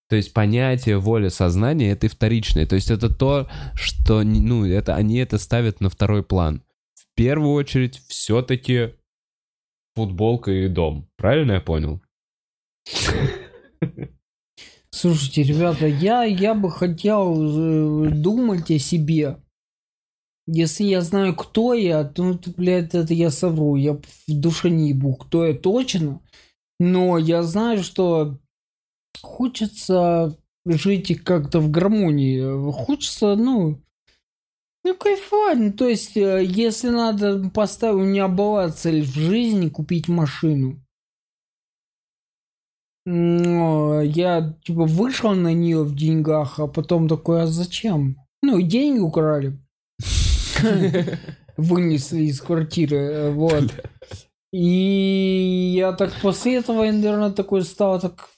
то 0.08 0.16
есть 0.16 0.32
понятие 0.34 0.98
воли 0.98 1.28
сознания 1.28 1.92
это 1.92 2.06
и 2.06 2.08
вторичное. 2.10 2.66
То 2.66 2.74
есть 2.74 2.90
это 2.90 3.08
то, 3.08 3.48
что, 3.74 4.22
ну, 4.24 4.66
это 4.66 4.96
они 4.96 5.18
это 5.18 5.38
ставят 5.38 5.80
на 5.80 5.88
второй 5.88 6.24
план. 6.24 6.64
В 6.94 7.06
первую 7.14 7.52
очередь 7.52 8.00
все-таки 8.08 8.94
футболка 9.94 10.50
и 10.50 10.68
дом. 10.68 11.08
Правильно 11.16 11.52
я 11.52 11.60
понял? 11.60 12.02
Слушайте, 14.90 15.42
ребята, 15.44 15.86
я, 15.86 16.24
я 16.24 16.54
бы 16.54 16.70
хотел 16.70 18.06
э, 18.06 18.10
думать 18.10 18.70
о 18.70 18.78
себе. 18.78 19.36
Если 20.46 20.84
я 20.84 21.00
знаю, 21.00 21.36
кто 21.36 21.74
я, 21.74 22.02
то, 22.04 22.24
ну, 22.24 22.36
то, 22.36 22.50
блядь, 22.56 22.94
это 22.94 23.14
я 23.14 23.30
совру. 23.30 23.76
Я 23.76 23.94
в 23.94 24.02
душе 24.26 24.68
не 24.68 24.88
ебу, 24.88 25.14
кто 25.14 25.46
я 25.46 25.54
точно. 25.54 26.20
Но 26.80 27.18
я 27.18 27.42
знаю, 27.44 27.84
что 27.84 28.38
хочется 29.22 30.36
жить 30.66 31.22
как-то 31.22 31.60
в 31.60 31.70
гармонии. 31.70 32.72
Хочется, 32.72 33.36
ну, 33.36 33.80
ну, 34.84 34.96
кайфовать. 34.96 35.76
То 35.76 35.88
есть, 35.88 36.16
э, 36.16 36.44
если 36.44 36.88
надо 36.88 37.48
поставить, 37.50 38.02
у 38.02 38.04
меня 38.04 38.28
была 38.28 38.70
цель 38.70 39.02
в 39.02 39.14
жизни 39.14 39.68
купить 39.68 40.08
машину. 40.08 40.82
Но 43.06 44.02
я 44.02 44.54
типа 44.64 44.84
вышел 44.84 45.34
на 45.34 45.52
нее 45.54 45.82
в 45.82 45.94
деньгах, 45.94 46.60
а 46.60 46.66
потом 46.66 47.08
такой, 47.08 47.42
а 47.42 47.46
зачем? 47.46 48.16
Ну, 48.42 48.58
и 48.58 48.62
деньги 48.62 49.00
украли. 49.00 49.58
Вынесли 51.56 52.22
из 52.22 52.40
квартиры, 52.40 52.96
э, 52.96 53.30
вот. 53.32 53.74
И 54.52 55.72
я 55.76 55.92
так 55.92 56.12
после 56.20 56.56
этого, 56.56 56.84
наверное, 56.84 57.30
такой 57.30 57.62
стал 57.62 58.00
так, 58.00 58.30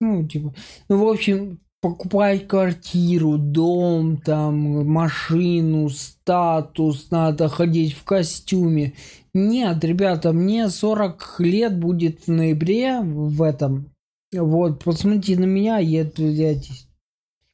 ну, 0.00 0.26
типа, 0.26 0.54
ну, 0.88 1.04
в 1.04 1.08
общем, 1.08 1.60
покупать 1.80 2.48
квартиру, 2.48 3.38
дом, 3.38 4.16
там, 4.18 4.86
машину, 4.86 5.88
статус, 5.88 7.10
надо 7.10 7.48
ходить 7.48 7.94
в 7.94 8.04
костюме. 8.04 8.94
Нет, 9.34 9.84
ребята, 9.84 10.32
мне 10.32 10.68
40 10.68 11.36
лет 11.40 11.78
будет 11.78 12.26
в 12.26 12.28
ноябре 12.28 13.00
в 13.00 13.42
этом. 13.42 13.90
Вот, 14.32 14.84
посмотрите 14.84 15.38
на 15.38 15.44
меня, 15.46 15.78
я, 15.78 16.04
блядь, 16.04 16.70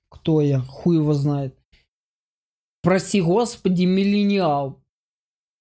кто 0.08 0.40
я, 0.40 0.60
хуй 0.60 0.96
его 0.96 1.12
знает. 1.14 1.54
Прости 2.82 3.20
господи, 3.20 3.84
миллениал. 3.84 4.80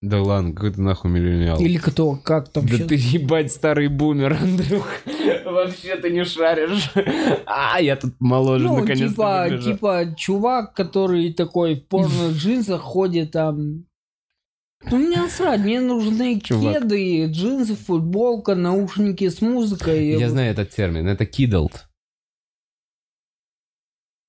Да 0.01 0.21
ладно, 0.21 0.51
какой 0.51 0.73
ты 0.73 0.81
нахуй 0.81 1.09
миллениал. 1.09 1.57
Или 1.61 1.77
кто, 1.77 2.17
как 2.17 2.49
там 2.49 2.65
Да 2.67 2.77
щас? 2.77 2.87
ты 2.87 2.95
ебать 2.95 3.53
старый 3.53 3.87
бумер, 3.87 4.33
Андрюх. 4.33 4.85
Вообще 5.45 5.95
ты 5.95 6.11
не 6.11 6.25
шаришь. 6.25 6.91
А, 7.45 7.79
я 7.79 7.95
тут 7.95 8.13
моложе 8.19 8.65
Ну, 8.65 8.79
наконец-то 8.79 9.47
типа, 9.49 9.61
типа, 9.63 10.15
чувак, 10.17 10.73
который 10.73 11.31
такой 11.33 11.75
в 11.75 11.87
порных 11.87 12.31
джинсах 12.35 12.81
ходит 12.81 13.31
там. 13.31 13.85
Ну, 14.91 14.97
мне 14.97 15.17
насрать, 15.17 15.61
мне 15.61 15.79
нужны 15.79 16.39
Чувак. 16.41 16.81
кеды, 16.83 17.25
джинсы, 17.27 17.75
футболка, 17.75 18.55
наушники 18.55 19.29
с 19.29 19.41
музыкой. 19.41 20.17
Я 20.19 20.29
знаю 20.29 20.51
этот 20.51 20.69
термин, 20.71 21.07
это 21.07 21.25
кидалт. 21.25 21.85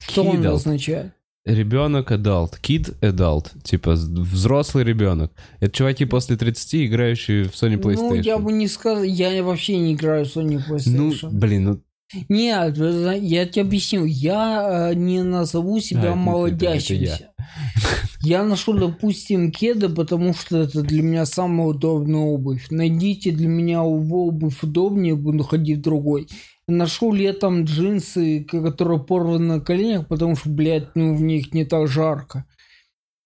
Что 0.01 0.23
он 0.25 0.43
Kidult. 0.43 0.53
означает? 0.55 1.13
Ребенок 1.47 2.11
adult, 2.11 2.59
kid 2.63 2.99
adult, 3.01 3.51
типа 3.65 3.93
взрослый 3.93 4.83
ребенок. 4.85 5.33
Это 5.61 5.71
чуваки 5.73 6.07
после 6.07 6.37
30, 6.37 6.87
играющие 6.87 7.45
в 7.45 7.53
Sony 7.53 7.77
PlayStation. 7.79 8.09
Ну, 8.09 8.15
я 8.15 8.39
бы 8.39 8.53
не 8.53 8.67
сказал, 8.67 9.03
я 9.03 9.43
вообще 9.43 9.77
не 9.79 9.93
играю 9.95 10.25
в 10.25 10.29
Sony 10.35 10.61
Ну, 10.69 11.11
PlayStation. 11.11 11.31
блин, 11.31 11.65
ну 11.65 11.81
Нет, 12.29 12.77
я 12.77 13.47
тебе 13.47 13.63
объясню, 13.63 14.05
я 14.05 14.91
э, 14.91 14.95
не 14.95 15.23
назову 15.23 15.81
себя 15.81 16.13
А, 16.13 16.15
молодящимся. 16.15 17.31
Я 18.23 18.43
ношу, 18.43 18.73
допустим, 18.73 19.53
кеды, 19.53 19.89
потому 19.91 20.33
что 20.33 20.63
это 20.63 20.83
для 20.83 21.03
меня 21.03 21.27
самая 21.27 21.69
удобная 21.69 22.23
обувь. 22.23 22.69
Найдите 22.71 23.31
для 23.31 23.49
меня 23.49 23.83
обувь 23.83 24.63
удобнее, 24.63 25.15
буду 25.15 25.45
ходить 25.45 25.79
в 25.79 25.83
другой. 25.83 26.29
Ношу 26.67 27.13
летом 27.13 27.65
джинсы, 27.65 28.45
которые 28.45 28.99
порваны 28.99 29.57
на 29.57 29.61
коленях, 29.61 30.09
потому 30.09 30.37
что, 30.37 30.49
блядь, 30.49 30.97
ну 30.97 31.15
в 31.15 31.21
них 31.21 31.53
не 31.53 31.67
так 31.67 31.87
жарко. 31.87 32.47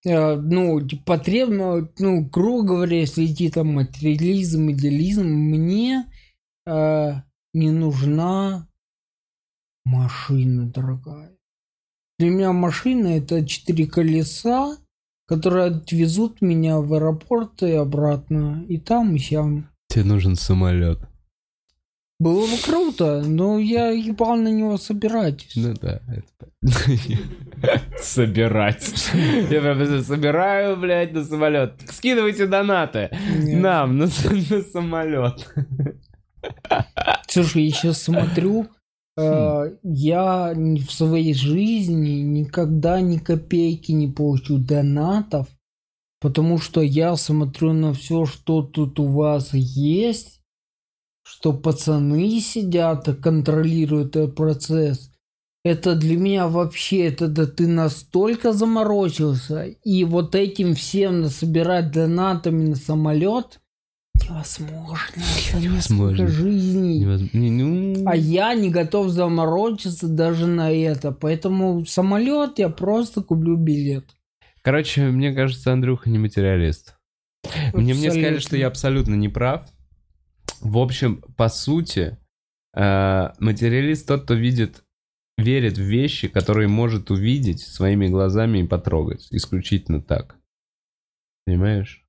Э, 0.05 0.35
ну, 0.35 0.81
потребно, 1.05 1.89
ну, 1.99 2.25
грубо 2.25 2.67
говоря, 2.67 2.99
если 2.99 3.25
идти 3.25 3.49
там 3.49 3.73
материализм, 3.73 4.71
идеализм, 4.71 5.27
мне 5.27 6.05
э, 6.65 7.13
не 7.53 7.71
нужна 7.71 8.68
машина 9.89 10.65
дорогая. 10.67 11.31
Для 12.19 12.29
меня 12.29 12.51
машина 12.51 13.07
это 13.07 13.45
четыре 13.45 13.87
колеса, 13.87 14.77
которые 15.27 15.67
отвезут 15.67 16.41
меня 16.41 16.79
в 16.79 16.93
аэропорт 16.93 17.63
и 17.63 17.71
обратно, 17.71 18.65
и 18.67 18.77
там, 18.77 19.15
и 19.15 19.19
сям. 19.19 19.69
Тебе 19.87 20.03
нужен 20.03 20.35
самолет. 20.35 20.99
Было 22.19 22.45
бы 22.45 22.57
круто, 22.63 23.23
но 23.25 23.57
я 23.57 23.91
ебал 23.91 24.35
на 24.35 24.49
него 24.49 24.77
собирать. 24.77 25.47
Ну 25.55 25.73
да, 25.81 26.01
это... 26.09 26.51
Собирать. 28.01 29.09
Я 29.13 29.61
прям 29.61 30.03
собираю, 30.03 30.75
блядь, 30.77 31.13
на 31.13 31.23
самолет. 31.23 31.81
Скидывайте 31.89 32.45
донаты 32.45 33.09
нам 33.39 33.97
на, 33.97 34.05
на 34.05 34.61
самолет. 34.63 35.53
Слушай, 37.27 37.63
я 37.63 37.71
сейчас 37.71 38.03
смотрю, 38.03 38.67
Хм. 39.19 39.65
э, 39.65 39.77
я 39.83 40.53
в 40.55 40.91
своей 40.91 41.33
жизни 41.33 42.21
никогда 42.21 43.01
ни 43.01 43.17
копейки 43.17 43.91
не 43.91 44.07
получу 44.07 44.57
донатов, 44.57 45.47
потому 46.19 46.57
что 46.57 46.81
я 46.81 47.15
смотрю 47.15 47.73
на 47.73 47.93
все, 47.93 48.25
что 48.25 48.61
тут 48.61 48.99
у 48.99 49.07
вас 49.07 49.53
есть, 49.53 50.41
что 51.23 51.53
пацаны 51.53 52.39
сидят 52.39 53.07
и 53.07 53.13
контролируют 53.13 54.15
этот 54.15 54.35
процесс. 54.35 55.11
Это 55.63 55.95
для 55.95 56.17
меня 56.17 56.47
вообще, 56.47 57.07
это 57.07 57.27
да 57.27 57.45
ты 57.45 57.67
настолько 57.67 58.53
заморочился, 58.53 59.65
и 59.65 60.03
вот 60.05 60.33
этим 60.33 60.73
всем 60.73 61.21
насобирать 61.21 61.91
донатами 61.91 62.69
на 62.69 62.75
самолет 62.75 63.58
невозможно. 64.29 65.21
Это 65.49 65.59
Невозможно. 65.59 66.27
жизней. 66.27 66.99
Невозможно. 66.99 67.37
Не, 67.37 67.51
ну... 67.51 68.03
А 68.09 68.15
я 68.15 68.53
не 68.53 68.69
готов 68.69 69.09
заморочиться 69.09 70.07
даже 70.07 70.47
на 70.47 70.71
это. 70.71 71.11
Поэтому 71.11 71.85
самолет 71.85 72.59
я 72.59 72.69
просто 72.69 73.21
куплю 73.21 73.55
билет. 73.55 74.05
Короче, 74.61 75.07
мне 75.07 75.33
кажется, 75.33 75.73
Андрюха 75.73 76.09
не 76.09 76.19
материалист. 76.19 76.95
Мне, 77.73 77.93
мне 77.93 78.11
сказали, 78.11 78.39
что 78.39 78.57
я 78.57 78.67
абсолютно 78.67 79.15
не 79.15 79.29
прав. 79.29 79.67
В 80.61 80.77
общем, 80.77 81.23
по 81.37 81.47
сути, 81.47 82.17
э, 82.75 83.29
материалист 83.39 84.07
тот, 84.07 84.23
кто 84.23 84.33
видит, 84.33 84.83
верит 85.37 85.77
в 85.77 85.81
вещи, 85.81 86.27
которые 86.27 86.67
может 86.67 87.11
увидеть 87.11 87.61
своими 87.61 88.07
глазами 88.07 88.59
и 88.59 88.67
потрогать. 88.67 89.27
Исключительно 89.31 90.01
так. 90.01 90.35
Понимаешь? 91.45 92.05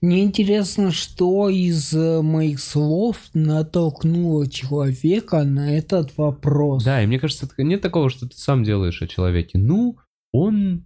Мне 0.00 0.24
интересно, 0.24 0.92
что 0.92 1.50
из 1.50 1.92
э, 1.92 2.22
моих 2.22 2.60
слов 2.60 3.18
натолкнуло 3.34 4.48
человека 4.48 5.44
на 5.44 5.76
этот 5.76 6.16
вопрос. 6.16 6.84
Да, 6.84 7.02
и 7.02 7.06
мне 7.06 7.18
кажется, 7.18 7.48
нет 7.58 7.82
такого, 7.82 8.08
что 8.08 8.26
ты 8.26 8.36
сам 8.36 8.64
делаешь 8.64 9.02
о 9.02 9.06
человеке. 9.06 9.58
Ну, 9.58 9.98
он 10.32 10.84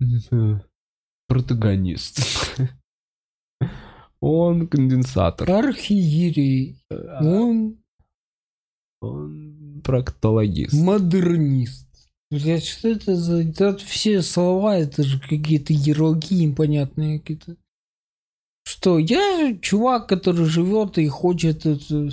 э, 0.00 0.60
протагонист. 1.28 2.20
Он 4.26 4.68
конденсатор. 4.68 5.50
Архиерей. 5.50 6.78
Он 7.20 7.76
Он 9.02 9.82
проктологист. 9.84 10.72
модернист. 10.72 11.86
Блять, 12.30 12.64
что 12.64 12.88
это 12.88 13.16
за... 13.16 13.42
Это 13.42 13.76
все 13.76 14.22
слова, 14.22 14.78
это 14.78 15.02
же 15.02 15.20
какие-то 15.20 15.74
ярлыки 15.74 16.34
непонятные 16.46 17.20
какие-то. 17.20 17.56
Что, 18.64 18.98
я 18.98 19.56
чувак, 19.60 20.08
который 20.08 20.46
живет 20.46 20.98
и 20.98 21.06
хочет 21.06 21.66
это 21.66 22.10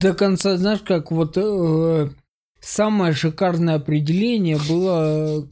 до 0.00 0.14
конца, 0.14 0.56
знаешь, 0.56 0.80
как 0.80 1.10
вот 1.10 1.36
э, 1.36 2.10
самое 2.60 3.14
шикарное 3.14 3.76
определение 3.76 4.58
было 4.68 5.40
э, 5.40 5.42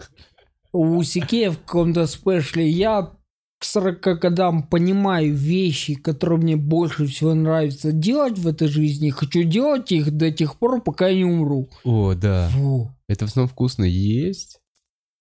у 0.73 1.03
Сикея 1.03 1.51
в 1.51 1.59
каком-то 1.59 2.07
спешле. 2.07 2.69
Я 2.69 3.13
к 3.59 3.65
40 3.65 4.01
годам 4.19 4.63
понимаю 4.65 5.33
вещи, 5.33 5.95
которые 5.95 6.39
мне 6.41 6.57
больше 6.57 7.07
всего 7.07 7.33
нравится 7.33 7.93
делать 7.93 8.39
в 8.39 8.49
этой 8.49 8.69
жизни. 8.69 9.11
Хочу 9.11 9.45
делать 9.45 9.93
их 9.93 10.11
до 10.11 10.33
тех 10.33 10.59
пор, 10.59 10.83
пока 10.83 11.09
я 11.09 11.19
не 11.19 11.25
умру. 11.25 11.69
О, 11.85 12.15
да. 12.15 12.49
Фу. 12.51 12.91
Это 13.09 13.27
в 13.27 13.31
основном 13.31 13.49
вкусно 13.49 13.85
есть. 13.85 14.59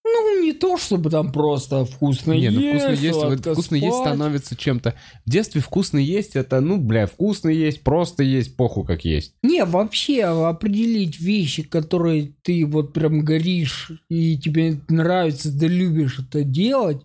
Ну, 0.03 0.41
не 0.43 0.53
то, 0.53 0.77
чтобы 0.77 1.09
там 1.09 1.31
просто 1.31 1.85
вкусно 1.85 2.33
Не, 2.33 2.49
ну 2.49 2.59
есть, 2.59 2.83
вкусно 2.83 3.05
есть, 3.05 3.23
вот 3.23 3.39
вкусно 3.39 3.75
есть 3.75 3.95
спать. 3.95 4.07
становится 4.07 4.55
чем-то. 4.55 4.95
В 5.25 5.29
детстве 5.29 5.61
вкусно 5.61 5.99
есть, 5.99 6.35
это, 6.35 6.59
ну, 6.59 6.77
бля, 6.77 7.05
вкусно 7.05 7.49
есть, 7.49 7.83
просто 7.83 8.23
есть, 8.23 8.55
похуй 8.55 8.85
как 8.85 9.05
есть. 9.05 9.35
Не, 9.43 9.63
вообще 9.63 10.23
определить 10.23 11.19
вещи, 11.19 11.63
которые 11.63 12.33
ты 12.41 12.65
вот 12.65 12.93
прям 12.93 13.23
горишь, 13.23 13.91
и 14.09 14.37
тебе 14.37 14.79
нравится, 14.89 15.57
ты 15.57 15.67
любишь 15.67 16.19
это 16.19 16.43
делать, 16.43 17.01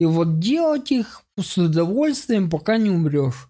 и 0.00 0.04
вот 0.04 0.40
делать 0.40 0.90
их 0.90 1.22
с 1.40 1.56
удовольствием, 1.58 2.50
пока 2.50 2.76
не 2.76 2.90
умрешь. 2.90 3.48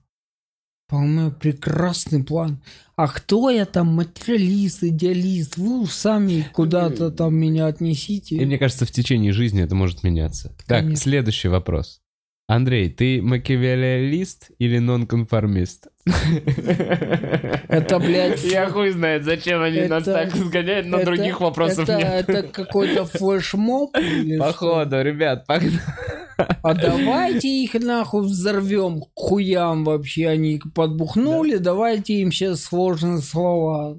По-моему, 0.93 1.31
прекрасный 1.31 2.23
план. 2.23 2.61
А 2.97 3.09
кто 3.09 3.49
я 3.49 3.65
там, 3.65 3.87
материалист, 3.95 4.85
идеалист? 4.85 5.57
Вы 5.57 5.87
сами 5.87 6.47
куда-то 6.53 7.11
там 7.11 7.35
меня 7.35 7.65
отнесите. 7.65 8.37
И 8.37 8.45
мне 8.45 8.59
кажется, 8.59 8.85
в 8.85 8.91
течение 8.91 9.33
жизни 9.33 9.63
это 9.63 9.75
может 9.75 10.03
меняться. 10.03 10.55
Так, 10.67 10.81
Конечно. 10.81 10.97
следующий 10.97 11.49
вопрос. 11.49 12.02
Андрей, 12.53 12.91
ты 12.91 13.23
макиавеллист 13.23 14.51
или 14.59 14.77
нонконформист? 14.77 15.87
Это, 17.69 17.99
блядь, 17.99 18.45
Я 18.45 18.69
хуй 18.69 18.91
знает, 18.91 19.25
зачем 19.25 19.63
они 19.63 19.83
нас 19.87 20.05
так 20.05 20.35
сгоняют, 20.37 20.87
но 20.87 20.99
это- 20.99 21.07
других 21.07 21.41
вопросов 21.41 21.89
это, 21.89 21.97
нет. 21.97 22.29
Это 22.29 22.43
какой-то 22.43 23.07
флешмоб? 23.07 23.97
или 23.97 24.37
что? 24.37 24.45
Походу, 24.45 25.01
ребят, 25.01 25.47
погнали. 25.47 25.81
А 26.37 26.75
давайте 26.75 27.49
их 27.49 27.73
нахуй 27.73 28.27
взорвем 28.27 29.01
к 29.01 29.09
хуям 29.15 29.85
вообще. 29.85 30.29
Они 30.29 30.61
подбухнули, 30.75 31.57
давайте 31.57 32.21
им 32.21 32.33
сейчас 32.33 32.61
сложные 32.61 33.23
слова 33.23 33.97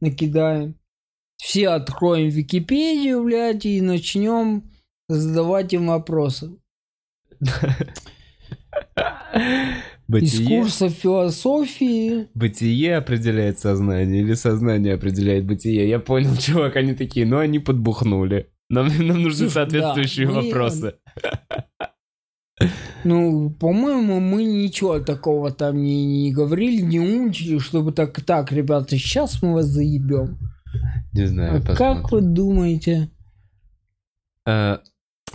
накидаем. 0.00 0.74
Все 1.36 1.68
откроем 1.68 2.30
Википедию, 2.30 3.22
блядь, 3.22 3.64
и 3.64 3.80
начнем 3.80 4.64
задавать 5.08 5.72
им 5.72 5.86
вопросы. 5.86 6.50
Из 10.08 10.08
Бытие, 10.08 10.60
курса 10.60 10.88
философии. 10.88 12.28
бытие 12.34 12.96
определяет 12.96 13.58
сознание 13.58 14.22
или 14.22 14.34
сознание 14.34 14.94
определяет 14.94 15.44
бытие. 15.46 15.88
Я 15.88 15.98
понял, 15.98 16.36
чувак, 16.40 16.76
они 16.76 16.94
такие, 16.94 17.26
ну 17.26 17.38
они 17.38 17.58
подбухнули. 17.58 18.48
Нам, 18.68 18.86
нам 18.98 19.22
нужны 19.22 19.46
Да, 19.46 19.52
соответствующие 19.52 20.26
мы- 20.28 20.42
вопросы. 20.42 20.94
Ну, 23.04 23.50
по-моему, 23.50 24.18
мы 24.18 24.42
ничего 24.42 24.98
такого 24.98 25.52
там 25.52 25.76
не, 25.82 26.06
не 26.22 26.32
говорили, 26.32 26.80
не 26.80 26.98
умничали, 26.98 27.58
чтобы 27.58 27.92
так, 27.92 28.18
так, 28.22 28.50
ребята, 28.50 28.96
сейчас 28.98 29.42
мы 29.42 29.52
вас 29.52 29.66
заебем. 29.66 30.38
Не 31.12 31.26
знаю, 31.26 31.58
А 31.58 31.60
как 31.76 31.76
посмотрим. 32.02 32.08
вы 32.10 32.20
думаете? 32.34 33.10
Э, 34.48 34.78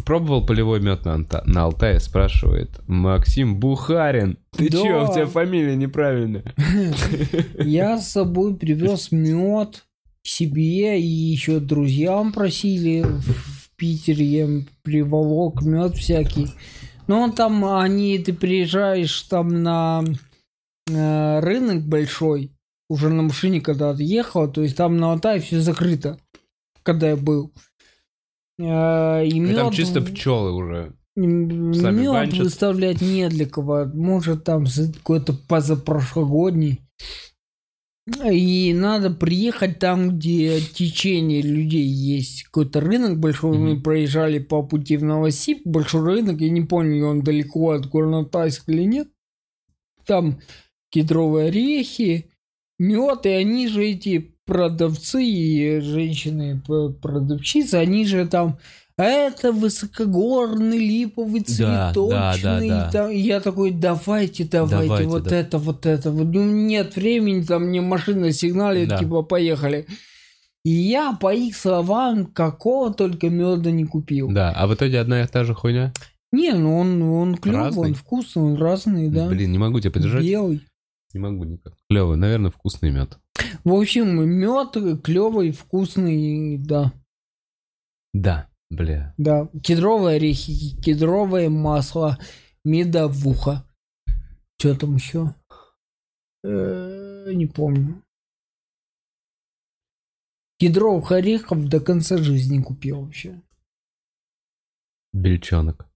Пробовал 0.05 0.45
полевой 0.45 0.79
мед 0.81 1.05
на, 1.05 1.15
Анта- 1.15 1.43
на 1.45 1.63
Алтае, 1.63 1.99
спрашивает 1.99 2.69
Максим 2.87 3.59
Бухарин. 3.59 4.37
Ты 4.55 4.69
Да. 4.69 4.77
чё, 4.81 5.09
у 5.09 5.13
тебя 5.13 5.25
фамилия 5.27 5.75
неправильная. 5.75 6.43
Я 7.59 7.97
с 7.99 8.09
собой 8.11 8.55
привез 8.55 9.11
мед 9.11 9.85
себе 10.23 10.99
и 10.99 11.05
еще 11.05 11.59
друзьям 11.59 12.31
просили 12.31 13.01
в, 13.03 13.69
Питере. 13.75 14.25
Я 14.25 14.47
приволок 14.83 15.63
мед 15.63 15.95
всякий. 15.95 16.47
Но 17.07 17.29
там 17.31 17.65
они, 17.65 18.17
ты 18.19 18.31
приезжаешь 18.31 19.23
там 19.23 19.63
на 19.63 20.03
э, 20.89 21.39
рынок 21.39 21.81
большой, 21.81 22.51
уже 22.89 23.09
на 23.09 23.23
машине 23.23 23.59
когда 23.59 23.93
ты 23.95 24.03
ехал, 24.03 24.47
то 24.51 24.61
есть 24.61 24.77
там 24.77 24.97
на 24.97 25.11
Алтае 25.13 25.39
все 25.41 25.59
закрыто, 25.59 26.19
когда 26.83 27.09
я 27.09 27.15
был. 27.17 27.51
Э, 28.61 29.25
и 29.25 29.39
мед 29.39 29.55
Там 29.55 29.71
чисто 29.71 30.01
пчелы 30.01 30.51
уже. 30.53 30.93
Сами 31.15 32.01
Мед 32.01 32.11
банчат. 32.11 32.39
выставлять 32.45 33.01
не 33.01 33.27
для 33.29 33.45
кого. 33.45 33.85
Может, 33.93 34.43
там 34.45 34.65
какой-то 34.97 35.33
позапрошлогодний. 35.33 36.81
И 38.29 38.73
надо 38.73 39.11
приехать 39.11 39.79
там, 39.79 40.17
где 40.17 40.59
течение 40.59 41.41
людей 41.41 41.85
есть. 41.85 42.43
Какой-то 42.43 42.79
рынок 42.81 43.19
большой. 43.19 43.57
Мы 43.57 43.73
Мгм. 43.73 43.83
проезжали 43.83 44.39
по 44.39 44.63
пути 44.63 44.97
в 44.97 45.03
Новосиб. 45.03 45.61
Большой 45.65 46.03
рынок. 46.03 46.41
Я 46.41 46.49
не 46.49 46.61
помню, 46.61 47.05
он 47.07 47.21
далеко 47.21 47.71
от 47.71 47.87
Горнотайска 47.89 48.71
или 48.71 48.83
нет. 48.83 49.07
Там 50.05 50.39
кедровые 50.89 51.47
орехи, 51.49 52.31
мед. 52.79 53.25
И 53.25 53.29
они 53.29 53.67
же 53.67 53.85
эти 53.85 54.30
продавцы 54.51 55.23
и 55.23 55.79
женщины 55.79 56.61
п- 56.67 56.89
продавщицы, 57.01 57.75
они 57.75 58.05
же 58.05 58.27
там 58.27 58.57
«А 58.97 59.03
это 59.05 59.53
высокогорный 59.53 60.77
липовый 60.77 61.39
Да, 61.57 61.91
цветочный. 61.93 62.67
да, 62.67 62.75
да, 62.75 62.85
да. 62.85 62.91
там». 62.91 63.11
И 63.11 63.17
я 63.19 63.39
такой, 63.39 63.71
давайте, 63.71 64.43
давайте, 64.43 64.87
Давайте, 64.87 65.07
вот 65.07 65.23
да. 65.23 65.35
это, 65.37 65.57
вот 65.57 65.85
это. 65.85 66.11
Вот, 66.11 66.25
ну, 66.27 66.43
нет 66.51 66.97
времени, 66.97 67.43
там 67.43 67.67
мне 67.67 67.79
машина 67.79 68.33
сигналит, 68.33 68.89
Да. 68.89 68.97
типа, 68.97 69.21
поехали. 69.21 69.85
И 70.65 70.69
я, 70.69 71.13
по 71.13 71.33
их 71.33 71.55
словам, 71.55 72.25
какого 72.25 72.93
только 72.93 73.29
меда 73.29 73.71
не 73.71 73.85
купил. 73.85 74.29
Да, 74.29 74.51
а 74.51 74.67
в 74.67 74.73
итоге 74.73 74.99
одна 74.99 75.23
и 75.23 75.27
та 75.27 75.45
же 75.45 75.55
хуйня? 75.55 75.93
Не, 76.33 76.51
ну 76.53 76.77
он, 76.77 77.01
он 77.01 77.39
Разный? 77.43 77.89
он 77.89 77.93
вкусный, 77.93 78.43
он 78.43 78.55
разный, 78.57 79.07
да. 79.09 79.27
Блин, 79.29 79.51
не 79.51 79.57
могу 79.57 79.79
тебя 79.79 79.91
поддержать. 79.91 80.23
Белый. 80.25 80.61
Не 81.13 81.19
могу 81.19 81.43
никак. 81.43 81.73
Клево, 81.89 82.15
наверное, 82.15 82.51
вкусный 82.51 82.91
мед. 82.91 83.17
В 83.63 83.73
общем, 83.73 84.07
мед 84.27 85.01
клевый, 85.03 85.51
вкусный, 85.51 86.57
да. 86.57 86.93
Да, 88.13 88.49
бля. 88.69 89.13
Да. 89.17 89.47
Кедровые 89.63 90.17
орехи, 90.17 90.81
кедровое 90.81 91.49
масло, 91.49 92.17
медовуха. 92.63 93.65
Что 94.57 94.75
там 94.77 94.95
еще? 94.95 95.33
Э, 96.43 97.31
Не 97.33 97.47
помню. 97.47 98.03
Кедровых 100.59 101.11
орехов 101.11 101.67
до 101.67 101.79
конца 101.79 102.17
жизни 102.17 102.61
купил 102.61 103.01
вообще. 103.01 103.41
Бельчонок. 105.13 105.90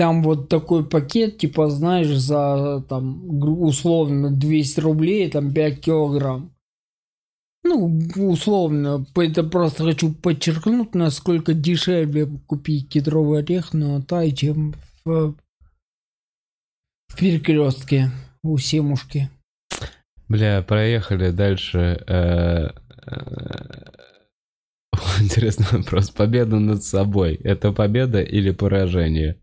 Там 0.00 0.22
вот 0.22 0.48
такой 0.48 0.88
пакет, 0.88 1.36
типа, 1.36 1.68
знаешь, 1.68 2.08
за 2.08 2.82
там 2.88 3.20
условно 3.62 4.30
200 4.30 4.80
рублей, 4.80 5.30
там 5.30 5.52
5 5.52 5.80
килограмм. 5.82 6.54
Ну, 7.64 8.00
условно, 8.16 9.04
это 9.14 9.44
просто 9.44 9.84
хочу 9.84 10.14
подчеркнуть, 10.14 10.94
насколько 10.94 11.52
дешевле 11.52 12.30
купить 12.46 12.88
кедровый 12.88 13.40
орех 13.40 13.74
на 13.74 14.00
Тай, 14.00 14.32
чем 14.32 14.74
в, 15.04 15.34
в 17.08 17.16
перекрестке 17.18 18.10
у 18.42 18.56
Семушки. 18.56 19.28
Бля, 20.30 20.62
проехали 20.62 21.30
дальше. 21.30 22.02
Э, 22.08 22.70
э, 23.04 23.90
Интересный 25.20 25.66
вопрос. 25.70 26.08
Победа 26.08 26.58
над 26.58 26.82
собой. 26.82 27.34
Это 27.34 27.70
победа 27.72 28.22
или 28.22 28.50
поражение? 28.50 29.38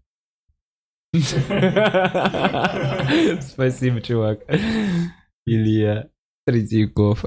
Спасибо, 3.41 4.01
чувак. 4.01 4.39
Илья 5.45 6.09
Третьяков. 6.47 7.25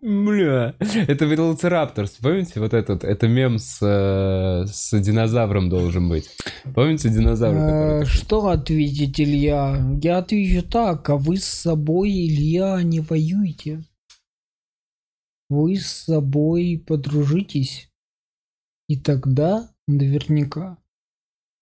Бля. 0.00 0.74
Это 1.06 1.26
Велоцирапторс. 1.26 2.12
Помните 2.12 2.60
вот 2.60 2.72
этот? 2.72 3.04
Это 3.04 3.28
мем 3.28 3.58
с, 3.58 3.82
э, 3.82 4.64
с 4.66 4.98
динозавром 4.98 5.68
должен 5.68 6.08
быть. 6.08 6.30
Помните 6.74 7.10
динозавр? 7.10 7.56
Э? 7.56 8.04
Что 8.06 8.48
ответить, 8.48 9.20
Илья? 9.20 9.76
Я 10.02 10.18
отвечу 10.18 10.66
так, 10.66 11.10
а 11.10 11.16
вы 11.16 11.36
с 11.36 11.44
собой, 11.44 12.10
Илья, 12.10 12.80
не 12.82 13.00
воюете. 13.00 13.84
Вы 15.50 15.76
с 15.76 15.88
собой 15.88 16.82
подружитесь. 16.86 17.90
И 18.88 18.98
тогда, 18.98 19.68
наверняка, 19.86 20.78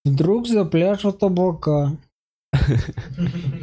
вдруг 0.07 0.47
запляшут 0.47 1.23
облака. 1.23 1.97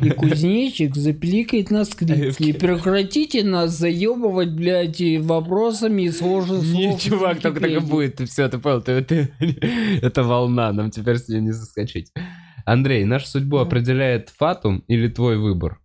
И 0.02 0.10
кузнечик 0.10 0.94
запиликает 0.94 1.70
на 1.70 1.84
скрипке. 1.84 2.44
И 2.44 2.52
прекратите 2.52 3.42
нас 3.42 3.72
заебывать, 3.72 4.52
блядь, 4.52 5.00
вопросами 5.20 6.02
и 6.02 6.10
сложных 6.10 6.62
Не, 6.62 6.98
чувак, 6.98 7.40
только 7.40 7.60
так 7.60 7.70
и 7.70 7.78
будет. 7.78 8.16
Ты 8.16 8.26
все, 8.26 8.48
ты 8.48 8.58
понял. 8.58 8.82
Ты, 8.82 9.02
ты- 9.02 9.32
это 10.02 10.22
волна, 10.22 10.72
нам 10.72 10.90
теперь 10.90 11.16
с 11.18 11.28
нее 11.28 11.40
не 11.40 11.52
заскочить. 11.52 12.12
Андрей, 12.64 13.04
нашу 13.04 13.26
судьбу 13.26 13.58
определяет 13.58 14.30
Фатум 14.30 14.84
или 14.86 15.08
твой 15.08 15.38
выбор? 15.38 15.80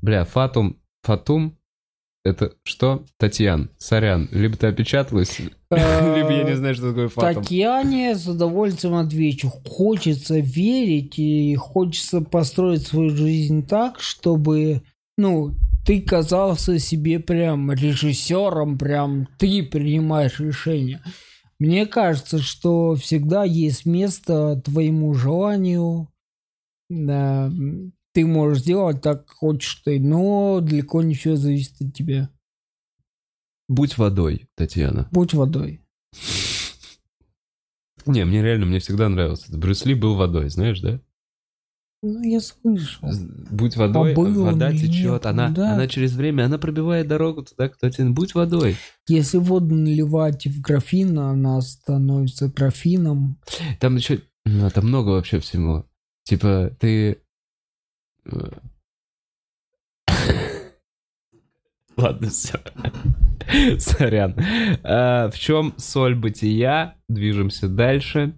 Бля, 0.00 0.24
Фатум, 0.24 0.80
Фатум, 1.02 1.58
это 2.24 2.52
что? 2.62 3.04
Татьян, 3.18 3.70
сорян. 3.78 4.28
Либо 4.30 4.56
ты 4.56 4.68
опечаталась, 4.68 5.38
либо 5.70 6.30
я 6.32 6.44
не 6.44 6.56
знаю, 6.56 6.74
что 6.74 6.90
такое 6.90 7.08
Фатум. 7.08 7.42
Татьяне 7.42 8.14
с 8.14 8.26
удовольствием 8.28 8.94
отвечу. 8.94 9.50
Хочется 9.66 10.38
верить 10.38 11.18
и 11.18 11.54
хочется 11.56 12.20
построить 12.20 12.86
свою 12.86 13.10
жизнь 13.10 13.66
так, 13.66 14.00
чтобы, 14.00 14.82
ну, 15.18 15.52
ты 15.84 16.00
казался 16.00 16.78
себе 16.78 17.18
прям 17.18 17.72
режиссером, 17.72 18.78
прям 18.78 19.28
ты 19.38 19.64
принимаешь 19.64 20.38
решения. 20.38 21.02
Мне 21.58 21.86
кажется, 21.86 22.38
что 22.38 22.94
всегда 22.94 23.44
есть 23.44 23.84
место 23.84 24.60
твоему 24.64 25.14
желанию. 25.14 26.08
Да, 26.88 27.50
ты 28.12 28.26
можешь 28.26 28.62
сделать 28.62 29.00
так, 29.02 29.26
как 29.26 29.36
хочешь 29.36 29.76
ты, 29.84 30.00
но 30.00 30.60
далеко 30.60 31.02
не 31.02 31.14
все 31.14 31.36
зависит 31.36 31.80
от 31.80 31.94
тебя. 31.94 32.30
Будь 33.68 33.96
водой, 33.96 34.48
Татьяна. 34.54 35.08
Будь 35.10 35.34
водой. 35.34 35.80
Не, 38.06 38.24
мне 38.24 38.42
реально, 38.42 38.66
мне 38.66 38.80
всегда 38.80 39.08
нравилось. 39.08 39.48
Брюс 39.48 39.84
Ли 39.84 39.94
был 39.94 40.16
водой, 40.16 40.48
знаешь, 40.50 40.80
да? 40.80 41.00
Ну, 42.02 42.20
я 42.22 42.40
слышал. 42.40 43.08
Будь 43.50 43.76
водой, 43.76 44.12
А 44.12 44.14
был 44.16 44.26
он 44.26 44.54
вода 44.54 44.72
течет, 44.72 45.12
нет? 45.12 45.26
она, 45.26 45.50
Да. 45.50 45.74
она 45.74 45.86
через 45.86 46.12
время, 46.14 46.46
она 46.46 46.58
пробивает 46.58 47.06
дорогу 47.06 47.44
туда, 47.44 47.68
кто 47.68 47.88
тебе, 47.90 48.08
будь 48.10 48.34
водой. 48.34 48.76
Если 49.06 49.38
воду 49.38 49.72
наливать 49.76 50.46
в 50.48 50.60
графин, 50.60 51.16
она 51.16 51.60
становится 51.60 52.48
графином. 52.48 53.38
Там 53.78 53.94
еще, 53.96 54.20
ну, 54.44 54.68
там 54.70 54.88
много 54.88 55.10
вообще 55.10 55.38
всего. 55.38 55.86
Типа, 56.24 56.76
ты... 56.80 57.18
Ладно, 61.96 62.30
все. 62.30 62.58
Сорян. 63.78 64.36
А, 64.82 65.30
в 65.30 65.38
чем 65.38 65.74
соль 65.76 66.14
бытия? 66.14 66.96
Движемся 67.08 67.68
дальше. 67.68 68.34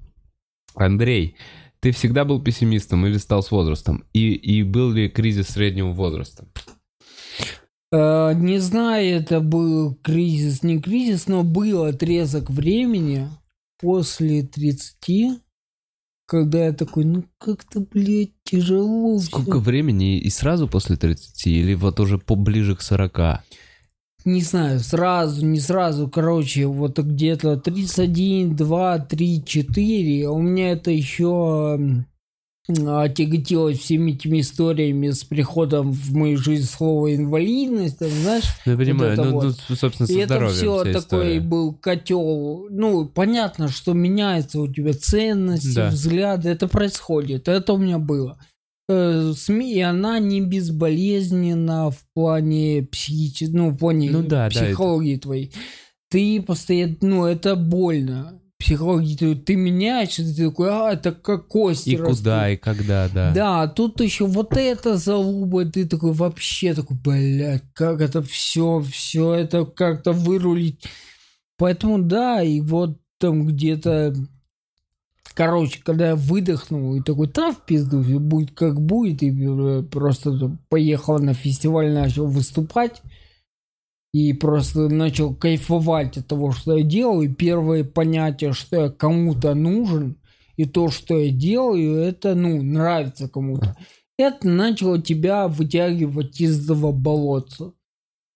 Андрей, 0.75 1.37
ты 1.81 1.93
всегда 1.93 2.25
был 2.25 2.43
пессимистом 2.43 3.07
или 3.07 3.19
стал 3.19 3.43
с 3.43 3.51
возрастом? 3.51 4.05
И, 4.13 4.33
и 4.33 4.63
был 4.63 4.91
ли 4.91 5.09
кризис 5.09 5.49
среднего 5.49 5.93
возраста? 5.93 6.47
Э, 7.93 8.33
Не 8.35 8.59
знаю, 8.59 9.21
это 9.21 9.41
был 9.41 9.95
кризис, 9.97 10.63
не 10.63 10.81
кризис, 10.81 11.29
но 11.29 11.45
был 11.45 11.85
отрезок 11.85 12.51
времени 12.51 13.29
после 13.79 14.43
30, 14.43 15.44
когда 16.27 16.67
я 16.67 16.73
такой, 16.73 17.05
ну 17.05 17.25
как-то, 17.39 17.81
блядь, 17.81 18.33
тяжело. 18.45 19.19
всё». 19.19 19.27
Сколько 19.29 19.59
времени 19.59 20.19
и 20.19 20.31
сразу 20.31 20.69
после 20.69 20.97
30? 20.97 21.47
Или 21.47 21.75
вот 21.75 22.01
уже 22.01 22.19
поближе 22.19 22.77
к 22.77 22.83
40? 22.83 23.43
Не 24.25 24.41
знаю, 24.41 24.81
сразу, 24.81 25.45
не 25.45 25.61
сразу, 25.61 26.09
короче, 26.09 26.67
вот 26.67 26.99
где-то 26.99 27.59
31, 27.59 28.57
2, 28.57 28.99
3, 29.01 29.45
4. 29.45 30.29
У 30.31 30.39
меня 30.41 30.73
это 30.73 30.91
еще 30.91 31.79
отяготилось 32.67 33.79
всеми 33.79 34.13
этими 34.13 34.41
историями 34.41 35.11
с 35.11 35.23
приходом 35.25 35.93
в 35.93 36.15
мою 36.15 36.39
жизнь 36.39 36.67
слова 36.67 37.15
инвалидность, 37.15 37.99
там, 37.99 38.09
знаешь, 38.09 38.45
Ну, 38.65 38.73
я 38.73 38.79
понимаю, 38.79 39.13
это 39.13 39.25
ну, 39.25 39.33
вот. 39.33 39.57
ну, 39.69 39.77
собственно, 39.77 40.07
И 40.07 40.13
со 40.15 40.19
это 40.21 40.27
здоровьем 40.27 40.57
все 40.57 40.79
такой 40.79 40.99
история. 40.99 41.41
был 41.41 41.75
котел. 41.75 42.67
Ну, 42.71 43.07
понятно, 43.07 43.69
что 43.69 43.93
меняется 43.93 44.61
у 44.61 44.69
тебя 44.73 44.95
ценности, 44.95 45.75
Да. 45.75 45.89
взгляды. 45.91 46.49
Это 46.49 46.67
происходит. 46.67 47.49
Это 47.49 47.75
у 47.75 47.79
меня 47.79 47.99
было. 47.99 48.39
Э, 48.89 49.33
СМИ, 49.37 49.75
и 49.75 49.81
она 49.81 50.19
не 50.19 50.41
безболезненна 50.43 51.91
в 51.91 51.99
плане 52.15 52.87
психики, 52.91 53.45
ну, 53.51 53.71
в 53.71 53.79
плане 53.79 54.11
Ну 54.11 54.23
да, 54.23 54.49
да, 54.49 54.51
психологии 54.51 55.17
твоей. 55.17 55.53
Ты 56.11 56.41
постоянно, 56.43 56.97
ну, 57.01 57.25
это 57.27 57.57
больно. 57.57 58.41
Психология, 58.65 59.15
ты, 59.15 59.35
ты 59.35 59.57
меняешься, 59.57 60.25
ты 60.25 60.49
такой, 60.49 60.71
а, 60.71 60.95
это 60.95 61.13
как 61.13 61.49
кости 61.49 61.91
И 61.91 61.97
растут». 61.99 62.17
куда, 62.17 62.51
и 62.51 62.57
когда, 62.57 63.11
да. 63.13 63.31
Да, 63.35 63.69
тут 63.69 64.01
еще 64.01 64.25
вот 64.25 64.57
это 64.57 64.97
залуба, 64.97 65.67
ты 65.67 65.87
такой 65.87 66.13
вообще 66.13 66.73
такой, 66.73 66.97
блядь, 66.97 67.63
как 67.75 68.01
это 68.01 68.23
все, 68.23 68.81
все 68.81 69.35
это 69.35 69.67
как-то 69.67 70.13
вырулить. 70.13 70.83
Поэтому 71.59 71.99
да, 71.99 72.43
и 72.43 72.63
вот 72.63 72.99
там 73.19 73.47
где-то 73.47 74.15
Короче, 75.35 75.83
когда 75.85 76.09
я 76.09 76.17
выдохнул 76.17 76.95
и 76.95 77.03
такой, 77.03 77.27
да, 77.27 77.53
в 77.53 77.67
пизду, 77.67 78.01
будет 78.19 78.53
как 78.53 78.81
будет, 78.81 79.23
и 79.23 79.83
просто 79.91 80.57
поехал 80.71 81.19
на 81.19 81.35
фестиваль, 81.35 81.93
начал 81.93 82.29
выступать, 82.29 83.03
и 84.15 84.33
просто 84.33 84.89
начал 84.89 85.35
кайфовать 85.35 86.17
от 86.19 86.29
того, 86.29 86.53
что 86.53 86.79
я 86.79 86.85
делаю, 86.85 87.29
и 87.29 87.35
первое 87.35 87.83
понятие, 87.83 88.53
что 88.53 88.85
я 88.85 88.89
кому-то 88.89 89.55
нужен, 89.55 90.19
и 90.57 90.67
то, 90.67 90.89
что 90.89 91.19
я 91.19 91.33
делаю, 91.33 91.97
это, 91.97 92.37
ну, 92.37 92.63
нравится 92.63 93.29
кому-то. 93.29 93.77
Это 94.17 94.49
начало 94.49 95.03
тебя 95.03 95.49
вытягивать 95.49 96.41
из 96.41 96.65
этого 96.65 96.93
болотца. 96.93 97.73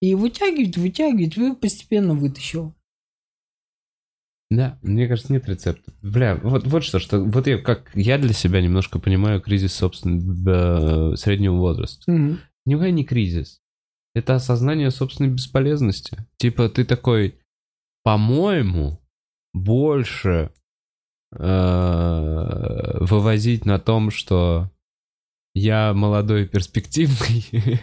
И 0.01 0.17
вытягивать, 0.17 0.77
вытягивать, 0.77 1.39
и 1.39 1.55
постепенно 1.55 2.15
вытащил. 2.15 2.75
Да, 4.51 4.81
мне 4.83 5.07
кажется, 5.07 5.33
нет 5.33 5.49
рецепта. 5.49 5.93
Бля, 6.03 6.41
вот, 6.43 6.67
вот 6.67 6.83
что, 6.83 6.99
что 6.99 7.23
вот 7.23 7.47
я 7.47 7.57
как 7.59 7.93
я 7.95 8.19
для 8.19 8.33
себя 8.33 8.61
немножко 8.61 8.99
понимаю 8.99 9.41
кризис, 9.41 9.75
собственно, 9.75 11.15
среднего 11.17 11.55
возраста. 11.55 12.11
Мгм. 12.11 12.41
Никакой 12.67 12.91
не 12.91 13.05
кризис. 13.05 13.61
Это 14.15 14.37
осознание 14.37 14.91
собственной 14.91 15.31
бесполезности. 15.31 16.27
Типа 16.39 16.69
ты 16.69 16.85
такой, 16.85 17.39
по-моему, 18.03 19.01
больше 19.53 20.51
э, 21.33 22.99
вывозить 23.01 23.65
на 23.65 23.79
том, 23.79 24.11
что 24.11 24.71
я 25.55 25.93
молодой 25.95 26.45
и 26.45 26.49
перспективный, 26.49 27.81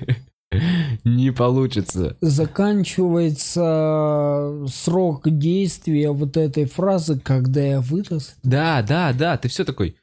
не 1.03 1.31
получится. 1.31 2.17
Заканчивается 2.21 4.63
срок 4.67 5.29
действия 5.29 6.11
вот 6.11 6.37
этой 6.37 6.65
фразы, 6.65 7.19
когда 7.19 7.61
я 7.61 7.81
вырос. 7.81 8.37
Да, 8.43 8.81
да, 8.81 9.13
да, 9.13 9.37
ты 9.37 9.49
все 9.49 9.65
такой, 9.65 9.97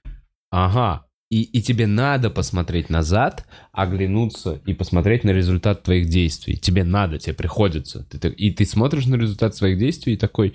ага, 0.50 1.06
и, 1.32 1.44
и 1.44 1.62
тебе 1.62 1.86
надо 1.86 2.28
посмотреть 2.28 2.90
назад, 2.90 3.46
оглянуться 3.72 4.60
и 4.66 4.74
посмотреть 4.74 5.24
на 5.24 5.30
результат 5.30 5.82
твоих 5.82 6.06
действий. 6.08 6.58
Тебе 6.58 6.84
надо, 6.84 7.18
тебе 7.18 7.32
приходится. 7.32 8.04
Ты, 8.10 8.18
так- 8.18 8.34
и 8.36 8.50
ты 8.50 8.66
смотришь 8.66 9.06
на 9.06 9.14
результат 9.14 9.56
своих 9.56 9.78
действий 9.78 10.12
и 10.12 10.18
такой, 10.18 10.52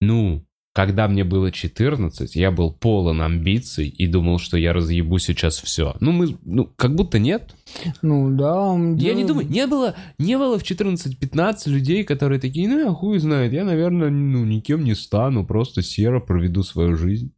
ну, 0.00 0.46
когда 0.74 1.08
мне 1.08 1.24
было 1.24 1.50
14, 1.50 2.36
я 2.36 2.52
был 2.52 2.72
полон 2.72 3.20
амбиций 3.20 3.88
и 3.88 4.06
думал, 4.06 4.38
что 4.38 4.56
я 4.56 4.72
разъебу 4.72 5.18
сейчас 5.18 5.60
все. 5.60 5.96
Ну, 5.98 6.12
мы, 6.12 6.38
ну, 6.44 6.70
как 6.76 6.94
будто 6.94 7.18
нет. 7.18 7.56
Ну 8.00 8.30
да. 8.30 8.76
Я 8.98 9.14
не 9.14 9.24
думаю, 9.24 9.48
не 9.48 9.66
было, 9.66 9.96
не 10.18 10.38
было 10.38 10.56
в 10.56 10.62
14-15 10.62 11.68
людей, 11.68 12.04
которые 12.04 12.40
такие, 12.40 12.68
ну, 12.68 12.78
я 12.78 12.92
хуй 12.92 13.18
знает, 13.18 13.52
я, 13.52 13.64
наверное, 13.64 14.10
ну, 14.10 14.44
никем 14.44 14.84
не 14.84 14.94
стану, 14.94 15.44
просто 15.44 15.82
серо 15.82 16.20
проведу 16.20 16.62
свою 16.62 16.96
жизнь. 16.96 17.32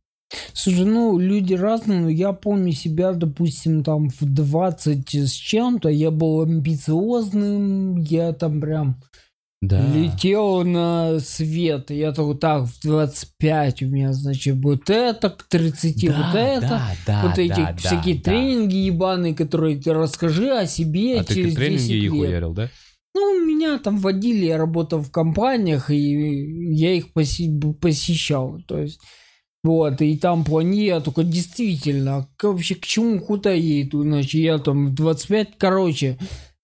Слушай, 0.53 0.85
ну, 0.85 1.19
люди 1.19 1.55
разные, 1.55 2.01
но 2.01 2.09
я 2.09 2.33
помню 2.33 2.73
себя, 2.73 3.13
допустим, 3.13 3.83
там 3.85 4.09
в 4.09 4.21
20 4.23 5.15
с 5.15 5.33
чем-то, 5.33 5.89
я 5.89 6.11
был 6.11 6.43
амбициозным, 6.43 7.97
я 7.99 8.33
там 8.33 8.61
прям 8.61 9.01
Да. 9.63 9.81
летел 9.95 10.65
на 10.65 11.19
свет, 11.21 11.91
и 11.91 11.97
я 11.97 12.13
такой, 12.13 12.37
так, 12.37 12.65
в 12.67 12.81
25 12.83 13.83
у 13.83 13.87
меня, 13.87 14.13
значит, 14.13 14.57
будет 14.57 14.91
это, 14.91 15.31
к 15.31 15.45
30 15.49 16.07
Да, 16.09 16.17
вот 16.17 16.35
это, 16.35 16.61
да, 16.69 16.91
да, 17.07 17.23
вот 17.29 17.39
эти 17.39 17.55
да, 17.55 17.75
всякие 17.77 18.17
да, 18.17 18.23
тренинги 18.31 18.77
ебаные, 18.77 19.35
которые 19.35 19.81
ты 19.81 19.93
расскажи 19.93 20.51
о 20.51 20.67
себе 20.67 21.21
А 21.21 21.25
ты 21.25 21.35
через 21.35 21.55
как 21.55 21.57
тренинги 21.65 21.81
10 21.83 21.91
их 22.05 22.13
лет. 22.13 22.21
уярил, 22.23 22.53
да? 22.53 22.71
Ну, 23.17 23.47
меня 23.47 23.79
там 23.79 23.99
водили, 23.99 24.47
я 24.47 24.59
работал 24.59 25.01
в 25.01 25.11
компаниях, 25.11 25.89
и 25.91 26.75
я 26.75 26.95
их 26.95 27.13
поси- 27.15 27.73
посещал. 27.75 28.59
То 28.67 28.81
есть, 28.81 29.01
вот, 29.65 30.03
и 30.03 30.17
там 30.19 30.45
плани, 30.45 30.85
я 30.85 31.01
только 31.01 31.25
действительно, 31.25 32.17
а 32.19 32.29
к- 32.37 32.45
вообще 32.45 32.75
к 32.75 32.83
чему, 32.85 33.17
иду, 33.17 34.05
иначе 34.05 34.41
я 34.43 34.59
там 34.59 34.89
в 34.89 34.95
25, 34.95 35.57
короче, 35.57 36.19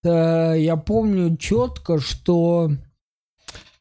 э, 0.04 0.54
я 0.58 0.76
помню 0.76 1.36
четко, 1.38 1.98
что 1.98 2.70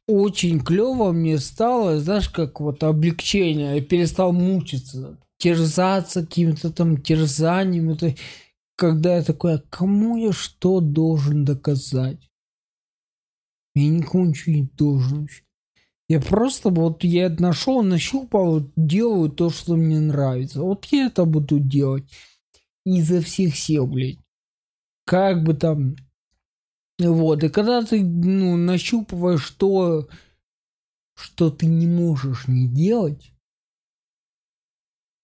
очень 0.08 0.62
клево 0.62 1.12
мне 1.12 1.38
стало, 1.38 2.00
знаешь, 2.00 2.30
как 2.30 2.62
вот 2.62 2.82
облегчение, 2.82 3.76
я 3.76 3.82
перестал 3.82 4.32
мучиться, 4.32 5.20
терзаться 5.38 6.22
каким-то 6.22 6.72
там 6.72 6.98
терзанием, 7.02 7.90
это 7.92 8.16
когда 8.78 9.18
я 9.18 9.24
такой, 9.24 9.56
а 9.56 9.64
кому 9.70 10.16
я 10.16 10.32
что 10.32 10.80
должен 10.80 11.44
доказать? 11.44 12.30
Я 13.76 13.90
никому 13.90 14.26
ничего 14.28 14.56
не 14.56 14.64
должен 14.64 15.22
вообще. 15.22 15.44
Я 16.10 16.20
просто 16.20 16.72
вот 16.72 17.04
я 17.04 17.30
нашел, 17.30 17.84
нащупал, 17.84 18.64
делаю 18.76 19.30
то, 19.30 19.52
что 19.52 19.76
мне 19.76 20.00
нравится. 20.00 20.62
Вот 20.62 20.86
я 20.86 21.06
это 21.06 21.24
буду 21.26 21.60
делать. 21.60 22.12
Изо 22.84 23.22
всех 23.22 23.56
сил, 23.56 23.86
блядь. 23.86 24.18
Как 25.06 25.44
бы 25.44 25.54
там... 25.54 25.96
Вот, 26.98 27.44
и 27.44 27.50
когда 27.50 27.84
ты, 27.84 28.04
ну, 28.04 28.58
нащупываешь 28.58 29.52
то, 29.52 30.10
что 31.16 31.52
ты 31.52 31.68
не 31.68 31.88
можешь 31.88 32.48
не 32.48 32.68
делать, 32.68 33.32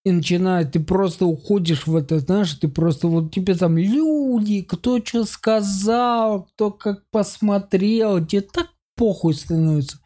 и 0.04 0.12
начинает, 0.12 0.72
ты 0.72 0.80
просто 0.80 1.26
уходишь 1.26 1.86
в 1.88 1.96
это, 1.96 2.20
знаешь, 2.20 2.54
ты 2.54 2.68
просто 2.68 3.08
вот 3.08 3.34
тебе 3.34 3.56
там 3.56 3.76
люди, 3.76 4.62
кто 4.62 5.04
что 5.04 5.24
сказал, 5.24 6.44
кто 6.44 6.70
как 6.70 7.10
посмотрел, 7.10 8.24
тебе 8.24 8.42
так 8.42 8.68
похуй 8.94 9.34
становится. 9.34 9.98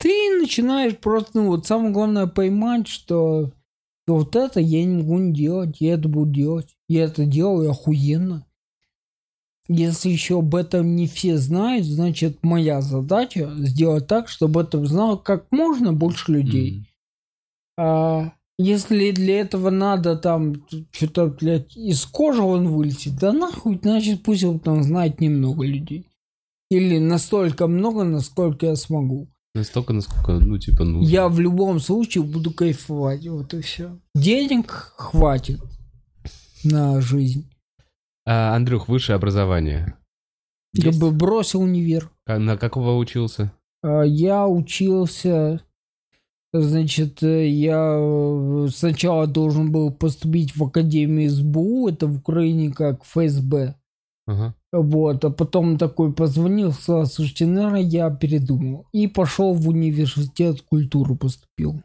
Ты 0.00 0.38
начинаешь 0.40 0.96
просто, 0.96 1.32
ну 1.34 1.48
вот 1.48 1.66
самое 1.66 1.92
главное 1.92 2.26
поймать, 2.26 2.88
что 2.88 3.52
вот 4.06 4.34
это 4.34 4.58
я 4.58 4.82
не 4.82 5.02
могу 5.02 5.18
не 5.18 5.34
делать, 5.34 5.76
я 5.78 5.92
это 5.94 6.08
буду 6.08 6.32
делать, 6.32 6.74
я 6.88 7.04
это 7.04 7.26
делаю 7.26 7.70
охуенно. 7.70 8.46
Если 9.68 10.08
еще 10.08 10.38
об 10.38 10.54
этом 10.54 10.96
не 10.96 11.06
все 11.06 11.36
знают, 11.36 11.84
значит 11.84 12.38
моя 12.42 12.80
задача 12.80 13.52
сделать 13.58 14.06
так, 14.06 14.30
чтобы 14.30 14.62
это 14.62 14.82
знало 14.86 15.16
как 15.16 15.52
можно 15.52 15.92
больше 15.92 16.32
людей. 16.32 16.78
М. 16.78 16.86
А 17.76 18.32
если 18.58 19.10
для 19.10 19.40
этого 19.40 19.68
надо 19.68 20.16
там 20.16 20.66
что-то, 20.92 21.26
блядь, 21.26 21.76
из 21.76 22.06
кожи 22.06 22.40
он 22.40 22.68
вылетит, 22.68 23.16
да 23.16 23.32
нахуй, 23.34 23.78
значит 23.82 24.22
пусть 24.22 24.42
его 24.42 24.58
там 24.58 24.82
знает 24.82 25.20
немного 25.20 25.64
людей. 25.64 26.06
Или 26.70 26.98
настолько 26.98 27.66
много, 27.66 28.04
насколько 28.04 28.64
я 28.64 28.76
смогу. 28.76 29.28
Настолько, 29.54 29.92
насколько, 29.92 30.32
ну, 30.32 30.58
типа, 30.58 30.84
ну... 30.84 31.02
Я 31.02 31.28
в 31.28 31.40
любом 31.40 31.80
случае 31.80 32.22
буду 32.22 32.52
кайфовать, 32.52 33.26
вот 33.26 33.52
и 33.52 33.60
все. 33.62 33.98
Денег 34.14 34.92
хватит 34.96 35.60
на 36.62 37.00
жизнь. 37.00 37.50
А, 38.26 38.54
Андрюх, 38.54 38.88
высшее 38.88 39.16
образование. 39.16 39.94
Я 40.72 40.88
Есть? 40.88 41.00
бы 41.00 41.10
бросил 41.10 41.62
универ. 41.62 42.10
Ка- 42.26 42.38
На 42.38 42.56
какого 42.56 42.96
учился? 42.96 43.52
А, 43.82 44.02
Я 44.02 44.46
учился, 44.46 45.62
значит, 46.52 47.22
э, 47.24 47.48
я 47.48 47.96
э, 47.98 48.68
сначала 48.72 49.26
должен 49.26 49.72
был 49.72 49.90
поступить 49.92 50.54
в 50.56 50.62
Академию 50.62 51.28
СБУ, 51.28 51.88
это 51.88 52.06
в 52.06 52.18
Украине 52.18 52.70
как 52.72 53.02
ФСБ. 53.04 53.74
Ага. 54.28 54.54
Вот, 54.72 55.24
а 55.24 55.30
потом 55.30 55.78
такой 55.78 56.12
позвонил, 56.12 56.72
сказал, 56.72 57.06
слушайте, 57.06 57.46
наверное, 57.46 57.80
я 57.80 58.10
передумал. 58.10 58.86
И 58.92 59.08
пошел 59.08 59.52
в 59.52 59.68
университет 59.68 60.62
культуры 60.62 61.16
поступил. 61.16 61.82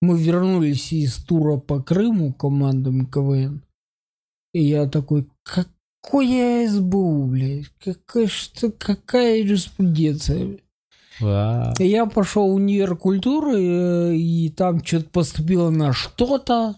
Мы 0.00 0.18
вернулись 0.18 0.92
из 0.92 1.16
тура 1.16 1.56
по 1.56 1.82
Крыму 1.82 2.32
командам 2.32 3.06
КВН. 3.06 3.62
И 4.52 4.62
я 4.62 4.88
такой, 4.88 5.28
какое 5.42 6.68
СБУ, 6.68 7.26
блядь? 7.26 7.68
Какая, 7.82 8.26
что, 8.26 8.70
какая 8.70 9.38
юриспруденция? 9.38 10.58
Я 11.20 12.06
пошел 12.06 12.50
в 12.50 12.54
универ 12.54 12.96
культуры, 12.96 13.56
э, 13.58 14.14
и 14.14 14.50
там 14.50 14.84
что-то 14.84 15.08
поступило 15.10 15.70
на 15.70 15.92
что-то. 15.92 16.76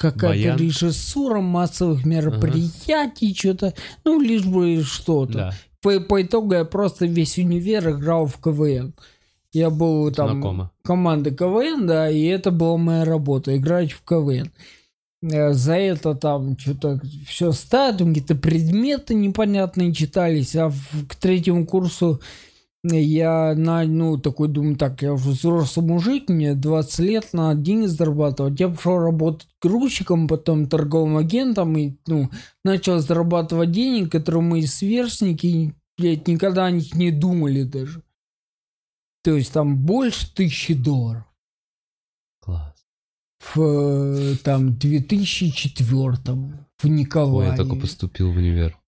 Какая-то 0.00 0.56
режиссура 0.56 1.40
массовых 1.40 2.04
мероприятий, 2.06 3.34
что-то. 3.34 3.74
Ну, 4.04 4.18
лишь 4.20 4.44
бы 4.46 4.82
что-то. 4.82 5.32
Да, 5.32 5.54
По, 5.82 6.00
по 6.00 6.22
итогу 6.22 6.54
я 6.54 6.64
просто 6.64 7.06
весь 7.06 7.36
универ 7.38 7.90
играл 7.90 8.26
в 8.26 8.38
КВН. 8.38 8.94
Я 9.52 9.68
был 9.68 10.10
там 10.12 10.30
знакомо. 10.40 10.70
команды 10.82 11.32
КВН, 11.32 11.86
да, 11.86 12.08
и 12.10 12.22
это 12.24 12.50
была 12.50 12.76
моя 12.78 13.04
работа, 13.04 13.56
играть 13.56 13.92
в 13.92 14.02
КВН. 14.02 14.50
Э, 15.22 15.52
За 15.52 15.74
это 15.74 16.14
там 16.14 16.56
что-то 16.58 16.98
все 17.26 17.52
там 17.98 18.08
какие-то 18.14 18.36
предметы 18.36 19.12
непонятные 19.14 19.92
читались, 19.92 20.56
а 20.56 20.68
в- 20.70 21.06
к 21.08 21.14
третьему 21.16 21.66
курсу 21.66 22.20
я 22.82 23.54
на, 23.54 23.84
ну, 23.84 24.18
такой 24.18 24.48
думаю, 24.48 24.76
так, 24.76 25.02
я 25.02 25.12
уже 25.12 25.30
взрослый 25.30 25.86
мужик, 25.86 26.28
мне 26.28 26.54
20 26.54 26.98
лет, 27.00 27.28
надо 27.32 27.60
деньги 27.60 27.86
зарабатывать. 27.86 28.58
Я 28.58 28.68
пошел 28.70 28.98
работать 28.98 29.48
грузчиком, 29.60 30.26
потом 30.26 30.66
торговым 30.66 31.18
агентом, 31.18 31.76
и, 31.76 31.96
ну, 32.06 32.30
начал 32.64 32.98
зарабатывать 32.98 33.72
денег, 33.72 34.10
которые 34.10 34.42
мои 34.42 34.62
сверстники, 34.62 35.74
блядь, 35.98 36.26
никогда 36.26 36.66
о 36.66 36.70
них 36.70 36.94
не 36.94 37.10
думали 37.10 37.64
даже. 37.64 38.02
То 39.22 39.36
есть 39.36 39.52
там 39.52 39.76
больше 39.76 40.32
тысячи 40.34 40.72
долларов. 40.72 41.24
Класс. 42.40 42.74
в 43.54 43.60
э, 43.60 44.36
там 44.42 44.78
2004 44.78 46.16
в 46.78 46.84
Ой, 46.84 46.90
Николаеве. 46.90 47.50
я 47.50 47.56
только 47.56 47.76
поступил 47.76 48.32
в 48.32 48.36
универ. 48.36 48.79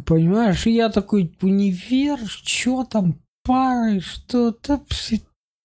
Понимаешь, 0.00 0.66
я 0.66 0.88
такой, 0.88 1.34
универ, 1.42 2.18
что 2.26 2.84
там, 2.84 3.20
пары, 3.44 4.00
что-то, 4.00 4.80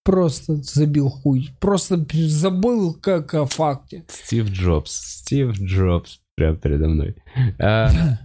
просто 0.03 0.55
забил 0.63 1.09
хуй. 1.09 1.49
Просто 1.59 2.05
забыл 2.13 2.93
как 2.93 3.33
о 3.33 3.45
факте. 3.45 4.05
Стив 4.07 4.49
Джобс. 4.49 4.91
Стив 4.91 5.51
Джобс. 5.59 6.19
Прям 6.35 6.57
передо 6.57 6.87
мной. 6.87 7.15
А, 7.59 7.89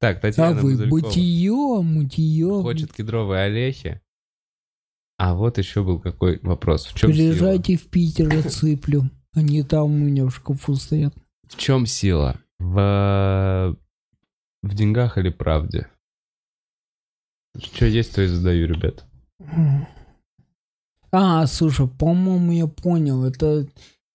Так, 0.00 0.16
А 0.16 0.20
Татьяна 0.20 0.60
вы 0.60 0.72
Базылькова 0.72 1.00
бытие, 1.08 1.82
мутие. 1.82 2.62
хочет 2.62 2.92
кедровые 2.92 3.42
орехи. 3.44 4.00
А 5.18 5.34
вот 5.34 5.58
еще 5.58 5.84
был 5.84 6.00
какой 6.00 6.40
вопрос. 6.42 6.86
В 6.86 6.94
чем 6.94 7.12
сила? 7.12 7.18
Приезжайте 7.22 7.76
в 7.76 7.86
Питер, 7.88 8.34
отсыплю. 8.38 9.10
Они 9.34 9.62
там 9.62 9.84
у 9.84 9.88
меня 9.88 10.24
в 10.24 10.30
шкафу 10.30 10.74
стоят. 10.76 11.14
В 11.46 11.56
чем 11.58 11.84
сила? 11.84 12.40
В, 12.58 13.76
в 14.62 14.74
деньгах 14.74 15.18
или 15.18 15.30
правде? 15.30 15.88
Что 17.58 17.86
есть, 17.86 18.14
то 18.14 18.22
и 18.22 18.26
задаю, 18.26 18.68
ребят. 18.68 19.04
А, 21.12 21.46
слушай, 21.46 21.88
по-моему, 21.88 22.52
я 22.52 22.66
понял. 22.66 23.24
Это 23.24 23.66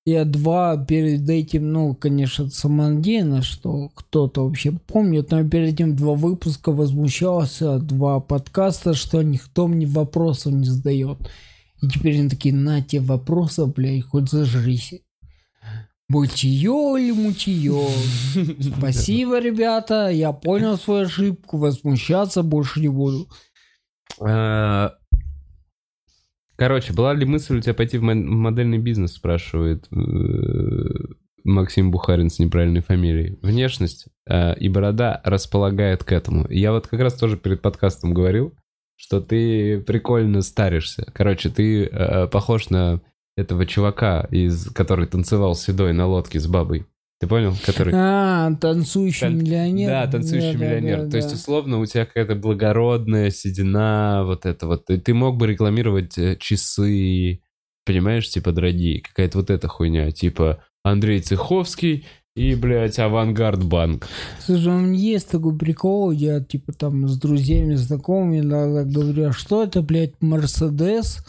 я 0.06 0.24
два 0.24 0.78
перед 0.78 1.28
этим, 1.28 1.72
ну, 1.74 1.96
конечно, 1.96 2.50
самонадеянно, 2.50 3.42
что 3.42 3.90
кто-то 3.90 4.46
вообще 4.46 4.72
помнит, 4.72 5.32
но 5.32 5.48
перед 5.48 5.74
этим 5.74 5.96
два 5.96 6.14
выпуска 6.14 6.72
возмущался, 6.72 7.80
два 7.80 8.20
подкаста, 8.20 8.94
что 8.94 9.24
никто 9.24 9.68
мне 9.68 9.88
вопросов 9.88 10.54
не 10.54 10.66
задает. 10.66 11.18
И 11.82 11.90
теперь 11.90 12.20
они 12.20 12.30
такие, 12.30 12.54
на 12.54 12.82
тебе 12.82 13.02
вопросы, 13.02 13.66
блядь, 13.66 14.04
хоть 14.06 14.30
зажрись. 14.30 14.94
Бытие 16.08 16.96
или 17.00 17.12
мутье? 17.12 17.88
Спасибо, 18.78 19.40
ребята, 19.40 20.10
я 20.10 20.32
понял 20.32 20.78
свою 20.78 21.06
ошибку, 21.06 21.58
возмущаться 21.58 22.44
больше 22.44 22.80
не 22.80 22.90
буду. 22.90 23.28
А, 24.22 24.94
Короче, 26.58 26.94
была 26.94 27.14
ли 27.14 27.26
мысль 27.26 27.58
у 27.58 27.62
тебя 27.62 27.74
пойти 27.74 27.98
в 27.98 28.04
мо- 28.04 28.16
модельный 28.16 28.78
бизнес, 28.78 29.14
спрашивает 29.14 29.88
э, 29.92 29.98
Максим 31.44 31.92
Бухарин 31.92 32.30
с 32.30 32.40
неправильной 32.40 32.82
фамилией. 32.82 33.38
Внешность 33.42 34.08
э, 34.30 34.58
и 34.58 34.70
борода 34.70 35.20
располагает 35.26 36.06
к 36.06 36.14
этому. 36.14 36.48
Я 36.50 36.72
вот 36.72 36.88
как 36.88 37.02
раз 37.02 37.16
тоже 37.16 37.36
перед 37.36 37.62
подкастом 37.62 38.14
говорил, 38.14 38.54
что 38.96 39.20
ты 39.20 39.82
прикольно 39.82 40.42
старишься. 40.42 41.12
Короче, 41.14 41.50
ты 41.50 41.86
э, 41.88 42.28
похож 42.28 42.70
на 42.70 43.02
этого 43.38 43.66
чувака, 43.66 44.28
из, 44.32 44.70
который 44.72 45.08
танцевал 45.08 45.56
седой 45.56 45.94
на 45.94 46.08
лодке 46.08 46.40
с 46.40 46.48
бабой. 46.48 46.86
Ты 47.20 47.28
понял? 47.28 47.54
Который... 47.66 47.94
А, 47.96 48.54
танцующий 48.60 49.22
Тан- 49.28 49.38
миллионер. 49.38 49.90
Да, 49.90 50.08
танцующий 50.08 50.54
Да, 50.54 50.60
да, 50.60 50.66
миллионер. 50.66 51.04
да, 51.06 51.10
То 51.12 51.18
есть, 51.18 51.30
да. 51.30 51.36
условно, 51.36 51.80
у 51.80 51.86
тебя 51.86 52.06
какая-то 52.06 52.36
благородная 52.36 53.30
седина, 53.30 54.24
вот 54.26 54.46
это 54.46 54.68
вот. 54.68 54.86
Ты, 54.86 54.98
ты 55.00 55.14
мог 55.14 55.38
бы 55.38 55.48
рекламировать 55.48 56.18
э, 56.18 56.36
часы, 56.38 57.40
понимаешь, 57.86 58.30
типа 58.30 58.52
дорогие, 58.52 59.02
какая-то 59.02 59.38
вот 59.38 59.50
эта 59.50 59.68
хуйня, 59.70 60.12
типа 60.12 60.62
Андрей 60.84 61.22
Цеховский 61.22 62.06
и, 62.36 62.54
блядь, 62.56 63.00
Авангард 63.00 63.64
Банк. 63.64 64.08
Слушай, 64.40 64.74
у 64.74 64.80
меня 64.80 65.00
есть 65.00 65.30
такой 65.30 65.58
прикол, 65.58 66.12
я 66.12 66.42
типа 66.42 66.74
там 66.74 67.08
с 67.08 67.18
друзьями, 67.18 67.76
знакомыми 67.76 68.40
иногда 68.40 68.84
говорю, 68.84 69.30
а 69.30 69.34
что 69.34 69.64
это, 69.64 69.82
блядь, 69.82 70.16
Мерседес, 70.22 71.26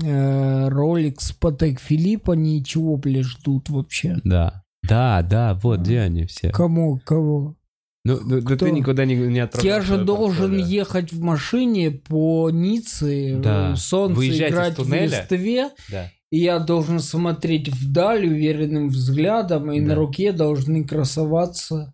Роликс, 0.00 1.32
Патек 1.32 1.80
Филипп, 1.80 2.30
они 2.30 2.64
чего, 2.64 2.96
блядь, 2.96 3.24
ждут 3.26 3.68
вообще? 3.70 4.16
Да. 4.24 4.62
Да, 4.88 5.22
да, 5.22 5.54
вот 5.62 5.80
где 5.80 5.98
они 6.00 6.24
все. 6.26 6.50
Кому, 6.50 7.00
кого? 7.04 7.56
Ну, 8.04 8.20
ну, 8.24 8.40
да 8.40 8.56
ты 8.56 8.70
никуда 8.70 9.04
не, 9.04 9.16
не 9.16 9.48
Я 9.62 9.80
же 9.82 10.02
должен 10.04 10.50
портфолио. 10.52 10.66
ехать 10.66 11.12
в 11.12 11.20
машине 11.20 11.90
по 11.90 12.48
Ницце, 12.50 13.36
Да. 13.42 13.72
э, 13.72 13.76
солнце 13.76 14.16
Выезжать 14.16 14.52
играть 14.52 14.78
в 14.78 14.92
листве, 14.94 15.70
Да. 15.90 16.10
и 16.30 16.38
я 16.38 16.58
должен 16.60 17.00
смотреть 17.00 17.68
вдаль 17.68 18.24
уверенным 18.26 18.88
взглядом, 18.88 19.70
и 19.72 19.80
Да. 19.80 19.86
на 19.88 19.94
руке 19.96 20.30
должны 20.32 20.84
красоваться 20.86 21.92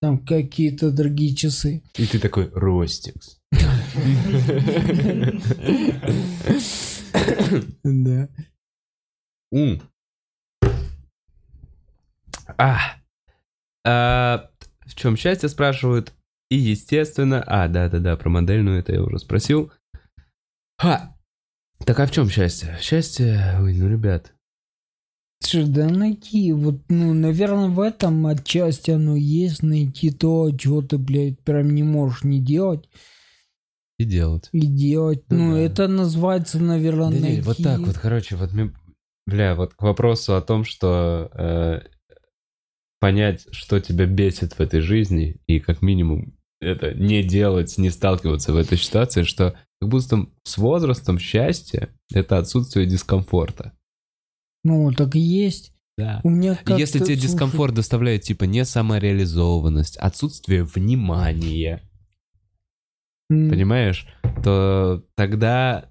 там 0.00 0.18
какие-то 0.24 0.90
дорогие 0.90 1.34
часы. 1.36 1.82
И 1.98 2.06
ты 2.06 2.18
такой, 2.18 2.48
Ростикс. 2.52 3.38
Да. 7.84 8.28
М. 9.52 9.80
А. 12.58 12.78
А, 13.86 14.50
В 14.86 14.94
чем 14.94 15.16
счастье, 15.16 15.48
спрашивают. 15.48 16.12
И, 16.50 16.56
естественно... 16.56 17.42
А, 17.46 17.68
да-да-да, 17.68 18.16
про 18.16 18.28
модельную 18.28 18.80
это 18.80 18.92
я 18.92 19.02
уже 19.02 19.18
спросил. 19.18 19.72
Ха. 20.78 21.16
Так 21.86 22.00
а 22.00 22.06
в 22.06 22.10
чем 22.10 22.28
счастье? 22.28 22.76
Счастье... 22.80 23.58
Ой, 23.60 23.74
ну, 23.74 23.88
ребят. 23.88 24.32
Слушай, 25.40 25.68
да 25.68 25.88
найти, 25.88 26.52
вот, 26.52 26.80
ну, 26.88 27.12
наверное, 27.12 27.68
в 27.68 27.80
этом 27.80 28.26
отчасти 28.26 28.92
оно 28.92 29.14
есть, 29.14 29.62
найти 29.62 30.10
то, 30.10 30.50
чего 30.56 30.80
ты, 30.80 30.96
блядь, 30.96 31.38
прям 31.40 31.74
не 31.74 31.82
можешь 31.82 32.24
не 32.24 32.40
делать, 32.40 32.88
И 34.04 34.06
делать. 34.06 34.48
и 34.52 34.60
делать. 34.66 35.24
Ну 35.30 35.36
Ну, 35.36 35.54
да. 35.54 35.60
это 35.60 35.88
называется, 35.88 36.58
наверное, 36.60 37.10
Да 37.10 37.18
найти. 37.18 37.40
вот 37.40 37.56
так 37.58 37.80
вот, 37.80 37.96
короче, 37.98 38.36
вот... 38.36 38.50
Бля, 39.26 39.54
вот 39.54 39.74
к 39.74 39.82
вопросу 39.82 40.36
о 40.36 40.42
том, 40.42 40.64
что... 40.64 41.30
э, 41.34 41.80
понять, 43.00 43.46
что 43.50 43.80
тебя 43.80 44.06
бесит 44.06 44.54
в 44.54 44.60
этой 44.60 44.80
жизни, 44.80 45.36
и 45.46 45.60
как 45.60 45.82
минимум 45.82 46.38
это 46.60 46.94
не 46.94 47.22
делать, 47.22 47.76
не 47.76 47.90
сталкиваться 47.90 48.54
в 48.54 48.56
этой 48.56 48.78
ситуации, 48.78 49.24
что 49.24 49.54
как 49.80 49.90
будто 49.90 50.26
с 50.44 50.56
возрастом 50.56 51.18
счастье— 51.18 51.90
это 52.14 52.38
отсутствие 52.38 52.86
дискомфорта. 52.86 53.72
Ну, 54.62 54.90
так 54.92 55.14
и 55.16 55.20
есть. 55.20 55.74
Да. 55.98 56.20
У 56.24 56.30
меня 56.30 56.58
Если 56.66 56.98
тебе 56.98 57.16
дискомфорт 57.16 57.74
доставляет, 57.74 58.22
типа, 58.22 58.44
не 58.44 58.64
самореализованность, 58.64 59.96
отсутствие 59.98 60.64
внимания, 60.64 61.82
понимаешь, 63.28 64.06
то 64.42 65.02
тогда... 65.16 65.90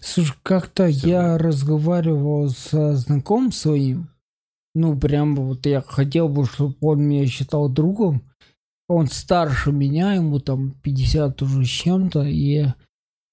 Слушай, 0.00 0.34
как-то 0.42 0.86
я 0.86 1.38
разговаривал 1.38 2.50
со 2.50 2.96
знакомым 2.96 3.52
своим. 3.52 4.08
Ну, 4.74 4.98
прям 4.98 5.36
вот 5.36 5.66
я 5.66 5.80
хотел 5.82 6.28
бы, 6.28 6.46
чтобы 6.46 6.74
он 6.80 7.02
меня 7.02 7.26
считал 7.26 7.68
другом. 7.68 8.22
Он 8.88 9.06
старше 9.06 9.70
меня, 9.70 10.14
ему 10.14 10.40
там 10.40 10.72
50 10.82 11.42
уже 11.42 11.64
с 11.64 11.68
чем-то. 11.68 12.22
И 12.22 12.66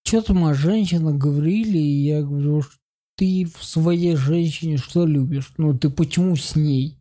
что-то 0.05 0.33
мы 0.33 0.51
о 0.51 0.53
женщинах 0.53 1.15
говорили, 1.15 1.77
и 1.77 2.05
я 2.07 2.21
говорю, 2.21 2.61
«Ш- 2.61 2.77
ты 3.17 3.45
в 3.45 3.63
своей 3.63 4.15
женщине 4.15 4.77
что 4.77 5.05
любишь? 5.05 5.51
Ну, 5.57 5.77
ты 5.77 5.89
почему 5.89 6.35
с 6.35 6.55
ней? 6.55 6.99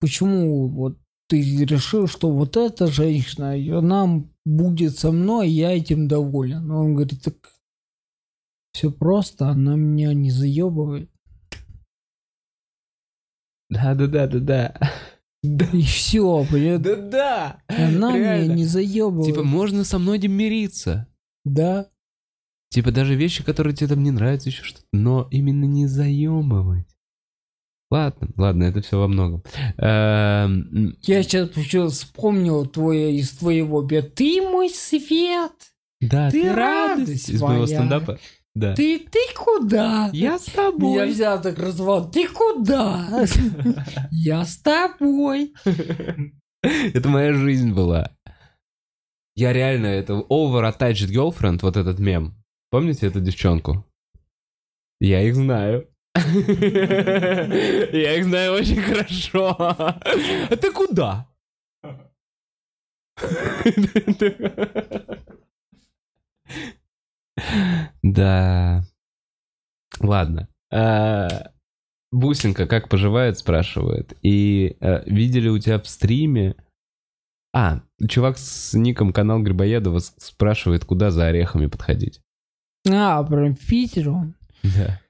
Почему 0.00 0.68
вот 0.68 0.98
ты 1.32 1.64
решил, 1.64 2.08
что 2.08 2.30
вот 2.30 2.58
эта 2.58 2.88
женщина, 2.88 3.54
она 3.78 4.22
будет 4.44 4.98
со 4.98 5.10
мной, 5.12 5.48
и 5.48 5.52
я 5.52 5.74
этим 5.74 6.06
доволен? 6.06 6.70
Он 6.70 6.92
говорит, 6.92 7.22
так 7.22 7.34
все 8.74 8.92
просто, 8.92 9.48
она 9.48 9.74
меня 9.76 10.12
не 10.12 10.30
заебывает. 10.30 11.10
Да-да-да-да-да. 13.70 14.78
И 15.42 15.80
все, 15.80 16.46
блядь. 16.50 16.82
Да-да! 16.82 17.62
Она 17.66 18.12
меня 18.12 18.46
не 18.54 18.66
заебывает. 18.66 19.34
Типа, 19.34 19.42
можно 19.42 19.84
со 19.84 19.98
мной 19.98 20.18
мириться. 20.18 21.08
Да. 21.46 21.88
Типа, 22.68 22.92
даже 22.92 23.14
вещи, 23.14 23.42
которые 23.42 23.74
тебе 23.74 23.88
там 23.88 24.02
не 24.02 24.10
нравятся, 24.10 24.50
еще 24.50 24.64
что-то. 24.64 24.84
Но 24.92 25.28
именно 25.30 25.64
не 25.64 25.86
заемывать. 25.86 26.91
Ладно, 27.92 28.28
ладно, 28.38 28.64
это 28.64 28.80
все 28.80 28.98
во 28.98 29.06
многом. 29.06 29.42
Эм, 29.76 30.96
Я 31.02 31.22
сейчас 31.22 31.50
вспомнил 31.92 32.64
твое 32.64 33.14
из 33.14 33.32
твоего 33.32 33.82
бе. 33.82 34.00
Ты 34.00 34.40
мой 34.40 34.70
свет. 34.70 35.52
Да, 36.00 36.30
Ты 36.30 36.40
ты, 36.40 36.52
радость. 36.54 37.28
Из 37.28 37.42
моего 37.42 37.66
стендапа? 37.66 38.18
Да. 38.54 38.74
Ты, 38.74 38.98
ты 38.98 39.18
куда? 39.36 40.08
Я 40.14 40.38
с 40.38 40.46
тобой. 40.46 41.10
взял 41.10 41.42
так 41.42 41.58
развал. 41.58 42.10
Ты 42.10 42.28
куда? 42.28 43.26
Я 44.10 44.46
с 44.46 44.56
тобой. 44.56 45.52
Это 46.62 47.08
моя 47.10 47.34
жизнь 47.34 47.74
была. 47.74 48.10
Я 49.36 49.52
реально, 49.52 49.88
это 49.88 50.14
over-attached 50.14 51.10
girlfriend, 51.10 51.58
вот 51.60 51.76
этот 51.76 51.98
мем. 51.98 52.42
Помните 52.70 53.06
эту 53.06 53.20
девчонку? 53.20 53.84
Я 54.98 55.20
их 55.20 55.34
знаю. 55.34 55.91
Я 56.14 58.16
их 58.16 58.24
знаю 58.24 58.54
очень 58.54 58.80
хорошо. 58.80 59.54
А 59.58 60.56
ты 60.56 60.72
куда? 60.72 61.28
Да. 68.02 68.84
Ладно. 70.00 70.48
А, 70.70 71.52
Бусинка 72.10 72.66
как 72.66 72.88
поживает, 72.88 73.38
спрашивает. 73.38 74.16
И 74.22 74.76
э, 74.80 75.02
видели 75.06 75.48
у 75.48 75.58
тебя 75.58 75.80
в 75.80 75.88
стриме... 75.88 76.56
А, 77.54 77.82
чувак 78.08 78.38
с 78.38 78.72
ником 78.74 79.12
канал 79.12 79.42
Грибоедова 79.42 79.98
спрашивает, 79.98 80.86
куда 80.86 81.10
за 81.10 81.26
орехами 81.26 81.66
подходить. 81.66 82.22
А, 82.90 83.22
прям 83.22 83.54
в 83.54 83.66
Питер 83.66 84.08
он? 84.08 84.34
Да. 84.62 85.01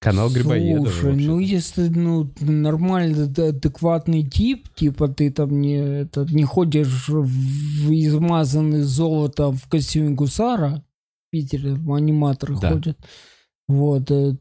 Канал 0.00 0.30
Грибоедова. 0.30 0.88
Слушай, 0.88 1.14
ну 1.26 1.38
если 1.38 1.88
ну 1.88 2.32
нормальный 2.40 3.24
ад- 3.24 3.38
адекватный 3.38 4.22
тип, 4.22 4.68
типа 4.74 5.08
ты 5.08 5.30
там 5.30 5.60
не 5.60 5.74
это 5.76 6.24
не 6.30 6.44
ходишь 6.44 7.08
в 7.08 7.90
измазанный 7.92 8.80
золотом 8.80 9.56
в 9.56 9.68
костюме 9.68 10.10
гусара, 10.14 10.82
в 11.28 11.30
Питере 11.32 11.72
аниматоры 11.72 12.56
Да. 12.58 12.72
ходят. 12.72 12.98
Вот. 13.68 14.10
э, 14.10 14.36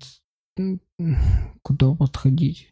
м, 0.57 0.79
Куда 1.61 1.93
подходить? 1.93 2.69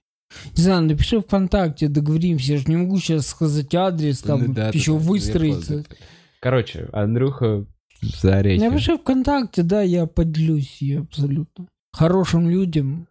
Не 0.56 0.64
знаю, 0.64 0.84
напиши 0.84 1.20
ВКонтакте, 1.22 1.88
договоримся. 1.90 2.54
Я 2.54 2.58
же 2.60 2.66
не 2.68 2.78
могу 2.78 3.00
сейчас 3.00 3.28
сказать 3.28 3.74
адрес, 3.76 4.22
там 4.22 4.44
Ну 4.46 4.54
да, 4.54 4.70
еще 4.70 4.94
да, 4.94 5.00
понял. 5.00 5.86
Короче, 6.42 6.90
Андрюха 6.94 7.66
за. 8.02 8.60
Напиши 8.60 8.98
ВКонтакте, 8.98 9.64
да, 9.64 9.82
я 9.82 10.06
поделюсь 10.06 10.78
ей 10.82 11.00
абсолютно. 11.00 11.68
Хорошим 11.94 12.50
людям 12.50 13.08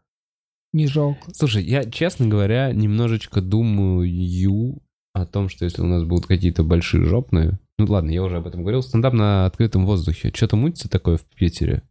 не 0.73 0.87
жалко. 0.87 1.33
Слушай, 1.35 1.65
я, 1.65 1.85
честно 1.85 2.27
говоря, 2.27 2.73
немножечко 2.73 3.41
думаю 3.41 4.81
о 5.15 5.25
том, 5.27 5.49
что 5.49 5.65
если 5.65 5.83
у 5.83 5.87
нас 5.87 6.05
будут 6.05 6.27
какие-то 6.27 6.63
большие 6.63 7.05
жопные... 7.05 7.59
Ну 7.79 7.87
ладно, 7.87 8.11
я 8.11 8.23
уже 8.23 8.37
об 8.39 8.47
этом 8.47 8.63
говорил. 8.63 8.83
Стендап 8.83 9.13
на 9.13 9.47
открытом 9.47 9.85
воздухе. 9.87 10.31
Что-то 10.35 10.57
мутится 10.57 10.89
такое 10.89 11.17
в 11.19 11.25
Питере. 11.25 11.83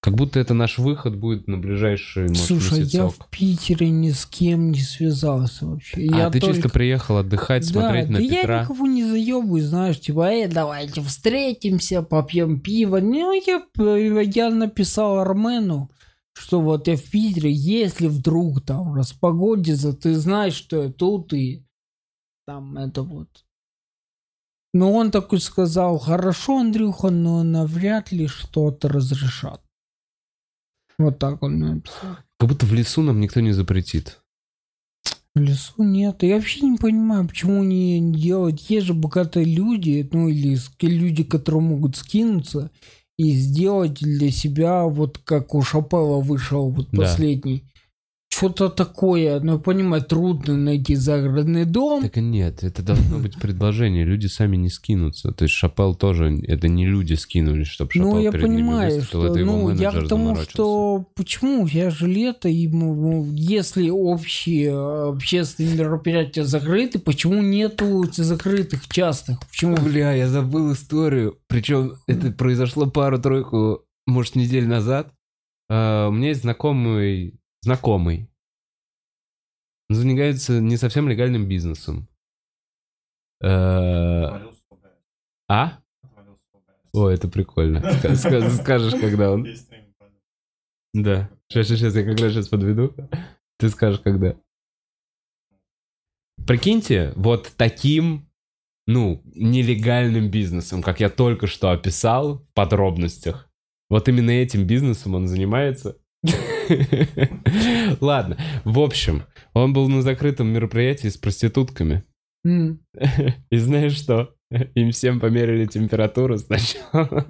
Как 0.00 0.16
будто 0.16 0.38
это 0.38 0.52
наш 0.52 0.76
выход 0.78 1.16
будет 1.16 1.48
на 1.48 1.56
ближайший, 1.56 2.28
может, 2.28 2.44
Слушай, 2.44 2.80
я 2.80 3.04
месяцок. 3.04 3.26
в 3.26 3.30
Питере 3.30 3.88
ни 3.88 4.10
с 4.10 4.26
кем 4.26 4.70
не 4.70 4.80
связался 4.80 5.66
вообще. 5.66 6.06
А, 6.12 6.16
я 6.18 6.30
ты 6.30 6.40
чисто 6.40 6.54
только- 6.56 6.68
приехал 6.68 7.16
отдыхать, 7.16 7.64
смотреть 7.64 8.08
да, 8.08 8.12
на 8.12 8.18
да 8.18 8.24
Петра. 8.24 8.56
я 8.56 8.62
никого 8.64 8.86
не 8.86 9.02
заебываю, 9.02 9.64
знаешь, 9.64 9.98
типа, 9.98 10.28
эй, 10.30 10.46
давайте 10.46 11.00
встретимся, 11.00 12.02
попьем 12.02 12.60
пиво. 12.60 13.00
Ну, 13.00 13.32
я, 13.32 13.62
я 14.20 14.50
написал 14.50 15.20
Армену, 15.20 15.90
что 16.34 16.60
вот 16.60 16.88
я 16.88 16.96
в 16.96 17.10
Питере, 17.10 17.50
если 17.50 18.08
вдруг 18.08 18.64
там 18.64 18.94
распогодится, 18.94 19.92
ты 19.92 20.14
знаешь, 20.14 20.54
что 20.54 20.84
я 20.84 20.92
тут 20.92 21.32
и 21.32 21.64
там 22.46 22.76
это 22.76 23.02
вот. 23.02 23.44
Но 24.72 24.92
он 24.92 25.12
такой 25.12 25.40
сказал, 25.40 25.98
хорошо, 25.98 26.58
Андрюха, 26.58 27.10
но 27.10 27.44
навряд 27.44 28.10
ли 28.10 28.26
что-то 28.26 28.88
разрешат. 28.88 29.62
Вот 30.98 31.18
так 31.18 31.42
он 31.42 31.58
написал. 31.60 32.16
Как 32.38 32.48
будто 32.48 32.66
в 32.66 32.74
лесу 32.74 33.02
нам 33.02 33.20
никто 33.20 33.40
не 33.40 33.52
запретит. 33.52 34.20
В 35.34 35.40
лесу 35.40 35.82
нет. 35.82 36.22
Я 36.22 36.36
вообще 36.36 36.60
не 36.60 36.76
понимаю, 36.76 37.28
почему 37.28 37.62
не 37.62 38.12
делать. 38.12 38.68
Есть 38.68 38.86
же 38.86 38.94
богатые 38.94 39.46
люди, 39.46 40.08
ну 40.12 40.28
или 40.28 40.58
люди, 40.80 41.24
которые 41.24 41.60
могут 41.60 41.96
скинуться 41.96 42.70
и 43.16 43.32
сделать 43.32 43.94
для 44.00 44.30
себя, 44.30 44.84
вот 44.84 45.18
как 45.18 45.54
у 45.54 45.62
Шапела 45.62 46.20
вышел 46.20 46.70
вот 46.70 46.88
Да. 46.92 47.02
последний. 47.02 47.64
Что-то 48.36 48.68
такое, 48.68 49.38
ну, 49.38 49.60
понимаю, 49.60 50.02
трудно 50.02 50.56
найти 50.56 50.96
загородный 50.96 51.64
дом. 51.64 52.02
Так 52.02 52.16
и 52.16 52.20
нет, 52.20 52.64
это 52.64 52.82
должно 52.82 53.18
быть 53.18 53.36
предложение. 53.36 54.04
Люди 54.04 54.26
сами 54.26 54.56
не 54.56 54.70
скинутся. 54.70 55.30
То 55.30 55.44
есть 55.44 55.54
Шапел 55.54 55.94
тоже, 55.94 56.40
это 56.42 56.66
не 56.66 56.84
люди 56.84 57.14
скинулись, 57.14 57.68
чтобы 57.68 57.92
Шапел 57.92 58.10
ну, 58.10 58.20
я 58.20 58.32
перед 58.32 58.48
ними 58.48 58.56
понимаю, 58.56 58.94
выступил, 58.96 59.20
что, 59.20 59.26
это 59.28 59.38
его 59.38 59.52
ну, 59.52 59.58
я 59.70 59.74
менеджер 59.74 60.04
к 60.04 60.08
тому, 60.08 60.36
что 60.36 61.06
почему 61.14 61.66
я 61.66 61.90
же 61.90 62.08
лето, 62.08 62.48
и 62.48 62.66
ну, 62.66 62.94
ну, 62.94 63.32
если 63.32 63.88
общие 63.88 64.70
э, 64.70 65.08
общественные 65.10 65.76
мероприятия 65.76 66.44
закрыты, 66.44 66.98
почему 66.98 67.40
нету 67.40 68.04
закрытых 68.12 68.88
частных? 68.88 69.38
Почему? 69.48 69.76
Бля, 69.76 70.12
я 70.12 70.28
забыл 70.28 70.72
историю. 70.72 71.38
Причем 71.46 71.94
это 72.08 72.32
произошло 72.32 72.86
пару-тройку, 72.86 73.84
может, 74.06 74.34
недель 74.34 74.66
назад. 74.66 75.12
А, 75.68 76.08
У 76.08 76.12
меня 76.12 76.28
есть 76.28 76.42
знакомый, 76.42 77.38
знакомый. 77.64 78.28
Он 79.90 79.96
занимается 79.96 80.60
не 80.60 80.76
совсем 80.76 81.08
легальным 81.08 81.48
бизнесом. 81.48 82.08
Э, 83.42 84.50
А? 85.48 85.78
О, 86.92 87.08
это 87.08 87.28
прикольно. 87.28 87.78
Ска- 87.78 88.12
ска- 88.12 88.48
Скажешь, 88.50 89.00
когда 89.00 89.32
он... 89.32 89.46
Да. 90.92 91.30
Сейчас, 91.48 91.68
сейчас, 91.68 91.94
я 91.96 92.04
как 92.04 92.20
раз 92.20 92.32
сейчас 92.32 92.48
подведу. 92.48 92.94
Ты 93.58 93.68
скажешь, 93.70 94.00
когда. 94.00 94.36
Прикиньте, 96.46 97.12
вот 97.16 97.52
таким, 97.56 98.28
ну, 98.86 99.22
нелегальным 99.34 100.30
бизнесом, 100.30 100.82
как 100.82 101.00
я 101.00 101.08
только 101.10 101.46
что 101.46 101.70
описал 101.70 102.38
в 102.38 102.52
подробностях. 102.52 103.50
Вот 103.90 104.08
именно 104.08 104.30
этим 104.30 104.66
бизнесом 104.66 105.14
он 105.14 105.26
занимается. 105.26 105.96
Ладно, 108.00 108.36
в 108.64 108.78
общем, 108.78 109.24
он 109.52 109.72
был 109.72 109.88
на 109.88 110.02
закрытом 110.02 110.48
мероприятии 110.48 111.08
с 111.08 111.16
проститутками. 111.16 112.04
И 112.44 113.56
знаешь 113.56 113.96
что? 113.96 114.34
Им 114.74 114.92
всем 114.92 115.18
померили 115.18 115.66
температуру 115.66 116.38
сначала. 116.38 117.26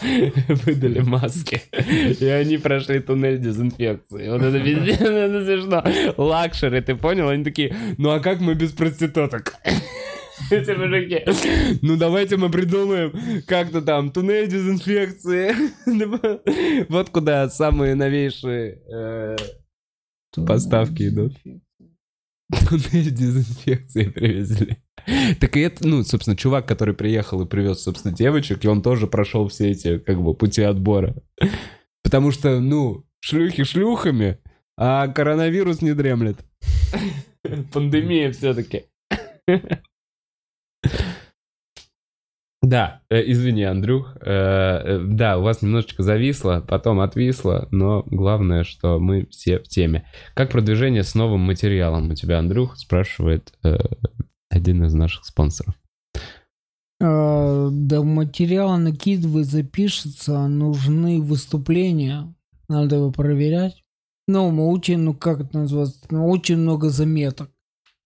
Выдали 0.48 1.00
маски. 1.00 1.62
И 2.20 2.26
они 2.26 2.58
прошли 2.58 3.00
туннель 3.00 3.38
дезинфекции. 3.38 4.28
Вот 4.28 4.42
это 4.42 4.60
пиздец, 4.60 5.00
это 5.00 5.44
смешно. 5.46 5.84
Luxury, 6.16 6.80
ты 6.80 6.94
понял? 6.94 7.28
Они 7.28 7.42
такие, 7.44 7.74
ну 7.96 8.10
а 8.10 8.20
как 8.20 8.40
мы 8.40 8.54
без 8.54 8.72
проституток? 8.72 9.54
Эти 10.50 10.70
мужики. 10.72 11.78
Ну 11.82 11.96
давайте 11.96 12.36
мы 12.36 12.50
придумаем 12.50 13.12
как-то 13.46 13.82
там 13.82 14.10
туннель 14.10 14.48
дезинфекции. 14.48 15.54
Вот 16.88 17.10
куда 17.10 17.48
самые 17.48 17.94
новейшие 17.94 18.80
э, 18.92 19.36
Поставки 20.44 21.08
идут. 21.08 21.34
Туннель 22.68 23.10
дезинфекции 23.10 24.04
привезли. 24.04 24.76
Так 25.40 25.56
и 25.56 25.60
это, 25.60 25.86
ну, 25.86 26.02
собственно, 26.02 26.36
чувак, 26.36 26.66
который 26.66 26.94
приехал 26.94 27.42
и 27.42 27.46
привез, 27.46 27.82
собственно, 27.82 28.14
девочек, 28.14 28.64
и 28.64 28.68
он 28.68 28.82
тоже 28.82 29.06
прошел 29.06 29.48
все 29.48 29.70
эти, 29.70 29.98
как 29.98 30.20
бы, 30.20 30.34
пути 30.34 30.62
отбора. 30.62 31.14
Потому 32.02 32.32
что, 32.32 32.60
ну, 32.60 33.04
шлюхи 33.20 33.64
шлюхами, 33.64 34.38
а 34.76 35.08
коронавирус 35.08 35.80
не 35.80 35.94
дремлет. 35.94 36.38
Пандемия 37.72 38.32
все-таки. 38.32 38.84
Да, 42.66 43.02
э, 43.10 43.22
извини, 43.30 43.62
Андрюх. 43.62 44.16
Э, 44.20 44.80
э, 44.84 45.00
да, 45.04 45.38
у 45.38 45.42
вас 45.42 45.62
немножечко 45.62 46.02
зависло, 46.02 46.64
потом 46.66 46.98
отвисло, 46.98 47.68
но 47.70 48.02
главное, 48.06 48.64
что 48.64 48.98
мы 48.98 49.26
все 49.30 49.60
в 49.60 49.68
теме. 49.68 50.08
Как 50.34 50.50
продвижение 50.50 51.04
с 51.04 51.14
новым 51.14 51.42
материалом 51.42 52.10
у 52.10 52.14
тебя, 52.14 52.40
Андрюх, 52.40 52.76
спрашивает 52.76 53.56
один 54.50 54.84
из 54.84 54.94
наших 54.94 55.26
спонсоров. 55.26 55.74
Да, 56.98 58.02
материал 58.02 58.76
накидывает, 58.78 59.46
запишется, 59.46 60.48
нужны 60.48 61.20
выступления, 61.20 62.34
надо 62.68 62.96
его 62.96 63.12
проверять. 63.12 63.84
Ну, 64.26 64.50
мы 64.50 64.66
очень, 64.68 64.98
ну 64.98 65.14
как 65.14 65.42
это 65.42 65.58
называется, 65.58 66.00
ну, 66.10 66.28
очень 66.28 66.56
много 66.56 66.88
заметок. 66.88 67.50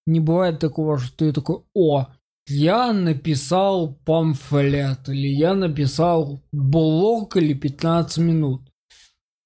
Не 0.07 0.21
бывает 0.21 0.59
такого, 0.59 0.99
что 0.99 1.17
ты 1.17 1.33
такой, 1.33 1.63
о, 1.73 2.09
я 2.51 2.93
написал 2.93 3.95
памфлет, 4.05 5.09
или 5.09 5.29
я 5.29 5.55
написал 5.55 6.43
блог 6.53 7.37
или 7.37 7.55
15 7.55 8.19
минут. 8.19 8.63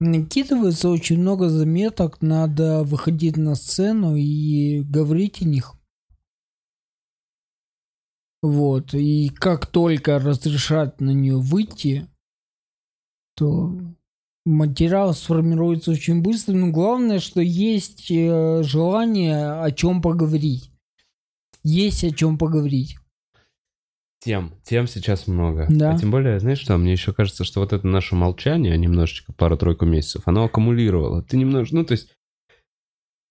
Накидывается 0.01 0.89
очень 0.89 1.20
много 1.20 1.48
заметок, 1.48 2.20
надо 2.20 2.82
выходить 2.82 3.36
на 3.36 3.55
сцену 3.55 4.16
и 4.16 4.82
говорить 4.82 5.43
о 5.43 5.44
них. 5.44 5.74
Вот, 8.43 8.93
и 8.93 9.28
как 9.28 9.66
только 9.66 10.18
разрешат 10.18 11.01
на 11.01 11.10
нее 11.10 11.39
выйти, 11.39 12.06
то 13.36 13.72
материал 14.44 15.14
сформируется 15.14 15.93
очень 15.93 16.22
быстро. 16.22 16.52
Но 16.52 16.70
главное, 16.70 17.20
что 17.20 17.40
есть 17.40 18.10
э, 18.10 18.62
желание 18.62 19.62
о 19.62 19.70
чем 19.70 20.02
поговорить. 20.02 20.73
Есть 21.65 22.05
о 22.05 22.11
чем 22.11 22.39
поговорить. 22.39 22.97
Тем, 24.20 24.55
тем 24.62 24.86
сейчас 24.86 25.27
много. 25.27 25.66
Да. 25.69 25.95
А 25.95 25.99
тем 25.99 26.11
более, 26.11 26.41
знаешь 26.41 26.61
что, 26.61 26.78
мне 26.78 26.93
еще 26.93 27.12
кажется, 27.12 27.45
что 27.45 27.61
вот 27.61 27.73
это 27.73 27.86
наше 27.86 28.15
молчание, 28.15 28.77
немножечко, 28.78 29.32
пару-тройку 29.32 29.85
месяцев, 29.85 30.23
оно 30.24 30.45
аккумулировало. 30.45 31.23
Ты 31.23 31.36
немножко, 31.36 31.74
ну, 31.77 31.85
то 31.85 31.93
есть, 31.93 32.11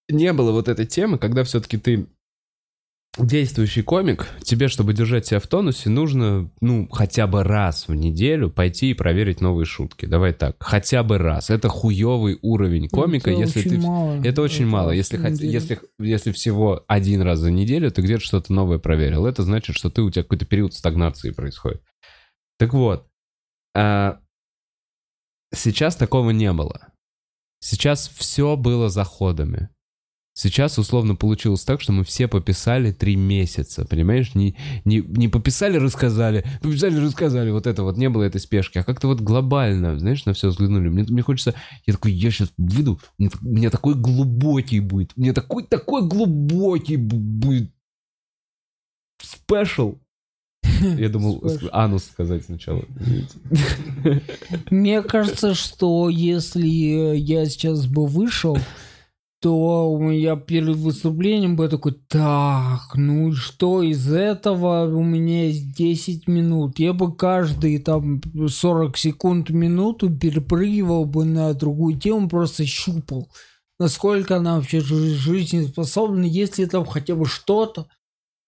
не 0.09 0.33
было 0.33 0.51
вот 0.51 0.67
этой 0.67 0.85
темы, 0.85 1.17
когда 1.17 1.43
все-таки 1.43 1.77
ты 1.77 2.07
действующий 3.17 3.83
комик, 3.83 4.27
тебе, 4.41 4.67
чтобы 4.67 4.93
держать 4.93 5.27
себя 5.27 5.39
в 5.39 5.47
тонусе, 5.47 5.89
нужно, 5.89 6.49
ну, 6.61 6.87
хотя 6.89 7.27
бы 7.27 7.43
раз 7.43 7.87
в 7.87 7.93
неделю 7.93 8.49
пойти 8.49 8.91
и 8.91 8.93
проверить 8.95 9.39
новые 9.39 9.65
шутки. 9.65 10.05
Давай 10.05 10.33
так, 10.33 10.55
хотя 10.59 11.03
бы 11.03 11.19
раз. 11.19 11.49
Это 11.49 11.69
хуёвый 11.69 12.39
уровень 12.41 12.89
комика, 12.89 13.29
Это 13.29 13.39
если 13.39 13.59
очень 13.59 13.69
ты... 13.69 13.77
мало. 13.87 14.21
Это 14.23 14.41
очень 14.41 14.65
мало. 14.65 14.91
Если, 14.91 15.19
хот- 15.19 15.43
если, 15.43 15.79
если 15.99 16.31
всего 16.31 16.83
один 16.87 17.21
раз 17.21 17.39
за 17.39 17.51
неделю 17.51 17.91
ты 17.91 18.01
где-то 18.01 18.23
что-то 18.23 18.51
новое 18.51 18.79
проверил, 18.79 19.27
это 19.27 19.43
значит, 19.43 19.75
что 19.75 19.91
ты, 19.91 20.01
у 20.01 20.09
тебя 20.09 20.23
какой-то 20.23 20.45
период 20.45 20.73
стагнации 20.73 21.29
происходит. 21.29 21.83
Так 22.57 22.73
вот, 22.73 23.07
а, 23.75 24.19
сейчас 25.53 25.95
такого 25.95 26.31
не 26.31 26.51
было. 26.51 26.87
Сейчас 27.59 28.09
все 28.09 28.57
было 28.57 28.89
заходами. 28.89 29.69
Сейчас 30.35 30.79
условно 30.79 31.15
получилось 31.15 31.63
так, 31.63 31.79
что 31.79 31.91
мы 31.91 32.03
все 32.03 32.27
пописали 32.27 32.91
три 32.91 33.15
месяца, 33.15 33.85
понимаешь? 33.85 34.33
Не, 34.33 34.55
не, 34.83 35.01
не 35.01 35.27
пописали, 35.27 35.77
рассказали, 35.77 36.43
пописали, 36.59 36.97
рассказали, 36.97 37.51
вот 37.51 37.67
это 37.67 37.83
вот, 37.83 37.97
не 37.97 38.09
было 38.09 38.23
этой 38.23 38.41
спешки, 38.41 38.79
а 38.79 38.83
как-то 38.83 39.07
вот 39.07 39.21
глобально, 39.21 39.99
знаешь, 39.99 40.25
на 40.25 40.33
все 40.33 40.49
взглянули. 40.49 40.89
Мне, 40.89 41.03
мне 41.03 41.21
хочется, 41.21 41.53
я 41.85 41.93
такой, 41.93 42.13
я 42.13 42.31
сейчас 42.31 42.51
выйду, 42.57 42.99
у 43.19 43.23
меня, 43.23 43.69
такой 43.69 43.93
глубокий 43.93 44.79
будет, 44.79 45.11
у 45.15 45.21
меня 45.21 45.33
такой, 45.33 45.65
такой 45.67 46.07
глубокий 46.07 46.95
бу- 46.95 47.19
будет 47.19 47.71
спешл. 49.21 49.99
Я 50.81 51.09
думал 51.09 51.43
анус 51.71 52.05
сказать 52.05 52.45
сначала. 52.45 52.83
Мне 54.71 55.01
кажется, 55.01 55.53
что 55.53 56.09
если 56.09 56.65
я 56.67 57.45
сейчас 57.45 57.85
бы 57.85 58.07
вышел, 58.07 58.57
то 59.43 60.09
я 60.09 60.37
перед 60.37 60.77
выступлением 60.77 61.57
бы 61.57 61.67
такой, 61.67 61.95
так, 62.07 62.79
ну 62.95 63.33
что 63.33 63.83
из 63.83 64.09
этого 64.09 64.85
у 64.85 65.03
меня 65.03 65.47
есть 65.47 65.75
10 65.75 66.29
минут. 66.29 66.79
Я 66.79 66.93
бы 66.93 67.13
каждые 67.13 67.79
там 67.79 68.21
40 68.47 68.95
секунд, 68.95 69.49
минуту 69.49 70.09
перепрыгивал 70.09 71.03
бы 71.03 71.25
на 71.25 71.53
другую 71.53 71.99
тему, 71.99 72.29
просто 72.29 72.65
щупал, 72.65 73.27
насколько 73.79 74.37
она 74.37 74.55
вообще 74.55 74.79
жи- 74.79 75.13
жизнеспособна, 75.13 76.23
если 76.23 76.63
там 76.63 76.85
хотя 76.85 77.13
бы 77.13 77.25
что-то, 77.25 77.87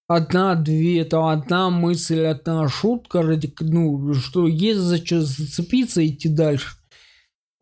одна-две, 0.07 1.03
там 1.03 1.26
одна 1.26 1.69
мысль, 1.72 2.23
одна 2.23 2.69
шутка, 2.69 3.22
ради, 3.22 3.53
ну, 3.59 4.13
что 4.13 4.47
есть 4.47 4.80
за 4.80 5.05
что 5.05 5.19
зацепиться 5.19 5.99
и 5.99 6.07
идти 6.07 6.30
дальше. 6.30 6.77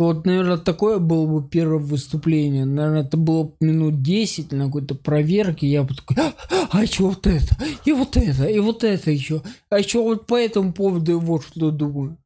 Вот, 0.03 0.25
наверное, 0.25 0.57
такое 0.57 0.99
было 0.99 1.25
бы 1.25 1.47
первое 1.47 1.79
выступление. 1.79 2.65
Наверное, 2.65 3.03
это 3.03 3.15
было 3.15 3.45
бы 3.45 3.53
минут 3.61 4.01
10 4.01 4.51
на 4.51 4.65
какой-то 4.65 4.95
проверке. 4.95 5.67
Я 5.67 5.83
бы 5.83 5.95
такой, 5.95 6.17
а, 6.17 6.33
а 6.71 6.83
еще 6.83 7.03
вот 7.03 7.25
это, 7.25 7.55
и 7.85 7.93
вот 7.93 8.17
это, 8.17 8.45
и 8.45 8.59
вот 8.59 8.83
это 8.83 9.11
еще. 9.11 9.41
А 9.69 9.79
еще 9.79 10.01
вот 10.01 10.27
по 10.27 10.37
этому 10.37 10.73
поводу 10.73 11.19
вот 11.19 11.45
что 11.45 11.71
думаю. 11.71 12.17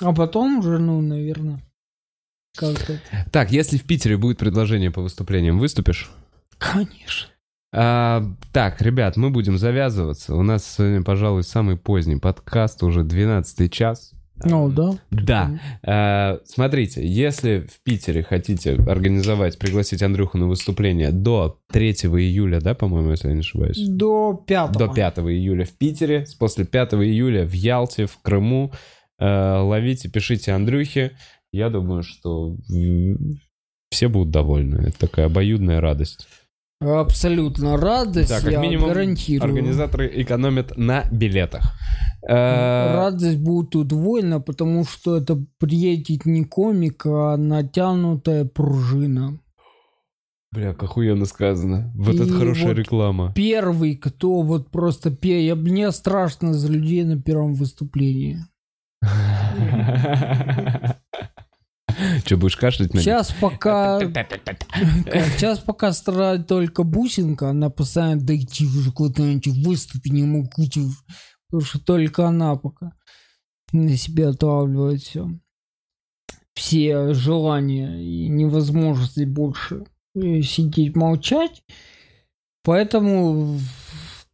А 0.00 0.12
потом 0.12 0.58
уже, 0.58 0.78
ну, 0.78 1.00
наверное, 1.00 1.62
как-то... 2.54 3.00
Так, 3.32 3.52
если 3.52 3.78
в 3.78 3.84
Питере 3.84 4.18
будет 4.18 4.36
предложение 4.36 4.90
по 4.90 5.00
выступлениям, 5.00 5.58
выступишь? 5.58 6.10
Конечно. 6.58 7.28
А, 7.72 8.22
так, 8.52 8.82
ребят, 8.82 9.16
мы 9.16 9.30
будем 9.30 9.56
завязываться. 9.56 10.34
У 10.34 10.42
нас 10.42 10.76
сегодня, 10.76 11.02
пожалуй, 11.02 11.42
самый 11.42 11.78
поздний 11.78 12.16
подкаст, 12.16 12.82
уже 12.82 13.02
12 13.02 13.72
час. 13.72 14.12
Ну, 14.44 14.70
да. 14.70 14.98
Да. 15.10 15.60
А, 15.82 16.40
смотрите, 16.44 17.06
если 17.06 17.66
в 17.70 17.82
Питере 17.82 18.22
хотите 18.22 18.74
организовать, 18.74 19.58
пригласить 19.58 20.02
Андрюху 20.02 20.38
на 20.38 20.46
выступление 20.46 21.10
до 21.10 21.60
3 21.72 21.90
июля, 21.90 22.60
да, 22.60 22.74
по-моему, 22.74 23.10
если 23.10 23.28
я 23.28 23.34
не 23.34 23.40
ошибаюсь? 23.40 23.78
До 23.88 24.34
пятого. 24.46 24.88
До 24.88 24.94
5 24.94 25.18
июля 25.18 25.64
в 25.64 25.72
Питере, 25.72 26.24
после 26.38 26.64
5 26.64 26.94
июля 26.94 27.44
в 27.44 27.52
Ялте, 27.52 28.06
в 28.06 28.18
Крыму. 28.22 28.72
Э, 29.18 29.58
ловите, 29.60 30.08
пишите 30.08 30.52
Андрюхе. 30.52 31.12
Я 31.52 31.70
думаю, 31.70 32.02
что 32.02 32.56
все 33.90 34.08
будут 34.08 34.30
довольны. 34.30 34.88
Это 34.88 34.98
такая 34.98 35.26
обоюдная 35.26 35.80
радость. 35.80 36.28
Абсолютно 36.80 37.76
радость, 37.76 38.28
Да, 38.28 38.40
как 38.40 38.52
я 38.52 38.60
минимум, 38.60 38.88
гарантирую. 38.88 39.50
Организаторы 39.50 40.08
экономят 40.22 40.76
на 40.76 41.04
билетах. 41.10 41.74
Э, 42.22 42.94
Радость 42.94 43.38
будет 43.38 43.74
удвоена, 43.74 44.40
потому 44.40 44.84
что 44.84 45.16
это 45.16 45.44
приедет 45.58 46.24
не 46.24 46.44
комик, 46.44 47.04
а 47.04 47.36
натянутая 47.36 48.44
пружина. 48.44 49.40
Бля, 50.52 50.72
как 50.72 50.84
охуенно 50.84 51.24
сказано. 51.26 51.92
Вот 51.96 52.14
это 52.14 52.24
И 52.24 52.30
хорошая 52.30 52.68
вот 52.68 52.78
реклама. 52.78 53.32
Первый, 53.34 53.96
кто 53.96 54.42
вот 54.42 54.70
просто... 54.70 55.10
пе- 55.10 55.44
Я, 55.44 55.56
мне 55.56 55.90
страшно 55.90 56.54
за 56.54 56.68
людей 56.72 57.02
на 57.04 57.20
первом 57.20 57.54
выступлении. 57.54 58.38
Че, 62.24 62.36
будешь 62.36 62.56
кашлять 62.56 62.94
на? 62.94 63.00
Сейчас 63.00 63.32
пока... 63.40 64.00
Сейчас 64.00 65.58
пока 65.58 65.92
страдает 65.92 66.46
только 66.46 66.82
бусинка, 66.82 67.50
она 67.50 67.70
постоянно 67.70 68.20
дойти 68.20 68.66
уже 68.66 68.92
куда-нибудь 68.92 69.46
выступить 69.66 70.12
не 70.12 70.24
могу. 70.24 70.48
Потому 71.48 71.64
что 71.64 71.78
только 71.78 72.26
она 72.26 72.56
пока 72.56 72.92
на 73.72 73.96
себя 73.96 74.30
отлавливает 74.30 75.02
все. 75.02 75.28
Все 76.54 77.12
желания 77.14 78.02
и 78.02 78.28
невозможности 78.28 79.24
больше 79.24 79.84
э, 80.14 80.42
сидеть 80.42 80.96
молчать. 80.96 81.62
Поэтому 82.64 83.58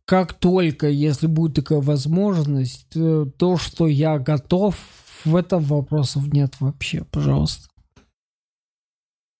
как 0.07 0.33
только, 0.35 0.89
если 0.89 1.27
будет 1.27 1.57
такая 1.57 1.81
возможность, 1.81 2.89
то, 2.91 3.27
то, 3.27 3.57
что 3.57 3.87
я 3.87 4.19
готов, 4.19 4.77
в 5.25 5.37
этом 5.37 5.63
вопросов 5.63 6.27
нет 6.33 6.55
вообще, 6.61 7.05
пожалуйста. 7.11 7.69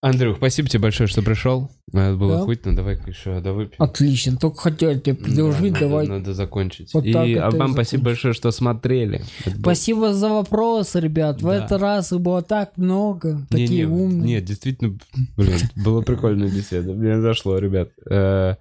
Андрюх, 0.01 0.37
спасибо 0.37 0.69
тебе 0.69 0.83
большое, 0.83 1.07
что 1.07 1.23
пришел. 1.23 1.71
Это 1.91 2.15
было 2.15 2.35
Да. 2.35 2.41
охуительно. 2.41 2.75
Давай-ка 2.75 3.09
еще 3.09 3.39
довыпьем. 3.39 3.81
Отлично, 3.81 4.37
только 4.37 4.57
хотел 4.61 4.99
тебе 4.99 5.15
предложить, 5.15 5.73
Да, 5.73 5.79
давай. 5.79 6.05
Надо, 6.07 6.19
надо 6.19 6.33
закончить. 6.35 6.93
Вот 6.93 7.05
и 7.05 7.13
а 7.13 7.25
и 7.25 7.35
вам 7.39 7.71
спасибо 7.71 7.73
закончим. 7.73 8.03
большое, 8.03 8.33
что 8.35 8.51
смотрели. 8.51 9.23
Это 9.45 9.51
был- 9.55 9.61
Спасибо 9.61 10.13
за 10.13 10.29
вопрос, 10.29 10.93
ребят. 10.93 11.41
В 11.41 11.45
Да. 11.45 11.55
этот 11.55 11.81
раз 11.81 12.11
их 12.13 12.21
было 12.21 12.43
так 12.43 12.77
много, 12.77 13.33
Не, 13.39 13.45
такие 13.49 13.85
не, 13.87 13.91
умные. 13.91 14.27
Нет, 14.35 14.45
действительно, 14.45 14.95
блин, 15.37 15.57
была 15.83 16.03
прикольная 16.03 16.49
беседа. 16.51 16.93
Мне 16.93 17.19
зашло, 17.19 17.57
ребят. 17.57 17.89
Э, 18.07 18.57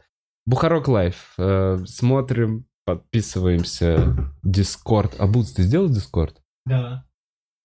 Бухарог 0.47 0.89
Live. 0.89 1.35
Э, 1.36 1.78
Смотрим, 1.86 2.64
подписываемся. 2.86 4.32
Discord. 4.43 5.12
А 5.18 5.26
Бутс, 5.26 5.52
ты 5.52 5.62
сделал 5.64 5.90
Discord? 5.90 6.40
Да. 6.64 7.05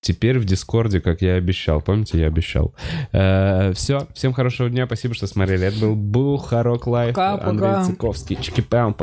Теперь 0.02 0.40
в 0.40 0.46
Дискорде, 0.46 1.02
как 1.02 1.22
я 1.22 1.36
обещал. 1.36 1.82
Помните, 1.82 2.20
я 2.20 2.28
обещал. 2.28 2.74
все, 3.12 4.08
всем 4.14 4.34
хорошего 4.34 4.70
дня. 4.70 4.86
Спасибо, 4.86 5.14
что 5.14 5.28
смотрели. 5.28 5.68
Это 5.68 5.80
был 5.80 5.96
Бухарог 5.96 6.88
Live. 6.88 7.18
Андрей 7.18 7.84
Цеховский. 7.86 8.36
Чики-пам, 8.36 8.96